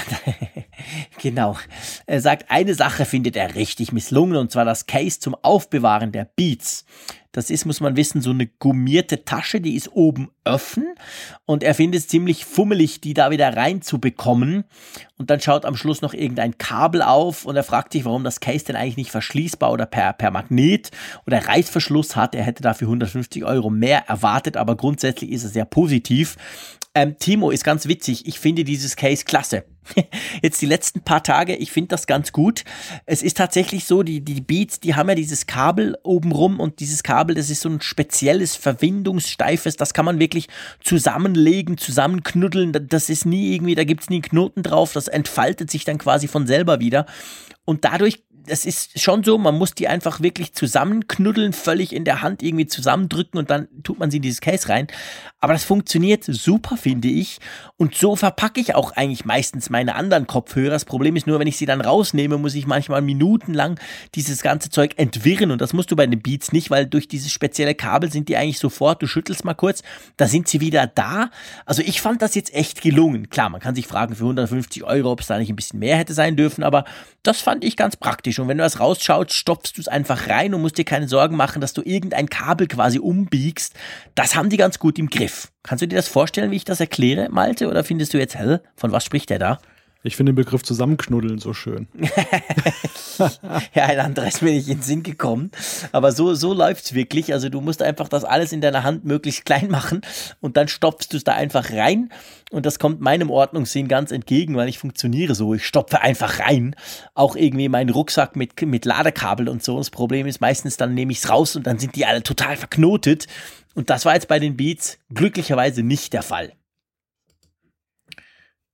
genau. 1.21 1.57
Er 2.05 2.21
sagt, 2.21 2.49
eine 2.49 2.73
Sache 2.73 3.05
findet 3.05 3.35
er 3.35 3.55
richtig 3.55 3.91
misslungen 3.91 4.37
und 4.37 4.51
zwar 4.51 4.65
das 4.65 4.85
Case 4.85 5.19
zum 5.19 5.35
Aufbewahren 5.35 6.11
der 6.11 6.25
Beats. 6.35 6.85
Das 7.33 7.49
ist, 7.49 7.65
muss 7.65 7.81
man 7.81 7.95
wissen, 7.95 8.21
so 8.21 8.29
eine 8.29 8.45
gummierte 8.45 9.25
Tasche, 9.25 9.59
die 9.59 9.73
ist 9.73 9.91
oben 9.91 10.29
offen 10.43 10.93
und 11.45 11.63
er 11.63 11.73
findet 11.73 12.01
es 12.01 12.07
ziemlich 12.07 12.45
fummelig, 12.45 13.01
die 13.01 13.15
da 13.15 13.31
wieder 13.31 13.57
reinzubekommen. 13.57 14.65
Und 15.17 15.31
dann 15.31 15.41
schaut 15.41 15.65
am 15.65 15.75
Schluss 15.75 16.03
noch 16.03 16.13
irgendein 16.13 16.59
Kabel 16.59 17.01
auf 17.01 17.45
und 17.45 17.55
er 17.55 17.63
fragt 17.63 17.93
sich, 17.93 18.05
warum 18.05 18.23
das 18.23 18.39
Case 18.39 18.65
denn 18.65 18.75
eigentlich 18.75 18.97
nicht 18.97 19.11
verschließbar 19.11 19.71
oder 19.71 19.87
per, 19.87 20.13
per 20.13 20.29
Magnet 20.29 20.91
oder 21.25 21.47
Reißverschluss 21.47 22.15
hat. 22.15 22.35
Er 22.35 22.43
hätte 22.43 22.61
dafür 22.61 22.87
150 22.87 23.43
Euro 23.45 23.71
mehr 23.71 24.07
erwartet, 24.07 24.55
aber 24.55 24.77
grundsätzlich 24.77 25.31
ist 25.31 25.43
es 25.43 25.53
sehr 25.53 25.65
positiv. 25.65 26.37
Ähm, 26.95 27.17
Timo 27.17 27.49
ist 27.49 27.63
ganz 27.63 27.87
witzig. 27.87 28.27
Ich 28.27 28.39
finde 28.39 28.63
dieses 28.63 28.95
Case 28.95 29.25
klasse. 29.25 29.65
Jetzt 30.43 30.61
die 30.61 30.67
letzten 30.67 31.01
paar 31.01 31.23
Tage, 31.23 31.55
ich 31.55 31.71
finde 31.71 31.89
das 31.89 32.05
ganz 32.05 32.31
gut. 32.31 32.63
Es 33.07 33.23
ist 33.23 33.37
tatsächlich 33.37 33.85
so, 33.85 34.03
die, 34.03 34.21
die 34.21 34.41
Beats, 34.41 34.79
die 34.79 34.93
haben 34.93 35.09
ja 35.09 35.15
dieses 35.15 35.47
Kabel 35.47 35.97
oben 36.03 36.31
rum 36.31 36.59
und 36.59 36.79
dieses 36.79 37.01
Kabel, 37.01 37.35
das 37.35 37.49
ist 37.49 37.61
so 37.61 37.69
ein 37.69 37.81
spezielles, 37.81 38.55
verwindungssteifes, 38.55 39.75
das 39.75 39.95
kann 39.95 40.05
man 40.05 40.19
wirklich 40.19 40.47
zusammenlegen, 40.81 41.79
zusammenknuddeln. 41.79 42.87
Das 42.87 43.09
ist 43.09 43.25
nie 43.25 43.53
irgendwie, 43.53 43.75
da 43.75 43.83
gibt's 43.85 44.11
nie 44.11 44.21
Knoten 44.21 44.61
drauf, 44.61 44.93
das 44.93 45.07
entfaltet 45.07 45.71
sich 45.71 45.85
dann 45.85 45.97
quasi 45.97 46.27
von 46.27 46.45
selber 46.45 46.79
wieder. 46.79 47.07
Und 47.65 47.85
dadurch 47.85 48.23
es 48.47 48.65
ist 48.65 48.99
schon 48.99 49.23
so, 49.23 49.37
man 49.37 49.57
muss 49.57 49.73
die 49.73 49.87
einfach 49.87 50.21
wirklich 50.21 50.53
zusammenknuddeln, 50.53 51.53
völlig 51.53 51.93
in 51.93 52.05
der 52.05 52.21
Hand 52.21 52.43
irgendwie 52.43 52.67
zusammendrücken 52.67 53.39
und 53.39 53.49
dann 53.49 53.67
tut 53.83 53.99
man 53.99 54.11
sie 54.11 54.17
in 54.17 54.23
dieses 54.23 54.41
Case 54.41 54.69
rein. 54.69 54.87
Aber 55.39 55.53
das 55.53 55.63
funktioniert 55.63 56.23
super, 56.25 56.77
finde 56.77 57.09
ich. 57.09 57.39
Und 57.77 57.95
so 57.95 58.15
verpacke 58.15 58.61
ich 58.61 58.75
auch 58.75 58.91
eigentlich 58.93 59.25
meistens 59.25 59.69
meine 59.69 59.95
anderen 59.95 60.27
Kopfhörer. 60.27 60.71
Das 60.71 60.85
Problem 60.85 61.15
ist 61.15 61.27
nur, 61.27 61.39
wenn 61.39 61.47
ich 61.47 61.57
sie 61.57 61.65
dann 61.65 61.81
rausnehme, 61.81 62.37
muss 62.37 62.55
ich 62.55 62.65
manchmal 62.65 63.01
minutenlang 63.01 63.79
dieses 64.15 64.41
ganze 64.41 64.69
Zeug 64.69 64.93
entwirren. 64.97 65.51
Und 65.51 65.59
das 65.59 65.73
musst 65.73 65.91
du 65.91 65.95
bei 65.95 66.07
den 66.07 66.21
Beats 66.21 66.53
nicht, 66.53 66.69
weil 66.69 66.85
durch 66.85 67.07
dieses 67.07 67.31
spezielle 67.31 67.75
Kabel 67.75 68.11
sind 68.11 68.29
die 68.29 68.37
eigentlich 68.37 68.59
sofort, 68.59 69.01
du 69.01 69.07
schüttelst 69.07 69.43
mal 69.43 69.53
kurz, 69.53 69.83
da 70.17 70.27
sind 70.27 70.47
sie 70.47 70.61
wieder 70.61 70.87
da. 70.87 71.29
Also 71.65 71.81
ich 71.81 72.01
fand 72.01 72.21
das 72.21 72.35
jetzt 72.35 72.53
echt 72.53 72.81
gelungen. 72.81 73.29
Klar, 73.29 73.49
man 73.49 73.59
kann 73.59 73.75
sich 73.75 73.87
fragen 73.87 74.15
für 74.15 74.23
150 74.23 74.83
Euro, 74.83 75.11
ob 75.11 75.21
es 75.21 75.27
da 75.27 75.37
nicht 75.37 75.49
ein 75.49 75.55
bisschen 75.55 75.79
mehr 75.79 75.97
hätte 75.97 76.13
sein 76.13 76.35
dürfen, 76.35 76.63
aber 76.63 76.85
das 77.21 77.41
fand 77.41 77.63
ich 77.63 77.77
ganz 77.77 77.95
praktisch. 77.95 78.32
Und 78.39 78.47
wenn 78.47 78.57
du 78.57 78.63
das 78.63 78.79
rausschaut, 78.79 79.31
stopfst 79.31 79.73
du 79.75 79.81
es 79.81 79.87
einfach 79.87 80.29
rein 80.29 80.53
und 80.53 80.61
musst 80.61 80.77
dir 80.77 80.85
keine 80.85 81.07
Sorgen 81.07 81.35
machen, 81.35 81.61
dass 81.61 81.73
du 81.73 81.81
irgendein 81.83 82.29
Kabel 82.29 82.67
quasi 82.67 82.99
umbiegst. 82.99 83.73
Das 84.15 84.35
haben 84.35 84.49
die 84.49 84.57
ganz 84.57 84.79
gut 84.79 84.99
im 84.99 85.09
Griff. 85.09 85.51
Kannst 85.63 85.81
du 85.81 85.87
dir 85.87 85.95
das 85.95 86.07
vorstellen, 86.07 86.51
wie 86.51 86.57
ich 86.57 86.65
das 86.65 86.79
erkläre, 86.79 87.29
Malte? 87.29 87.67
Oder 87.67 87.83
findest 87.83 88.13
du 88.13 88.19
jetzt, 88.19 88.37
hä, 88.37 88.59
von 88.75 88.91
was 88.91 89.05
spricht 89.05 89.29
der 89.29 89.39
da? 89.39 89.59
Ich 90.05 90.17
finde 90.17 90.33
den 90.33 90.35
Begriff 90.35 90.63
zusammenknuddeln 90.63 91.39
so 91.39 91.53
schön. 91.53 91.87
ja, 93.73 93.85
ein 93.85 93.99
anderer 93.99 94.27
ist 94.27 94.41
mir 94.41 94.51
nicht 94.51 94.67
in 94.67 94.79
den 94.79 94.83
Sinn 94.83 95.01
gekommen. 95.01 95.49
Aber 95.93 96.11
so, 96.11 96.35
so 96.35 96.53
läuft's 96.53 96.93
wirklich. 96.93 97.31
Also 97.31 97.47
du 97.47 97.61
musst 97.61 97.81
einfach 97.81 98.09
das 98.09 98.25
alles 98.25 98.51
in 98.51 98.59
deiner 98.59 98.83
Hand 98.83 99.05
möglichst 99.05 99.45
klein 99.45 99.69
machen 99.69 100.01
und 100.41 100.57
dann 100.57 100.67
stopfst 100.67 101.07
du 101.11 101.17
es 101.17 101.23
da 101.23 101.33
einfach 101.35 101.71
rein. 101.71 102.09
Und 102.51 102.65
das 102.65 102.79
kommt 102.79 102.99
meinem 102.99 103.29
Ordnungssinn 103.29 103.87
ganz 103.87 104.11
entgegen, 104.11 104.57
weil 104.57 104.67
ich 104.67 104.77
funktioniere 104.77 105.35
so. 105.35 105.53
Ich 105.53 105.65
stopfe 105.65 106.01
einfach 106.01 106.39
rein. 106.39 106.75
Auch 107.13 107.37
irgendwie 107.37 107.69
meinen 107.69 107.89
Rucksack 107.89 108.35
mit, 108.35 108.61
mit 108.61 108.83
Ladekabel 108.83 109.47
und 109.47 109.63
so. 109.63 109.77
Das 109.77 109.89
Problem 109.89 110.27
ist 110.27 110.41
meistens, 110.41 110.75
dann 110.75 110.93
nehme 110.93 111.13
ich 111.13 111.19
es 111.19 111.29
raus 111.29 111.55
und 111.55 111.65
dann 111.65 111.79
sind 111.79 111.95
die 111.95 112.05
alle 112.05 112.23
total 112.23 112.57
verknotet. 112.57 113.27
Und 113.73 113.89
das 113.89 114.03
war 114.03 114.15
jetzt 114.15 114.27
bei 114.27 114.39
den 114.39 114.57
Beats 114.57 114.99
glücklicherweise 115.13 115.81
nicht 115.81 116.11
der 116.11 116.23
Fall. 116.23 116.51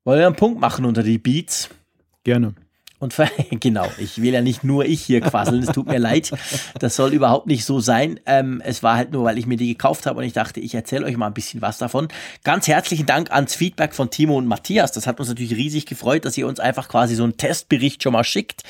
Wollen 0.09 0.21
wir 0.21 0.25
einen 0.25 0.35
Punkt 0.35 0.59
machen 0.59 0.85
unter 0.85 1.03
die 1.03 1.19
Beats? 1.19 1.69
Gerne. 2.23 2.55
Und 2.97 3.15
genau, 3.51 3.85
ich 3.99 4.19
will 4.19 4.33
ja 4.33 4.41
nicht 4.41 4.63
nur 4.63 4.83
ich 4.83 5.03
hier 5.03 5.21
quasseln, 5.21 5.61
es 5.61 5.69
tut 5.69 5.85
mir 5.85 5.99
leid. 5.99 6.31
Das 6.79 6.95
soll 6.95 7.13
überhaupt 7.13 7.45
nicht 7.45 7.63
so 7.63 7.79
sein. 7.79 8.19
Ähm, 8.25 8.59
es 8.65 8.81
war 8.81 8.97
halt 8.97 9.11
nur, 9.11 9.23
weil 9.25 9.37
ich 9.37 9.45
mir 9.45 9.55
die 9.55 9.67
gekauft 9.67 10.07
habe 10.07 10.17
und 10.17 10.25
ich 10.25 10.33
dachte, 10.33 10.61
ich 10.61 10.73
erzähle 10.73 11.05
euch 11.05 11.15
mal 11.15 11.27
ein 11.27 11.35
bisschen 11.35 11.61
was 11.61 11.77
davon. 11.77 12.07
Ganz 12.43 12.67
herzlichen 12.67 13.05
Dank 13.05 13.29
ans 13.29 13.53
Feedback 13.53 13.93
von 13.93 14.09
Timo 14.09 14.35
und 14.35 14.47
Matthias. 14.47 14.91
Das 14.93 15.05
hat 15.05 15.19
uns 15.19 15.29
natürlich 15.29 15.55
riesig 15.55 15.85
gefreut, 15.85 16.25
dass 16.25 16.35
ihr 16.39 16.47
uns 16.47 16.59
einfach 16.59 16.89
quasi 16.89 17.13
so 17.13 17.21
einen 17.23 17.37
Testbericht 17.37 18.01
schon 18.01 18.13
mal 18.13 18.23
schickt 18.23 18.63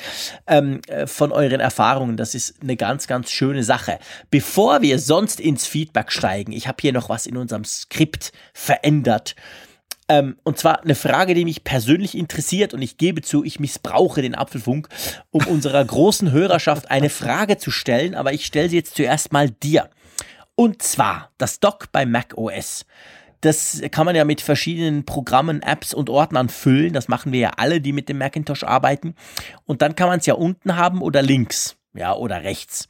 ähm, 0.46 0.82
äh, 0.88 1.06
von 1.06 1.32
euren 1.32 1.60
Erfahrungen. 1.60 2.18
Das 2.18 2.34
ist 2.34 2.60
eine 2.60 2.76
ganz, 2.76 3.06
ganz 3.06 3.30
schöne 3.30 3.64
Sache. 3.64 3.98
Bevor 4.30 4.82
wir 4.82 4.98
sonst 4.98 5.40
ins 5.40 5.66
Feedback 5.66 6.12
steigen, 6.12 6.52
ich 6.52 6.68
habe 6.68 6.76
hier 6.82 6.92
noch 6.92 7.08
was 7.08 7.24
in 7.24 7.38
unserem 7.38 7.64
Skript 7.64 8.30
verändert. 8.52 9.36
Ähm, 10.10 10.36
und 10.42 10.58
zwar 10.58 10.82
eine 10.82 10.96
Frage, 10.96 11.34
die 11.34 11.44
mich 11.44 11.62
persönlich 11.62 12.18
interessiert 12.18 12.74
und 12.74 12.82
ich 12.82 12.96
gebe 12.96 13.22
zu, 13.22 13.44
ich 13.44 13.60
missbrauche 13.60 14.22
den 14.22 14.34
Apfelfunk, 14.34 14.88
um 15.30 15.46
unserer 15.46 15.84
großen 15.84 16.32
Hörerschaft 16.32 16.90
eine 16.90 17.10
Frage 17.10 17.58
zu 17.58 17.70
stellen, 17.70 18.16
aber 18.16 18.32
ich 18.32 18.44
stelle 18.44 18.68
sie 18.68 18.74
jetzt 18.74 18.96
zuerst 18.96 19.32
mal 19.32 19.50
dir. 19.50 19.88
Und 20.56 20.82
zwar 20.82 21.30
das 21.38 21.60
Dock 21.60 21.92
bei 21.92 22.06
Mac 22.06 22.36
OS. 22.36 22.86
Das 23.40 23.80
kann 23.92 24.04
man 24.04 24.16
ja 24.16 24.24
mit 24.24 24.40
verschiedenen 24.40 25.06
Programmen, 25.06 25.62
Apps 25.62 25.94
und 25.94 26.10
Ordnern 26.10 26.48
füllen. 26.48 26.92
Das 26.92 27.06
machen 27.06 27.30
wir 27.30 27.38
ja 27.38 27.50
alle, 27.56 27.80
die 27.80 27.92
mit 27.92 28.08
dem 28.08 28.18
Macintosh 28.18 28.64
arbeiten. 28.64 29.14
Und 29.64 29.80
dann 29.80 29.94
kann 29.94 30.08
man 30.08 30.18
es 30.18 30.26
ja 30.26 30.34
unten 30.34 30.76
haben 30.76 31.02
oder 31.02 31.22
links, 31.22 31.76
ja, 31.94 32.14
oder 32.16 32.42
rechts. 32.42 32.88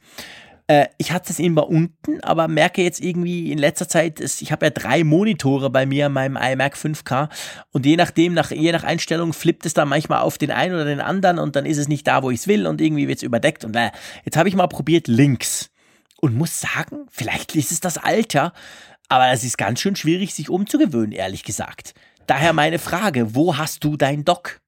Äh, 0.71 0.87
ich 0.97 1.11
hatte 1.11 1.33
es 1.33 1.39
immer 1.39 1.67
unten, 1.67 2.21
aber 2.21 2.47
merke 2.47 2.81
jetzt 2.81 3.01
irgendwie 3.01 3.51
in 3.51 3.57
letzter 3.57 3.89
Zeit, 3.89 4.21
ist, 4.21 4.41
ich 4.41 4.53
habe 4.53 4.67
ja 4.67 4.69
drei 4.69 5.03
Monitore 5.03 5.69
bei 5.69 5.85
mir 5.85 6.05
in 6.05 6.13
meinem 6.13 6.37
iMac 6.37 6.75
5K 6.75 7.27
und 7.71 7.85
je 7.85 7.97
nachdem, 7.97 8.33
nach, 8.33 8.51
je 8.51 8.71
nach 8.71 8.85
Einstellung 8.85 9.33
flippt 9.33 9.65
es 9.65 9.73
dann 9.73 9.89
manchmal 9.89 10.21
auf 10.21 10.37
den 10.37 10.49
einen 10.49 10.73
oder 10.73 10.85
den 10.85 11.01
anderen 11.01 11.39
und 11.39 11.57
dann 11.57 11.65
ist 11.65 11.77
es 11.77 11.89
nicht 11.89 12.07
da, 12.07 12.23
wo 12.23 12.31
ich 12.31 12.39
es 12.39 12.47
will 12.47 12.67
und 12.67 12.79
irgendwie 12.79 13.09
wird 13.09 13.17
es 13.17 13.23
überdeckt 13.23 13.65
und 13.65 13.75
äh, 13.75 13.91
jetzt 14.23 14.37
habe 14.37 14.47
ich 14.47 14.55
mal 14.55 14.67
probiert 14.67 15.09
links 15.09 15.71
und 16.21 16.37
muss 16.37 16.61
sagen, 16.61 17.05
vielleicht 17.09 17.53
ist 17.57 17.73
es 17.73 17.81
das 17.81 17.97
Alter, 17.97 18.53
aber 19.09 19.29
es 19.29 19.43
ist 19.43 19.57
ganz 19.57 19.81
schön 19.81 19.97
schwierig, 19.97 20.33
sich 20.33 20.49
umzugewöhnen, 20.49 21.11
ehrlich 21.11 21.43
gesagt. 21.43 21.95
Daher 22.27 22.53
meine 22.53 22.79
Frage, 22.79 23.35
wo 23.35 23.57
hast 23.57 23.83
du 23.83 23.97
dein 23.97 24.23
Dock? 24.23 24.61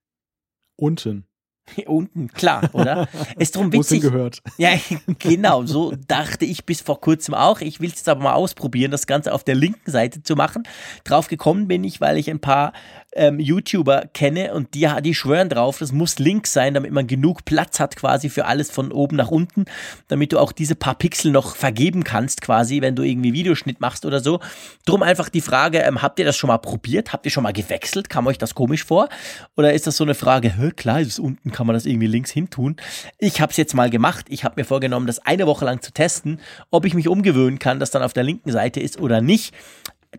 Unten. 0.75 1.27
Unten, 1.87 2.27
klar, 2.27 2.69
oder? 2.73 3.07
Ist 3.37 3.55
drum 3.55 3.71
witzig. 3.71 4.01
gehört. 4.01 4.39
Ja, 4.57 4.71
genau, 5.19 5.65
so 5.65 5.93
dachte 6.07 6.45
ich 6.45 6.65
bis 6.65 6.81
vor 6.81 7.01
kurzem 7.01 7.33
auch. 7.33 7.61
Ich 7.61 7.79
will 7.79 7.89
es 7.89 7.95
jetzt 7.95 8.09
aber 8.09 8.21
mal 8.23 8.33
ausprobieren, 8.33 8.91
das 8.91 9.07
Ganze 9.07 9.33
auf 9.33 9.43
der 9.43 9.55
linken 9.55 9.89
Seite 9.89 10.21
zu 10.23 10.35
machen. 10.35 10.63
Drauf 11.03 11.27
gekommen 11.27 11.67
bin 11.67 11.83
ich, 11.83 11.99
weil 11.99 12.17
ich 12.17 12.29
ein 12.29 12.39
paar 12.39 12.73
ähm, 13.15 13.39
YouTuber 13.39 14.05
kenne 14.13 14.53
und 14.53 14.73
die, 14.73 14.89
die 15.03 15.15
schwören 15.15 15.49
drauf, 15.49 15.79
das 15.79 15.91
muss 15.91 16.19
links 16.19 16.53
sein, 16.53 16.73
damit 16.73 16.91
man 16.91 17.07
genug 17.07 17.45
Platz 17.45 17.79
hat 17.79 17.95
quasi 17.95 18.29
für 18.29 18.45
alles 18.45 18.71
von 18.71 18.91
oben 18.91 19.15
nach 19.15 19.29
unten, 19.29 19.65
damit 20.07 20.33
du 20.33 20.39
auch 20.39 20.51
diese 20.51 20.75
paar 20.75 20.95
Pixel 20.95 21.31
noch 21.31 21.55
vergeben 21.55 22.03
kannst 22.03 22.41
quasi, 22.41 22.81
wenn 22.81 22.95
du 22.95 23.03
irgendwie 23.03 23.33
Videoschnitt 23.33 23.81
machst 23.81 24.05
oder 24.05 24.19
so. 24.19 24.39
Drum 24.85 25.03
einfach 25.03 25.29
die 25.29 25.41
Frage, 25.41 25.79
ähm, 25.79 26.01
habt 26.01 26.19
ihr 26.19 26.25
das 26.25 26.35
schon 26.35 26.47
mal 26.47 26.57
probiert? 26.57 27.13
Habt 27.13 27.25
ihr 27.25 27.31
schon 27.31 27.43
mal 27.43 27.53
gewechselt? 27.53 28.09
Kam 28.09 28.27
euch 28.27 28.37
das 28.37 28.55
komisch 28.55 28.83
vor? 28.83 29.09
Oder 29.55 29.73
ist 29.73 29.87
das 29.87 29.97
so 29.97 30.03
eine 30.03 30.15
Frage, 30.15 30.55
hä, 30.55 30.71
klar, 30.71 31.01
ist 31.01 31.07
es 31.07 31.19
unten, 31.19 31.51
kann 31.51 31.67
man 31.67 31.73
das 31.73 31.85
irgendwie 31.85 32.07
links 32.07 32.31
hin 32.31 32.49
tun? 32.49 32.75
Ich 33.19 33.41
habe 33.41 33.51
es 33.51 33.57
jetzt 33.57 33.73
mal 33.73 33.89
gemacht. 33.89 34.25
Ich 34.29 34.43
habe 34.43 34.55
mir 34.57 34.65
vorgenommen, 34.65 35.07
das 35.07 35.19
eine 35.19 35.47
Woche 35.47 35.65
lang 35.65 35.81
zu 35.81 35.91
testen, 35.91 36.39
ob 36.71 36.85
ich 36.85 36.93
mich 36.93 37.07
umgewöhnen 37.07 37.59
kann, 37.59 37.79
dass 37.79 37.91
dann 37.91 38.03
auf 38.03 38.13
der 38.13 38.23
linken 38.23 38.51
Seite 38.51 38.79
ist 38.79 38.99
oder 38.99 39.21
nicht 39.21 39.53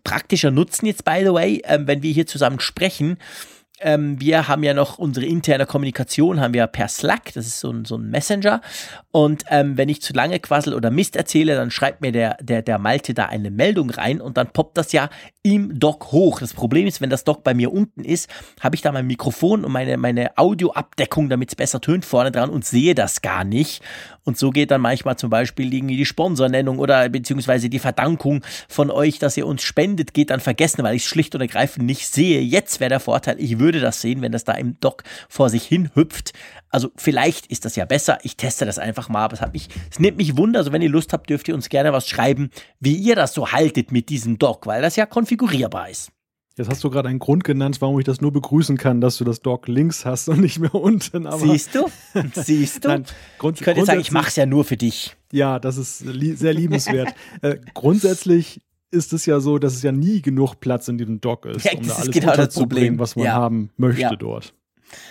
praktischer 0.03 0.51
Nutzen 0.51 0.87
jetzt, 0.87 1.05
by 1.05 1.21
the 1.21 1.33
way, 1.33 1.63
ähm, 1.65 1.87
wenn 1.87 2.03
wir 2.03 2.13
hier 2.13 2.27
zusammen 2.27 2.61
sprechen. 2.61 3.19
Ähm, 3.81 4.21
wir 4.21 4.47
haben 4.49 4.63
ja 4.63 4.73
noch 4.73 4.99
unsere 4.99 5.27
interne 5.27 5.67
Kommunikation, 5.67 6.41
haben 6.41 6.55
wir 6.55 6.67
per 6.69 6.89
Slack, 6.89 7.33
das 7.35 7.47
ist 7.47 7.61
so 7.61 7.71
ein, 7.71 7.85
so 7.85 7.97
ein 7.97 8.09
Messenger. 8.09 8.61
Und 9.11 9.45
ähm, 9.51 9.77
wenn 9.77 9.89
ich 9.89 10.01
zu 10.01 10.13
lange 10.13 10.39
quassel 10.39 10.75
oder 10.75 10.91
Mist 10.91 11.17
erzähle, 11.17 11.57
dann 11.57 11.71
schreibt 11.71 12.01
mir 12.01 12.13
der, 12.13 12.37
der, 12.41 12.63
der 12.63 12.79
Malte 12.79 13.15
da 13.15 13.27
eine 13.27 13.51
Meldung 13.51 13.91
rein 13.91 14.21
und 14.21 14.37
dann 14.37 14.49
poppt 14.49 14.79
das 14.79 14.93
ja 14.93 15.11
im 15.47 15.79
Dock 15.79 16.11
hoch. 16.11 16.41
Das 16.41 16.55
Problem 16.55 16.87
ist, 16.87 17.03
wenn 17.03 17.11
das 17.11 17.23
Dock 17.23 17.45
bei 17.45 17.53
mir 17.53 17.71
unten 17.71 18.03
ist, 18.03 18.31
habe 18.61 18.75
ich 18.77 18.81
da 18.81 18.91
mein 18.93 19.07
Mikrofon 19.07 19.63
und 19.65 19.71
meine, 19.71 19.99
meine 19.99 20.39
Audioabdeckung, 20.39 21.29
damit 21.29 21.51
es 21.51 21.55
besser 21.55 21.83
tönt, 21.83 22.07
vorne 22.07 22.33
dran 22.33 22.49
und 22.49 22.65
sehe 22.65 22.95
das 22.95 23.21
gar 23.21 23.45
nicht. 23.45 23.83
Und 24.25 24.39
so 24.39 24.51
geht 24.51 24.71
dann 24.71 24.81
manchmal 24.81 25.17
zum 25.17 25.29
Beispiel 25.29 25.73
irgendwie 25.75 25.99
die 25.99 26.07
Sponsornennung 26.07 26.79
oder 26.79 27.11
beziehungsweise 27.11 27.69
die 27.69 27.79
Verdankung 27.79 28.43
von 28.69 28.91
euch, 28.91 29.19
dass 29.19 29.37
ihr 29.37 29.47
uns 29.47 29.63
spendet, 29.63 30.15
geht 30.15 30.31
dann 30.31 30.41
vergessen, 30.41 30.83
weil 30.83 30.97
ich 30.97 31.03
es 31.03 31.09
schlicht 31.09 31.35
und 31.35 31.43
ergreifend 31.43 31.85
nicht 31.85 32.09
sehe. 32.09 32.41
Jetzt 32.41 32.81
wäre 32.81 32.89
der 32.89 33.01
Vorteil, 33.01 33.37
ich 33.39 33.59
würde 33.59 33.81
das 33.81 34.01
sehen, 34.01 34.23
wenn 34.23 34.33
das 34.33 34.45
da 34.45 34.53
im 34.55 34.81
Dock 34.81 35.05
vor 35.29 35.51
sich 35.51 35.65
hin 35.65 35.91
hüpft. 35.95 36.33
Also 36.75 36.91
vielleicht 36.97 37.47
ist 37.47 37.65
das 37.65 37.77
ja 37.77 37.85
besser. 37.85 38.19
Ich 38.25 38.37
teste 38.37 38.67
das 38.67 38.81
einfach 38.81 39.09
mal, 39.09 39.23
aber 39.23 39.35
es 39.35 39.41
hat 39.41 39.53
mich, 39.53 39.69
es 39.93 40.01
nimmt 40.01 40.17
mich 40.17 40.37
Wunder. 40.37 40.59
Also 40.59 40.73
wenn 40.73 40.83
ihr 40.83 40.89
Lust 40.89 41.13
habt, 41.13 41.31
dürft 41.31 41.47
ihr 41.47 41.55
uns 41.55 41.69
gerne 41.69 41.93
was 41.93 42.09
schreiben, 42.09 42.51
wie 42.81 42.97
ihr 42.97 43.15
das 43.15 43.33
so 43.33 43.53
haltet 43.53 43.93
mit 43.93 44.09
diesem 44.09 44.39
Dock, 44.39 44.67
weil 44.67 44.83
das 44.83 44.97
ja 44.97 45.07
konfigurierbar 45.07 45.89
ist. 45.89 46.11
Jetzt 46.57 46.69
hast 46.69 46.83
du 46.83 46.91
gerade 46.91 47.09
einen 47.09 47.21
Grund 47.21 47.45
genannt, 47.45 47.77
warum 47.81 48.01
ich 48.01 48.05
das 48.05 48.21
nur 48.21 48.33
begrüßen 48.33 48.77
kann, 48.77 49.01
dass 49.01 49.19
du 49.19 49.25
das 49.25 49.41
Dock 49.41 49.69
links 49.69 50.05
hast 50.05 50.29
und 50.29 50.41
nicht 50.41 50.59
mehr 50.59 50.75
unten. 50.75 51.29
Aber 51.29 51.39
Siehst 51.39 51.77
du? 51.77 51.87
Siehst 52.33 52.85
du? 52.85 52.89
Nein, 52.89 53.05
ich 53.05 53.39
könnte 53.39 53.71
jetzt 53.71 53.87
sagen, 53.87 54.01
ich 54.01 54.11
mache 54.11 54.29
es 54.31 54.37
ja 54.37 54.45
nur 54.45 54.65
für 54.65 54.77
dich. 54.77 55.17
Ja, 55.31 55.61
das 55.61 55.77
ist 55.77 56.05
li 56.05 56.35
sehr 56.35 56.55
liebenswert. 56.55 57.15
äh, 57.43 57.59
grundsätzlich 57.73 58.63
ist 58.91 59.13
es 59.13 59.27
ja 59.27 59.39
so, 59.39 59.59
dass 59.61 59.75
es 59.75 59.83
ja 59.83 59.93
nie 59.93 60.23
genug 60.23 60.57
Platz 60.59 60.89
in 60.89 60.99
diesem 60.99 61.21
Dock 61.21 61.47
ist, 61.47 61.65
ja, 61.65 61.79
um 61.79 61.87
da 61.87 61.95
alles 61.95 62.11
genau 62.11 62.47
Problem, 62.47 62.99
was 62.99 63.15
man 63.15 63.27
ja. 63.27 63.33
haben 63.35 63.71
möchte 63.77 64.03
ja. 64.03 64.17
dort. 64.17 64.55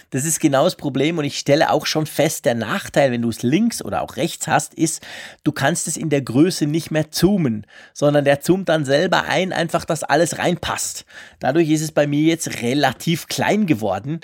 Das 0.09 0.25
ist 0.25 0.39
genau 0.39 0.65
das 0.65 0.75
Problem 0.75 1.17
und 1.17 1.25
ich 1.25 1.39
stelle 1.39 1.71
auch 1.71 1.85
schon 1.85 2.05
fest, 2.05 2.45
der 2.45 2.55
Nachteil, 2.55 3.11
wenn 3.11 3.21
du 3.21 3.29
es 3.29 3.43
links 3.43 3.83
oder 3.83 4.01
auch 4.01 4.15
rechts 4.15 4.47
hast, 4.47 4.73
ist, 4.73 5.01
du 5.43 5.51
kannst 5.51 5.87
es 5.87 5.97
in 5.97 6.09
der 6.09 6.21
Größe 6.21 6.65
nicht 6.65 6.91
mehr 6.91 7.11
zoomen, 7.11 7.65
sondern 7.93 8.25
der 8.25 8.41
zoomt 8.41 8.69
dann 8.69 8.85
selber 8.85 9.23
ein, 9.23 9.53
einfach, 9.53 9.85
dass 9.85 10.03
alles 10.03 10.37
reinpasst. 10.37 11.05
Dadurch 11.39 11.69
ist 11.69 11.81
es 11.81 11.91
bei 11.91 12.07
mir 12.07 12.21
jetzt 12.21 12.61
relativ 12.61 13.27
klein 13.27 13.65
geworden. 13.65 14.19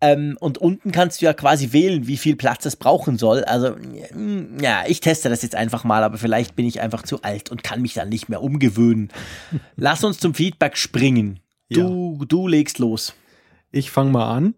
Ähm, 0.00 0.36
und 0.38 0.58
unten 0.58 0.92
kannst 0.92 1.20
du 1.20 1.26
ja 1.26 1.32
quasi 1.32 1.72
wählen, 1.72 2.06
wie 2.06 2.16
viel 2.16 2.36
Platz 2.36 2.64
es 2.64 2.76
brauchen 2.76 3.18
soll. 3.18 3.42
Also, 3.44 3.74
mm, 4.14 4.60
ja, 4.62 4.84
ich 4.86 5.00
teste 5.00 5.28
das 5.28 5.42
jetzt 5.42 5.56
einfach 5.56 5.82
mal, 5.82 6.04
aber 6.04 6.18
vielleicht 6.18 6.54
bin 6.54 6.66
ich 6.66 6.80
einfach 6.80 7.02
zu 7.02 7.22
alt 7.22 7.50
und 7.50 7.64
kann 7.64 7.82
mich 7.82 7.94
dann 7.94 8.08
nicht 8.08 8.28
mehr 8.28 8.42
umgewöhnen. 8.42 9.08
Lass 9.76 10.04
uns 10.04 10.18
zum 10.18 10.34
Feedback 10.34 10.76
springen. 10.76 11.40
Du, 11.70 12.16
ja. 12.20 12.26
du 12.26 12.46
legst 12.46 12.78
los. 12.78 13.14
Ich 13.72 13.90
fange 13.90 14.12
mal 14.12 14.32
an. 14.32 14.54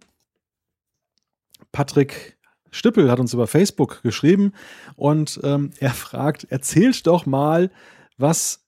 Patrick 1.73 2.39
Stippel 2.71 3.11
hat 3.11 3.21
uns 3.21 3.35
über 3.35 3.47
Facebook 3.47 4.03
geschrieben 4.03 4.53
und 4.97 5.41
ähm, 5.43 5.71
er 5.79 5.91
fragt, 5.91 6.45
erzählt 6.51 7.07
doch 7.07 7.27
mal, 7.27 7.71
was 8.17 8.60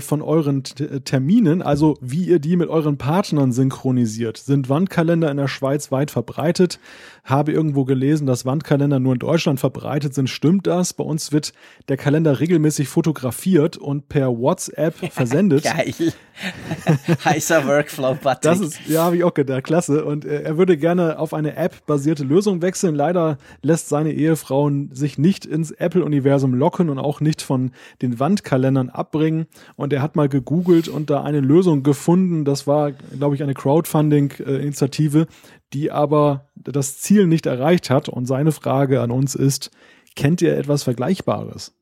von 0.00 0.22
euren 0.22 0.62
äh, 0.78 1.00
Terminen, 1.00 1.60
also 1.60 1.98
wie 2.00 2.24
ihr 2.24 2.38
die 2.38 2.56
mit 2.56 2.70
euren 2.70 2.96
Partnern 2.96 3.52
synchronisiert. 3.52 4.38
Sind 4.38 4.70
Wandkalender 4.70 5.30
in 5.30 5.36
der 5.36 5.48
Schweiz 5.48 5.92
weit 5.92 6.10
verbreitet? 6.10 6.80
Habe 7.24 7.52
irgendwo 7.52 7.84
gelesen, 7.84 8.26
dass 8.26 8.46
Wandkalender 8.46 9.00
nur 9.00 9.12
in 9.12 9.18
Deutschland 9.18 9.60
verbreitet 9.60 10.14
sind. 10.14 10.30
Stimmt 10.30 10.66
das? 10.66 10.94
Bei 10.94 11.04
uns 11.04 11.30
wird 11.30 11.52
der 11.88 11.98
Kalender 11.98 12.40
regelmäßig 12.40 12.88
fotografiert 12.88 13.76
und 13.76 14.08
per 14.08 14.38
WhatsApp 14.38 14.94
versendet. 15.12 15.64
Geil. 15.64 15.92
Heißer 17.24 17.66
Workflow, 17.66 18.14
Patrick. 18.14 18.42
Das 18.42 18.60
ist, 18.60 18.78
ja, 18.86 19.04
habe 19.04 19.16
ich 19.16 19.24
auch 19.24 19.34
gedacht, 19.34 19.64
klasse. 19.64 20.04
Und 20.04 20.24
äh, 20.24 20.42
er 20.42 20.58
würde 20.58 20.76
gerne 20.76 21.18
auf 21.18 21.34
eine 21.34 21.56
App-basierte 21.56 22.24
Lösung 22.24 22.62
wechseln. 22.62 22.94
Leider 22.94 23.38
lässt 23.62 23.88
seine 23.88 24.12
Ehefrau 24.12 24.70
sich 24.90 25.18
nicht 25.18 25.46
ins 25.46 25.70
Apple-Universum 25.70 26.54
locken 26.54 26.90
und 26.90 26.98
auch 26.98 27.20
nicht 27.20 27.42
von 27.42 27.72
den 28.02 28.18
Wandkalendern 28.20 28.90
abbringen 28.90 29.46
und 29.74 29.92
er 29.92 30.02
hat 30.02 30.16
mal 30.16 30.28
gegoogelt 30.28 30.88
und 30.88 31.10
da 31.10 31.22
eine 31.22 31.40
Lösung 31.40 31.82
gefunden. 31.82 32.44
Das 32.44 32.66
war, 32.66 32.92
glaube 32.92 33.34
ich, 33.34 33.42
eine 33.42 33.54
Crowdfunding-Initiative, 33.54 35.26
die 35.72 35.90
aber 35.90 36.48
das 36.54 36.98
Ziel 36.98 37.26
nicht 37.26 37.46
erreicht 37.46 37.90
hat. 37.90 38.08
Und 38.08 38.26
seine 38.26 38.52
Frage 38.52 39.00
an 39.00 39.10
uns 39.10 39.34
ist, 39.34 39.70
kennt 40.14 40.42
ihr 40.42 40.56
etwas 40.56 40.84
Vergleichbares? 40.84 41.74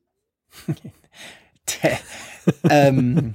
ähm, 2.69 3.33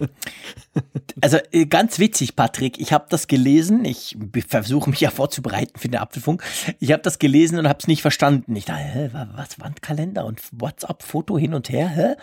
also 1.20 1.38
äh, 1.52 1.66
ganz 1.66 1.98
witzig, 1.98 2.36
Patrick. 2.36 2.80
Ich 2.80 2.92
habe 2.92 3.06
das 3.08 3.26
gelesen. 3.26 3.84
Ich 3.84 4.16
versuche 4.48 4.90
mich 4.90 5.00
ja 5.00 5.11
vorzubereiten 5.11 5.78
für 5.78 5.88
den 5.88 6.00
Apfelfunk. 6.00 6.42
Ich 6.78 6.92
habe 6.92 7.02
das 7.02 7.18
gelesen 7.18 7.58
und 7.58 7.68
habe 7.68 7.78
es 7.80 7.86
nicht 7.86 8.02
verstanden. 8.02 8.54
Ich 8.56 8.64
dachte, 8.64 8.82
hä, 8.82 9.11
was 9.34 9.61
Wandkalender 9.61 10.24
und 10.24 10.40
WhatsApp-Foto 10.52 11.38
hin 11.38 11.54
und 11.54 11.68
her? 11.70 11.88
Hä? 11.88 12.14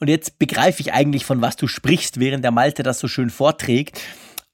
Und 0.00 0.08
jetzt 0.08 0.38
begreife 0.38 0.80
ich 0.80 0.92
eigentlich, 0.92 1.24
von 1.24 1.40
was 1.42 1.56
du 1.56 1.66
sprichst, 1.66 2.20
während 2.20 2.44
der 2.44 2.52
Malte 2.52 2.82
das 2.82 2.98
so 2.98 3.08
schön 3.08 3.30
vorträgt. 3.30 4.00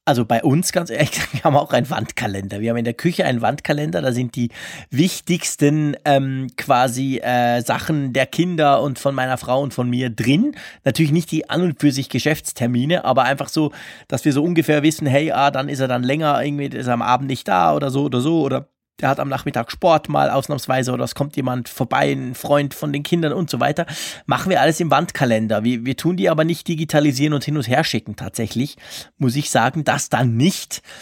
Also 0.06 0.26
bei 0.26 0.42
uns, 0.42 0.72
ganz 0.72 0.90
ehrlich 0.90 1.12
wir 1.32 1.44
haben 1.44 1.56
auch 1.56 1.72
einen 1.72 1.88
Wandkalender. 1.88 2.60
Wir 2.60 2.70
haben 2.70 2.76
in 2.76 2.84
der 2.84 2.92
Küche 2.92 3.24
einen 3.24 3.40
Wandkalender, 3.40 4.02
da 4.02 4.12
sind 4.12 4.36
die 4.36 4.50
wichtigsten 4.90 5.96
ähm, 6.04 6.48
quasi 6.58 7.18
äh, 7.18 7.62
Sachen 7.62 8.12
der 8.12 8.26
Kinder 8.26 8.82
und 8.82 8.98
von 8.98 9.14
meiner 9.14 9.38
Frau 9.38 9.62
und 9.62 9.72
von 9.72 9.88
mir 9.88 10.10
drin. 10.10 10.54
Natürlich 10.84 11.12
nicht 11.12 11.30
die 11.30 11.48
an 11.48 11.62
und 11.62 11.80
für 11.80 11.90
sich 11.90 12.10
Geschäftstermine, 12.10 13.06
aber 13.06 13.22
einfach 13.22 13.48
so, 13.48 13.72
dass 14.06 14.26
wir 14.26 14.32
so 14.34 14.44
ungefähr 14.44 14.82
wissen, 14.82 15.06
hey, 15.06 15.32
ah, 15.32 15.50
dann 15.50 15.70
ist 15.70 15.80
er 15.80 15.88
dann 15.88 16.02
länger, 16.02 16.42
irgendwie 16.44 16.66
ist 16.66 16.86
er 16.86 16.92
am 16.92 17.02
Abend 17.02 17.28
nicht 17.28 17.48
da 17.48 17.74
oder 17.74 17.90
so 17.90 18.04
oder 18.04 18.20
so 18.20 18.42
oder 18.42 18.68
der 19.00 19.08
hat 19.08 19.18
am 19.18 19.28
Nachmittag 19.28 19.72
Sport 19.72 20.08
mal 20.08 20.30
ausnahmsweise 20.30 20.92
oder 20.92 21.04
es 21.04 21.14
kommt 21.14 21.36
jemand 21.36 21.68
vorbei, 21.68 22.12
ein 22.12 22.34
Freund 22.34 22.74
von 22.74 22.92
den 22.92 23.02
Kindern 23.02 23.32
und 23.32 23.50
so 23.50 23.58
weiter. 23.60 23.86
Machen 24.26 24.50
wir 24.50 24.60
alles 24.60 24.78
im 24.80 24.90
Wandkalender. 24.90 25.64
Wir, 25.64 25.84
wir 25.84 25.96
tun 25.96 26.16
die 26.16 26.30
aber 26.30 26.44
nicht 26.44 26.68
digitalisieren 26.68 27.34
und 27.34 27.44
hin 27.44 27.56
und 27.56 27.68
her 27.68 27.82
schicken. 27.82 28.16
Tatsächlich 28.16 28.76
muss 29.18 29.36
ich 29.36 29.50
sagen, 29.50 29.84
das 29.84 30.08
dann 30.08 30.36
nicht. 30.36 30.82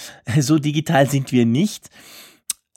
So 0.43 0.59
digital 0.59 1.09
sind 1.09 1.31
wir 1.31 1.45
nicht. 1.45 1.89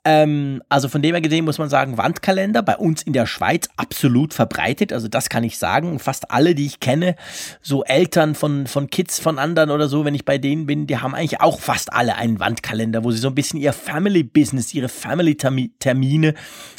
Ähm, 0.08 0.62
also 0.70 0.88
von 0.88 1.02
dem 1.02 1.16
her 1.16 1.22
gesehen 1.22 1.46
muss 1.46 1.58
man 1.58 1.68
sagen, 1.68 1.98
Wandkalender 1.98 2.62
bei 2.62 2.78
uns 2.78 3.02
in 3.02 3.12
der 3.12 3.26
Schweiz 3.26 3.68
absolut 3.76 4.36
verbreitet. 4.36 4.94
Also 4.94 5.08
das 5.08 5.30
kann 5.30 5.44
ich 5.44 5.58
sagen. 5.58 5.98
Fast 5.98 6.32
alle, 6.32 6.54
die 6.54 6.68
ich 6.68 6.80
kenne, 6.80 7.16
so 7.62 7.84
Eltern 7.84 8.36
von, 8.36 8.68
von 8.68 8.90
Kids 8.92 9.20
von 9.20 9.40
anderen 9.40 9.72
oder 9.72 9.88
so, 9.88 10.06
wenn 10.06 10.14
ich 10.14 10.24
bei 10.24 10.38
denen 10.38 10.68
bin, 10.68 10.86
die 10.86 11.00
haben 11.00 11.16
eigentlich 11.16 11.42
auch 11.42 11.60
fast 11.60 11.92
alle 11.92 12.16
einen 12.16 12.40
Wandkalender, 12.40 13.04
wo 13.04 13.10
sie 13.10 13.18
so 13.18 13.30
ein 13.30 13.36
bisschen 13.36 13.60
ihr 13.60 13.74
Family 13.74 14.22
Business, 14.22 14.76
ihre 14.76 14.90
Family 14.90 15.36
Termine, 15.36 16.36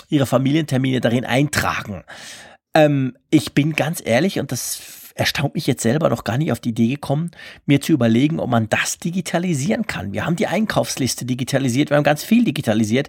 ihre 0.09 0.27
Familientermine 0.27 1.01
darin 1.01 1.25
eintragen. 1.25 2.05
Ähm, 2.75 3.17
ich 3.31 3.55
bin 3.55 3.73
ganz 3.73 4.01
ehrlich 4.05 4.39
und 4.39 4.53
das 4.53 4.81
erstaunt 5.17 5.55
mich 5.55 5.67
jetzt 5.67 5.83
selber 5.83 6.09
noch 6.09 6.25
gar 6.25 6.39
nicht 6.39 6.53
auf 6.53 6.61
die 6.61 6.69
Idee 6.69 6.89
gekommen, 6.89 7.31
mir 7.65 7.81
zu 7.81 7.93
überlegen, 7.93 8.39
ob 8.39 8.51
man 8.51 8.69
das 8.69 8.99
digitalisieren 8.99 9.87
kann. 9.87 10.13
Wir 10.13 10.27
haben 10.27 10.37
die 10.37 10.47
Einkaufsliste 10.47 11.25
digitalisiert, 11.25 11.91
wir 11.91 11.97
haben 11.97 12.05
ganz 12.05 12.23
viel 12.23 12.45
digitalisiert, 12.45 13.09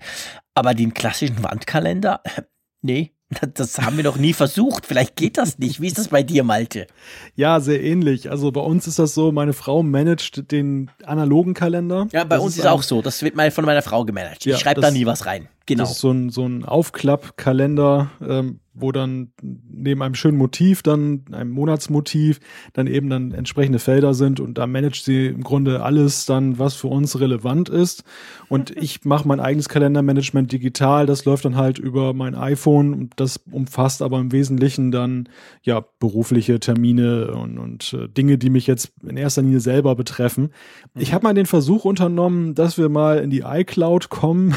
aber 0.55 0.73
den 0.73 0.93
klassischen 0.93 1.43
Wandkalender, 1.43 2.21
nee, 2.81 3.11
das 3.53 3.77
haben 3.79 3.97
wir 3.97 4.05
noch 4.05 4.17
nie 4.17 4.33
versucht. 4.33 4.85
Vielleicht 4.85 5.15
geht 5.17 5.37
das 5.37 5.59
nicht. 5.59 5.81
Wie 5.81 5.87
ist 5.87 5.97
das 5.97 6.07
bei 6.07 6.23
dir, 6.23 6.45
Malte? 6.45 6.87
Ja, 7.35 7.59
sehr 7.59 7.83
ähnlich. 7.83 8.31
Also 8.31 8.51
bei 8.51 8.61
uns 8.61 8.87
ist 8.87 8.99
das 8.99 9.13
so, 9.13 9.33
meine 9.33 9.51
Frau 9.51 9.83
managt 9.83 10.51
den 10.51 10.89
analogen 11.03 11.53
Kalender. 11.53 12.07
Ja, 12.13 12.23
bei 12.23 12.37
das 12.37 12.45
uns 12.45 12.53
ist, 12.53 12.59
es 12.59 12.65
auch 12.65 12.83
so. 12.83 13.01
Das 13.01 13.21
wird 13.21 13.35
mal 13.35 13.51
von 13.51 13.65
meiner 13.65 13.81
Frau 13.81 14.05
gemanagt. 14.05 14.45
Ich 14.45 14.53
ja, 14.53 14.57
schreibe 14.57 14.79
da 14.79 14.91
nie 14.91 15.05
was 15.05 15.25
rein. 15.25 15.49
Genau. 15.67 15.83
Das 15.83 15.91
ist 15.91 15.99
so 15.99 16.11
ein, 16.11 16.29
so 16.29 16.45
ein 16.45 16.63
Aufklappkalender, 16.63 18.09
ähm, 18.25 18.59
wo 18.79 18.91
dann 18.91 19.31
neben 19.41 20.01
einem 20.01 20.15
schönen 20.15 20.37
Motiv, 20.37 20.81
dann 20.83 21.25
einem 21.31 21.51
Monatsmotiv, 21.51 22.39
dann 22.73 22.87
eben 22.87 23.09
dann 23.09 23.31
entsprechende 23.31 23.79
Felder 23.79 24.13
sind 24.13 24.39
und 24.39 24.57
da 24.57 24.67
managt 24.67 25.03
sie 25.03 25.27
im 25.27 25.43
Grunde 25.43 25.83
alles 25.83 26.25
dann, 26.25 26.59
was 26.59 26.75
für 26.75 26.87
uns 26.87 27.19
relevant 27.19 27.69
ist. 27.69 28.03
Und 28.49 28.71
ich 28.77 29.03
mache 29.03 29.27
mein 29.27 29.39
eigenes 29.39 29.67
Kalendermanagement 29.67 30.51
digital, 30.51 31.05
das 31.05 31.25
läuft 31.25 31.45
dann 31.45 31.55
halt 31.55 31.79
über 31.79 32.13
mein 32.13 32.35
iPhone 32.35 32.93
und 32.93 33.13
das 33.17 33.41
umfasst 33.51 34.01
aber 34.01 34.19
im 34.19 34.31
Wesentlichen 34.31 34.91
dann 34.91 35.27
ja 35.63 35.83
berufliche 35.99 36.59
Termine 36.59 37.31
und, 37.31 37.57
und 37.57 37.93
äh, 37.93 38.07
Dinge, 38.07 38.37
die 38.37 38.49
mich 38.49 38.67
jetzt 38.67 38.93
in 39.05 39.17
erster 39.17 39.41
Linie 39.41 39.59
selber 39.59 39.95
betreffen. 39.95 40.51
Ich 40.95 41.13
habe 41.13 41.25
mal 41.25 41.33
den 41.33 41.45
Versuch 41.45 41.83
unternommen, 41.83 42.55
dass 42.55 42.77
wir 42.77 42.89
mal 42.89 43.19
in 43.19 43.31
die 43.31 43.41
iCloud 43.45 44.09
kommen, 44.09 44.55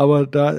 aber 0.00 0.26
da 0.26 0.56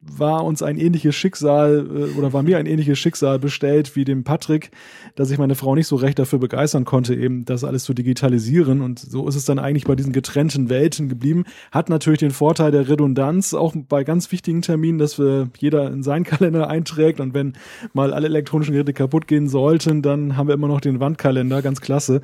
war 0.00 0.44
uns 0.44 0.62
ein 0.62 0.78
ähnliches 0.78 1.16
Schicksal 1.16 1.86
äh, 1.90 2.16
oder 2.16 2.32
war 2.32 2.44
mir 2.44 2.56
ein 2.58 2.66
ähnliches 2.66 3.00
Schicksal 3.00 3.40
bestellt 3.40 3.96
wie 3.96 4.04
dem 4.04 4.22
Patrick, 4.22 4.70
dass 5.16 5.32
ich 5.32 5.38
meine 5.38 5.56
Frau 5.56 5.74
nicht 5.74 5.88
so 5.88 5.96
recht 5.96 6.20
dafür 6.20 6.38
begeistern 6.38 6.84
konnte, 6.84 7.16
eben 7.16 7.44
das 7.44 7.64
alles 7.64 7.82
zu 7.82 7.94
digitalisieren. 7.94 8.80
Und 8.80 9.00
so 9.00 9.26
ist 9.26 9.34
es 9.34 9.44
dann 9.44 9.58
eigentlich 9.58 9.86
bei 9.86 9.96
diesen 9.96 10.12
getrennten 10.12 10.70
Welten 10.70 11.08
geblieben. 11.08 11.44
Hat 11.72 11.88
natürlich 11.88 12.20
den 12.20 12.30
Vorteil 12.30 12.70
der 12.70 12.88
Redundanz, 12.88 13.52
auch 13.54 13.74
bei 13.88 14.04
ganz 14.04 14.30
wichtigen 14.30 14.62
Terminen, 14.62 14.98
dass 14.98 15.18
wir 15.18 15.50
jeder 15.58 15.90
in 15.90 16.04
seinen 16.04 16.24
Kalender 16.30 16.68
einträgt. 16.68 17.18
Und 17.18 17.34
wenn 17.34 17.54
mal 17.92 18.14
alle 18.14 18.28
elektronischen 18.28 18.72
Geräte 18.72 18.92
kaputt 18.92 19.26
gehen 19.26 19.48
sollten, 19.48 20.00
dann 20.00 20.36
haben 20.36 20.46
wir 20.46 20.54
immer 20.54 20.68
noch 20.68 20.80
den 20.80 21.00
Wandkalender, 21.00 21.60
ganz 21.60 21.80
klasse. 21.80 22.20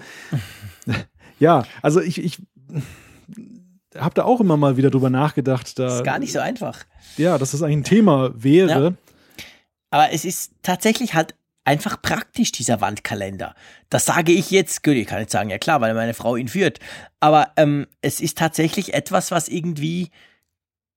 ja, 1.40 1.64
also 1.82 2.00
ich, 2.00 2.22
ich 2.24 2.38
habe 3.98 4.14
da 4.14 4.24
auch 4.24 4.40
immer 4.40 4.56
mal 4.56 4.76
wieder 4.76 4.90
drüber 4.90 5.10
nachgedacht. 5.10 5.78
Da, 5.78 5.84
das 5.84 5.94
ist 5.96 6.04
gar 6.04 6.18
nicht 6.18 6.32
so 6.32 6.40
einfach. 6.40 6.84
Ja, 7.16 7.38
dass 7.38 7.52
das 7.52 7.62
eigentlich 7.62 7.78
ein 7.78 7.84
Thema 7.84 8.32
wäre. 8.34 8.84
Ja. 8.84 8.92
Aber 9.90 10.12
es 10.12 10.24
ist 10.24 10.52
tatsächlich 10.62 11.14
halt 11.14 11.34
einfach 11.64 12.00
praktisch, 12.00 12.52
dieser 12.52 12.80
Wandkalender. 12.80 13.54
Das 13.90 14.06
sage 14.06 14.32
ich 14.32 14.50
jetzt, 14.50 14.82
gut, 14.82 14.94
ich 14.94 15.06
kann 15.06 15.20
jetzt 15.20 15.32
sagen, 15.32 15.50
ja 15.50 15.58
klar, 15.58 15.80
weil 15.80 15.94
meine 15.94 16.14
Frau 16.14 16.36
ihn 16.36 16.48
führt. 16.48 16.78
Aber 17.20 17.48
ähm, 17.56 17.86
es 18.02 18.20
ist 18.20 18.38
tatsächlich 18.38 18.94
etwas, 18.94 19.30
was 19.30 19.48
irgendwie 19.48 20.10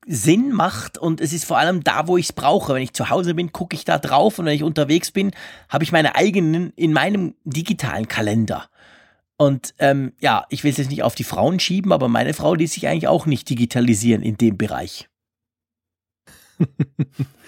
Sinn 0.06 0.52
macht 0.52 0.97
und 0.97 1.22
es 1.22 1.34
ist 1.34 1.45
vor 1.45 1.58
allem 1.58 1.84
da, 1.84 2.08
wo 2.08 2.18
ich 2.18 2.28
es 2.28 2.34
brauche. 2.34 2.74
Wenn 2.74 2.84
ich 2.84 2.93
zu 2.93 3.10
Hause 3.10 3.34
bin, 3.34 3.52
gucke 3.52 3.76
ich 3.76 3.86
da 3.86 3.97
drauf 3.97 4.39
und 4.39 4.45
wenn 4.45 4.56
ich 4.56 4.64
unterwegs 4.64 5.12
bin, 5.12 5.32
habe 5.68 5.84
ich 5.84 5.91
meine 5.91 6.16
eigenen 6.16 6.72
in 6.76 6.93
meinem 6.93 7.36
digitalen 7.43 8.08
Kalender. 8.08 8.70
Und 9.42 9.74
ähm, 9.80 10.12
ja, 10.20 10.46
ich 10.50 10.66
will 10.66 10.72
es 10.72 10.78
jetzt 10.78 10.90
nicht 10.90 11.02
auf 11.02 11.16
die 11.16 11.24
Frauen 11.24 11.62
schieben, 11.62 11.94
aber 11.94 12.10
meine 12.10 12.34
Frau 12.34 12.56
ließ 12.56 12.74
sich 12.74 12.88
eigentlich 12.88 13.08
auch 13.08 13.26
nicht 13.26 13.50
digitalisieren 13.50 14.22
in 14.22 14.36
dem 14.36 14.58
Bereich. 14.58 15.08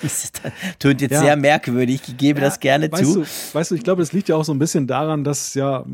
das 0.02 0.32
tönt 0.80 1.02
jetzt 1.02 1.12
ja. 1.12 1.20
sehr 1.20 1.36
merkwürdig, 1.36 2.02
ich 2.08 2.16
gebe 2.16 2.39
ja, 2.39 2.46
das 2.46 2.62
gerne 2.62 2.89
weißt 2.89 3.04
zu. 3.04 3.20
Du, 3.24 3.28
weißt 3.52 3.72
du, 3.72 3.76
ich 3.76 3.84
glaube, 3.84 4.02
das 4.02 4.14
liegt 4.14 4.30
ja 4.30 4.38
auch 4.38 4.46
so 4.46 4.54
ein 4.54 4.60
bisschen 4.60 4.88
daran, 4.88 5.26
dass 5.26 5.54
ja 5.54 5.86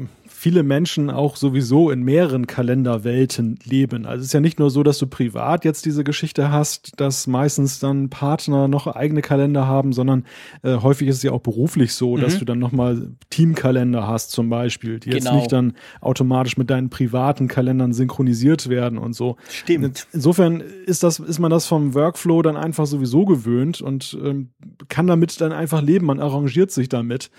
viele 0.47 0.63
Menschen 0.63 1.09
auch 1.09 1.35
sowieso 1.35 1.91
in 1.91 2.03
mehreren 2.03 2.47
Kalenderwelten 2.47 3.59
leben. 3.65 4.05
Also 4.05 4.21
es 4.21 4.27
ist 4.27 4.33
ja 4.33 4.39
nicht 4.39 4.59
nur 4.59 4.69
so, 4.69 4.81
dass 4.81 4.97
du 4.97 5.05
privat 5.05 5.65
jetzt 5.65 5.83
diese 5.85 6.05
Geschichte 6.05 6.53
hast, 6.53 6.93
dass 7.01 7.27
meistens 7.27 7.79
dann 7.79 8.09
Partner 8.09 8.69
noch 8.69 8.87
eigene 8.87 9.21
Kalender 9.21 9.67
haben, 9.67 9.91
sondern 9.91 10.23
äh, 10.63 10.77
häufig 10.77 11.09
ist 11.09 11.17
es 11.17 11.23
ja 11.23 11.33
auch 11.33 11.41
beruflich 11.41 11.91
so, 11.91 12.15
mhm. 12.15 12.21
dass 12.21 12.39
du 12.39 12.45
dann 12.45 12.59
nochmal 12.59 13.09
Teamkalender 13.29 14.07
hast 14.07 14.31
zum 14.31 14.49
Beispiel, 14.49 15.01
die 15.01 15.09
genau. 15.09 15.25
jetzt 15.25 15.33
nicht 15.33 15.51
dann 15.51 15.73
automatisch 15.99 16.55
mit 16.55 16.69
deinen 16.69 16.89
privaten 16.89 17.49
Kalendern 17.49 17.91
synchronisiert 17.91 18.69
werden 18.69 18.99
und 18.99 19.17
so. 19.17 19.35
Stimmt. 19.49 20.07
Insofern 20.13 20.61
ist 20.61 21.03
das, 21.03 21.19
ist 21.19 21.39
man 21.39 21.51
das 21.51 21.65
vom 21.65 21.93
Workflow 21.93 22.41
dann 22.41 22.55
einfach 22.55 22.85
sowieso 22.85 23.25
gewöhnt 23.25 23.81
und 23.81 24.17
ähm, 24.23 24.51
kann 24.87 25.07
damit 25.07 25.41
dann 25.41 25.51
einfach 25.51 25.81
leben. 25.81 26.05
Man 26.05 26.21
arrangiert 26.21 26.71
sich 26.71 26.87
damit 26.87 27.31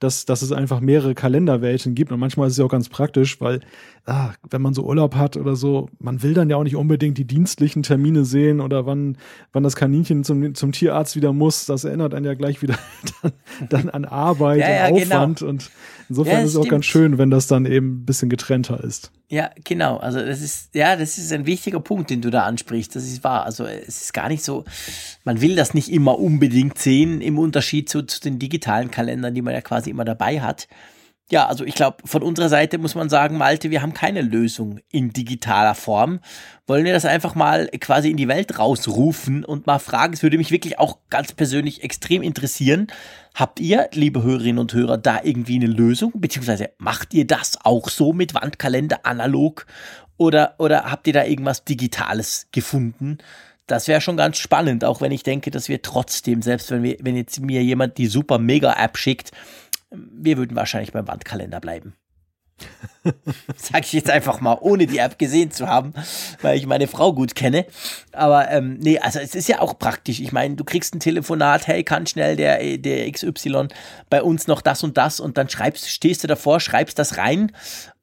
dass, 0.00 0.24
dass 0.24 0.42
es 0.42 0.50
einfach 0.50 0.80
mehrere 0.80 1.14
Kalenderwelten 1.14 1.94
gibt. 1.94 2.10
Und 2.10 2.18
manchmal 2.18 2.48
ist 2.48 2.54
es 2.54 2.58
ja 2.58 2.64
auch 2.64 2.70
ganz 2.70 2.88
praktisch, 2.88 3.40
weil 3.40 3.60
ah, 4.06 4.30
wenn 4.50 4.62
man 4.62 4.74
so 4.74 4.84
Urlaub 4.84 5.14
hat 5.14 5.36
oder 5.36 5.54
so, 5.56 5.88
man 5.98 6.22
will 6.22 6.34
dann 6.34 6.48
ja 6.50 6.56
auch 6.56 6.64
nicht 6.64 6.74
unbedingt 6.74 7.18
die 7.18 7.26
dienstlichen 7.26 7.82
Termine 7.82 8.24
sehen 8.24 8.60
oder 8.60 8.86
wann, 8.86 9.18
wann 9.52 9.62
das 9.62 9.76
Kaninchen 9.76 10.24
zum, 10.24 10.54
zum 10.54 10.72
Tierarzt 10.72 11.16
wieder 11.16 11.34
muss. 11.34 11.66
Das 11.66 11.84
erinnert 11.84 12.14
einen 12.14 12.24
ja 12.24 12.34
gleich 12.34 12.62
wieder 12.62 12.78
dann, 13.22 13.32
dann 13.68 13.90
an 13.90 14.04
Arbeit 14.06 14.60
ja, 14.60 14.88
und 14.88 14.94
genau. 14.94 15.14
Aufwand. 15.16 15.38
Genau. 15.40 15.50
Und 15.50 15.70
insofern 16.10 16.34
ja, 16.34 16.42
ist 16.42 16.50
es 16.50 16.56
auch 16.56 16.68
ganz 16.68 16.84
schön, 16.84 17.16
wenn 17.16 17.30
das 17.30 17.46
dann 17.46 17.64
eben 17.64 18.02
ein 18.02 18.04
bisschen 18.04 18.28
getrennter 18.28 18.84
ist. 18.84 19.10
Ja, 19.28 19.50
genau. 19.64 19.96
Also 19.96 20.18
das 20.18 20.42
ist, 20.42 20.74
ja, 20.74 20.96
das 20.96 21.16
ist 21.16 21.32
ein 21.32 21.46
wichtiger 21.46 21.80
Punkt, 21.80 22.10
den 22.10 22.20
du 22.20 22.30
da 22.30 22.42
ansprichst. 22.42 22.94
Das 22.94 23.04
ist 23.04 23.24
wahr. 23.24 23.46
Also 23.46 23.64
es 23.64 24.02
ist 24.02 24.12
gar 24.12 24.28
nicht 24.28 24.44
so, 24.44 24.64
man 25.24 25.40
will 25.40 25.56
das 25.56 25.72
nicht 25.72 25.90
immer 25.90 26.18
unbedingt 26.18 26.78
sehen 26.78 27.20
im 27.20 27.38
Unterschied 27.38 27.88
zu, 27.88 28.02
zu 28.02 28.20
den 28.20 28.38
digitalen 28.38 28.90
Kalendern, 28.90 29.34
die 29.34 29.42
man 29.42 29.54
ja 29.54 29.62
quasi 29.62 29.88
immer 29.88 30.04
dabei 30.04 30.40
hat. 30.42 30.68
Ja, 31.30 31.46
also 31.46 31.64
ich 31.64 31.76
glaube, 31.76 31.98
von 32.04 32.24
unserer 32.24 32.48
Seite 32.48 32.76
muss 32.78 32.96
man 32.96 33.08
sagen, 33.08 33.38
Malte, 33.38 33.70
wir 33.70 33.82
haben 33.82 33.94
keine 33.94 34.20
Lösung 34.20 34.80
in 34.90 35.12
digitaler 35.12 35.76
Form. 35.76 36.18
Wollen 36.66 36.84
wir 36.84 36.92
das 36.92 37.04
einfach 37.04 37.36
mal 37.36 37.68
quasi 37.80 38.10
in 38.10 38.16
die 38.16 38.26
Welt 38.26 38.58
rausrufen 38.58 39.44
und 39.44 39.64
mal 39.64 39.78
fragen? 39.78 40.12
Es 40.12 40.24
würde 40.24 40.38
mich 40.38 40.50
wirklich 40.50 40.80
auch 40.80 40.98
ganz 41.08 41.32
persönlich 41.32 41.84
extrem 41.84 42.22
interessieren. 42.22 42.88
Habt 43.34 43.60
ihr, 43.60 43.88
liebe 43.92 44.22
Hörerinnen 44.22 44.58
und 44.58 44.74
Hörer, 44.74 44.98
da 44.98 45.20
irgendwie 45.22 45.56
eine 45.56 45.66
Lösung? 45.66 46.12
Beziehungsweise 46.14 46.70
macht 46.78 47.14
ihr 47.14 47.26
das 47.26 47.58
auch 47.64 47.88
so 47.88 48.12
mit 48.12 48.34
Wandkalender 48.34 49.06
analog? 49.06 49.66
Oder, 50.16 50.54
oder 50.58 50.90
habt 50.90 51.06
ihr 51.06 51.12
da 51.12 51.24
irgendwas 51.24 51.64
Digitales 51.64 52.48
gefunden? 52.52 53.18
Das 53.66 53.88
wäre 53.88 54.00
schon 54.00 54.16
ganz 54.16 54.36
spannend, 54.38 54.84
auch 54.84 55.00
wenn 55.00 55.12
ich 55.12 55.22
denke, 55.22 55.50
dass 55.50 55.68
wir 55.68 55.80
trotzdem, 55.80 56.42
selbst 56.42 56.70
wenn 56.72 56.82
wir, 56.82 56.96
wenn 57.00 57.16
jetzt 57.16 57.40
mir 57.40 57.62
jemand 57.62 57.98
die 57.98 58.08
super 58.08 58.38
Mega-App 58.38 58.98
schickt, 58.98 59.30
wir 59.90 60.36
würden 60.36 60.56
wahrscheinlich 60.56 60.92
beim 60.92 61.06
Wandkalender 61.06 61.60
bleiben. 61.60 61.94
Sag 63.56 63.84
ich 63.84 63.92
jetzt 63.92 64.10
einfach 64.10 64.40
mal, 64.40 64.58
ohne 64.60 64.86
die 64.86 64.98
App 64.98 65.18
gesehen 65.18 65.50
zu 65.50 65.66
haben, 65.66 65.94
weil 66.42 66.58
ich 66.58 66.66
meine 66.66 66.86
Frau 66.86 67.12
gut 67.12 67.34
kenne. 67.34 67.66
Aber 68.12 68.50
ähm, 68.50 68.78
nee, 68.78 68.98
also 68.98 69.18
es 69.18 69.34
ist 69.34 69.48
ja 69.48 69.60
auch 69.60 69.78
praktisch. 69.78 70.20
Ich 70.20 70.32
meine, 70.32 70.56
du 70.56 70.64
kriegst 70.64 70.94
ein 70.94 71.00
Telefonat, 71.00 71.66
hey, 71.66 71.82
kann 71.82 72.06
schnell 72.06 72.36
der, 72.36 72.78
der 72.78 73.10
XY 73.10 73.68
bei 74.10 74.22
uns 74.22 74.46
noch 74.46 74.60
das 74.60 74.82
und 74.82 74.96
das 74.96 75.20
und 75.20 75.38
dann 75.38 75.48
schreibst, 75.48 75.88
stehst 75.88 76.22
du 76.24 76.28
davor, 76.28 76.60
schreibst 76.60 76.98
das 76.98 77.16
rein 77.16 77.52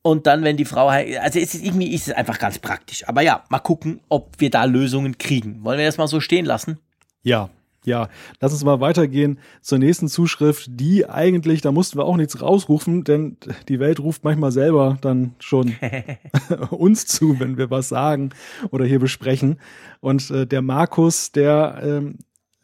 und 0.02 0.26
dann, 0.26 0.44
wenn 0.44 0.56
die 0.56 0.66
Frau, 0.66 0.88
also 0.88 1.40
es 1.40 1.54
ist, 1.54 1.64
irgendwie 1.64 1.94
ist 1.94 2.08
es 2.08 2.14
einfach 2.14 2.40
ganz 2.40 2.60
praktisch. 2.60 3.08
Aber 3.08 3.22
ja, 3.22 3.44
mal 3.50 3.60
gucken, 3.60 4.00
ob 4.08 4.40
wir 4.40 4.50
da 4.50 4.64
Lösungen 4.64 5.18
kriegen. 5.18 5.64
Wollen 5.66 5.78
wir 5.78 5.86
das 5.86 5.98
mal 5.98 6.08
so 6.08 6.22
stehen 6.22 6.46
lassen? 6.46 6.80
Ja, 7.24 7.50
ja, 7.88 8.10
lass 8.42 8.52
uns 8.52 8.66
mal 8.66 8.82
weitergehen 8.82 9.40
zur 9.62 9.80
nächsten 9.80 10.10
Zuschrift, 10.10 10.68
die 10.70 11.10
eigentlich, 11.10 11.62
da 11.62 11.72
mussten 11.72 11.98
wir 11.98 12.06
auch 12.06 12.18
nichts 12.18 12.42
rausrufen, 12.42 13.06
denn 13.06 13.38
die 13.70 13.80
Welt 13.80 14.02
ruft 14.02 14.26
manchmal 14.26 14.52
selber 14.52 14.98
dann 15.02 15.36
schon 15.40 15.74
uns 16.70 17.08
zu, 17.08 17.40
wenn 17.40 17.58
wir 17.58 17.72
was 17.72 17.88
sagen 17.90 18.32
oder 18.72 18.86
hier 18.86 19.00
besprechen. 19.00 19.60
Und 20.02 20.30
äh, 20.30 20.46
der 20.46 20.62
Markus, 20.62 21.32
der 21.32 21.80
ähm, 21.82 22.18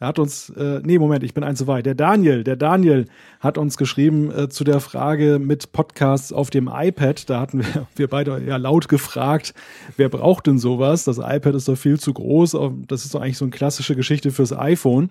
er 0.04 0.08
hat 0.08 0.18
uns, 0.18 0.50
äh, 0.50 0.80
nee, 0.84 0.98
Moment, 0.98 1.24
ich 1.24 1.32
bin 1.32 1.44
ein 1.44 1.56
zu 1.56 1.66
weit. 1.66 1.86
Der 1.86 1.94
Daniel, 1.94 2.44
der 2.44 2.56
Daniel 2.56 3.06
hat 3.40 3.56
uns 3.56 3.78
geschrieben 3.78 4.30
äh, 4.30 4.50
zu 4.50 4.62
der 4.62 4.80
Frage 4.80 5.38
mit 5.38 5.72
Podcasts 5.72 6.30
auf 6.30 6.50
dem 6.50 6.70
iPad. 6.70 7.30
Da 7.30 7.40
hatten 7.40 7.60
wir, 7.60 7.86
wir 7.96 8.08
beide 8.08 8.42
ja 8.46 8.58
laut 8.58 8.90
gefragt, 8.90 9.54
wer 9.96 10.10
braucht 10.10 10.46
denn 10.46 10.58
sowas? 10.58 11.04
Das 11.04 11.16
iPad 11.16 11.54
ist 11.54 11.68
doch 11.68 11.78
viel 11.78 11.98
zu 11.98 12.12
groß. 12.12 12.54
Das 12.86 13.06
ist 13.06 13.14
doch 13.14 13.22
eigentlich 13.22 13.38
so 13.38 13.46
eine 13.46 13.52
klassische 13.52 13.96
Geschichte 13.96 14.30
fürs 14.30 14.52
iPhone. 14.52 15.08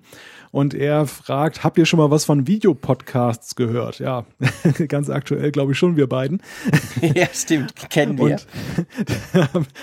Und 0.53 0.75
er 0.75 1.07
fragt, 1.07 1.63
habt 1.63 1.79
ihr 1.79 1.87
schon 1.87 1.97
mal 1.97 2.11
was 2.11 2.25
von 2.25 2.45
Videopodcasts 2.45 3.55
gehört? 3.55 3.97
Ja, 3.97 4.25
ganz 4.87 5.09
aktuell, 5.09 5.51
glaube 5.51 5.71
ich 5.71 5.79
schon, 5.79 5.97
wir 5.97 6.07
beiden. 6.07 6.43
Ja, 7.15 7.25
stimmt, 7.33 7.73
kennen 7.89 8.17
wir. 8.17 8.25
Und 8.25 8.47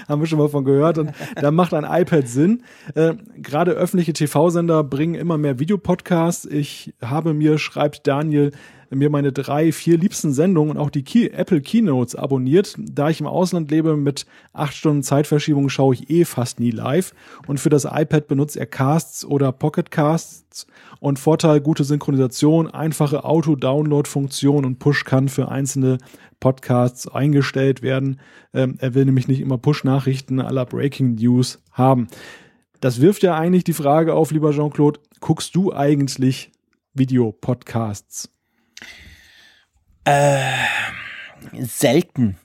haben 0.09 0.21
wir 0.21 0.27
schon 0.27 0.39
mal 0.39 0.49
von 0.49 0.65
gehört. 0.65 0.97
Und 0.97 1.13
da 1.35 1.51
macht 1.51 1.75
ein 1.75 1.85
iPad 1.85 2.29
Sinn. 2.29 2.63
Äh, 2.95 3.15
Gerade 3.37 3.73
öffentliche 3.73 4.13
TV-Sender 4.13 4.85
bringen 4.85 5.00
immer 5.01 5.39
mehr 5.39 5.59
Videopodcasts. 5.59 6.45
Ich 6.45 6.95
habe 7.01 7.35
mir, 7.35 7.59
schreibt 7.59 8.07
Daniel, 8.07 8.53
mir 8.91 9.09
meine 9.09 9.33
drei, 9.33 9.73
vier 9.73 9.97
liebsten 9.99 10.33
Sendungen 10.33 10.73
und 10.73 10.77
auch 10.77 10.91
die 10.91 11.05
Key 11.05 11.29
Apple 11.29 11.61
Keynotes 11.61 12.17
abonniert. 12.17 12.75
Da 12.79 13.09
ich 13.09 13.21
im 13.21 13.27
Ausland 13.27 13.71
lebe 13.71 13.97
mit 13.97 14.27
acht 14.53 14.75
Stunden 14.75 15.03
Zeitverschiebung 15.03 15.69
schaue 15.69 15.95
ich 15.95 16.11
eh 16.11 16.25
fast 16.25 16.61
nie 16.61 16.73
live. 16.73 17.15
Und 17.47 17.61
für 17.61 17.71
das 17.71 17.85
iPad 17.85 18.27
benutzt 18.27 18.57
er 18.57 18.67
Casts 18.67 19.25
oder 19.25 19.53
Pocket 19.53 19.91
Casts. 19.91 20.67
Und 20.99 21.19
Vorteil, 21.19 21.61
gute 21.61 21.85
Synchronisation, 21.85 22.69
einfache 22.69 23.25
Auto-Download-Funktion 23.25 24.65
und 24.65 24.79
Push 24.81 25.05
kann 25.05 25.29
für 25.29 25.49
einzelne 25.49 25.99
Podcasts 26.41 27.07
eingestellt 27.07 27.83
werden. 27.83 28.19
Ähm, 28.53 28.77
er 28.79 28.95
will 28.95 29.05
nämlich 29.05 29.29
nicht 29.29 29.41
immer 29.41 29.59
Push-Nachrichten 29.59 30.41
aller 30.41 30.67
Breaking 30.67 31.15
News 31.15 31.63
haben. 31.73 32.09
Das 32.81 33.01
wirft 33.01 33.23
ja 33.23 33.37
eigentlich 33.37 33.65
die 33.65 33.73
Frage 33.73 34.15
auf, 34.15 34.31
lieber 34.31 34.53
Jean-Claude, 34.53 35.01
guckst 35.21 35.55
du 35.55 35.73
eigentlich 35.73 36.51
Videopodcasts? 36.95 38.31
Äh, 40.05 40.41
selten. 41.61 42.39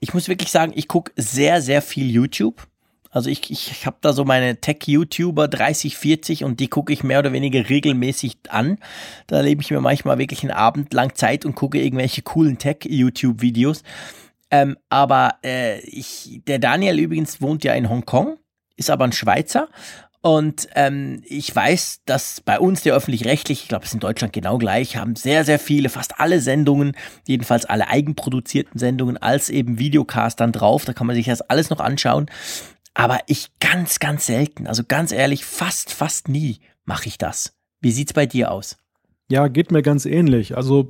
Ich 0.00 0.14
muss 0.14 0.28
wirklich 0.28 0.50
sagen, 0.50 0.72
ich 0.74 0.86
gucke 0.86 1.12
sehr, 1.16 1.60
sehr 1.60 1.82
viel 1.82 2.10
YouTube. 2.10 2.66
Also 3.10 3.30
ich, 3.30 3.50
ich, 3.50 3.86
habe 3.86 3.96
da 4.00 4.12
so 4.12 4.24
meine 4.24 4.60
Tech-YouTuber 4.60 5.46
30, 5.46 5.96
40 5.96 6.44
und 6.44 6.58
die 6.58 6.66
gucke 6.66 6.92
ich 6.92 7.04
mehr 7.04 7.20
oder 7.20 7.32
weniger 7.32 7.68
regelmäßig 7.68 8.38
an. 8.48 8.78
Da 9.28 9.40
lebe 9.40 9.62
ich 9.62 9.70
mir 9.70 9.80
manchmal 9.80 10.18
wirklich 10.18 10.42
einen 10.42 10.50
Abend 10.50 10.92
lang 10.92 11.14
Zeit 11.14 11.44
und 11.44 11.54
gucke 11.54 11.80
irgendwelche 11.80 12.22
coolen 12.22 12.58
Tech-YouTube-Videos. 12.58 13.84
Ähm, 14.50 14.76
aber 14.88 15.36
äh, 15.44 15.80
ich, 15.80 16.40
der 16.46 16.58
Daniel 16.58 16.98
übrigens 16.98 17.40
wohnt 17.40 17.62
ja 17.62 17.74
in 17.74 17.88
Hongkong, 17.88 18.36
ist 18.76 18.90
aber 18.90 19.04
ein 19.04 19.12
Schweizer 19.12 19.68
und 20.24 20.68
ähm, 20.74 21.22
ich 21.26 21.54
weiß, 21.54 22.00
dass 22.06 22.40
bei 22.40 22.58
uns 22.58 22.80
der 22.80 22.94
öffentlich-rechtlich, 22.94 23.64
ich 23.64 23.68
glaube, 23.68 23.84
es 23.84 23.90
ist 23.90 23.94
in 23.94 24.00
Deutschland 24.00 24.32
genau 24.32 24.56
gleich, 24.56 24.96
haben 24.96 25.16
sehr, 25.16 25.44
sehr 25.44 25.58
viele, 25.58 25.90
fast 25.90 26.18
alle 26.18 26.40
Sendungen, 26.40 26.96
jedenfalls 27.26 27.66
alle 27.66 27.88
eigenproduzierten 27.88 28.78
Sendungen, 28.78 29.18
als 29.18 29.50
eben 29.50 29.78
Videocast 29.78 30.40
dann 30.40 30.50
drauf. 30.50 30.86
Da 30.86 30.94
kann 30.94 31.06
man 31.06 31.14
sich 31.14 31.26
das 31.26 31.42
alles 31.42 31.68
noch 31.68 31.80
anschauen. 31.80 32.30
Aber 32.94 33.18
ich 33.26 33.50
ganz, 33.60 33.98
ganz 33.98 34.24
selten, 34.24 34.66
also 34.66 34.82
ganz 34.82 35.12
ehrlich, 35.12 35.44
fast, 35.44 35.92
fast 35.92 36.28
nie 36.28 36.60
mache 36.86 37.08
ich 37.08 37.18
das. 37.18 37.58
Wie 37.82 37.92
sieht's 37.92 38.14
bei 38.14 38.24
dir 38.24 38.50
aus? 38.50 38.78
Ja, 39.34 39.48
geht 39.48 39.72
mir 39.72 39.82
ganz 39.82 40.06
ähnlich. 40.06 40.56
Also 40.56 40.86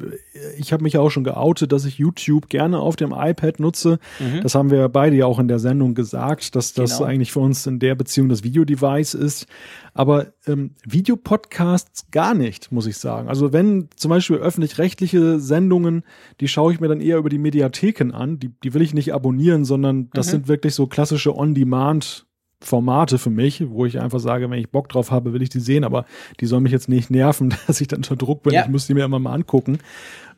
ich 0.58 0.74
habe 0.74 0.82
mich 0.82 0.98
auch 0.98 1.08
schon 1.08 1.24
geoutet, 1.24 1.72
dass 1.72 1.86
ich 1.86 1.96
YouTube 1.96 2.50
gerne 2.50 2.78
auf 2.78 2.94
dem 2.94 3.14
iPad 3.16 3.58
nutze. 3.58 3.98
Mhm. 4.20 4.42
Das 4.42 4.54
haben 4.54 4.70
wir 4.70 4.90
beide 4.90 5.16
ja 5.16 5.24
auch 5.24 5.38
in 5.38 5.48
der 5.48 5.58
Sendung 5.58 5.94
gesagt, 5.94 6.54
dass 6.54 6.74
das 6.74 6.98
genau. 6.98 7.08
eigentlich 7.08 7.32
für 7.32 7.40
uns 7.40 7.66
in 7.66 7.78
der 7.78 7.94
Beziehung 7.94 8.28
das 8.28 8.44
Videodevice 8.44 9.14
ist. 9.14 9.46
Aber 9.94 10.34
ähm, 10.46 10.72
Videopodcasts 10.84 12.10
gar 12.10 12.34
nicht, 12.34 12.70
muss 12.70 12.86
ich 12.86 12.98
sagen. 12.98 13.30
Also 13.30 13.54
wenn 13.54 13.88
zum 13.96 14.10
Beispiel 14.10 14.36
öffentlich-rechtliche 14.36 15.40
Sendungen, 15.40 16.02
die 16.40 16.48
schaue 16.48 16.74
ich 16.74 16.80
mir 16.80 16.88
dann 16.88 17.00
eher 17.00 17.16
über 17.16 17.30
die 17.30 17.38
Mediatheken 17.38 18.12
an. 18.12 18.38
Die, 18.38 18.50
die 18.62 18.74
will 18.74 18.82
ich 18.82 18.92
nicht 18.92 19.14
abonnieren, 19.14 19.64
sondern 19.64 20.10
das 20.12 20.26
mhm. 20.26 20.30
sind 20.32 20.48
wirklich 20.48 20.74
so 20.74 20.86
klassische 20.86 21.34
On-Demand- 21.34 22.26
Formate 22.64 23.18
für 23.18 23.30
mich, 23.30 23.64
wo 23.68 23.86
ich 23.86 24.00
einfach 24.00 24.20
sage, 24.20 24.50
wenn 24.50 24.58
ich 24.58 24.70
Bock 24.70 24.88
drauf 24.88 25.10
habe, 25.10 25.32
will 25.32 25.42
ich 25.42 25.50
die 25.50 25.60
sehen, 25.60 25.84
aber 25.84 26.04
die 26.40 26.46
sollen 26.46 26.62
mich 26.62 26.72
jetzt 26.72 26.88
nicht 26.88 27.10
nerven, 27.10 27.54
dass 27.66 27.80
ich 27.80 27.88
dann 27.88 27.98
unter 27.98 28.16
Druck 28.16 28.42
bin. 28.42 28.54
Ja. 28.54 28.62
Ich 28.62 28.68
muss 28.68 28.86
die 28.86 28.94
mir 28.94 29.04
immer 29.04 29.18
mal 29.18 29.32
angucken. 29.32 29.78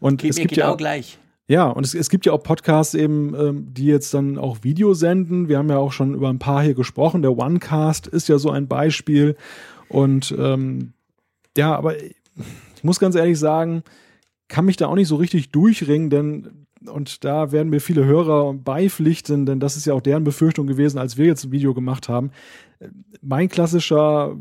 Und 0.01 0.23
Geht 0.23 0.33
es 0.33 0.37
gibt 0.37 0.55
genau 0.55 0.71
ja 0.71 0.75
gleich. 0.75 1.19
Ja, 1.49 1.69
und 1.69 1.87
es, 1.87 1.95
es 1.95 2.11
gibt 2.11 2.27
ja 2.27 2.33
auch 2.33 2.43
Podcasts 2.43 2.95
eben, 2.95 3.35
ähm, 3.35 3.69
die 3.73 3.87
jetzt 3.87 4.13
dann 4.13 4.37
auch 4.37 4.59
Video 4.63 4.95
senden. 4.95 5.49
Wir 5.49 5.59
haben 5.59 5.69
ja 5.71 5.79
auch 5.79 5.93
schon 5.93 6.15
über 6.15 6.29
ein 6.29 6.41
paar 6.41 6.63
hier 6.63 6.75
gesprochen. 6.75 7.23
Der 7.23 7.39
OneCast 7.39 8.09
ist 8.09 8.29
ja 8.29 8.39
so 8.39 8.51
ein 8.51 8.67
Beispiel. 8.67 9.37
Und 9.89 10.35
ähm, 10.37 10.93
ja, 11.57 11.77
aber 11.77 12.03
ich 12.03 12.83
muss 12.83 12.99
ganz 12.99 13.15
ehrlich 13.15 13.39
sagen, 13.39 13.85
kann 14.49 14.65
mich 14.65 14.77
da 14.77 14.89
auch 14.89 14.97
nicht 14.97 15.09
so 15.09 15.17
richtig 15.17 15.51
durchringen, 15.51 16.11
denn 16.11 16.66
und 16.89 17.25
da 17.25 17.53
werden 17.53 17.71
mir 17.71 17.81
viele 17.81 18.05
Hörer 18.05 18.55
beipflichten, 18.55 19.47
denn 19.47 19.61
das 19.61 19.77
ist 19.77 19.87
ja 19.87 19.95
auch 19.95 20.01
deren 20.01 20.25
Befürchtung 20.25 20.67
gewesen, 20.67 20.99
als 20.99 21.17
wir 21.17 21.27
jetzt 21.27 21.45
ein 21.45 21.53
Video 21.53 21.75
gemacht 21.75 22.09
haben. 22.09 22.31
Mein 23.23 23.49
klassischer 23.49 24.37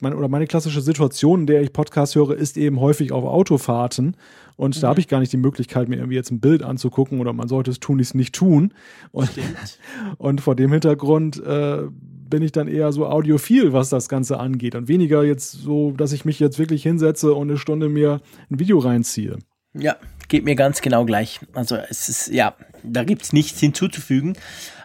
mein, 0.00 0.14
oder 0.14 0.28
meine 0.28 0.46
klassische 0.46 0.80
Situation, 0.80 1.40
in 1.40 1.46
der 1.46 1.62
ich 1.62 1.72
Podcast 1.72 2.14
höre, 2.14 2.36
ist 2.36 2.56
eben 2.56 2.80
häufig 2.80 3.12
auf 3.12 3.24
Autofahrten. 3.24 4.16
Und 4.56 4.76
mhm. 4.76 4.80
da 4.80 4.88
habe 4.88 5.00
ich 5.00 5.08
gar 5.08 5.20
nicht 5.20 5.32
die 5.32 5.36
Möglichkeit, 5.36 5.88
mir 5.88 5.96
irgendwie 5.96 6.16
jetzt 6.16 6.30
ein 6.30 6.40
Bild 6.40 6.62
anzugucken 6.62 7.20
oder 7.20 7.32
man 7.32 7.48
sollte 7.48 7.70
es 7.70 7.80
tun, 7.80 8.00
es 8.00 8.14
nicht 8.14 8.34
tun. 8.34 8.72
Und, 9.12 9.30
und 10.18 10.40
vor 10.40 10.56
dem 10.56 10.72
Hintergrund 10.72 11.42
äh, 11.44 11.82
bin 12.30 12.42
ich 12.42 12.52
dann 12.52 12.68
eher 12.68 12.92
so 12.92 13.06
audiophil, 13.06 13.72
was 13.72 13.90
das 13.90 14.08
Ganze 14.08 14.38
angeht. 14.38 14.74
Und 14.74 14.88
weniger 14.88 15.24
jetzt 15.24 15.52
so, 15.52 15.92
dass 15.92 16.12
ich 16.12 16.24
mich 16.24 16.40
jetzt 16.40 16.58
wirklich 16.58 16.82
hinsetze 16.82 17.34
und 17.34 17.50
eine 17.50 17.58
Stunde 17.58 17.88
mir 17.88 18.20
ein 18.50 18.58
Video 18.58 18.78
reinziehe. 18.78 19.38
Ja, 19.74 19.96
geht 20.28 20.44
mir 20.44 20.56
ganz 20.56 20.80
genau 20.80 21.04
gleich. 21.04 21.40
Also 21.52 21.76
es 21.76 22.08
ist, 22.08 22.28
ja, 22.28 22.54
da 22.82 23.04
gibt's 23.04 23.32
nichts 23.32 23.60
hinzuzufügen. 23.60 24.36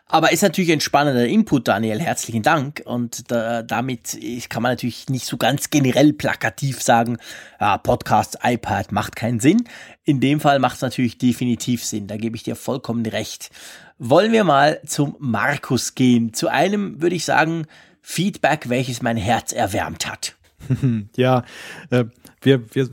Aber 0.07 0.31
ist 0.31 0.43
natürlich 0.43 0.71
ein 0.71 0.81
spannender 0.81 1.27
Input, 1.27 1.67
Daniel. 1.67 1.99
Herzlichen 1.99 2.43
Dank. 2.43 2.83
Und 2.85 3.31
da, 3.31 3.63
damit 3.63 4.17
kann 4.49 4.61
man 4.61 4.73
natürlich 4.73 5.09
nicht 5.09 5.25
so 5.25 5.37
ganz 5.37 5.71
generell 5.71 6.13
plakativ 6.13 6.83
sagen, 6.83 7.17
ja, 7.59 7.79
Podcast, 7.79 8.37
iPad 8.43 8.91
macht 8.91 9.15
keinen 9.15 9.39
Sinn. 9.39 9.63
In 10.03 10.19
dem 10.19 10.39
Fall 10.39 10.59
macht 10.59 10.75
es 10.75 10.81
natürlich 10.81 11.17
definitiv 11.17 11.83
Sinn. 11.83 12.05
Da 12.05 12.17
gebe 12.17 12.35
ich 12.35 12.43
dir 12.43 12.55
vollkommen 12.55 13.05
recht. 13.05 13.49
Wollen 13.97 14.31
wir 14.31 14.43
mal 14.43 14.79
zum 14.85 15.15
Markus 15.17 15.95
gehen. 15.95 16.33
Zu 16.33 16.49
einem 16.49 17.01
würde 17.01 17.15
ich 17.15 17.25
sagen, 17.25 17.65
Feedback, 18.01 18.69
welches 18.69 19.01
mein 19.01 19.17
Herz 19.17 19.53
erwärmt 19.53 20.05
hat. 20.05 20.35
ja, 21.15 21.43
äh, 21.89 22.05
wir, 22.41 22.75
wir 22.75 22.89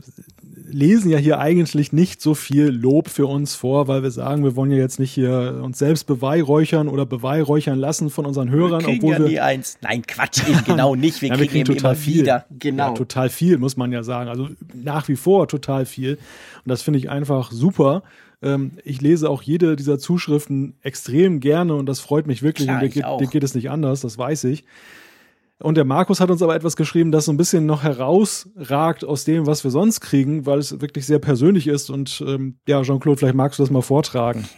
lesen 0.65 1.09
ja 1.09 1.17
hier 1.17 1.39
eigentlich 1.39 1.93
nicht 1.93 2.21
so 2.21 2.35
viel 2.35 2.67
Lob 2.69 3.09
für 3.09 3.25
uns 3.25 3.55
vor, 3.55 3.87
weil 3.87 4.03
wir 4.03 4.11
sagen, 4.11 4.43
wir 4.43 4.55
wollen 4.55 4.71
ja 4.71 4.77
jetzt 4.77 4.99
nicht 4.99 5.11
hier 5.11 5.59
uns 5.61 5.79
selbst 5.79 6.05
beweihräuchern 6.05 6.87
oder 6.87 7.05
beweihräuchern 7.05 7.77
lassen 7.77 8.09
von 8.09 8.25
unsern 8.25 8.49
Hörern, 8.49 8.85
wir 8.85 8.95
obwohl 8.95 9.13
ja 9.13 9.19
wir 9.19 9.27
nie 9.27 9.39
eins. 9.39 9.77
Nein, 9.81 10.03
Quatsch, 10.07 10.47
eben 10.47 10.63
genau 10.65 10.95
nicht. 10.95 11.21
Wir, 11.21 11.29
ja, 11.29 11.39
wir 11.39 11.47
kriegen, 11.47 11.65
kriegen 11.65 11.77
total 11.77 11.95
viel. 11.95 12.21
Wieder. 12.21 12.45
Genau. 12.57 12.89
Ja, 12.89 12.93
total 12.93 13.29
viel, 13.29 13.57
muss 13.57 13.77
man 13.77 13.91
ja 13.91 14.03
sagen. 14.03 14.29
Also 14.29 14.49
nach 14.73 15.07
wie 15.07 15.15
vor 15.15 15.47
total 15.47 15.85
viel. 15.85 16.13
Und 16.13 16.69
das 16.69 16.81
finde 16.81 16.99
ich 16.99 17.09
einfach 17.09 17.51
super. 17.51 18.03
Ähm, 18.41 18.71
ich 18.83 19.01
lese 19.01 19.29
auch 19.29 19.41
jede 19.41 19.75
dieser 19.75 19.99
Zuschriften 19.99 20.75
extrem 20.81 21.39
gerne 21.39 21.75
und 21.75 21.85
das 21.85 21.99
freut 21.99 22.27
mich 22.27 22.43
wirklich. 22.43 22.67
Klar, 22.67 22.81
und 22.81 22.83
dir 22.83 22.89
geht, 22.89 23.05
dir 23.19 23.27
geht 23.27 23.43
es 23.43 23.55
nicht 23.55 23.69
anders, 23.69 24.01
das 24.01 24.17
weiß 24.17 24.45
ich. 24.45 24.65
Und 25.59 25.75
der 25.75 25.85
Markus 25.85 26.19
hat 26.19 26.31
uns 26.31 26.41
aber 26.41 26.55
etwas 26.55 26.75
geschrieben, 26.75 27.11
das 27.11 27.25
so 27.25 27.31
ein 27.31 27.37
bisschen 27.37 27.65
noch 27.67 27.83
herausragt 27.83 29.05
aus 29.05 29.23
dem, 29.23 29.45
was 29.45 29.63
wir 29.63 29.69
sonst 29.69 30.01
kriegen, 30.01 30.47
weil 30.47 30.57
es 30.57 30.81
wirklich 30.81 31.05
sehr 31.05 31.19
persönlich 31.19 31.67
ist. 31.67 31.91
Und 31.91 32.23
ähm, 32.27 32.57
ja, 32.67 32.81
Jean-Claude, 32.81 33.19
vielleicht 33.19 33.35
magst 33.35 33.59
du 33.59 33.63
das 33.63 33.69
mal 33.69 33.81
vortragen. 33.81 34.47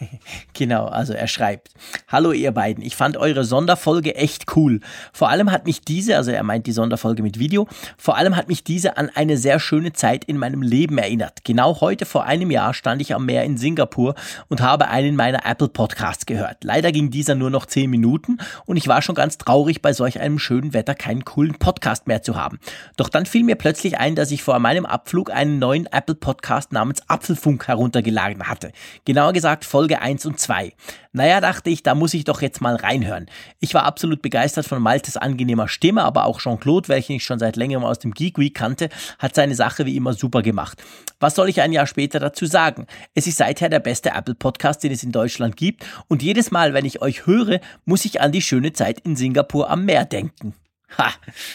Genau, 0.52 0.86
also 0.86 1.12
er 1.12 1.28
schreibt, 1.28 1.68
Hallo 2.08 2.32
ihr 2.32 2.50
beiden, 2.50 2.82
ich 2.82 2.96
fand 2.96 3.18
eure 3.18 3.44
Sonderfolge 3.44 4.14
echt 4.14 4.56
cool. 4.56 4.80
Vor 5.12 5.28
allem 5.28 5.50
hat 5.50 5.66
mich 5.66 5.82
diese, 5.82 6.16
also 6.16 6.30
er 6.30 6.42
meint 6.42 6.66
die 6.66 6.72
Sonderfolge 6.72 7.22
mit 7.22 7.38
Video, 7.38 7.68
vor 7.98 8.16
allem 8.16 8.36
hat 8.36 8.48
mich 8.48 8.64
diese 8.64 8.96
an 8.96 9.10
eine 9.14 9.36
sehr 9.36 9.60
schöne 9.60 9.92
Zeit 9.92 10.24
in 10.24 10.38
meinem 10.38 10.62
Leben 10.62 10.96
erinnert. 10.96 11.44
Genau 11.44 11.80
heute 11.80 12.06
vor 12.06 12.24
einem 12.24 12.50
Jahr 12.50 12.72
stand 12.72 13.02
ich 13.02 13.14
am 13.14 13.26
Meer 13.26 13.44
in 13.44 13.58
Singapur 13.58 14.14
und 14.48 14.62
habe 14.62 14.88
einen 14.88 15.14
meiner 15.14 15.44
Apple 15.44 15.68
Podcasts 15.68 16.24
gehört. 16.24 16.64
Leider 16.64 16.90
ging 16.90 17.10
dieser 17.10 17.34
nur 17.34 17.50
noch 17.50 17.66
zehn 17.66 17.90
Minuten 17.90 18.38
und 18.64 18.78
ich 18.78 18.88
war 18.88 19.02
schon 19.02 19.14
ganz 19.14 19.36
traurig 19.36 19.82
bei 19.82 19.92
solch 19.92 20.20
einem 20.20 20.38
schönen 20.38 20.72
Wetter 20.72 20.95
keinen 20.96 21.24
coolen 21.24 21.54
Podcast 21.54 22.06
mehr 22.06 22.22
zu 22.22 22.36
haben. 22.36 22.58
Doch 22.96 23.08
dann 23.08 23.26
fiel 23.26 23.44
mir 23.44 23.54
plötzlich 23.54 23.98
ein, 23.98 24.16
dass 24.16 24.30
ich 24.30 24.42
vor 24.42 24.58
meinem 24.58 24.86
Abflug 24.86 25.30
einen 25.30 25.58
neuen 25.58 25.86
Apple 25.86 26.16
Podcast 26.16 26.72
namens 26.72 27.08
Apfelfunk 27.08 27.68
heruntergeladen 27.68 28.48
hatte. 28.48 28.72
Genauer 29.04 29.32
gesagt 29.32 29.64
Folge 29.64 30.00
1 30.00 30.26
und 30.26 30.40
2. 30.40 30.72
Naja, 31.16 31.40
dachte 31.40 31.70
ich, 31.70 31.82
da 31.82 31.94
muss 31.94 32.12
ich 32.12 32.24
doch 32.24 32.42
jetzt 32.42 32.60
mal 32.60 32.76
reinhören. 32.76 33.24
Ich 33.58 33.72
war 33.72 33.84
absolut 33.84 34.20
begeistert 34.20 34.66
von 34.66 34.82
Maltes 34.82 35.16
angenehmer 35.16 35.66
Stimme, 35.66 36.02
aber 36.02 36.26
auch 36.26 36.40
Jean-Claude, 36.40 36.88
welchen 36.88 37.12
ich 37.12 37.24
schon 37.24 37.38
seit 37.38 37.56
längerem 37.56 37.84
aus 37.84 37.98
dem 37.98 38.12
Geek 38.12 38.38
Week 38.38 38.54
kannte, 38.54 38.90
hat 39.18 39.34
seine 39.34 39.54
Sache 39.54 39.86
wie 39.86 39.96
immer 39.96 40.12
super 40.12 40.42
gemacht. 40.42 40.82
Was 41.18 41.34
soll 41.34 41.48
ich 41.48 41.62
ein 41.62 41.72
Jahr 41.72 41.86
später 41.86 42.20
dazu 42.20 42.44
sagen? 42.44 42.86
Es 43.14 43.26
ist 43.26 43.38
seither 43.38 43.70
der 43.70 43.80
beste 43.80 44.10
Apple 44.10 44.34
Podcast, 44.34 44.84
den 44.84 44.92
es 44.92 45.04
in 45.04 45.12
Deutschland 45.12 45.56
gibt 45.56 45.86
und 46.08 46.22
jedes 46.22 46.50
Mal, 46.50 46.74
wenn 46.74 46.84
ich 46.84 47.00
euch 47.00 47.26
höre, 47.26 47.60
muss 47.86 48.04
ich 48.04 48.20
an 48.20 48.32
die 48.32 48.42
schöne 48.42 48.74
Zeit 48.74 49.00
in 49.00 49.16
Singapur 49.16 49.70
am 49.70 49.86
Meer 49.86 50.04
denken. 50.04 50.54
Ha, 50.98 51.12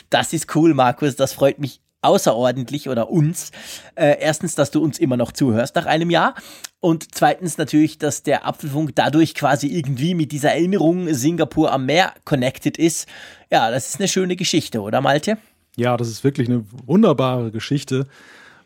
das 0.10 0.34
ist 0.34 0.56
cool, 0.56 0.74
Markus. 0.74 1.16
Das 1.16 1.34
freut 1.34 1.60
mich 1.60 1.82
außerordentlich 2.02 2.90
oder 2.90 3.10
uns. 3.10 3.52
Äh, 3.96 4.18
erstens, 4.20 4.56
dass 4.56 4.72
du 4.72 4.82
uns 4.82 5.00
immer 5.00 5.18
noch 5.18 5.32
zuhörst 5.32 5.76
nach 5.76 5.86
einem 5.86 6.10
Jahr. 6.10 6.36
Und 6.80 7.14
zweitens 7.14 7.58
natürlich, 7.58 8.00
dass 8.00 8.24
der 8.24 8.48
Apfelfunk 8.48 8.96
dadurch 8.96 9.36
quasi 9.36 9.68
irgendwie 9.68 10.16
mit 10.16 10.32
dieser 10.32 10.52
Erinnerung 10.52 11.14
Singapur 11.14 11.72
am 11.72 11.86
Meer 11.86 12.14
connected 12.26 12.78
ist. 12.78 13.08
Ja, 13.52 13.70
das 13.70 13.90
ist 13.90 14.00
eine 14.00 14.08
schöne 14.08 14.36
Geschichte, 14.36 14.82
oder 14.82 15.02
Malte? 15.02 15.38
Ja, 15.76 15.96
das 15.96 16.08
ist 16.08 16.24
wirklich 16.24 16.50
eine 16.50 16.66
wunderbare 16.86 17.52
Geschichte. 17.52 18.08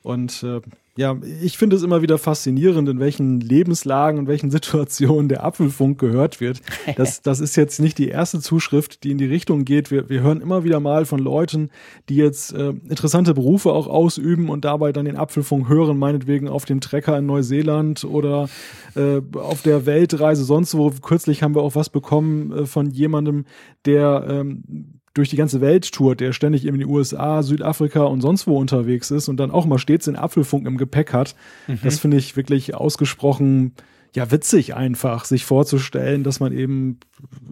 Und 0.01 0.43
äh, 0.43 0.61
ja, 0.97 1.17
ich 1.41 1.57
finde 1.57 1.75
es 1.75 1.83
immer 1.83 2.01
wieder 2.01 2.17
faszinierend, 2.17 2.87
in 2.87 2.99
welchen 2.99 3.41
Lebenslagen 3.41 4.19
und 4.19 4.27
welchen 4.27 4.49
Situationen 4.51 5.27
der 5.27 5.43
Apfelfunk 5.43 5.99
gehört 5.99 6.39
wird. 6.39 6.61
Das, 6.95 7.21
das 7.23 7.41
ist 7.41 7.57
jetzt 7.57 7.79
nicht 7.79 7.97
die 7.97 8.07
erste 8.07 8.39
Zuschrift, 8.39 9.03
die 9.03 9.11
in 9.11 9.17
die 9.17 9.25
Richtung 9.25 9.65
geht. 9.65 9.91
Wir, 9.91 10.07
wir 10.09 10.21
hören 10.21 10.39
immer 10.39 10.63
wieder 10.63 10.79
mal 10.79 11.05
von 11.05 11.19
Leuten, 11.19 11.69
die 12.07 12.15
jetzt 12.15 12.53
äh, 12.53 12.69
interessante 12.89 13.33
Berufe 13.33 13.73
auch 13.73 13.87
ausüben 13.87 14.49
und 14.49 14.63
dabei 14.63 14.93
dann 14.93 15.05
den 15.05 15.17
Apfelfunk 15.17 15.67
hören, 15.67 15.97
meinetwegen 15.97 16.47
auf 16.47 16.63
dem 16.63 16.79
Trecker 16.79 17.17
in 17.17 17.25
Neuseeland 17.25 18.05
oder 18.05 18.47
äh, 18.95 19.21
auf 19.33 19.61
der 19.63 19.85
Weltreise 19.85 20.45
sonst 20.45 20.77
wo. 20.77 20.89
Kürzlich 20.89 21.43
haben 21.43 21.55
wir 21.55 21.61
auch 21.61 21.75
was 21.75 21.89
bekommen 21.89 22.51
äh, 22.53 22.65
von 22.65 22.89
jemandem, 22.89 23.45
der 23.85 24.25
ähm, 24.29 24.94
durch 25.15 25.29
die 25.29 25.37
ganze 25.37 25.61
Welt 25.61 25.91
tourt, 25.91 26.19
der 26.19 26.33
ständig 26.33 26.65
in 26.65 26.77
den 26.77 26.87
USA, 26.87 27.41
Südafrika 27.41 28.03
und 28.03 28.21
sonst 28.21 28.45
wo 28.45 28.57
unterwegs 28.57 29.09
ist 29.09 29.27
und 29.27 29.37
dann 29.37 29.49
auch 29.49 29.65
mal 29.65 29.79
stets 29.79 30.05
den 30.05 30.15
Apfelfunk 30.15 30.67
im 30.67 30.77
Gepäck 30.77 31.13
hat. 31.13 31.35
Mhm. 31.67 31.79
Das 31.83 31.97
finde 31.97 32.17
ich 32.17 32.37
wirklich 32.37 32.75
ausgesprochen 32.75 33.73
ja 34.13 34.31
witzig 34.31 34.75
einfach, 34.75 35.25
sich 35.25 35.45
vorzustellen, 35.45 36.23
dass 36.23 36.39
man 36.39 36.53
eben 36.53 36.99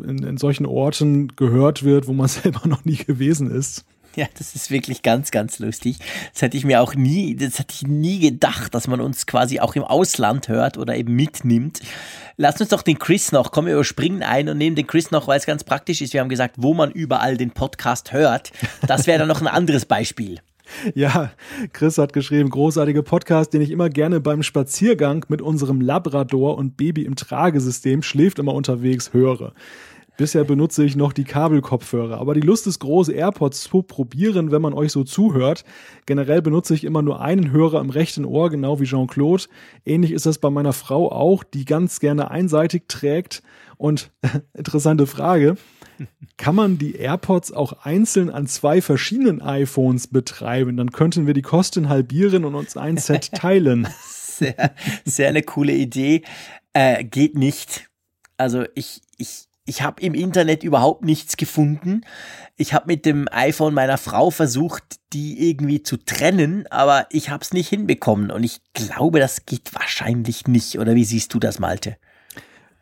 in, 0.04 0.24
in 0.24 0.38
solchen 0.38 0.66
Orten 0.66 1.30
gehört 1.36 1.84
wird, 1.84 2.08
wo 2.08 2.14
man 2.14 2.28
selber 2.30 2.68
noch 2.68 2.86
nie 2.86 2.98
gewesen 2.98 3.50
ist. 3.50 3.86
Ja, 4.16 4.28
das 4.38 4.54
ist 4.54 4.70
wirklich 4.70 5.02
ganz, 5.02 5.32
ganz 5.32 5.58
lustig. 5.60 5.98
Das 6.34 6.44
hätte 6.44 6.56
ich 6.56 6.66
mir 6.66 6.82
auch 6.82 6.94
nie, 6.94 7.36
das 7.36 7.58
hätte 7.58 7.74
ich 7.74 7.88
nie 7.88 8.20
gedacht, 8.20 8.74
dass 8.76 8.88
man 8.88 9.02
uns 9.02 9.26
quasi 9.26 9.60
auch 9.60 9.76
im 9.76 9.84
Ausland 9.84 10.48
hört 10.48 10.78
oder 10.78 10.96
eben 10.96 11.16
mitnimmt. 11.16 11.80
Lass 12.38 12.62
uns 12.62 12.70
doch 12.70 12.84
den 12.84 13.00
Chris 13.00 13.32
noch, 13.32 13.52
kommen 13.52 13.68
wir 13.68 13.74
überspringen 13.74 14.22
ein 14.22 14.50
und 14.50 14.58
nehmen 14.58 14.76
den 14.76 14.88
Chris 14.88 15.12
noch, 15.12 15.28
weil 15.28 15.40
es 15.40 15.46
ganz 15.46 15.64
praktisch 15.64 16.02
ist. 16.02 16.14
Wir 16.14 16.22
haben 16.22 16.30
gesagt, 16.30 16.56
wo 16.58 16.74
man 16.74 16.92
überall 16.92 17.38
den 17.38 17.52
Podcast 17.52 18.14
hört. 18.14 18.52
Das 18.86 19.08
wäre 19.08 19.20
dann 19.20 19.28
noch 19.28 19.42
ein 19.42 19.48
anderes 19.48 19.86
Beispiel. 19.86 20.40
Ja, 20.96 21.32
Chris 21.74 21.98
hat 21.98 22.14
geschrieben, 22.14 22.50
großartiger 22.50 23.04
Podcast, 23.04 23.54
den 23.54 23.62
ich 23.62 23.70
immer 23.70 23.90
gerne 23.90 24.20
beim 24.20 24.44
Spaziergang 24.44 25.26
mit 25.28 25.42
unserem 25.42 25.82
Labrador 25.82 26.58
und 26.58 26.78
Baby 26.78 27.04
im 27.04 27.16
Tragesystem 27.16 28.02
schläft 28.02 28.40
immer 28.40 28.54
unterwegs 28.54 29.14
höre. 29.14 29.54
Bisher 30.16 30.44
benutze 30.44 30.84
ich 30.84 30.96
noch 30.96 31.12
die 31.12 31.24
Kabelkopfhörer, 31.24 32.20
aber 32.20 32.36
die 32.36 32.42
Lust 32.42 32.68
ist 32.68 32.80
groß, 32.80 33.10
AirPods 33.10 33.62
zu 33.62 33.82
probieren, 33.82 34.52
wenn 34.52 34.62
man 34.62 34.74
euch 34.74 34.92
so 34.92 35.04
zuhört. 35.04 35.66
Generell 36.06 36.44
benutze 36.44 36.76
ich 36.76 36.84
immer 36.84 37.02
nur 37.02 37.22
einen 37.22 37.52
Hörer 37.52 37.82
im 37.82 37.90
rechten 37.90 38.24
Ohr, 38.24 38.52
genau 38.52 38.80
wie 38.80 38.86
Jean-Claude. 38.86 39.46
Ähnlich 39.86 40.12
ist 40.12 40.28
das 40.28 40.38
bei 40.38 40.52
meiner 40.52 40.74
Frau 40.74 41.12
auch, 41.12 41.44
die 41.44 41.66
ganz 41.66 42.00
gerne 42.00 42.30
einseitig 42.30 42.84
trägt. 42.88 43.42
Und 43.78 44.12
interessante 44.54 45.08
Frage, 45.08 45.58
kann 46.38 46.56
man 46.56 46.78
die 46.78 46.96
AirPods 46.96 47.52
auch 47.52 47.84
einzeln 47.84 48.30
an 48.30 48.46
zwei 48.46 48.82
verschiedenen 48.82 49.42
iPhones 49.42 50.08
betreiben? 50.08 50.78
Dann 50.78 50.92
könnten 50.92 51.26
wir 51.26 51.34
die 51.34 51.42
Kosten 51.42 51.90
halbieren 51.90 52.46
und 52.46 52.54
uns 52.54 52.78
ein 52.78 52.98
Set 52.98 53.32
teilen. 53.34 53.88
sehr, 54.06 54.74
sehr 55.06 55.30
eine 55.30 55.42
coole 55.42 55.74
Idee. 55.74 56.22
Äh, 56.74 57.04
geht 57.04 57.36
nicht. 57.36 57.90
Also 58.38 58.66
ich, 58.76 59.02
ich, 59.18 59.48
ich 59.66 59.82
habe 59.82 60.02
im 60.02 60.14
Internet 60.14 60.64
überhaupt 60.64 61.04
nichts 61.04 61.38
gefunden. 61.38 62.02
Ich 62.58 62.74
habe 62.74 62.88
mit 62.88 63.06
dem 63.06 63.28
iPhone 63.32 63.74
meiner 63.74 63.98
Frau 63.98 64.30
versucht, 64.30 64.84
die 65.14 65.50
irgendwie 65.50 65.84
zu 65.84 65.98
trennen, 65.98 66.66
aber 66.70 67.08
ich 67.12 67.30
habe 67.30 67.44
es 67.44 67.54
nicht 67.54 67.70
hinbekommen. 67.70 68.30
Und 68.30 68.44
ich 68.44 68.62
glaube, 68.74 69.20
das 69.20 69.46
geht 69.46 69.74
wahrscheinlich 69.74 70.48
nicht. 70.48 70.80
Oder 70.80 70.96
wie 70.96 71.06
siehst 71.06 71.34
du 71.34 71.40
das, 71.40 71.60
Malte? 71.60 71.98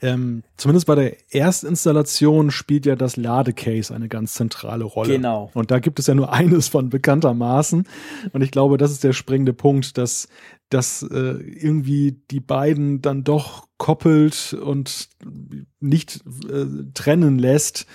Ähm, 0.03 0.41
zumindest 0.57 0.87
bei 0.87 0.95
der 0.95 1.15
Erstinstallation 1.31 2.49
spielt 2.49 2.87
ja 2.87 2.95
das 2.95 3.17
Ladecase 3.17 3.93
eine 3.93 4.07
ganz 4.07 4.33
zentrale 4.33 4.83
Rolle. 4.83 5.13
Genau. 5.13 5.51
Und 5.53 5.69
da 5.69 5.77
gibt 5.77 5.99
es 5.99 6.07
ja 6.07 6.15
nur 6.15 6.33
eines 6.33 6.67
von 6.67 6.89
bekanntermaßen. 6.89 7.87
Und 8.33 8.41
ich 8.41 8.49
glaube, 8.49 8.77
das 8.77 8.91
ist 8.91 9.03
der 9.03 9.13
springende 9.13 9.53
Punkt, 9.53 9.99
dass, 9.99 10.27
dass 10.71 11.03
äh, 11.03 11.15
irgendwie 11.15 12.23
die 12.31 12.39
beiden 12.39 13.01
dann 13.01 13.23
doch 13.23 13.67
koppelt 13.77 14.53
und 14.53 15.09
nicht 15.79 16.21
äh, 16.49 16.65
trennen 16.93 17.37
lässt. 17.37 17.85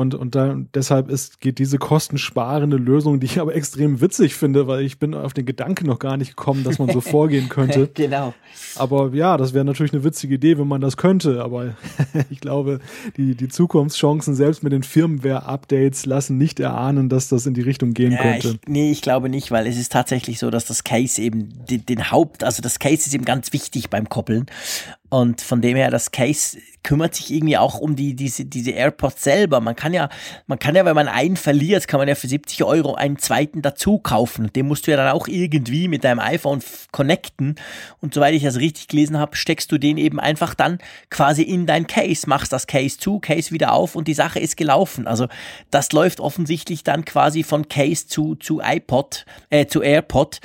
Und, 0.00 0.14
und 0.14 0.34
da, 0.34 0.56
deshalb 0.72 1.10
ist, 1.10 1.42
geht 1.42 1.58
diese 1.58 1.76
kostensparende 1.76 2.78
Lösung, 2.78 3.20
die 3.20 3.26
ich 3.26 3.38
aber 3.38 3.54
extrem 3.54 4.00
witzig 4.00 4.34
finde, 4.34 4.66
weil 4.66 4.80
ich 4.82 4.98
bin 4.98 5.14
auf 5.14 5.34
den 5.34 5.44
Gedanken 5.44 5.86
noch 5.86 5.98
gar 5.98 6.16
nicht 6.16 6.36
gekommen, 6.36 6.64
dass 6.64 6.78
man 6.78 6.88
so 6.88 7.02
vorgehen 7.02 7.48
könnte. 7.50 7.90
genau. 7.92 8.32
Aber 8.76 9.10
ja, 9.12 9.36
das 9.36 9.52
wäre 9.52 9.66
natürlich 9.66 9.92
eine 9.92 10.02
witzige 10.02 10.36
Idee, 10.36 10.56
wenn 10.56 10.68
man 10.68 10.80
das 10.80 10.96
könnte. 10.96 11.44
Aber 11.44 11.74
ich 12.30 12.40
glaube, 12.40 12.80
die, 13.18 13.34
die 13.34 13.48
Zukunftschancen 13.48 14.34
selbst 14.34 14.62
mit 14.62 14.72
den 14.72 14.84
Firmware-Updates 14.84 16.06
lassen 16.06 16.38
nicht 16.38 16.60
erahnen, 16.60 17.10
dass 17.10 17.28
das 17.28 17.44
in 17.44 17.52
die 17.52 17.60
Richtung 17.60 17.92
gehen 17.92 18.12
ja, 18.12 18.22
könnte. 18.22 18.48
Ich, 18.48 18.68
nee, 18.68 18.90
ich 18.90 19.02
glaube 19.02 19.28
nicht, 19.28 19.50
weil 19.50 19.66
es 19.66 19.76
ist 19.76 19.92
tatsächlich 19.92 20.38
so, 20.38 20.48
dass 20.48 20.64
das 20.64 20.82
Case 20.82 21.20
eben 21.20 21.50
den, 21.68 21.84
den 21.84 22.10
Haupt, 22.10 22.42
also 22.42 22.62
das 22.62 22.78
Case 22.78 23.06
ist 23.06 23.12
eben 23.12 23.26
ganz 23.26 23.52
wichtig 23.52 23.90
beim 23.90 24.08
Koppeln. 24.08 24.46
Und 25.10 25.42
von 25.42 25.60
dem 25.60 25.76
her, 25.76 25.90
das 25.90 26.10
Case 26.10 26.56
kümmert 26.82 27.14
sich 27.14 27.30
irgendwie 27.30 27.58
auch 27.58 27.78
um 27.78 27.96
die, 27.96 28.14
diese, 28.14 28.44
diese 28.44 28.70
AirPods 28.70 29.22
selber. 29.22 29.60
Man 29.60 29.76
kann 29.76 29.92
ja, 29.92 30.08
man 30.46 30.58
kann 30.58 30.74
ja, 30.74 30.84
wenn 30.84 30.94
man 30.94 31.08
einen 31.08 31.36
verliert, 31.36 31.88
kann 31.88 31.98
man 31.98 32.08
ja 32.08 32.14
für 32.14 32.28
70 32.28 32.64
Euro 32.64 32.94
einen 32.94 33.18
zweiten 33.18 33.62
dazu 33.62 33.98
kaufen. 33.98 34.46
Und 34.46 34.56
den 34.56 34.66
musst 34.66 34.86
du 34.86 34.90
ja 34.90 34.96
dann 34.96 35.12
auch 35.12 35.28
irgendwie 35.28 35.88
mit 35.88 36.04
deinem 36.04 36.20
iPhone 36.20 36.62
connecten. 36.92 37.56
Und 38.00 38.14
soweit 38.14 38.34
ich 38.34 38.42
das 38.42 38.56
richtig 38.56 38.88
gelesen 38.88 39.18
habe, 39.18 39.36
steckst 39.36 39.70
du 39.72 39.78
den 39.78 39.98
eben 39.98 40.18
einfach 40.18 40.54
dann 40.54 40.78
quasi 41.10 41.42
in 41.42 41.66
dein 41.66 41.86
Case, 41.86 42.28
machst 42.28 42.52
das 42.52 42.66
Case 42.66 42.98
zu, 42.98 43.20
Case 43.20 43.50
wieder 43.50 43.72
auf 43.72 43.94
und 43.94 44.08
die 44.08 44.14
Sache 44.14 44.40
ist 44.40 44.56
gelaufen. 44.56 45.06
Also 45.06 45.28
das 45.70 45.92
läuft 45.92 46.20
offensichtlich 46.20 46.84
dann 46.84 47.04
quasi 47.04 47.42
von 47.42 47.68
Case 47.68 48.06
zu, 48.06 48.36
zu 48.36 48.60
iPod, 48.62 49.26
äh, 49.50 49.66
zu 49.66 49.82
AirPod. 49.82 50.40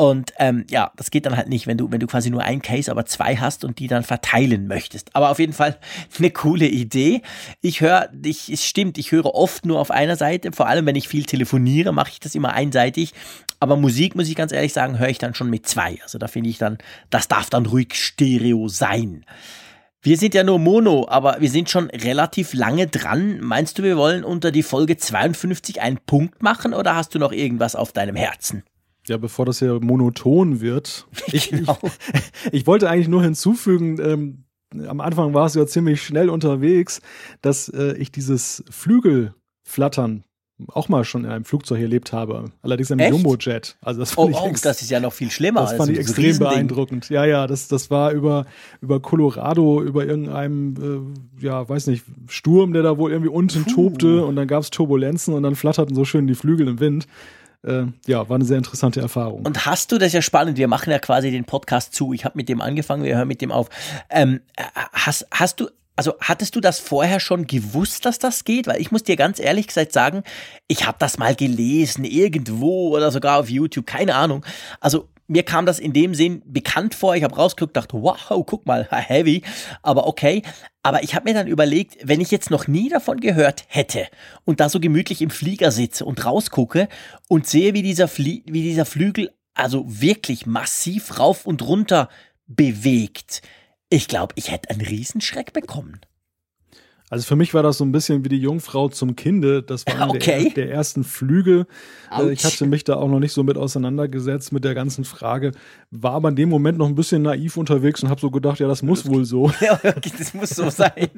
Und 0.00 0.32
ähm, 0.38 0.64
ja, 0.70 0.92
das 0.96 1.10
geht 1.10 1.26
dann 1.26 1.36
halt 1.36 1.50
nicht, 1.50 1.66
wenn 1.66 1.76
du, 1.76 1.92
wenn 1.92 2.00
du 2.00 2.06
quasi 2.06 2.30
nur 2.30 2.42
ein 2.42 2.62
Case, 2.62 2.90
aber 2.90 3.04
zwei 3.04 3.36
hast 3.36 3.64
und 3.64 3.78
die 3.78 3.86
dann 3.86 4.02
verteilen 4.02 4.66
möchtest. 4.66 5.14
Aber 5.14 5.28
auf 5.28 5.38
jeden 5.38 5.52
Fall 5.52 5.76
eine 6.18 6.30
coole 6.30 6.66
Idee. 6.66 7.20
Ich 7.60 7.82
höre, 7.82 8.08
ich, 8.24 8.48
es 8.48 8.64
stimmt, 8.64 8.96
ich 8.96 9.12
höre 9.12 9.26
oft 9.26 9.66
nur 9.66 9.78
auf 9.78 9.90
einer 9.90 10.16
Seite. 10.16 10.52
Vor 10.52 10.68
allem, 10.68 10.86
wenn 10.86 10.96
ich 10.96 11.06
viel 11.06 11.24
telefoniere, 11.24 11.92
mache 11.92 12.12
ich 12.12 12.18
das 12.18 12.34
immer 12.34 12.54
einseitig. 12.54 13.12
Aber 13.58 13.76
Musik, 13.76 14.16
muss 14.16 14.26
ich 14.30 14.36
ganz 14.36 14.52
ehrlich 14.52 14.72
sagen, 14.72 14.98
höre 14.98 15.10
ich 15.10 15.18
dann 15.18 15.34
schon 15.34 15.50
mit 15.50 15.66
zwei. 15.68 15.98
Also 16.02 16.16
da 16.16 16.28
finde 16.28 16.48
ich 16.48 16.56
dann, 16.56 16.78
das 17.10 17.28
darf 17.28 17.50
dann 17.50 17.66
ruhig 17.66 17.92
Stereo 17.92 18.68
sein. 18.68 19.26
Wir 20.00 20.16
sind 20.16 20.32
ja 20.32 20.44
nur 20.44 20.58
Mono, 20.58 21.08
aber 21.10 21.36
wir 21.40 21.50
sind 21.50 21.68
schon 21.68 21.90
relativ 21.90 22.54
lange 22.54 22.86
dran. 22.86 23.38
Meinst 23.40 23.78
du, 23.78 23.82
wir 23.82 23.98
wollen 23.98 24.24
unter 24.24 24.50
die 24.50 24.62
Folge 24.62 24.96
52 24.96 25.82
einen 25.82 25.98
Punkt 25.98 26.42
machen 26.42 26.72
oder 26.72 26.96
hast 26.96 27.14
du 27.14 27.18
noch 27.18 27.32
irgendwas 27.32 27.76
auf 27.76 27.92
deinem 27.92 28.16
Herzen? 28.16 28.62
Ja, 29.10 29.16
bevor 29.16 29.44
das 29.44 29.58
hier 29.58 29.80
monoton 29.80 30.60
wird. 30.60 31.06
Ich, 31.32 31.50
genau. 31.50 31.78
ich, 31.82 32.52
ich 32.52 32.66
wollte 32.66 32.88
eigentlich 32.88 33.08
nur 33.08 33.22
hinzufügen, 33.22 33.98
ähm, 34.00 34.44
am 34.88 35.00
Anfang 35.00 35.34
war 35.34 35.46
es 35.46 35.54
ja 35.54 35.66
ziemlich 35.66 36.02
schnell 36.02 36.28
unterwegs, 36.28 37.00
dass 37.42 37.68
äh, 37.68 37.96
ich 37.96 38.12
dieses 38.12 38.62
Flügelflattern 38.70 40.22
auch 40.68 40.88
mal 40.88 41.04
schon 41.04 41.24
in 41.24 41.30
einem 41.30 41.44
Flugzeug 41.44 41.80
erlebt 41.80 42.12
habe. 42.12 42.52
Allerdings 42.62 42.90
im 42.90 43.00
Jumbo-Jet. 43.00 43.76
Also 43.80 44.00
das 44.00 44.12
fand 44.12 44.28
oh, 44.28 44.30
ich 44.30 44.36
oh, 44.36 44.56
das 44.62 44.82
ist 44.82 44.90
ja 44.90 45.00
noch 45.00 45.12
viel 45.12 45.30
schlimmer. 45.30 45.62
Das 45.62 45.72
fand 45.72 45.90
ich 45.90 45.98
extrem 45.98 46.38
beeindruckend. 46.38 47.08
Ja, 47.08 47.24
ja, 47.24 47.46
das, 47.46 47.66
das 47.66 47.90
war 47.90 48.12
über, 48.12 48.46
über 48.80 49.00
Colorado, 49.00 49.82
über 49.82 50.04
irgendeinem, 50.04 51.14
äh, 51.40 51.44
ja, 51.44 51.68
weiß 51.68 51.86
nicht, 51.86 52.04
Sturm, 52.28 52.72
der 52.74 52.82
da 52.82 52.98
wohl 52.98 53.10
irgendwie 53.10 53.30
unten 53.30 53.64
Puh. 53.64 53.74
tobte 53.74 54.24
und 54.24 54.36
dann 54.36 54.46
gab 54.46 54.62
es 54.62 54.70
Turbulenzen 54.70 55.34
und 55.34 55.42
dann 55.42 55.56
flatterten 55.56 55.96
so 55.96 56.04
schön 56.04 56.26
die 56.26 56.34
Flügel 56.34 56.68
im 56.68 56.78
Wind 56.78 57.06
äh, 57.66 57.84
ja, 58.06 58.28
war 58.28 58.36
eine 58.36 58.44
sehr 58.44 58.58
interessante 58.58 59.00
Erfahrung. 59.00 59.44
Und 59.44 59.66
hast 59.66 59.92
du, 59.92 59.98
das 59.98 60.12
ja 60.12 60.22
spannend, 60.22 60.56
wir 60.56 60.68
machen 60.68 60.90
ja 60.90 60.98
quasi 60.98 61.30
den 61.30 61.44
Podcast 61.44 61.94
zu. 61.94 62.12
Ich 62.12 62.24
habe 62.24 62.36
mit 62.36 62.48
dem 62.48 62.60
angefangen, 62.60 63.04
wir 63.04 63.16
hören 63.16 63.28
mit 63.28 63.40
dem 63.40 63.52
auf. 63.52 63.68
Ähm, 64.08 64.40
hast, 64.92 65.26
hast 65.30 65.60
du, 65.60 65.68
also 65.96 66.14
hattest 66.20 66.56
du 66.56 66.60
das 66.60 66.78
vorher 66.78 67.20
schon 67.20 67.46
gewusst, 67.46 68.06
dass 68.06 68.18
das 68.18 68.44
geht? 68.44 68.66
Weil 68.66 68.80
ich 68.80 68.90
muss 68.90 69.02
dir 69.02 69.16
ganz 69.16 69.38
ehrlich 69.38 69.66
gesagt 69.66 69.92
sagen, 69.92 70.22
ich 70.68 70.86
habe 70.86 70.96
das 70.98 71.18
mal 71.18 71.34
gelesen, 71.34 72.04
irgendwo 72.04 72.96
oder 72.96 73.10
sogar 73.10 73.38
auf 73.38 73.50
YouTube, 73.50 73.86
keine 73.86 74.14
Ahnung. 74.14 74.44
Also 74.80 75.08
mir 75.30 75.44
kam 75.44 75.64
das 75.64 75.78
in 75.78 75.92
dem 75.92 76.14
Sinn 76.14 76.42
bekannt 76.44 76.94
vor. 76.94 77.14
Ich 77.14 77.22
habe 77.22 77.36
rausgeguckt, 77.36 77.76
dachte, 77.76 78.02
wow, 78.02 78.44
guck 78.44 78.66
mal, 78.66 78.86
heavy, 78.90 79.42
aber 79.82 80.06
okay. 80.06 80.42
Aber 80.82 81.02
ich 81.04 81.14
habe 81.14 81.28
mir 81.28 81.34
dann 81.34 81.46
überlegt, 81.46 81.98
wenn 82.02 82.20
ich 82.20 82.30
jetzt 82.30 82.50
noch 82.50 82.66
nie 82.66 82.88
davon 82.88 83.20
gehört 83.20 83.64
hätte 83.68 84.08
und 84.44 84.60
da 84.60 84.68
so 84.68 84.80
gemütlich 84.80 85.22
im 85.22 85.30
Flieger 85.30 85.70
sitze 85.70 86.04
und 86.04 86.24
rausgucke 86.24 86.88
und 87.28 87.46
sehe, 87.46 87.74
wie 87.74 87.82
dieser, 87.82 88.08
Flie 88.08 88.42
wie 88.46 88.62
dieser 88.62 88.84
Flügel 88.84 89.30
also 89.54 89.84
wirklich 89.86 90.46
massiv 90.46 91.18
rauf 91.18 91.46
und 91.46 91.62
runter 91.62 92.08
bewegt, 92.46 93.42
ich 93.88 94.08
glaube, 94.08 94.34
ich 94.36 94.50
hätte 94.50 94.70
einen 94.70 94.80
Riesenschreck 94.80 95.52
bekommen. 95.52 96.00
Also 97.10 97.26
für 97.26 97.34
mich 97.34 97.54
war 97.54 97.64
das 97.64 97.78
so 97.78 97.84
ein 97.84 97.90
bisschen 97.90 98.24
wie 98.24 98.28
die 98.28 98.38
Jungfrau 98.38 98.88
zum 98.88 99.16
Kinde. 99.16 99.64
Das 99.64 99.84
war 99.84 100.08
okay. 100.10 100.52
der, 100.54 100.66
der, 100.66 100.72
ersten 100.72 101.02
Flüge. 101.02 101.66
Ouch. 102.08 102.20
Äh, 102.20 102.32
ich 102.32 102.44
hatte 102.44 102.66
mich 102.66 102.84
da 102.84 102.94
auch 102.94 103.08
noch 103.08 103.18
nicht 103.18 103.32
so 103.32 103.42
mit 103.42 103.58
auseinandergesetzt 103.58 104.52
mit 104.52 104.62
der 104.62 104.74
ganzen 104.74 105.04
Frage. 105.04 105.50
War 105.90 106.12
aber 106.12 106.28
in 106.28 106.36
dem 106.36 106.48
Moment 106.48 106.78
noch 106.78 106.86
ein 106.86 106.94
bisschen 106.94 107.22
naiv 107.22 107.56
unterwegs 107.56 108.00
und 108.04 108.10
habe 108.10 108.20
so 108.20 108.30
gedacht, 108.30 108.60
ja, 108.60 108.68
das 108.68 108.82
muss 108.82 109.06
wohl 109.06 109.24
so. 109.24 109.50
Ja, 109.60 109.78
das 110.18 110.32
muss 110.32 110.50
so 110.50 110.70
sein. 110.70 111.10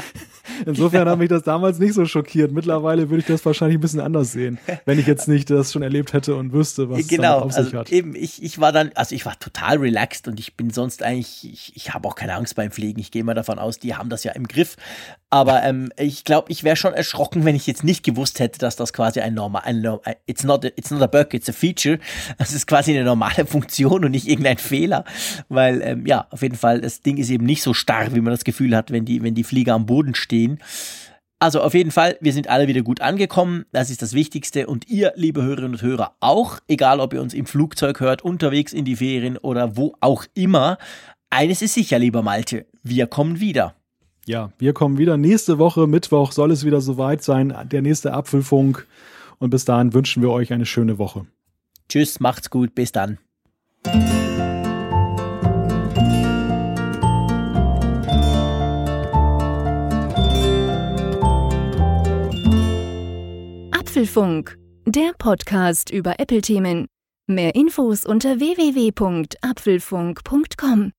Insofern 0.66 1.08
hat 1.08 1.18
mich 1.18 1.28
das 1.28 1.42
damals 1.42 1.78
nicht 1.78 1.92
so 1.94 2.04
schockiert. 2.06 2.50
Mittlerweile 2.50 3.10
würde 3.10 3.20
ich 3.20 3.26
das 3.26 3.44
wahrscheinlich 3.44 3.78
ein 3.78 3.80
bisschen 3.80 4.00
anders 4.00 4.32
sehen, 4.32 4.58
wenn 4.86 4.98
ich 4.98 5.06
jetzt 5.06 5.28
nicht 5.28 5.50
das 5.50 5.72
schon 5.72 5.82
erlebt 5.82 6.14
hätte 6.14 6.34
und 6.34 6.52
wüsste, 6.52 6.90
was 6.90 7.06
genau, 7.06 7.38
es 7.38 7.42
auf 7.42 7.52
sich 7.52 7.64
also 7.66 7.78
hat. 7.78 7.92
Eben, 7.92 8.14
ich, 8.16 8.42
ich 8.42 8.58
war 8.58 8.72
dann, 8.72 8.90
also 8.94 9.14
ich 9.14 9.26
war 9.26 9.38
total 9.38 9.76
relaxed 9.76 10.26
und 10.28 10.40
ich 10.40 10.56
bin 10.56 10.70
sonst 10.70 11.02
eigentlich, 11.02 11.44
ich, 11.44 11.76
ich 11.76 11.94
habe 11.94 12.08
auch 12.08 12.14
keine 12.14 12.34
Angst 12.34 12.56
beim 12.56 12.70
Fliegen. 12.70 12.98
Ich 13.00 13.10
gehe 13.10 13.22
mal 13.22 13.34
davon 13.34 13.58
aus, 13.58 13.78
die 13.78 13.94
haben 13.94 14.08
das 14.08 14.24
ja 14.24 14.32
im 14.32 14.48
Griff. 14.48 14.76
Aber 15.28 15.64
ähm, 15.64 15.90
ich 15.98 16.24
glaube, 16.24 16.52
ich 16.52 16.62
wäre 16.62 16.76
schon 16.76 16.94
erschrocken, 16.94 17.44
wenn 17.44 17.56
ich 17.56 17.66
jetzt 17.66 17.82
nicht 17.82 18.04
gewusst 18.04 18.38
hätte, 18.38 18.60
dass 18.60 18.76
das 18.76 18.92
quasi 18.92 19.20
ein 19.20 19.34
normal, 19.34 19.62
ein, 19.64 19.84
it's 20.26 20.44
not 20.44 20.64
a, 20.64 20.68
it's 20.76 20.90
not 20.90 21.02
a 21.02 21.08
bug, 21.08 21.34
it's 21.34 21.48
a 21.48 21.52
feature. 21.52 21.98
Das 22.38 22.52
ist 22.52 22.66
quasi 22.66 22.92
eine 22.92 23.04
normale 23.04 23.44
Funktion 23.46 24.04
und 24.04 24.12
nicht 24.12 24.28
irgendein 24.28 24.58
Fehler, 24.58 25.04
weil 25.48 25.82
ähm, 25.82 26.06
ja, 26.06 26.28
auf 26.30 26.42
jeden 26.42 26.56
Fall 26.56 26.80
das 26.80 27.00
Ding 27.00 27.16
ist 27.16 27.30
eben 27.30 27.44
nicht 27.44 27.62
so 27.62 27.74
starr, 27.74 28.14
wie 28.14 28.20
man 28.20 28.32
das 28.32 28.44
Gefühl 28.44 28.76
hat, 28.76 28.92
wenn 28.92 29.04
die, 29.04 29.22
wenn 29.22 29.34
die 29.34 29.44
Flieger 29.44 29.74
am 29.74 29.86
Boden 29.86 30.14
stehen. 30.14 30.60
Also 31.38 31.60
auf 31.60 31.74
jeden 31.74 31.90
Fall, 31.90 32.16
wir 32.20 32.32
sind 32.32 32.48
alle 32.48 32.66
wieder 32.66 32.82
gut 32.82 33.00
angekommen. 33.00 33.66
Das 33.72 33.90
ist 33.90 34.00
das 34.00 34.14
Wichtigste. 34.14 34.66
Und 34.68 34.88
ihr, 34.88 35.12
liebe 35.16 35.42
Hörerinnen 35.42 35.72
und 35.72 35.82
Hörer, 35.82 36.16
auch, 36.20 36.60
egal 36.66 36.98
ob 36.98 37.12
ihr 37.12 37.20
uns 37.20 37.34
im 37.34 37.44
Flugzeug 37.46 38.00
hört, 38.00 38.22
unterwegs 38.22 38.72
in 38.72 38.86
die 38.86 38.96
Ferien 38.96 39.36
oder 39.36 39.76
wo 39.76 39.94
auch 40.00 40.24
immer. 40.34 40.78
Eines 41.28 41.60
ist 41.60 41.74
sicher, 41.74 41.98
lieber 41.98 42.22
Malte, 42.22 42.64
wir 42.82 43.06
kommen 43.06 43.38
wieder. 43.38 43.75
Ja, 44.26 44.50
wir 44.58 44.72
kommen 44.72 44.98
wieder. 44.98 45.16
Nächste 45.16 45.58
Woche, 45.58 45.86
Mittwoch, 45.86 46.32
soll 46.32 46.50
es 46.50 46.64
wieder 46.64 46.80
soweit 46.80 47.22
sein. 47.22 47.56
Der 47.70 47.80
nächste 47.80 48.12
Apfelfunk. 48.12 48.88
Und 49.38 49.50
bis 49.50 49.64
dahin 49.64 49.94
wünschen 49.94 50.20
wir 50.22 50.30
euch 50.30 50.52
eine 50.52 50.66
schöne 50.66 50.98
Woche. 50.98 51.26
Tschüss, 51.88 52.18
macht's 52.18 52.50
gut, 52.50 52.74
bis 52.74 52.90
dann. 52.90 53.18
Apfelfunk, 63.70 64.58
der 64.86 65.12
Podcast 65.16 65.90
über 65.90 66.18
Apple-Themen. 66.18 66.86
Mehr 67.28 67.54
Infos 67.54 68.04
unter 68.04 68.40
www.apfelfunk.com. 68.40 70.95